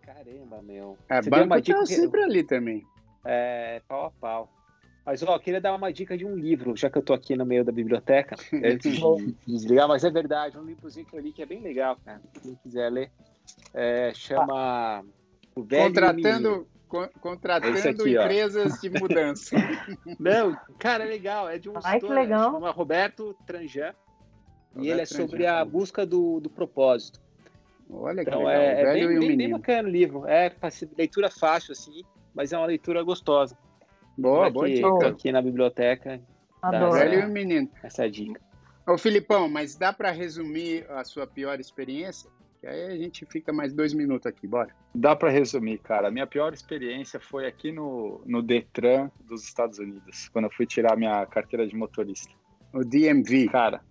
Caramba, 0.01 0.61
meu. 0.61 0.97
É, 1.09 1.21
Você 1.21 1.29
banco 1.29 1.45
uma 1.45 1.61
dica 1.61 1.79
tá 1.79 1.85
que- 1.85 1.95
sempre 1.95 2.21
ali 2.23 2.43
também. 2.43 2.83
É, 3.25 3.81
pau 3.87 4.05
a 4.05 4.11
pau. 4.11 4.49
Mas, 5.05 5.23
ó, 5.23 5.35
eu 5.35 5.39
queria 5.39 5.61
dar 5.61 5.73
uma 5.73 5.91
dica 5.91 6.15
de 6.17 6.25
um 6.25 6.35
livro, 6.35 6.75
já 6.75 6.89
que 6.89 6.97
eu 6.97 7.01
tô 7.01 7.13
aqui 7.13 7.35
no 7.35 7.45
meio 7.45 7.63
da 7.65 7.71
biblioteca, 7.71 8.35
antes 8.63 8.95
de 8.95 9.35
desligar, 9.47 9.87
mas 9.87 10.03
é 10.03 10.09
verdade, 10.11 10.57
um 10.57 10.63
livrozinho 10.63 11.05
que 11.05 11.15
eu 11.15 11.19
li 11.19 11.31
que 11.31 11.41
é 11.41 11.45
bem 11.45 11.61
legal, 11.61 11.97
cara. 12.05 12.21
Quem 12.41 12.55
quiser 12.55 12.91
ler, 12.91 13.11
é, 13.73 14.11
chama 14.13 15.03
e. 15.55 15.87
Contratando, 15.87 16.67
con- 16.87 17.09
contratando 17.21 17.77
Esse 17.77 17.89
aqui, 17.89 18.17
ó. 18.17 18.23
empresas 18.23 18.79
de 18.81 18.89
mudança. 18.89 19.55
Não, 20.19 20.57
cara, 20.77 21.03
é 21.03 21.07
legal, 21.07 21.49
é 21.49 21.57
de 21.57 21.69
um 21.69 21.73
Ai, 21.83 21.99
que 21.99 22.05
autor, 22.05 22.15
legal. 22.15 22.51
chama 22.53 22.71
Roberto 22.71 23.35
Tranjan, 23.45 23.93
e 24.75 24.77
Roberto 24.79 24.91
ele 24.91 25.01
é 25.01 25.05
sobre 25.05 25.37
Tranjan. 25.43 25.53
a 25.61 25.65
busca 25.65 26.05
do, 26.05 26.39
do 26.39 26.49
propósito. 26.49 27.19
Olha 27.89 28.23
que 28.23 28.29
Então 28.29 28.43
legal. 28.45 28.61
é, 28.61 28.67
o 28.67 28.77
é 28.79 28.83
velho 28.85 28.93
bem, 28.93 29.03
e 29.03 29.07
bem, 29.07 29.19
bem 29.19 29.29
menino. 29.37 29.57
bacana 29.57 29.87
o 29.87 29.91
livro, 29.91 30.27
é 30.27 30.51
leitura 30.97 31.29
fácil, 31.31 31.71
assim, 31.71 32.03
mas 32.35 32.53
é 32.53 32.57
uma 32.57 32.67
leitura 32.67 33.01
gostosa. 33.03 33.57
Boa, 34.17 34.47
Tô 34.47 34.53
boa 34.53 34.65
aqui, 34.67 34.75
dica. 34.75 35.07
aqui 35.07 35.31
na 35.31 35.41
biblioteca, 35.41 36.21
O 36.61 36.65
Adoro. 36.67 36.91
Velho 36.93 37.21
e 37.21 37.25
o 37.25 37.29
menino. 37.29 37.69
essa 37.81 38.03
é 38.03 38.05
a 38.05 38.09
dica. 38.09 38.39
Ô, 38.85 38.97
Filipão, 38.97 39.47
mas 39.49 39.75
dá 39.75 39.93
para 39.93 40.11
resumir 40.11 40.85
a 40.91 41.03
sua 41.03 41.25
pior 41.25 41.59
experiência? 41.59 42.29
Que 42.59 42.67
aí 42.67 42.85
a 42.87 42.97
gente 42.97 43.25
fica 43.25 43.53
mais 43.53 43.73
dois 43.73 43.93
minutos 43.93 44.25
aqui, 44.25 44.45
bora. 44.45 44.75
Dá 44.93 45.15
para 45.15 45.29
resumir, 45.29 45.77
cara. 45.77 46.09
A 46.09 46.11
minha 46.11 46.27
pior 46.27 46.53
experiência 46.53 47.19
foi 47.19 47.47
aqui 47.47 47.71
no, 47.71 48.21
no 48.25 48.41
Detran 48.41 49.09
dos 49.21 49.43
Estados 49.45 49.79
Unidos, 49.79 50.27
quando 50.29 50.45
eu 50.45 50.51
fui 50.51 50.65
tirar 50.65 50.97
minha 50.97 51.25
carteira 51.25 51.65
de 51.65 51.73
motorista. 51.75 52.33
O 52.73 52.83
DMV. 52.83 53.47
Cara, 53.47 53.81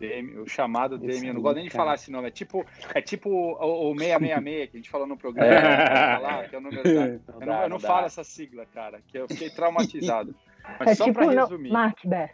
DM, 0.00 0.38
o 0.38 0.48
chamado 0.48 0.96
Esse 0.96 1.20
DM, 1.20 1.28
eu 1.28 1.34
não 1.34 1.42
gosto 1.42 1.56
nem 1.56 1.64
de 1.66 1.70
falar 1.70 1.94
esse 1.94 2.10
nome. 2.10 2.26
É 2.26 2.30
tipo, 2.30 2.66
é 2.94 3.00
tipo 3.00 3.30
o, 3.30 3.92
o 3.92 3.98
666 3.98 4.70
que 4.70 4.76
a 4.76 4.80
gente 4.80 4.90
falou 4.90 5.06
no 5.06 5.16
programa. 5.16 5.46
É. 5.54 6.18
lá, 6.18 6.48
que 6.48 6.54
é 6.56 6.58
o 6.58 6.60
número 6.62 6.82
da- 6.82 6.90
Não 6.90 7.04
Eu 7.04 7.20
não, 7.32 7.46
dá, 7.46 7.62
eu 7.62 7.68
não 7.68 7.78
falo 7.80 8.06
essa 8.06 8.24
sigla, 8.24 8.66
cara, 8.66 9.00
que 9.06 9.18
eu 9.18 9.28
fiquei 9.28 9.50
traumatizado. 9.50 10.34
Mas 10.80 10.88
É 10.88 10.94
só 10.94 11.04
tipo, 11.04 11.18
para 11.20 11.32
não, 11.32 11.42
resumir. 11.42 11.70
Macbeth. 11.70 12.30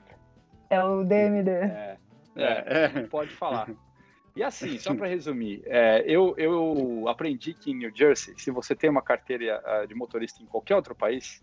É 0.70 0.82
o 0.82 1.04
DMD. 1.04 1.50
É, 1.50 1.96
É, 2.36 2.88
não 3.02 3.08
pode 3.08 3.30
falar. 3.30 3.68
E 4.36 4.42
assim, 4.42 4.78
só 4.78 4.94
para 4.94 5.08
resumir, 5.08 5.62
é, 5.64 6.04
eu, 6.06 6.34
eu 6.36 7.08
aprendi 7.08 7.54
que 7.54 7.70
em 7.70 7.74
New 7.74 7.90
Jersey, 7.92 8.34
se 8.36 8.50
você 8.50 8.76
tem 8.76 8.90
uma 8.90 9.00
carteira 9.00 9.62
ah, 9.64 9.86
de 9.86 9.94
motorista 9.94 10.42
em 10.42 10.46
qualquer 10.46 10.76
outro 10.76 10.94
país, 10.94 11.42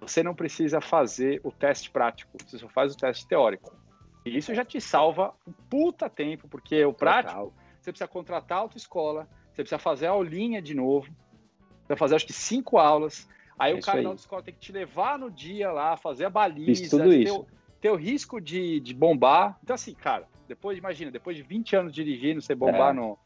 você 0.00 0.22
não 0.22 0.34
precisa 0.34 0.80
fazer 0.80 1.40
o 1.44 1.52
teste 1.52 1.90
prático, 1.90 2.32
você 2.44 2.58
só 2.58 2.68
faz 2.68 2.94
o 2.94 2.96
teste 2.96 3.28
teórico. 3.28 3.76
E 4.24 4.36
isso 4.36 4.54
já 4.54 4.64
te 4.64 4.80
salva 4.80 5.34
um 5.46 5.52
puta 5.52 6.08
tempo, 6.08 6.48
porque 6.48 6.82
o 6.84 6.94
prático, 6.94 7.52
você 7.78 7.92
precisa 7.92 8.08
contratar 8.08 8.58
a 8.58 8.60
autoescola, 8.62 9.28
você 9.52 9.62
precisa 9.62 9.78
fazer 9.78 10.06
a 10.06 10.10
aulinha 10.10 10.62
de 10.62 10.74
novo, 10.74 11.06
você 11.06 11.86
precisa 11.86 11.96
fazer 11.98 12.14
acho 12.16 12.26
que 12.26 12.32
cinco 12.32 12.78
aulas, 12.78 13.28
aí 13.58 13.72
É 13.72 13.74
o 13.74 13.80
cara 13.80 13.98
aí. 13.98 14.04
da 14.04 14.10
autoescola 14.10 14.42
tem 14.42 14.54
que 14.54 14.60
te 14.60 14.72
levar 14.72 15.18
no 15.18 15.30
dia 15.30 15.70
lá, 15.70 15.96
fazer 15.98 16.24
a 16.24 16.30
baliza, 16.30 16.80
Fiz 16.80 16.88
tudo 16.88 17.10
ter 17.10 17.18
isso. 17.20 17.96
risco 17.96 18.40
de, 18.40 18.80
de 18.80 18.94
bombar. 18.94 19.58
Então, 19.62 19.74
assim, 19.74 19.92
cara, 19.92 20.26
depois, 20.52 20.76
imagina, 20.76 21.10
depois 21.10 21.34
de 21.36 21.42
20 21.42 21.74
anos 21.74 21.94
dirigindo, 21.94 22.42
você 22.42 22.54
bombar 22.54 22.90
É. 22.90 22.92
no. 22.92 23.18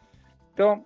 Então, 0.55 0.85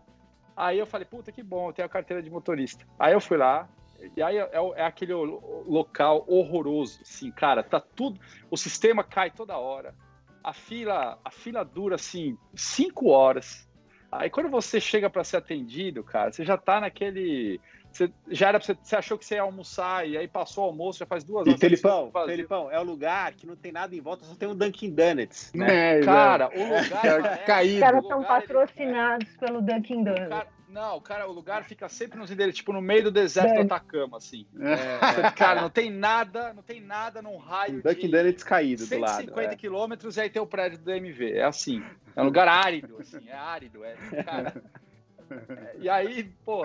aí 0.57 0.79
eu 0.79 0.87
falei, 0.87 1.07
puta 1.07 1.31
que 1.31 1.43
bom, 1.43 1.69
eu 1.69 1.73
tenho 1.75 1.87
a 1.87 1.91
carteira 1.91 2.23
de 2.23 2.31
motorista. 2.31 2.85
Aí 2.99 3.13
eu 3.13 3.21
fui 3.21 3.37
lá, 3.37 3.69
e 4.17 4.23
aí 4.23 4.39
é, 4.39 4.49
é 4.77 4.85
aquele 4.85 5.13
lo- 5.13 5.65
local 5.69 6.25
horroroso, 6.27 6.99
assim, 7.03 7.31
cara, 7.31 7.63
tá 7.63 7.79
tudo. 7.79 8.19
O 8.51 8.57
sistema 8.57 9.05
cai 9.05 9.31
toda 9.31 9.59
hora. 9.59 9.95
A 10.43 10.55
fila, 10.55 11.19
a 11.23 11.31
fila 11.31 11.63
dura, 11.63 11.97
assim, 11.97 12.39
cinco 12.55 13.09
horas. 13.09 13.69
Aí 14.11 14.31
quando 14.31 14.49
você 14.49 14.81
chega 14.81 15.11
para 15.11 15.23
ser 15.23 15.37
atendido, 15.37 16.03
cara, 16.03 16.33
você 16.33 16.43
já 16.43 16.57
tá 16.57 16.81
naquele. 16.81 17.61
Você, 17.93 18.11
já 18.29 18.49
era 18.49 18.61
você, 18.61 18.77
você 18.81 18.97
achou 18.97 19.19
que 19.19 19.25
você 19.25 19.35
ia 19.35 19.43
almoçar 19.43 20.09
e 20.09 20.17
aí 20.17 20.29
passou 20.29 20.65
o 20.65 20.67
almoço, 20.69 20.99
já 21.01 21.07
faz 21.07 21.25
duas 21.25 21.47
E 21.47 21.51
horas. 21.51 21.61
Felipão, 21.61 22.11
vazio. 22.11 22.31
Felipão, 22.31 22.71
é 22.71 22.79
o 22.79 22.85
lugar 22.85 23.33
que 23.35 23.47
não 23.47 23.57
tem 23.57 23.73
nada 23.73 23.95
em 23.95 24.01
volta, 24.01 24.25
só 24.25 24.35
tem 24.35 24.49
um 24.49 24.55
Dunkin' 24.55 24.91
Donuts, 24.95 25.53
né? 25.55 25.99
É, 25.99 26.01
Cara, 26.03 26.49
o 26.55 26.63
lugar 26.63 27.05
É, 27.05 27.21
parece- 27.21 27.45
caído. 27.45 27.75
Os 27.75 27.81
caras 27.81 28.07
são 28.07 28.19
ele- 28.19 28.29
patrocinados 28.29 29.37
pelo 29.39 29.61
Dunkin' 29.61 30.05
Donuts. 30.05 30.29
cara- 30.29 30.47
não, 30.69 30.99
o 30.99 31.01
cara, 31.01 31.29
o 31.29 31.33
lugar 31.33 31.65
fica 31.65 31.89
sempre 31.89 32.17
nos 32.17 32.31
endereços, 32.31 32.59
tipo 32.59 32.73
no 32.73 32.81
meio 32.81 33.03
do 33.03 33.11
deserto 33.11 33.51
É. 33.51 33.55
do 33.57 33.63
Atacama, 33.63 34.19
assim. 34.19 34.47
É. 34.61 35.13
Você- 35.27 35.31
cara, 35.35 35.61
não 35.63 35.69
tem 35.71 35.91
nada, 35.91 36.55
não 36.55 36.63
tem 36.63 36.81
nada 36.81 37.21
num 37.21 37.37
raio 37.39 37.83
Dunkin' 37.83 38.07
de 38.07 38.09
Donuts 38.17 38.45
caído 38.45 38.87
do 38.87 38.99
lado. 38.99 39.17
150 39.17 39.53
é. 39.53 39.57
quilômetros 39.57 40.17
e 40.17 40.21
aí 40.21 40.31
tem 40.31 40.41
o 40.41 40.47
prédio 40.47 40.79
do 40.79 40.91
MV. 40.93 41.33
É 41.33 41.43
assim. 41.45 41.83
É 42.15 42.23
um 42.23 42.27
lugar 42.27 42.47
árido, 42.47 42.97
assim, 43.01 43.29
é 43.29 43.35
árido, 43.35 43.85
é. 43.85 43.95
Cara. 44.23 44.63
É, 45.31 45.77
E 45.79 45.89
aí, 45.89 46.25
pô, 46.45 46.63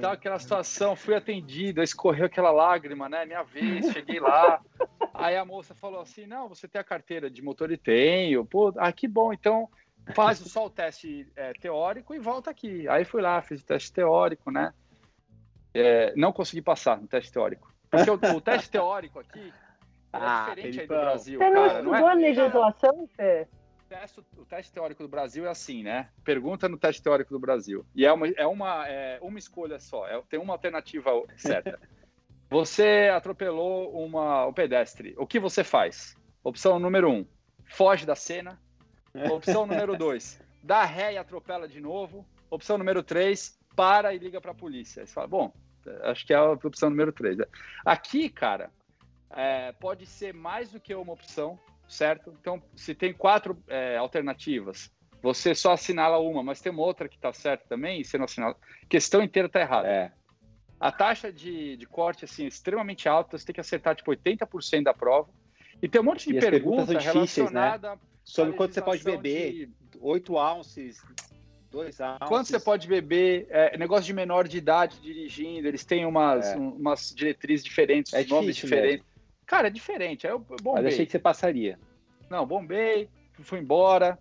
tá 0.00 0.12
aquela 0.12 0.38
situação, 0.38 0.96
fui 0.96 1.14
atendido, 1.14 1.82
escorreu 1.82 2.26
aquela 2.26 2.50
lágrima, 2.50 3.08
né? 3.08 3.24
Minha 3.24 3.42
vez, 3.42 3.92
cheguei 3.92 4.18
lá. 4.18 4.60
Aí 5.12 5.36
a 5.36 5.44
moça 5.44 5.74
falou 5.74 6.00
assim: 6.00 6.26
não, 6.26 6.48
você 6.48 6.66
tem 6.66 6.80
a 6.80 6.84
carteira 6.84 7.30
de 7.30 7.42
motor 7.42 7.70
e 7.70 7.76
tenho. 7.76 8.44
Pô, 8.44 8.72
ah, 8.76 8.92
que 8.92 9.06
bom, 9.06 9.32
então 9.32 9.68
faz 10.14 10.38
só 10.38 10.66
o 10.66 10.70
teste 10.70 11.30
é, 11.36 11.52
teórico 11.52 12.14
e 12.14 12.18
volta 12.18 12.50
aqui. 12.50 12.88
Aí 12.88 13.04
fui 13.04 13.20
lá, 13.20 13.40
fiz 13.42 13.60
o 13.60 13.66
teste 13.66 13.92
teórico, 13.92 14.50
né? 14.50 14.72
É, 15.74 16.14
não 16.16 16.32
consegui 16.32 16.62
passar 16.62 17.00
no 17.00 17.06
teste 17.06 17.32
teórico. 17.32 17.72
Porque 17.90 18.10
o, 18.10 18.14
o 18.14 18.40
teste 18.40 18.70
teórico 18.70 19.18
aqui 19.18 19.52
ele 20.12 20.24
Ah, 20.24 20.46
é 20.50 20.54
diferente 20.54 20.80
aí 20.80 20.86
do. 20.86 20.94
Brasil, 20.94 21.38
Você 21.38 21.50
não 21.50 21.68
cara. 21.68 21.82
Não 21.82 21.92
estudou 21.92 22.08
a 22.08 22.12
é, 22.12 22.14
legislação, 22.14 23.08
Fê? 23.16 23.48
O 23.88 24.00
teste, 24.00 24.20
o 24.36 24.44
teste 24.44 24.72
teórico 24.72 25.02
do 25.02 25.08
Brasil 25.08 25.46
é 25.46 25.48
assim, 25.48 25.82
né? 25.82 26.10
Pergunta 26.22 26.68
no 26.68 26.76
teste 26.76 27.02
teórico 27.02 27.32
do 27.32 27.40
Brasil. 27.40 27.86
E 27.94 28.04
é 28.04 28.12
uma, 28.12 28.28
é 28.28 28.46
uma, 28.46 28.86
é 28.86 29.18
uma 29.22 29.38
escolha 29.38 29.80
só, 29.80 30.06
é- 30.06 30.22
tem 30.28 30.38
uma 30.38 30.52
alternativa 30.52 31.10
certa. 31.36 31.80
Você 32.50 33.10
atropelou 33.14 33.92
uma, 34.04 34.46
um 34.46 34.52
pedestre. 34.54 35.14
O 35.18 35.26
que 35.26 35.38
você 35.38 35.62
faz? 35.62 36.16
Opção 36.42 36.78
número 36.78 37.10
um: 37.10 37.26
foge 37.66 38.06
da 38.06 38.14
cena. 38.14 38.58
Opção 39.30 39.66
número 39.66 39.96
2, 39.98 40.40
dá 40.62 40.84
ré 40.84 41.14
e 41.14 41.18
atropela 41.18 41.68
de 41.68 41.78
novo. 41.78 42.26
Opção 42.50 42.78
número 42.78 43.02
3, 43.02 43.58
para 43.76 44.14
e 44.14 44.18
liga 44.18 44.40
para 44.40 44.52
a 44.52 44.54
polícia. 44.54 45.04
Você 45.04 45.12
fala, 45.12 45.26
bom, 45.26 45.52
acho 46.04 46.26
que 46.26 46.32
é 46.32 46.36
a 46.36 46.52
opção 46.52 46.88
número 46.88 47.12
3. 47.12 47.38
Aqui, 47.84 48.30
cara, 48.30 48.70
é, 49.30 49.72
pode 49.72 50.06
ser 50.06 50.32
mais 50.32 50.70
do 50.70 50.80
que 50.80 50.94
uma 50.94 51.12
opção, 51.12 51.58
certo? 51.88 52.36
Então, 52.40 52.62
se 52.76 52.94
tem 52.94 53.12
quatro 53.12 53.56
é, 53.66 53.96
alternativas, 53.96 54.90
você 55.22 55.54
só 55.54 55.72
assinala 55.72 56.18
uma, 56.18 56.42
mas 56.42 56.60
tem 56.60 56.70
uma 56.70 56.82
outra 56.82 57.08
que 57.08 57.16
está 57.16 57.32
certa 57.32 57.64
também, 57.68 58.00
e 58.00 58.04
você 58.04 58.18
não 58.18 58.26
assinala. 58.26 58.54
A 58.84 58.86
questão 58.86 59.22
inteira 59.22 59.46
está 59.46 59.60
errada. 59.60 59.88
É. 59.88 60.12
A 60.78 60.92
taxa 60.92 61.32
de, 61.32 61.76
de 61.76 61.86
corte 61.86 62.24
assim, 62.24 62.44
é 62.44 62.48
extremamente 62.48 63.08
alta, 63.08 63.36
você 63.36 63.46
tem 63.46 63.54
que 63.54 63.60
acertar 63.60 63.96
tipo 63.96 64.12
80% 64.12 64.84
da 64.84 64.94
prova. 64.94 65.28
E 65.82 65.88
tem 65.88 66.00
um 66.00 66.04
monte 66.04 66.28
de 66.28 66.34
E 66.34 66.38
as 66.38 66.44
pergunta 66.44 66.86
perguntas 66.86 67.02
difíceis, 67.04 67.50
né? 67.50 67.80
Sobre 68.24 68.52
quanto 68.52 68.74
você 68.74 68.82
pode 68.82 69.02
beber, 69.02 69.52
de 69.52 69.70
8 70.00 70.34
ounces, 70.34 71.02
2 71.70 71.98
ounces. 71.98 72.28
Quanto 72.28 72.46
você 72.48 72.60
pode 72.60 72.86
beber, 72.86 73.46
é, 73.48 73.76
negócio 73.78 74.04
de 74.04 74.12
menor 74.12 74.46
de 74.46 74.58
idade 74.58 75.00
dirigindo, 75.00 75.66
eles 75.66 75.84
têm 75.84 76.04
umas, 76.04 76.46
É. 76.46 76.56
um- 76.56 76.70
umas 76.74 77.12
diretrizes 77.16 77.64
diferentes, 77.64 78.12
É 78.12 78.24
nomes 78.26 78.54
diferentes. 78.54 79.04
Cara, 79.48 79.68
é 79.68 79.70
diferente. 79.70 80.26
Aí 80.26 80.32
eu 80.32 80.44
Mas 80.48 80.60
bombei. 80.60 80.86
achei 80.86 81.06
que 81.06 81.10
você 81.10 81.18
passaria. 81.18 81.78
Não, 82.30 82.46
bombei, 82.46 83.08
fui 83.42 83.58
embora. 83.58 84.18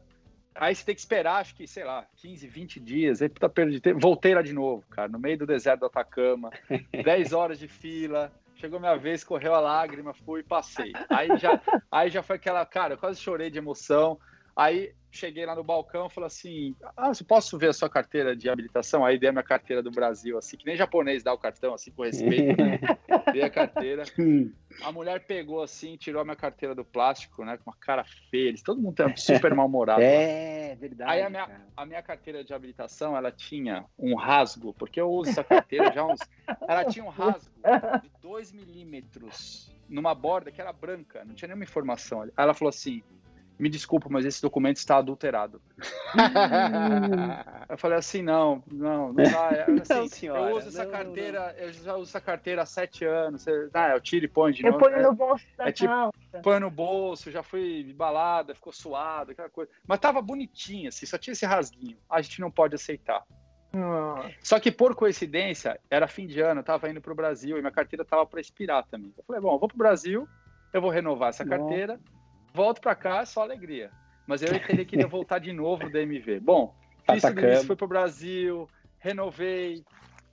Aí 0.55 0.73
você 0.73 0.85
tem 0.85 0.95
que 0.95 1.01
esperar, 1.01 1.41
acho 1.41 1.53
que, 1.53 1.67
sei 1.67 1.83
lá, 1.83 2.07
15, 2.15 2.47
20 2.47 2.79
dias. 2.79 3.21
Aí 3.21 3.29
puta 3.29 3.47
perda 3.49 3.71
de 3.71 3.81
tempo. 3.81 3.99
Voltei 3.99 4.33
lá 4.33 4.41
de 4.41 4.53
novo, 4.53 4.83
cara, 4.89 5.09
no 5.09 5.19
meio 5.19 5.37
do 5.37 5.45
deserto 5.45 5.81
do 5.81 5.85
Atacama. 5.85 6.49
10 7.03 7.33
horas 7.33 7.59
de 7.59 7.67
fila. 7.67 8.31
Chegou 8.55 8.79
minha 8.79 8.95
vez, 8.95 9.23
correu 9.23 9.53
a 9.53 9.59
lágrima, 9.59 10.13
fui 10.15 10.39
e 10.39 10.43
passei. 10.43 10.93
Aí 11.09 11.37
já, 11.37 11.61
aí 11.91 12.09
já 12.09 12.23
foi 12.23 12.37
aquela, 12.37 12.65
cara, 12.65 12.93
eu 12.95 12.97
quase 12.97 13.19
chorei 13.19 13.51
de 13.51 13.59
emoção. 13.59 14.17
Aí 14.57 14.91
cheguei 15.11 15.45
lá 15.45 15.55
no 15.55 15.63
balcão 15.63 16.07
e 16.07 16.09
falei 16.09 16.27
assim: 16.27 16.75
Ah, 16.97 17.11
posso 17.27 17.59
ver 17.59 17.69
a 17.69 17.73
sua 17.73 17.87
carteira 17.87 18.35
de 18.35 18.49
habilitação? 18.49 19.05
Aí 19.05 19.19
dei 19.19 19.29
a 19.29 19.31
minha 19.31 19.43
carteira 19.43 19.83
do 19.83 19.91
Brasil, 19.91 20.35
assim, 20.35 20.57
que 20.57 20.65
nem 20.65 20.75
japonês 20.75 21.21
dá 21.21 21.31
o 21.31 21.37
cartão, 21.37 21.75
assim, 21.75 21.91
com 21.91 22.03
respeito. 22.03 22.59
né? 22.61 22.79
Dei 23.31 23.43
a 23.43 23.49
carteira. 23.49 24.03
A 24.81 24.91
mulher 24.91 25.25
pegou 25.25 25.61
assim, 25.61 25.95
tirou 25.95 26.21
a 26.21 26.25
minha 26.25 26.35
carteira 26.35 26.73
do 26.73 26.83
plástico, 26.83 27.43
né? 27.45 27.57
Com 27.57 27.69
uma 27.69 27.77
cara 27.77 28.03
feia. 28.31 28.49
Eles, 28.49 28.61
todo 28.63 28.81
mundo 28.81 28.95
tá 28.95 29.15
super 29.15 29.53
mal-humorado. 29.53 30.01
É, 30.01 30.75
verdade. 30.75 31.11
Aí 31.11 31.21
a 31.21 31.29
minha, 31.29 31.45
cara. 31.45 31.67
a 31.75 31.85
minha 31.85 32.01
carteira 32.01 32.43
de 32.43 32.53
habilitação, 32.53 33.15
ela 33.15 33.31
tinha 33.31 33.85
um 33.97 34.15
rasgo, 34.15 34.73
porque 34.73 34.99
eu 34.99 35.09
uso 35.09 35.29
essa 35.29 35.43
carteira 35.43 35.91
já 35.91 36.05
uns. 36.05 36.19
Ela 36.67 36.85
tinha 36.85 37.05
um 37.05 37.09
rasgo 37.09 37.51
de 38.01 38.09
2 38.21 38.51
milímetros 38.53 39.71
numa 39.89 40.15
borda 40.15 40.51
que 40.51 40.61
era 40.61 40.73
branca, 40.73 41.23
não 41.25 41.33
tinha 41.33 41.47
nenhuma 41.47 41.63
informação. 41.63 42.21
Aí 42.21 42.31
ela 42.37 42.53
falou 42.53 42.69
assim: 42.69 43.03
me 43.59 43.69
desculpa, 43.69 44.07
mas 44.09 44.25
esse 44.25 44.41
documento 44.41 44.77
está 44.77 44.97
adulterado. 44.97 45.61
Eu 47.69 47.77
falei 47.77 47.97
assim, 47.97 48.21
não, 48.21 48.63
não, 48.71 49.13
não 49.13 49.23
dá. 49.23 49.49
É, 49.51 49.61
assim, 49.81 49.93
Não, 49.93 50.07
senhora, 50.07 50.49
eu 50.51 50.57
uso 50.57 50.67
essa 50.69 50.83
não, 50.85 50.91
carteira, 50.91 51.55
eu 51.57 51.73
já 51.73 51.95
uso 51.95 52.09
essa 52.09 52.21
carteira 52.21 52.61
há 52.61 52.65
sete 52.65 53.05
anos. 53.05 53.45
Ah, 53.73 53.89
eu 53.89 54.01
tiro 54.01 54.25
e 54.25 54.27
põe 54.27 54.51
de 54.51 54.65
Eu 54.65 54.71
novo. 54.73 54.83
ponho 54.83 54.95
É, 54.97 55.01
no 55.01 55.13
bolso 55.13 55.45
da 55.57 55.69
é 55.69 55.71
tipo- 55.71 55.93
põe 56.43 56.59
no 56.59 56.69
bolso, 56.71 57.31
já 57.31 57.43
fui 57.43 57.93
balada, 57.93 58.53
ficou 58.55 58.71
suado, 58.71 59.31
aquela 59.31 59.49
coisa. 59.49 59.71
Mas 59.87 59.99
tava 59.99 60.21
bonitinha, 60.21 60.89
assim, 60.89 61.05
só 61.05 61.17
tinha 61.17 61.33
esse 61.33 61.45
rasguinho. 61.45 61.97
A 62.09 62.21
gente 62.21 62.39
não 62.39 62.51
pode 62.51 62.75
aceitar. 62.75 63.23
Nossa. 63.73 64.31
Só 64.41 64.59
que 64.59 64.71
por 64.71 64.95
coincidência, 64.95 65.79
era 65.89 66.07
fim 66.07 66.25
de 66.25 66.39
ano, 66.39 66.61
eu 66.61 66.63
tava 66.63 66.89
indo 66.89 67.01
pro 67.01 67.13
Brasil 67.13 67.57
e 67.57 67.61
minha 67.61 67.71
carteira 67.71 68.05
tava 68.05 68.25
para 68.25 68.39
expirar 68.39 68.85
também. 68.85 69.13
Eu 69.17 69.23
falei, 69.25 69.41
bom, 69.41 69.53
eu 69.53 69.59
vou 69.59 69.67
pro 69.67 69.77
Brasil, 69.77 70.27
eu 70.73 70.81
vou 70.81 70.89
renovar 70.89 71.29
essa 71.29 71.43
Nossa. 71.43 71.57
Volto 72.53 72.81
para 72.81 72.95
cá, 72.95 73.25
só 73.25 73.41
alegria. 73.41 73.91
Mas 74.25 74.41
eu 74.41 74.59
teria 74.59 74.85
que 74.85 75.05
voltar 75.05 75.39
de 75.39 75.53
novo 75.53 75.89
do 75.89 75.97
MV. 75.97 76.39
Bom, 76.39 76.75
fiz 77.09 77.23
tudo 77.23 77.47
isso, 77.47 77.65
fui 77.65 77.75
pro 77.75 77.87
Brasil, 77.87 78.67
renovei, 78.99 79.83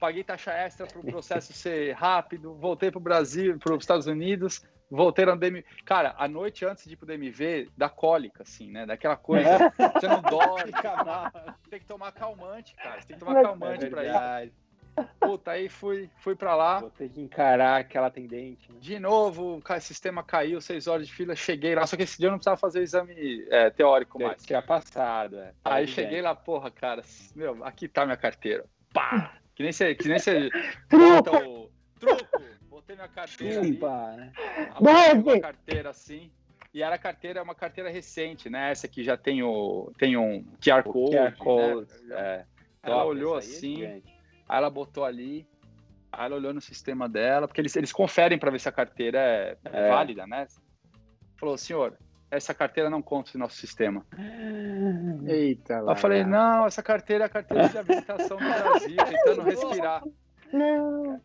paguei 0.01 0.25
taxa 0.25 0.53
extra 0.53 0.87
para 0.87 1.01
o 1.01 1.05
processo 1.05 1.53
ser 1.55 1.93
rápido, 1.93 2.55
voltei 2.55 2.91
pro 2.91 3.01
Brasil, 3.01 3.59
para 3.59 3.75
os 3.75 3.83
Estados 3.83 4.07
Unidos, 4.07 4.63
voltei 4.91 5.25
no 5.25 5.37
DMV. 5.37 5.65
Cara, 5.85 6.15
a 6.19 6.27
noite 6.27 6.65
antes 6.65 6.85
de 6.85 6.95
ir 6.95 6.97
pro 6.97 7.07
DMV, 7.07 7.71
dá 7.77 7.89
cólica, 7.89 8.43
assim, 8.43 8.71
né? 8.71 8.85
Daquela 8.85 9.17
coisa, 9.17 9.73
você 9.95 10.09
não 10.09 10.23
dorme, 10.23 10.73
tem 11.71 11.81
que 11.81 11.87
tomar 11.87 12.13
calmante, 12.13 12.75
cara. 12.77 13.01
Você 13.01 13.07
tem 13.07 13.17
que 13.17 13.25
tomar 13.25 13.43
calmante 13.43 13.85
É 13.85 13.91
pra 13.91 14.45
ir. 14.45 14.53
Puta, 15.21 15.53
aí 15.53 15.69
fui, 15.69 16.09
fui 16.19 16.37
pra 16.37 16.55
lá. 16.55 16.81
Vou 16.81 16.91
ter 16.91 17.09
que 17.09 17.21
encarar 17.21 17.81
aquela 17.81 18.07
atendente. 18.07 18.71
né? 18.71 18.79
De 18.81 18.99
novo, 18.99 19.61
o 19.65 19.81
sistema 19.81 20.23
caiu, 20.23 20.61
seis 20.61 20.87
horas 20.87 21.07
de 21.07 21.13
fila, 21.13 21.35
cheguei 21.35 21.75
lá. 21.75 21.87
Só 21.87 21.97
que 21.97 22.03
esse 22.03 22.19
dia 22.19 22.29
eu 22.29 22.31
não 22.31 22.39
precisava 22.39 22.57
fazer 22.57 22.81
o 22.81 22.83
exame 22.83 23.47
é, 23.51 23.71
teórico 23.71 24.23
mais. 24.23 24.43
Tinha 24.45 24.63
passado, 24.63 25.39
é. 25.39 25.53
Aí 25.65 25.87
cheguei 25.87 26.21
lá, 26.23 26.35
porra, 26.35 26.71
cara, 26.71 27.03
meu, 27.35 27.65
aqui 27.65 27.89
tá 27.89 28.05
minha 28.05 28.17
carteira. 28.17 28.65
Pá! 28.93 29.39
Que 29.55 29.63
nem 29.63 29.73
você, 29.73 29.95
que 29.95 30.09
nem 30.09 30.19
você 30.19 30.51
Truco! 30.89 31.23
bota 31.23 31.49
o 31.49 31.71
truco. 31.99 32.43
Botei 32.69 32.97
minha 32.97 33.09
carteira 33.09 33.61
ali, 33.61 33.73
Chupa, 33.75 34.13
né? 34.17 34.33
Deve. 34.81 35.15
pegou 35.15 35.35
a 35.35 35.41
carteira 35.41 35.91
assim. 35.91 36.31
E 36.73 36.83
era 36.83 36.99
carteira, 36.99 37.39
é 37.39 37.43
uma 37.43 37.55
carteira 37.55 37.89
recente, 37.89 38.51
né? 38.51 38.73
Essa 38.73 38.87
aqui 38.87 39.05
já 39.05 39.17
tem 39.17 39.43
o 39.45 39.93
tem 39.97 40.17
um 40.17 40.45
QR 40.61 40.83
Code. 40.83 41.17
QR 41.17 41.25
né? 41.25 41.35
Code, 41.39 41.93
é. 42.11 42.45
Ela 42.83 43.05
olhou 43.05 43.37
é 43.37 43.39
assim, 43.39 43.77
gigante. 43.77 44.14
Aí 44.49 44.59
ela 44.59 44.71
botou 44.71 45.05
ali, 45.05 45.47
aí 46.13 46.27
ela 46.27 46.37
olhou 46.37 46.53
no 46.55 46.61
sistema 46.61 47.09
dela, 47.09 47.47
porque 47.49 47.61
eles, 47.61 47.75
eles 47.77 47.93
conferem 47.93 48.39
para 48.39 48.51
ver 48.51 48.61
se 48.61 48.69
a 48.69 48.73
carteira 48.73 49.19
é, 49.19 49.57
É. 49.65 49.89
válida, 49.89 50.27
né? 50.27 50.47
Falou, 51.37 51.57
senhor, 51.57 51.97
essa 52.31 52.55
carteira 52.55 52.91
não 52.91 53.03
conta 53.03 53.31
no 53.35 53.41
nosso 53.41 53.57
sistema. 53.57 54.05
Eita 55.27 55.81
lá. 55.81 55.93
eu 55.93 55.97
falei, 55.97 56.25
não, 56.25 56.67
essa 56.67 56.83
carteira 56.83 57.25
é 57.25 57.27
a 57.27 57.31
carteira 57.31 57.69
de 57.69 57.79
habilitação 57.79 58.37
do 58.37 58.45
Brasil, 58.45 58.97
tentando 58.97 59.43
respirar. 59.43 60.03
Não. 60.53 61.21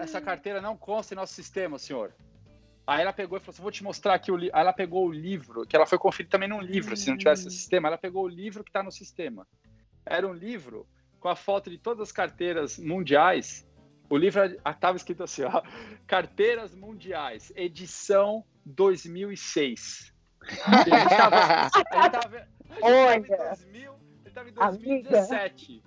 Essa 0.00 0.20
carteira 0.20 0.60
não 0.60 0.76
consta 0.76 1.14
em 1.14 1.16
nosso 1.16 1.34
sistema, 1.34 1.78
senhor. 1.78 2.12
Aí 2.86 3.00
ela 3.00 3.12
pegou 3.14 3.38
e 3.38 3.40
falou 3.40 3.52
assim, 3.52 3.62
vou 3.62 3.70
te 3.72 3.82
mostrar 3.82 4.14
aqui 4.14 4.30
o 4.30 4.36
livro. 4.36 4.54
Aí 4.54 4.60
ela 4.62 4.72
pegou 4.72 5.06
o 5.06 5.12
livro, 5.12 5.66
que 5.66 5.74
ela 5.74 5.86
foi 5.86 5.98
conferir 5.98 6.30
também 6.30 6.48
num 6.48 6.60
livro, 6.60 6.94
se 6.96 7.08
não 7.08 7.16
tivesse 7.16 7.50
sistema. 7.50 7.88
Ela 7.88 7.96
pegou 7.96 8.24
o 8.24 8.28
livro 8.28 8.62
que 8.62 8.68
está 8.70 8.82
no 8.82 8.92
sistema. 8.92 9.46
Era 10.04 10.28
um 10.28 10.34
livro 10.34 10.86
com 11.24 11.30
a 11.30 11.34
foto 11.34 11.70
de 11.70 11.78
todas 11.78 12.02
as 12.02 12.12
carteiras 12.12 12.78
mundiais. 12.78 13.66
O 14.10 14.16
livro 14.18 14.44
estava 14.44 14.94
escrito 14.94 15.22
assim, 15.22 15.42
ó, 15.44 15.62
Carteiras 16.06 16.74
Mundiais, 16.74 17.50
edição 17.56 18.44
2006. 18.66 20.12
E 20.86 20.92
a 20.92 20.98
gente 20.98 21.16
tava, 21.16 21.36
a 21.36 21.62
gente 21.64 21.72
tava- 21.72 21.88
a 21.88 22.02
gente 22.02 22.12
tava 22.12 22.36
em 22.36 22.82
Olha. 22.82 23.36
2000, 23.38 23.94
ele 24.26 24.34
tava 24.34 24.48
em 24.50 24.52
Amiga. 24.58 25.08
2017. 25.08 25.82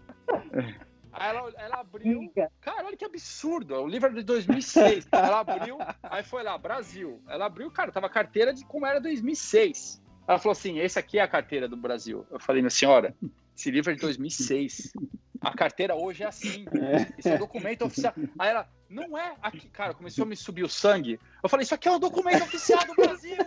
Aí 1.13 1.29
ela, 1.29 1.51
ela 1.55 1.79
abriu, 1.81 2.17
Amiga. 2.17 2.51
Cara, 2.59 2.87
olha 2.87 2.97
que 2.97 3.05
absurdo. 3.05 3.75
O 3.75 3.87
livro 3.87 4.09
é 4.09 4.13
de 4.13 4.23
2006. 4.23 5.07
Ela 5.11 5.41
abriu, 5.41 5.77
aí 6.01 6.23
foi 6.23 6.41
lá, 6.41 6.57
Brasil. 6.57 7.21
Ela 7.27 7.45
abriu, 7.45 7.69
cara, 7.69 7.91
tava 7.91 8.07
a 8.07 8.09
carteira 8.09 8.51
de 8.51 8.65
como 8.65 8.87
era 8.87 8.99
2006. 8.99 10.01
Ela 10.27 10.39
falou 10.39 10.53
assim: 10.53 10.79
esse 10.79 10.97
aqui 10.97 11.19
é 11.19 11.21
a 11.21 11.27
carteira 11.27 11.67
do 11.67 11.77
Brasil. 11.77 12.25
Eu 12.31 12.39
falei, 12.39 12.63
minha 12.63 12.71
senhora, 12.71 13.15
esse 13.57 13.71
livro 13.71 13.91
é 13.91 13.95
de 13.95 14.01
2006. 14.01 14.93
A 15.41 15.51
carteira 15.51 15.95
hoje 15.95 16.23
é 16.23 16.27
assim. 16.27 16.65
Esse 17.17 17.29
é 17.29 17.35
o 17.35 17.39
documento 17.39 17.85
oficial. 17.85 18.13
Aí 18.37 18.49
ela, 18.49 18.69
não 18.87 19.17
é 19.17 19.35
aqui. 19.41 19.67
Cara, 19.69 19.95
começou 19.95 20.23
a 20.25 20.27
me 20.27 20.35
subir 20.35 20.63
o 20.63 20.69
sangue. 20.69 21.19
Eu 21.41 21.49
falei, 21.49 21.63
isso 21.63 21.73
aqui 21.73 21.87
é 21.87 21.91
o 21.91 21.97
documento 21.97 22.43
oficial 22.43 22.85
do 22.85 22.93
Brasil. 22.93 23.37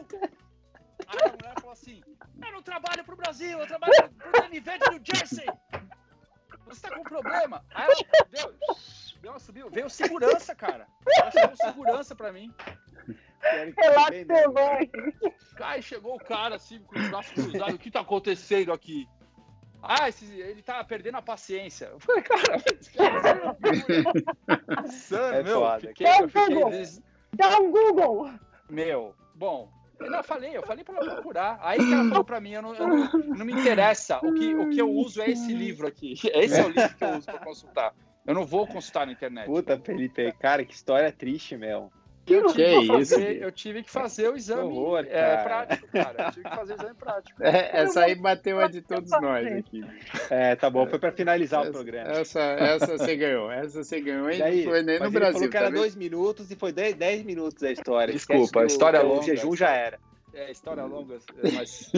Aí 1.07 1.19
a 1.24 1.32
mulher 1.32 1.55
falou 1.61 1.73
assim: 1.73 2.03
eu 2.45 2.53
não 2.53 2.62
trabalho 2.62 3.05
pro 3.05 3.16
Brasil, 3.16 3.59
eu 3.59 3.66
trabalho 3.66 3.93
pro 4.19 4.51
de 4.51 4.91
New 4.91 5.01
Jersey. 5.05 5.47
Você 6.66 6.81
tá 6.82 6.97
com 6.97 7.03
problema? 7.03 7.65
Aí 7.73 7.85
ela 7.85 8.27
deu, 8.31 8.55
deu 9.20 9.32
uma 9.32 9.39
subiu, 9.39 9.70
veio 9.70 9.89
segurança, 9.89 10.55
cara. 10.55 10.87
Ela 11.07 11.31
chamou 11.31 11.57
segurança 11.57 12.16
pra 12.16 12.32
mim. 12.32 12.53
Relaxa, 13.41 14.24
né? 14.24 14.47
mãe. 14.49 14.91
Aí 15.61 15.82
chegou 15.82 16.15
o 16.15 16.19
cara 16.19 16.57
assim, 16.57 16.81
com 16.81 16.99
os 16.99 17.09
braços 17.09 17.32
cruzados, 17.32 17.74
o 17.74 17.78
que 17.78 17.91
tá 17.91 18.01
acontecendo 18.01 18.73
aqui? 18.73 19.09
Ah, 19.82 20.09
esse- 20.09 20.24
ele 20.40 20.62
tá 20.62 20.82
perdendo 20.85 21.16
a 21.16 21.23
paciência. 21.23 21.86
Eu 21.86 21.98
falei, 22.01 22.23
cara, 22.23 22.62
esse 22.81 22.93
cara 22.93 23.57
é 24.82 24.86
insano, 24.86 25.35
É 25.35 25.43
meu. 25.43 25.61
foda. 25.61 25.81
Fiquei, 25.89 26.07
É 26.07 26.23
eu 26.23 26.28
fiquei 26.28 26.55
Google. 26.55 26.70
des- 26.70 27.02
Dá 27.35 27.59
um 27.59 27.70
Google. 27.70 28.31
Meu, 28.69 29.15
bom, 29.35 29.70
eu 30.01 30.11
não 30.11 30.23
falei, 30.23 30.57
eu 30.57 30.62
falei 30.62 30.85
pra 30.85 30.97
ela 30.97 31.15
procurar. 31.15 31.59
Aí 31.62 31.78
que 31.78 31.93
ela 31.93 32.09
falou 32.09 32.24
pra 32.24 32.40
mim, 32.40 32.52
eu 32.52 32.62
não, 32.62 32.74
eu 32.74 32.89
não, 32.89 33.09
não 33.36 33.44
me 33.47 33.52
interessa. 33.52 34.19
O 34.19 34.32
que, 34.35 34.55
o 34.55 34.70
que 34.70 34.81
eu 34.81 34.90
uso 34.90 35.23
é 35.23 35.31
esse 35.31 35.52
livro 35.52 35.86
aqui. 35.86 36.15
Esse 36.35 36.61
é 36.61 36.65
o 36.65 36.69
livro 36.69 36.94
que 36.97 37.05
eu 37.05 37.11
uso 37.16 37.27
pra 37.27 37.39
consultar. 37.39 37.94
Eu 38.27 38.35
não 38.35 38.44
vou 38.44 38.66
consultar 38.66 39.07
na 39.07 39.12
internet. 39.12 39.47
Puta, 39.47 39.78
Felipe, 39.78 40.31
cara, 40.39 40.65
que 40.65 40.74
história 40.74 41.11
triste, 41.11 41.57
meu. 41.57 41.90
Eu 42.35 42.47
tive, 42.48 42.65
Que 42.65 42.81
que 42.81 42.86
fazer, 42.86 43.01
isso, 43.35 43.44
eu 43.44 43.52
tive 43.52 43.82
que 43.82 43.90
fazer 43.90 44.28
o 44.28 44.36
exame 44.36 44.62
horror, 44.62 45.05
é, 45.09 45.36
cara. 45.36 45.43
prático, 45.44 45.89
cara. 45.89 46.24
Eu 46.27 46.31
tive 46.32 46.48
que 46.48 46.57
fazer 46.57 46.73
o 46.73 46.77
exame 46.77 46.94
prático. 46.94 47.43
É, 47.43 47.81
essa 47.82 48.01
aí 48.05 48.15
bateu 48.15 48.61
a 48.61 48.66
de 48.69 48.81
todos 48.82 49.11
nós 49.11 49.47
aqui. 49.52 49.85
É, 50.31 50.55
tá 50.57 50.69
bom, 50.70 50.86
foi 50.86 50.98
pra 50.98 51.12
finalizar 51.12 51.61
o 51.61 51.62
Essa- 51.65 51.73
programa. 51.73 52.11
Essa, 52.11 52.40
essa 52.40 52.98
você 52.98 53.16
ganhou. 53.16 53.51
Essa 53.51 53.82
você 53.85 54.01
ganhou. 54.01 54.31
E 54.31 54.39
E 54.39 54.43
aí, 54.43 54.65
não 54.65 54.70
foi 54.73 54.82
nem 54.82 54.98
no 54.98 55.05
ele 55.07 55.11
Brasil. 55.11 55.32
falou 55.35 55.48
que 55.51 55.57
era 55.57 55.66
tá 55.70 55.77
dois 55.77 55.94
minutos 55.97 56.51
e 56.51 56.57
foi 56.57 56.73
10, 56.73 56.94
10 56.97 57.24
minutos 57.24 57.62
a 57.62 57.73
história. 57.73 58.12
Desculpa, 58.12 58.61
a 58.62 58.66
história 58.66 58.98
é 58.98 59.02
o 59.02 59.09
longa, 59.09 59.23
jejum 59.24 59.55
já 59.57 59.70
era. 59.70 59.98
É, 60.32 60.48
história 60.52 60.85
longa, 60.85 61.16
é, 61.43 61.51
mas. 61.51 61.90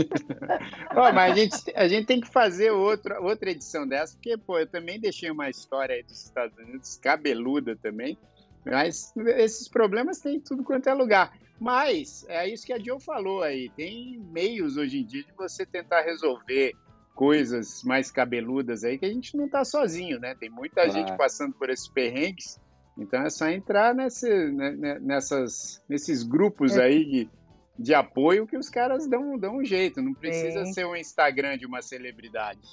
oh, 0.96 1.12
mas 1.12 1.32
a 1.32 1.34
gente, 1.34 1.54
a 1.76 1.86
gente 1.86 2.06
tem 2.06 2.18
que 2.20 2.28
fazer 2.28 2.70
outra, 2.70 3.20
outra 3.20 3.50
edição 3.50 3.86
dessa, 3.86 4.14
porque, 4.14 4.38
pô, 4.38 4.59
eu 4.59 4.66
também 4.66 4.98
deixei 4.98 5.30
uma 5.30 5.50
história 5.50 5.94
aí 5.96 6.02
dos 6.02 6.24
Estados 6.24 6.56
Unidos 6.56 6.96
cabeluda 6.96 7.76
também. 7.76 8.16
Mas 8.64 9.12
esses 9.16 9.68
problemas 9.68 10.20
tem 10.20 10.40
tudo 10.40 10.62
quanto 10.62 10.89
é 10.89 10.94
lugar. 10.94 11.32
Mas 11.59 12.24
é 12.28 12.48
isso 12.48 12.66
que 12.66 12.72
a 12.72 12.78
Joe 12.78 13.01
falou 13.01 13.43
aí. 13.43 13.70
Tem 13.76 14.18
meios 14.32 14.76
hoje 14.76 15.01
em 15.01 15.05
dia 15.05 15.22
de 15.22 15.32
você 15.32 15.64
tentar 15.64 16.02
resolver 16.02 16.74
coisas 17.14 17.82
mais 17.84 18.10
cabeludas 18.10 18.84
aí 18.84 18.98
que 18.98 19.05
a 19.05 19.12
gente 19.12 19.36
não 19.36 19.47
está 19.47 19.64
sozinho, 19.64 20.18
né? 20.18 20.34
Tem 20.34 20.51
muita 20.51 20.89
gente 20.89 21.16
passando 21.16 21.55
por 21.55 21.70
esses 21.70 21.89
perrengues. 21.89 22.60
Então 22.97 23.22
é 23.22 23.30
só 23.30 23.48
entrar 23.48 23.94
nesse, 23.94 24.28
né, 24.51 24.70
né, 24.72 24.98
nessas, 25.01 25.82
nesses 25.89 26.22
grupos 26.22 26.76
é. 26.76 26.84
aí 26.84 27.05
de, 27.05 27.30
de 27.78 27.94
apoio 27.94 28.47
que 28.47 28.56
os 28.56 28.68
caras 28.68 29.06
dão, 29.06 29.39
dão 29.39 29.59
um 29.59 29.64
jeito. 29.64 30.02
Não 30.02 30.14
precisa 30.14 30.64
Sim. 30.66 30.72
ser 30.72 30.86
um 30.86 30.97
Instagram 30.97 31.56
de 31.56 31.66
uma 31.66 31.80
celebridade. 31.80 32.66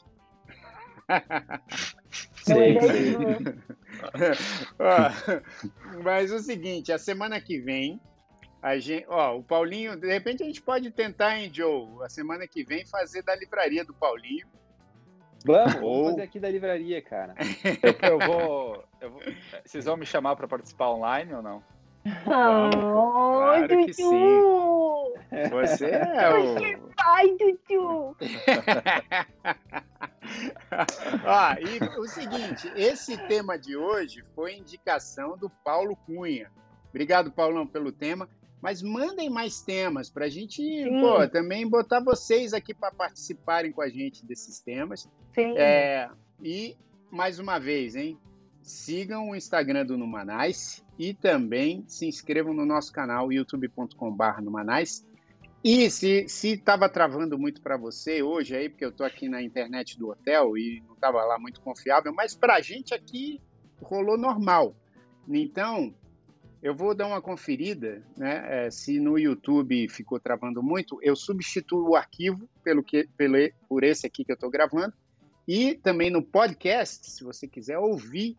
Sim, 2.43 2.77
mas 6.03 6.31
o 6.31 6.39
seguinte, 6.39 6.91
a 6.91 6.97
semana 6.97 7.39
que 7.39 7.59
vem, 7.59 8.01
a 8.61 8.77
gente, 8.77 9.05
ó, 9.07 9.37
o 9.37 9.43
Paulinho, 9.43 9.95
de 9.95 10.07
repente 10.07 10.43
a 10.43 10.45
gente 10.45 10.61
pode 10.61 10.91
tentar, 10.91 11.37
hein, 11.37 11.49
Joe, 11.53 12.03
a 12.03 12.09
semana 12.09 12.47
que 12.47 12.63
vem 12.63 12.85
fazer 12.85 13.23
da 13.23 13.35
livraria 13.35 13.85
do 13.85 13.93
Paulinho. 13.93 14.47
Vamos, 15.45 15.75
Ou... 15.75 15.81
vamos 15.81 16.09
fazer 16.11 16.21
aqui 16.23 16.39
da 16.39 16.49
livraria, 16.49 17.01
cara. 17.01 17.35
eu, 17.81 18.09
eu, 18.09 18.19
vou, 18.19 18.83
eu 18.99 19.11
vou. 19.11 19.21
Vocês 19.65 19.85
vão 19.85 19.95
me 19.95 20.05
chamar 20.05 20.35
para 20.35 20.47
participar 20.47 20.91
online 20.91 21.33
ou 21.33 21.41
não? 21.41 21.63
Vamos, 22.25 22.75
claro 22.75 23.67
Dudu. 23.67 23.85
que 23.85 23.93
sim. 23.93 24.39
Você 25.51 25.85
é 25.85 26.29
o. 26.33 26.53
Você 26.53 26.77
vai, 26.97 27.27
Dudu. 27.37 28.15
Ó, 31.25 31.53
e 31.59 31.99
o 31.99 32.07
seguinte, 32.07 32.71
esse 32.75 33.17
tema 33.27 33.57
de 33.57 33.75
hoje 33.75 34.23
foi 34.35 34.55
indicação 34.55 35.37
do 35.37 35.49
Paulo 35.49 35.95
Cunha. 35.95 36.51
Obrigado, 36.89 37.31
Paulão, 37.31 37.65
pelo 37.65 37.91
tema. 37.91 38.29
Mas 38.61 38.81
mandem 38.81 39.29
mais 39.29 39.61
temas 39.61 40.09
para 40.09 40.25
a 40.25 40.29
gente 40.29 40.61
pô, 40.99 41.25
também 41.29 41.65
botar 41.65 42.01
vocês 42.01 42.53
aqui 42.53 42.73
para 42.73 42.91
participarem 42.91 43.71
com 43.71 43.81
a 43.81 43.87
gente 43.87 44.25
desses 44.25 44.59
temas. 44.59 45.07
Sim. 45.33 45.57
É, 45.57 46.09
e, 46.43 46.75
mais 47.09 47.39
uma 47.39 47.57
vez, 47.57 47.95
hein? 47.95 48.19
Sigam 48.61 49.29
o 49.29 49.35
Instagram 49.35 49.85
do 49.85 49.97
Numanais 49.97 50.83
e 50.99 51.13
também 51.13 51.85
se 51.87 52.05
inscrevam 52.05 52.53
no 52.53 52.65
nosso 52.65 52.91
canal 52.91 53.31
youtube.com.br 53.31 54.41
Numanais 54.41 55.05
e 55.63 55.89
se 55.89 56.25
estava 56.43 56.87
travando 56.89 57.37
muito 57.37 57.61
para 57.61 57.77
você 57.77 58.21
hoje 58.21 58.55
aí, 58.55 58.69
porque 58.69 58.83
eu 58.83 58.89
estou 58.89 59.05
aqui 59.05 59.27
na 59.27 59.41
internet 59.41 59.97
do 59.97 60.09
hotel 60.09 60.57
e 60.57 60.81
não 60.85 60.93
estava 60.93 61.23
lá 61.23 61.39
muito 61.39 61.61
confiável, 61.61 62.13
mas 62.13 62.35
para 62.35 62.55
a 62.55 62.61
gente 62.61 62.93
aqui 62.93 63.41
rolou 63.81 64.17
normal. 64.17 64.75
Então, 65.27 65.93
eu 66.61 66.75
vou 66.75 66.95
dar 66.95 67.07
uma 67.07 67.21
conferida, 67.21 68.01
né? 68.17 68.65
É, 68.65 68.71
se 68.71 68.99
no 68.99 69.17
YouTube 69.17 69.87
ficou 69.89 70.19
travando 70.19 70.63
muito, 70.63 70.97
eu 71.01 71.15
substituo 71.15 71.89
o 71.89 71.95
arquivo 71.95 72.49
pelo 72.63 72.83
que, 72.83 73.07
pelo, 73.17 73.35
por 73.67 73.83
esse 73.83 74.07
aqui 74.07 74.23
que 74.23 74.31
eu 74.31 74.35
estou 74.35 74.49
gravando. 74.49 74.93
E 75.47 75.75
também 75.75 76.09
no 76.09 76.21
podcast, 76.21 77.09
se 77.09 77.23
você 77.23 77.47
quiser 77.47 77.79
ouvir, 77.79 78.37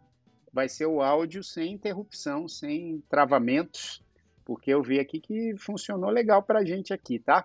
vai 0.53 0.69
ser 0.69 0.87
o 0.87 1.01
áudio 1.01 1.43
sem 1.43 1.73
interrupção, 1.73 2.49
sem 2.49 3.03
travamentos 3.09 4.03
porque 4.51 4.75
eu 4.75 4.83
vi 4.83 4.99
aqui 4.99 5.21
que 5.21 5.57
funcionou 5.57 6.11
legal 6.11 6.43
para 6.43 6.59
a 6.59 6.65
gente 6.65 6.93
aqui, 6.93 7.21
tá? 7.21 7.45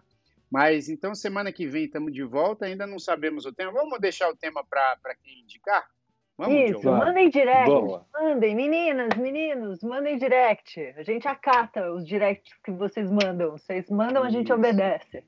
Mas 0.49 0.89
então 0.89 1.13
semana 1.13 1.51
que 1.51 1.67
vem 1.67 1.85
estamos 1.85 2.11
de 2.11 2.23
volta, 2.23 2.65
ainda 2.65 2.87
não 2.87 2.97
sabemos 2.97 3.45
o 3.45 3.53
tema. 3.53 3.71
Vamos 3.71 3.99
deixar 3.99 4.27
o 4.27 4.35
tema 4.35 4.65
para 4.67 5.13
quem 5.23 5.41
indicar? 5.41 5.85
Vamos, 6.35 6.71
Isso, 6.71 6.81
João? 6.81 6.97
mandem 6.97 7.29
direct. 7.29 7.69
Boa. 7.69 8.07
Mandem, 8.11 8.55
meninas, 8.55 9.15
meninos, 9.17 9.83
mandem 9.83 10.17
direct. 10.17 10.79
A 10.97 11.03
gente 11.03 11.27
acata 11.27 11.91
os 11.91 12.03
directs 12.07 12.51
que 12.63 12.71
vocês 12.71 13.07
mandam. 13.11 13.51
Vocês 13.51 13.87
mandam, 13.87 14.23
a 14.23 14.31
gente 14.31 14.51
obedece. 14.51 15.23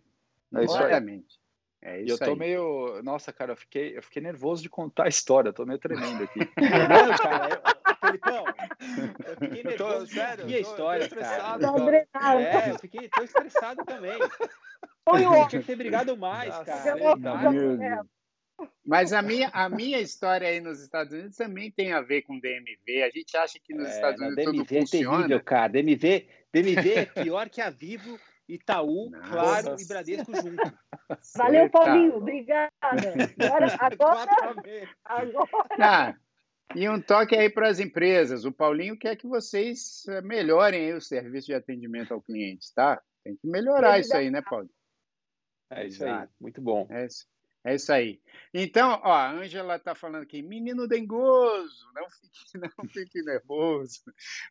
É 0.56 0.64
isso 0.64 0.76
Exatamente. 0.76 1.40
É 1.82 2.02
isso 2.02 2.08
e 2.08 2.12
eu 2.12 2.18
tô 2.18 2.32
aí. 2.32 2.38
meio. 2.38 3.02
Nossa, 3.04 3.32
cara, 3.32 3.52
eu 3.54 3.58
fiquei, 3.58 3.98
eu 3.98 4.02
fiquei 4.02 4.22
nervoso 4.22 4.64
de 4.64 4.70
contar 4.70 5.06
a 5.06 5.10
história, 5.10 5.50
eu 5.50 5.54
tô 5.54 5.66
meio 5.66 5.80
tremendo 5.80 6.24
aqui. 6.24 6.40
Não, 6.58 7.18
cara, 7.18 7.50
eu, 7.50 7.98
Felipão, 8.00 8.46
eu 9.26 9.38
fiquei 9.38 9.64
nervoso. 9.64 10.00
Tô, 10.00 10.06
sério, 10.08 10.50
e 10.50 10.56
a 10.56 10.60
história, 10.60 11.10
cara? 11.10 11.60
Tô 11.60 11.90
é, 11.90 12.72
eu 12.72 12.80
fiquei, 12.80 13.10
tô 13.10 13.24
estressado 13.24 13.86
também. 13.86 14.18
Foi 15.08 15.26
o 15.26 15.48
Tinha 15.48 15.62
que 15.62 15.68
ter 15.68 15.76
brigado 15.76 16.18
mais, 16.18 16.50
Nossa, 16.50 16.66
cara. 16.66 18.06
Mas 18.86 19.14
a 19.14 19.22
minha, 19.22 19.50
a 19.50 19.70
minha 19.70 20.00
história 20.00 20.48
aí 20.48 20.60
nos 20.60 20.82
Estados 20.82 21.14
Unidos 21.14 21.38
também 21.38 21.70
tem 21.70 21.94
a 21.94 22.02
ver 22.02 22.24
com 22.24 22.40
DMV. 22.40 23.04
A 23.04 23.10
gente 23.10 23.38
acha 23.38 23.60
que 23.64 23.74
nos 23.74 23.88
é, 23.88 23.92
Estados 23.92 24.20
Unidos 24.20 24.36
DMV 24.36 24.58
tudo 24.58 24.66
funciona. 24.68 25.16
É 25.16 25.18
terrível, 25.18 25.44
cara. 25.44 25.68
DMV, 25.68 26.28
DMV 26.52 26.94
é 26.94 27.06
pior 27.06 27.50
que 27.50 27.62
a 27.62 27.70
Vivo, 27.70 28.20
Itaú, 28.48 29.10
Nossa. 29.10 29.30
Claro 29.30 29.76
e 29.80 29.86
Bradesco 29.86 30.36
junto. 30.36 30.56
Valeu, 31.36 31.70
Paulinho. 31.70 32.18
Obrigada. 32.18 32.72
Agora, 32.82 33.78
agora, 33.80 34.32
agora. 35.06 35.50
Ah, 35.80 36.16
e 36.76 36.88
um 36.90 37.02
toque 37.02 37.36
aí 37.36 37.50
para 37.50 37.70
as 37.70 37.80
empresas. 37.80 38.46
O 38.46 38.52
Paulinho 38.52 38.98
quer 38.98 39.16
que 39.16 39.28
vocês 39.28 40.06
eh, 40.08 40.22
melhorem 40.22 40.94
o 40.94 41.02
serviço 41.02 41.48
de 41.48 41.54
atendimento 41.54 42.14
ao 42.14 42.22
cliente, 42.22 42.74
tá? 42.74 43.02
Tem 43.24 43.36
que 43.36 43.48
melhorar 43.48 44.00
isso 44.00 44.16
aí, 44.16 44.30
né, 44.30 44.42
Paulo? 44.42 44.70
É 45.70 45.86
isso 45.86 46.06
aí, 46.06 46.28
muito 46.40 46.62
bom. 46.62 46.88
É 46.90 47.06
isso, 47.06 47.26
é 47.64 47.76
isso 47.76 47.92
aí. 47.92 48.22
Então, 48.54 49.02
ó, 49.04 49.12
a 49.12 49.32
Ângela 49.32 49.76
está 49.76 49.94
falando 49.94 50.24
aqui, 50.24 50.42
menino 50.42 50.88
dengoso, 50.88 51.92
não 51.94 52.10
fique, 52.10 52.54
não 52.78 52.90
fique 52.90 53.22
nervoso. 53.22 54.02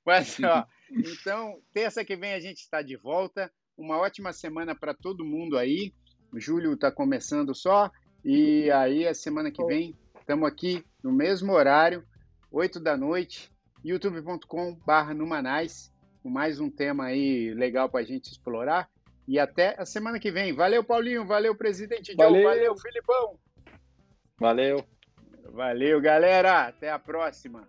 Mas, 0.05 0.39
ó, 0.40 0.66
então, 0.90 1.62
terça 1.73 2.05
que 2.05 2.16
vem 2.16 2.35
a 2.35 2.40
gente 2.40 2.59
está 2.59 2.82
de 2.82 2.97
volta. 2.97 3.52
Uma 3.77 3.98
ótima 3.98 4.32
semana 4.32 4.74
para 4.74 4.94
todo 4.94 5.24
mundo 5.24 5.59
aí. 5.59 5.93
O 6.32 6.40
Júlio 6.40 6.74
está 6.74 6.90
começando 6.90 7.55
só. 7.55 7.90
E 8.24 8.70
aí, 8.70 9.07
a 9.07 9.15
semana 9.15 9.51
que 9.51 9.65
vem, 9.65 9.94
Estamos 10.27 10.48
aqui 10.48 10.85
no 11.05 11.12
mesmo 11.12 11.53
horário, 11.53 12.05
8 12.51 12.81
da 12.81 12.97
noite, 12.97 13.48
youtube.com.br 13.85 15.15
Numanais, 15.15 15.94
com 16.20 16.28
mais 16.28 16.59
um 16.59 16.69
tema 16.69 17.05
aí 17.05 17.55
legal 17.55 17.89
para 17.89 18.01
a 18.01 18.05
gente 18.05 18.32
explorar. 18.32 18.90
E 19.28 19.39
até 19.39 19.81
a 19.81 19.86
semana 19.86 20.19
que 20.19 20.32
vem. 20.32 20.53
Valeu, 20.53 20.82
Paulinho. 20.82 21.24
Valeu, 21.24 21.55
presidente 21.55 22.12
valeu. 22.16 22.43
Joe. 22.43 22.44
Valeu, 22.44 22.77
Filipão. 22.77 23.39
Valeu. 24.36 24.85
Valeu, 25.53 26.01
galera. 26.01 26.66
Até 26.66 26.90
a 26.90 26.98
próxima. 26.98 27.69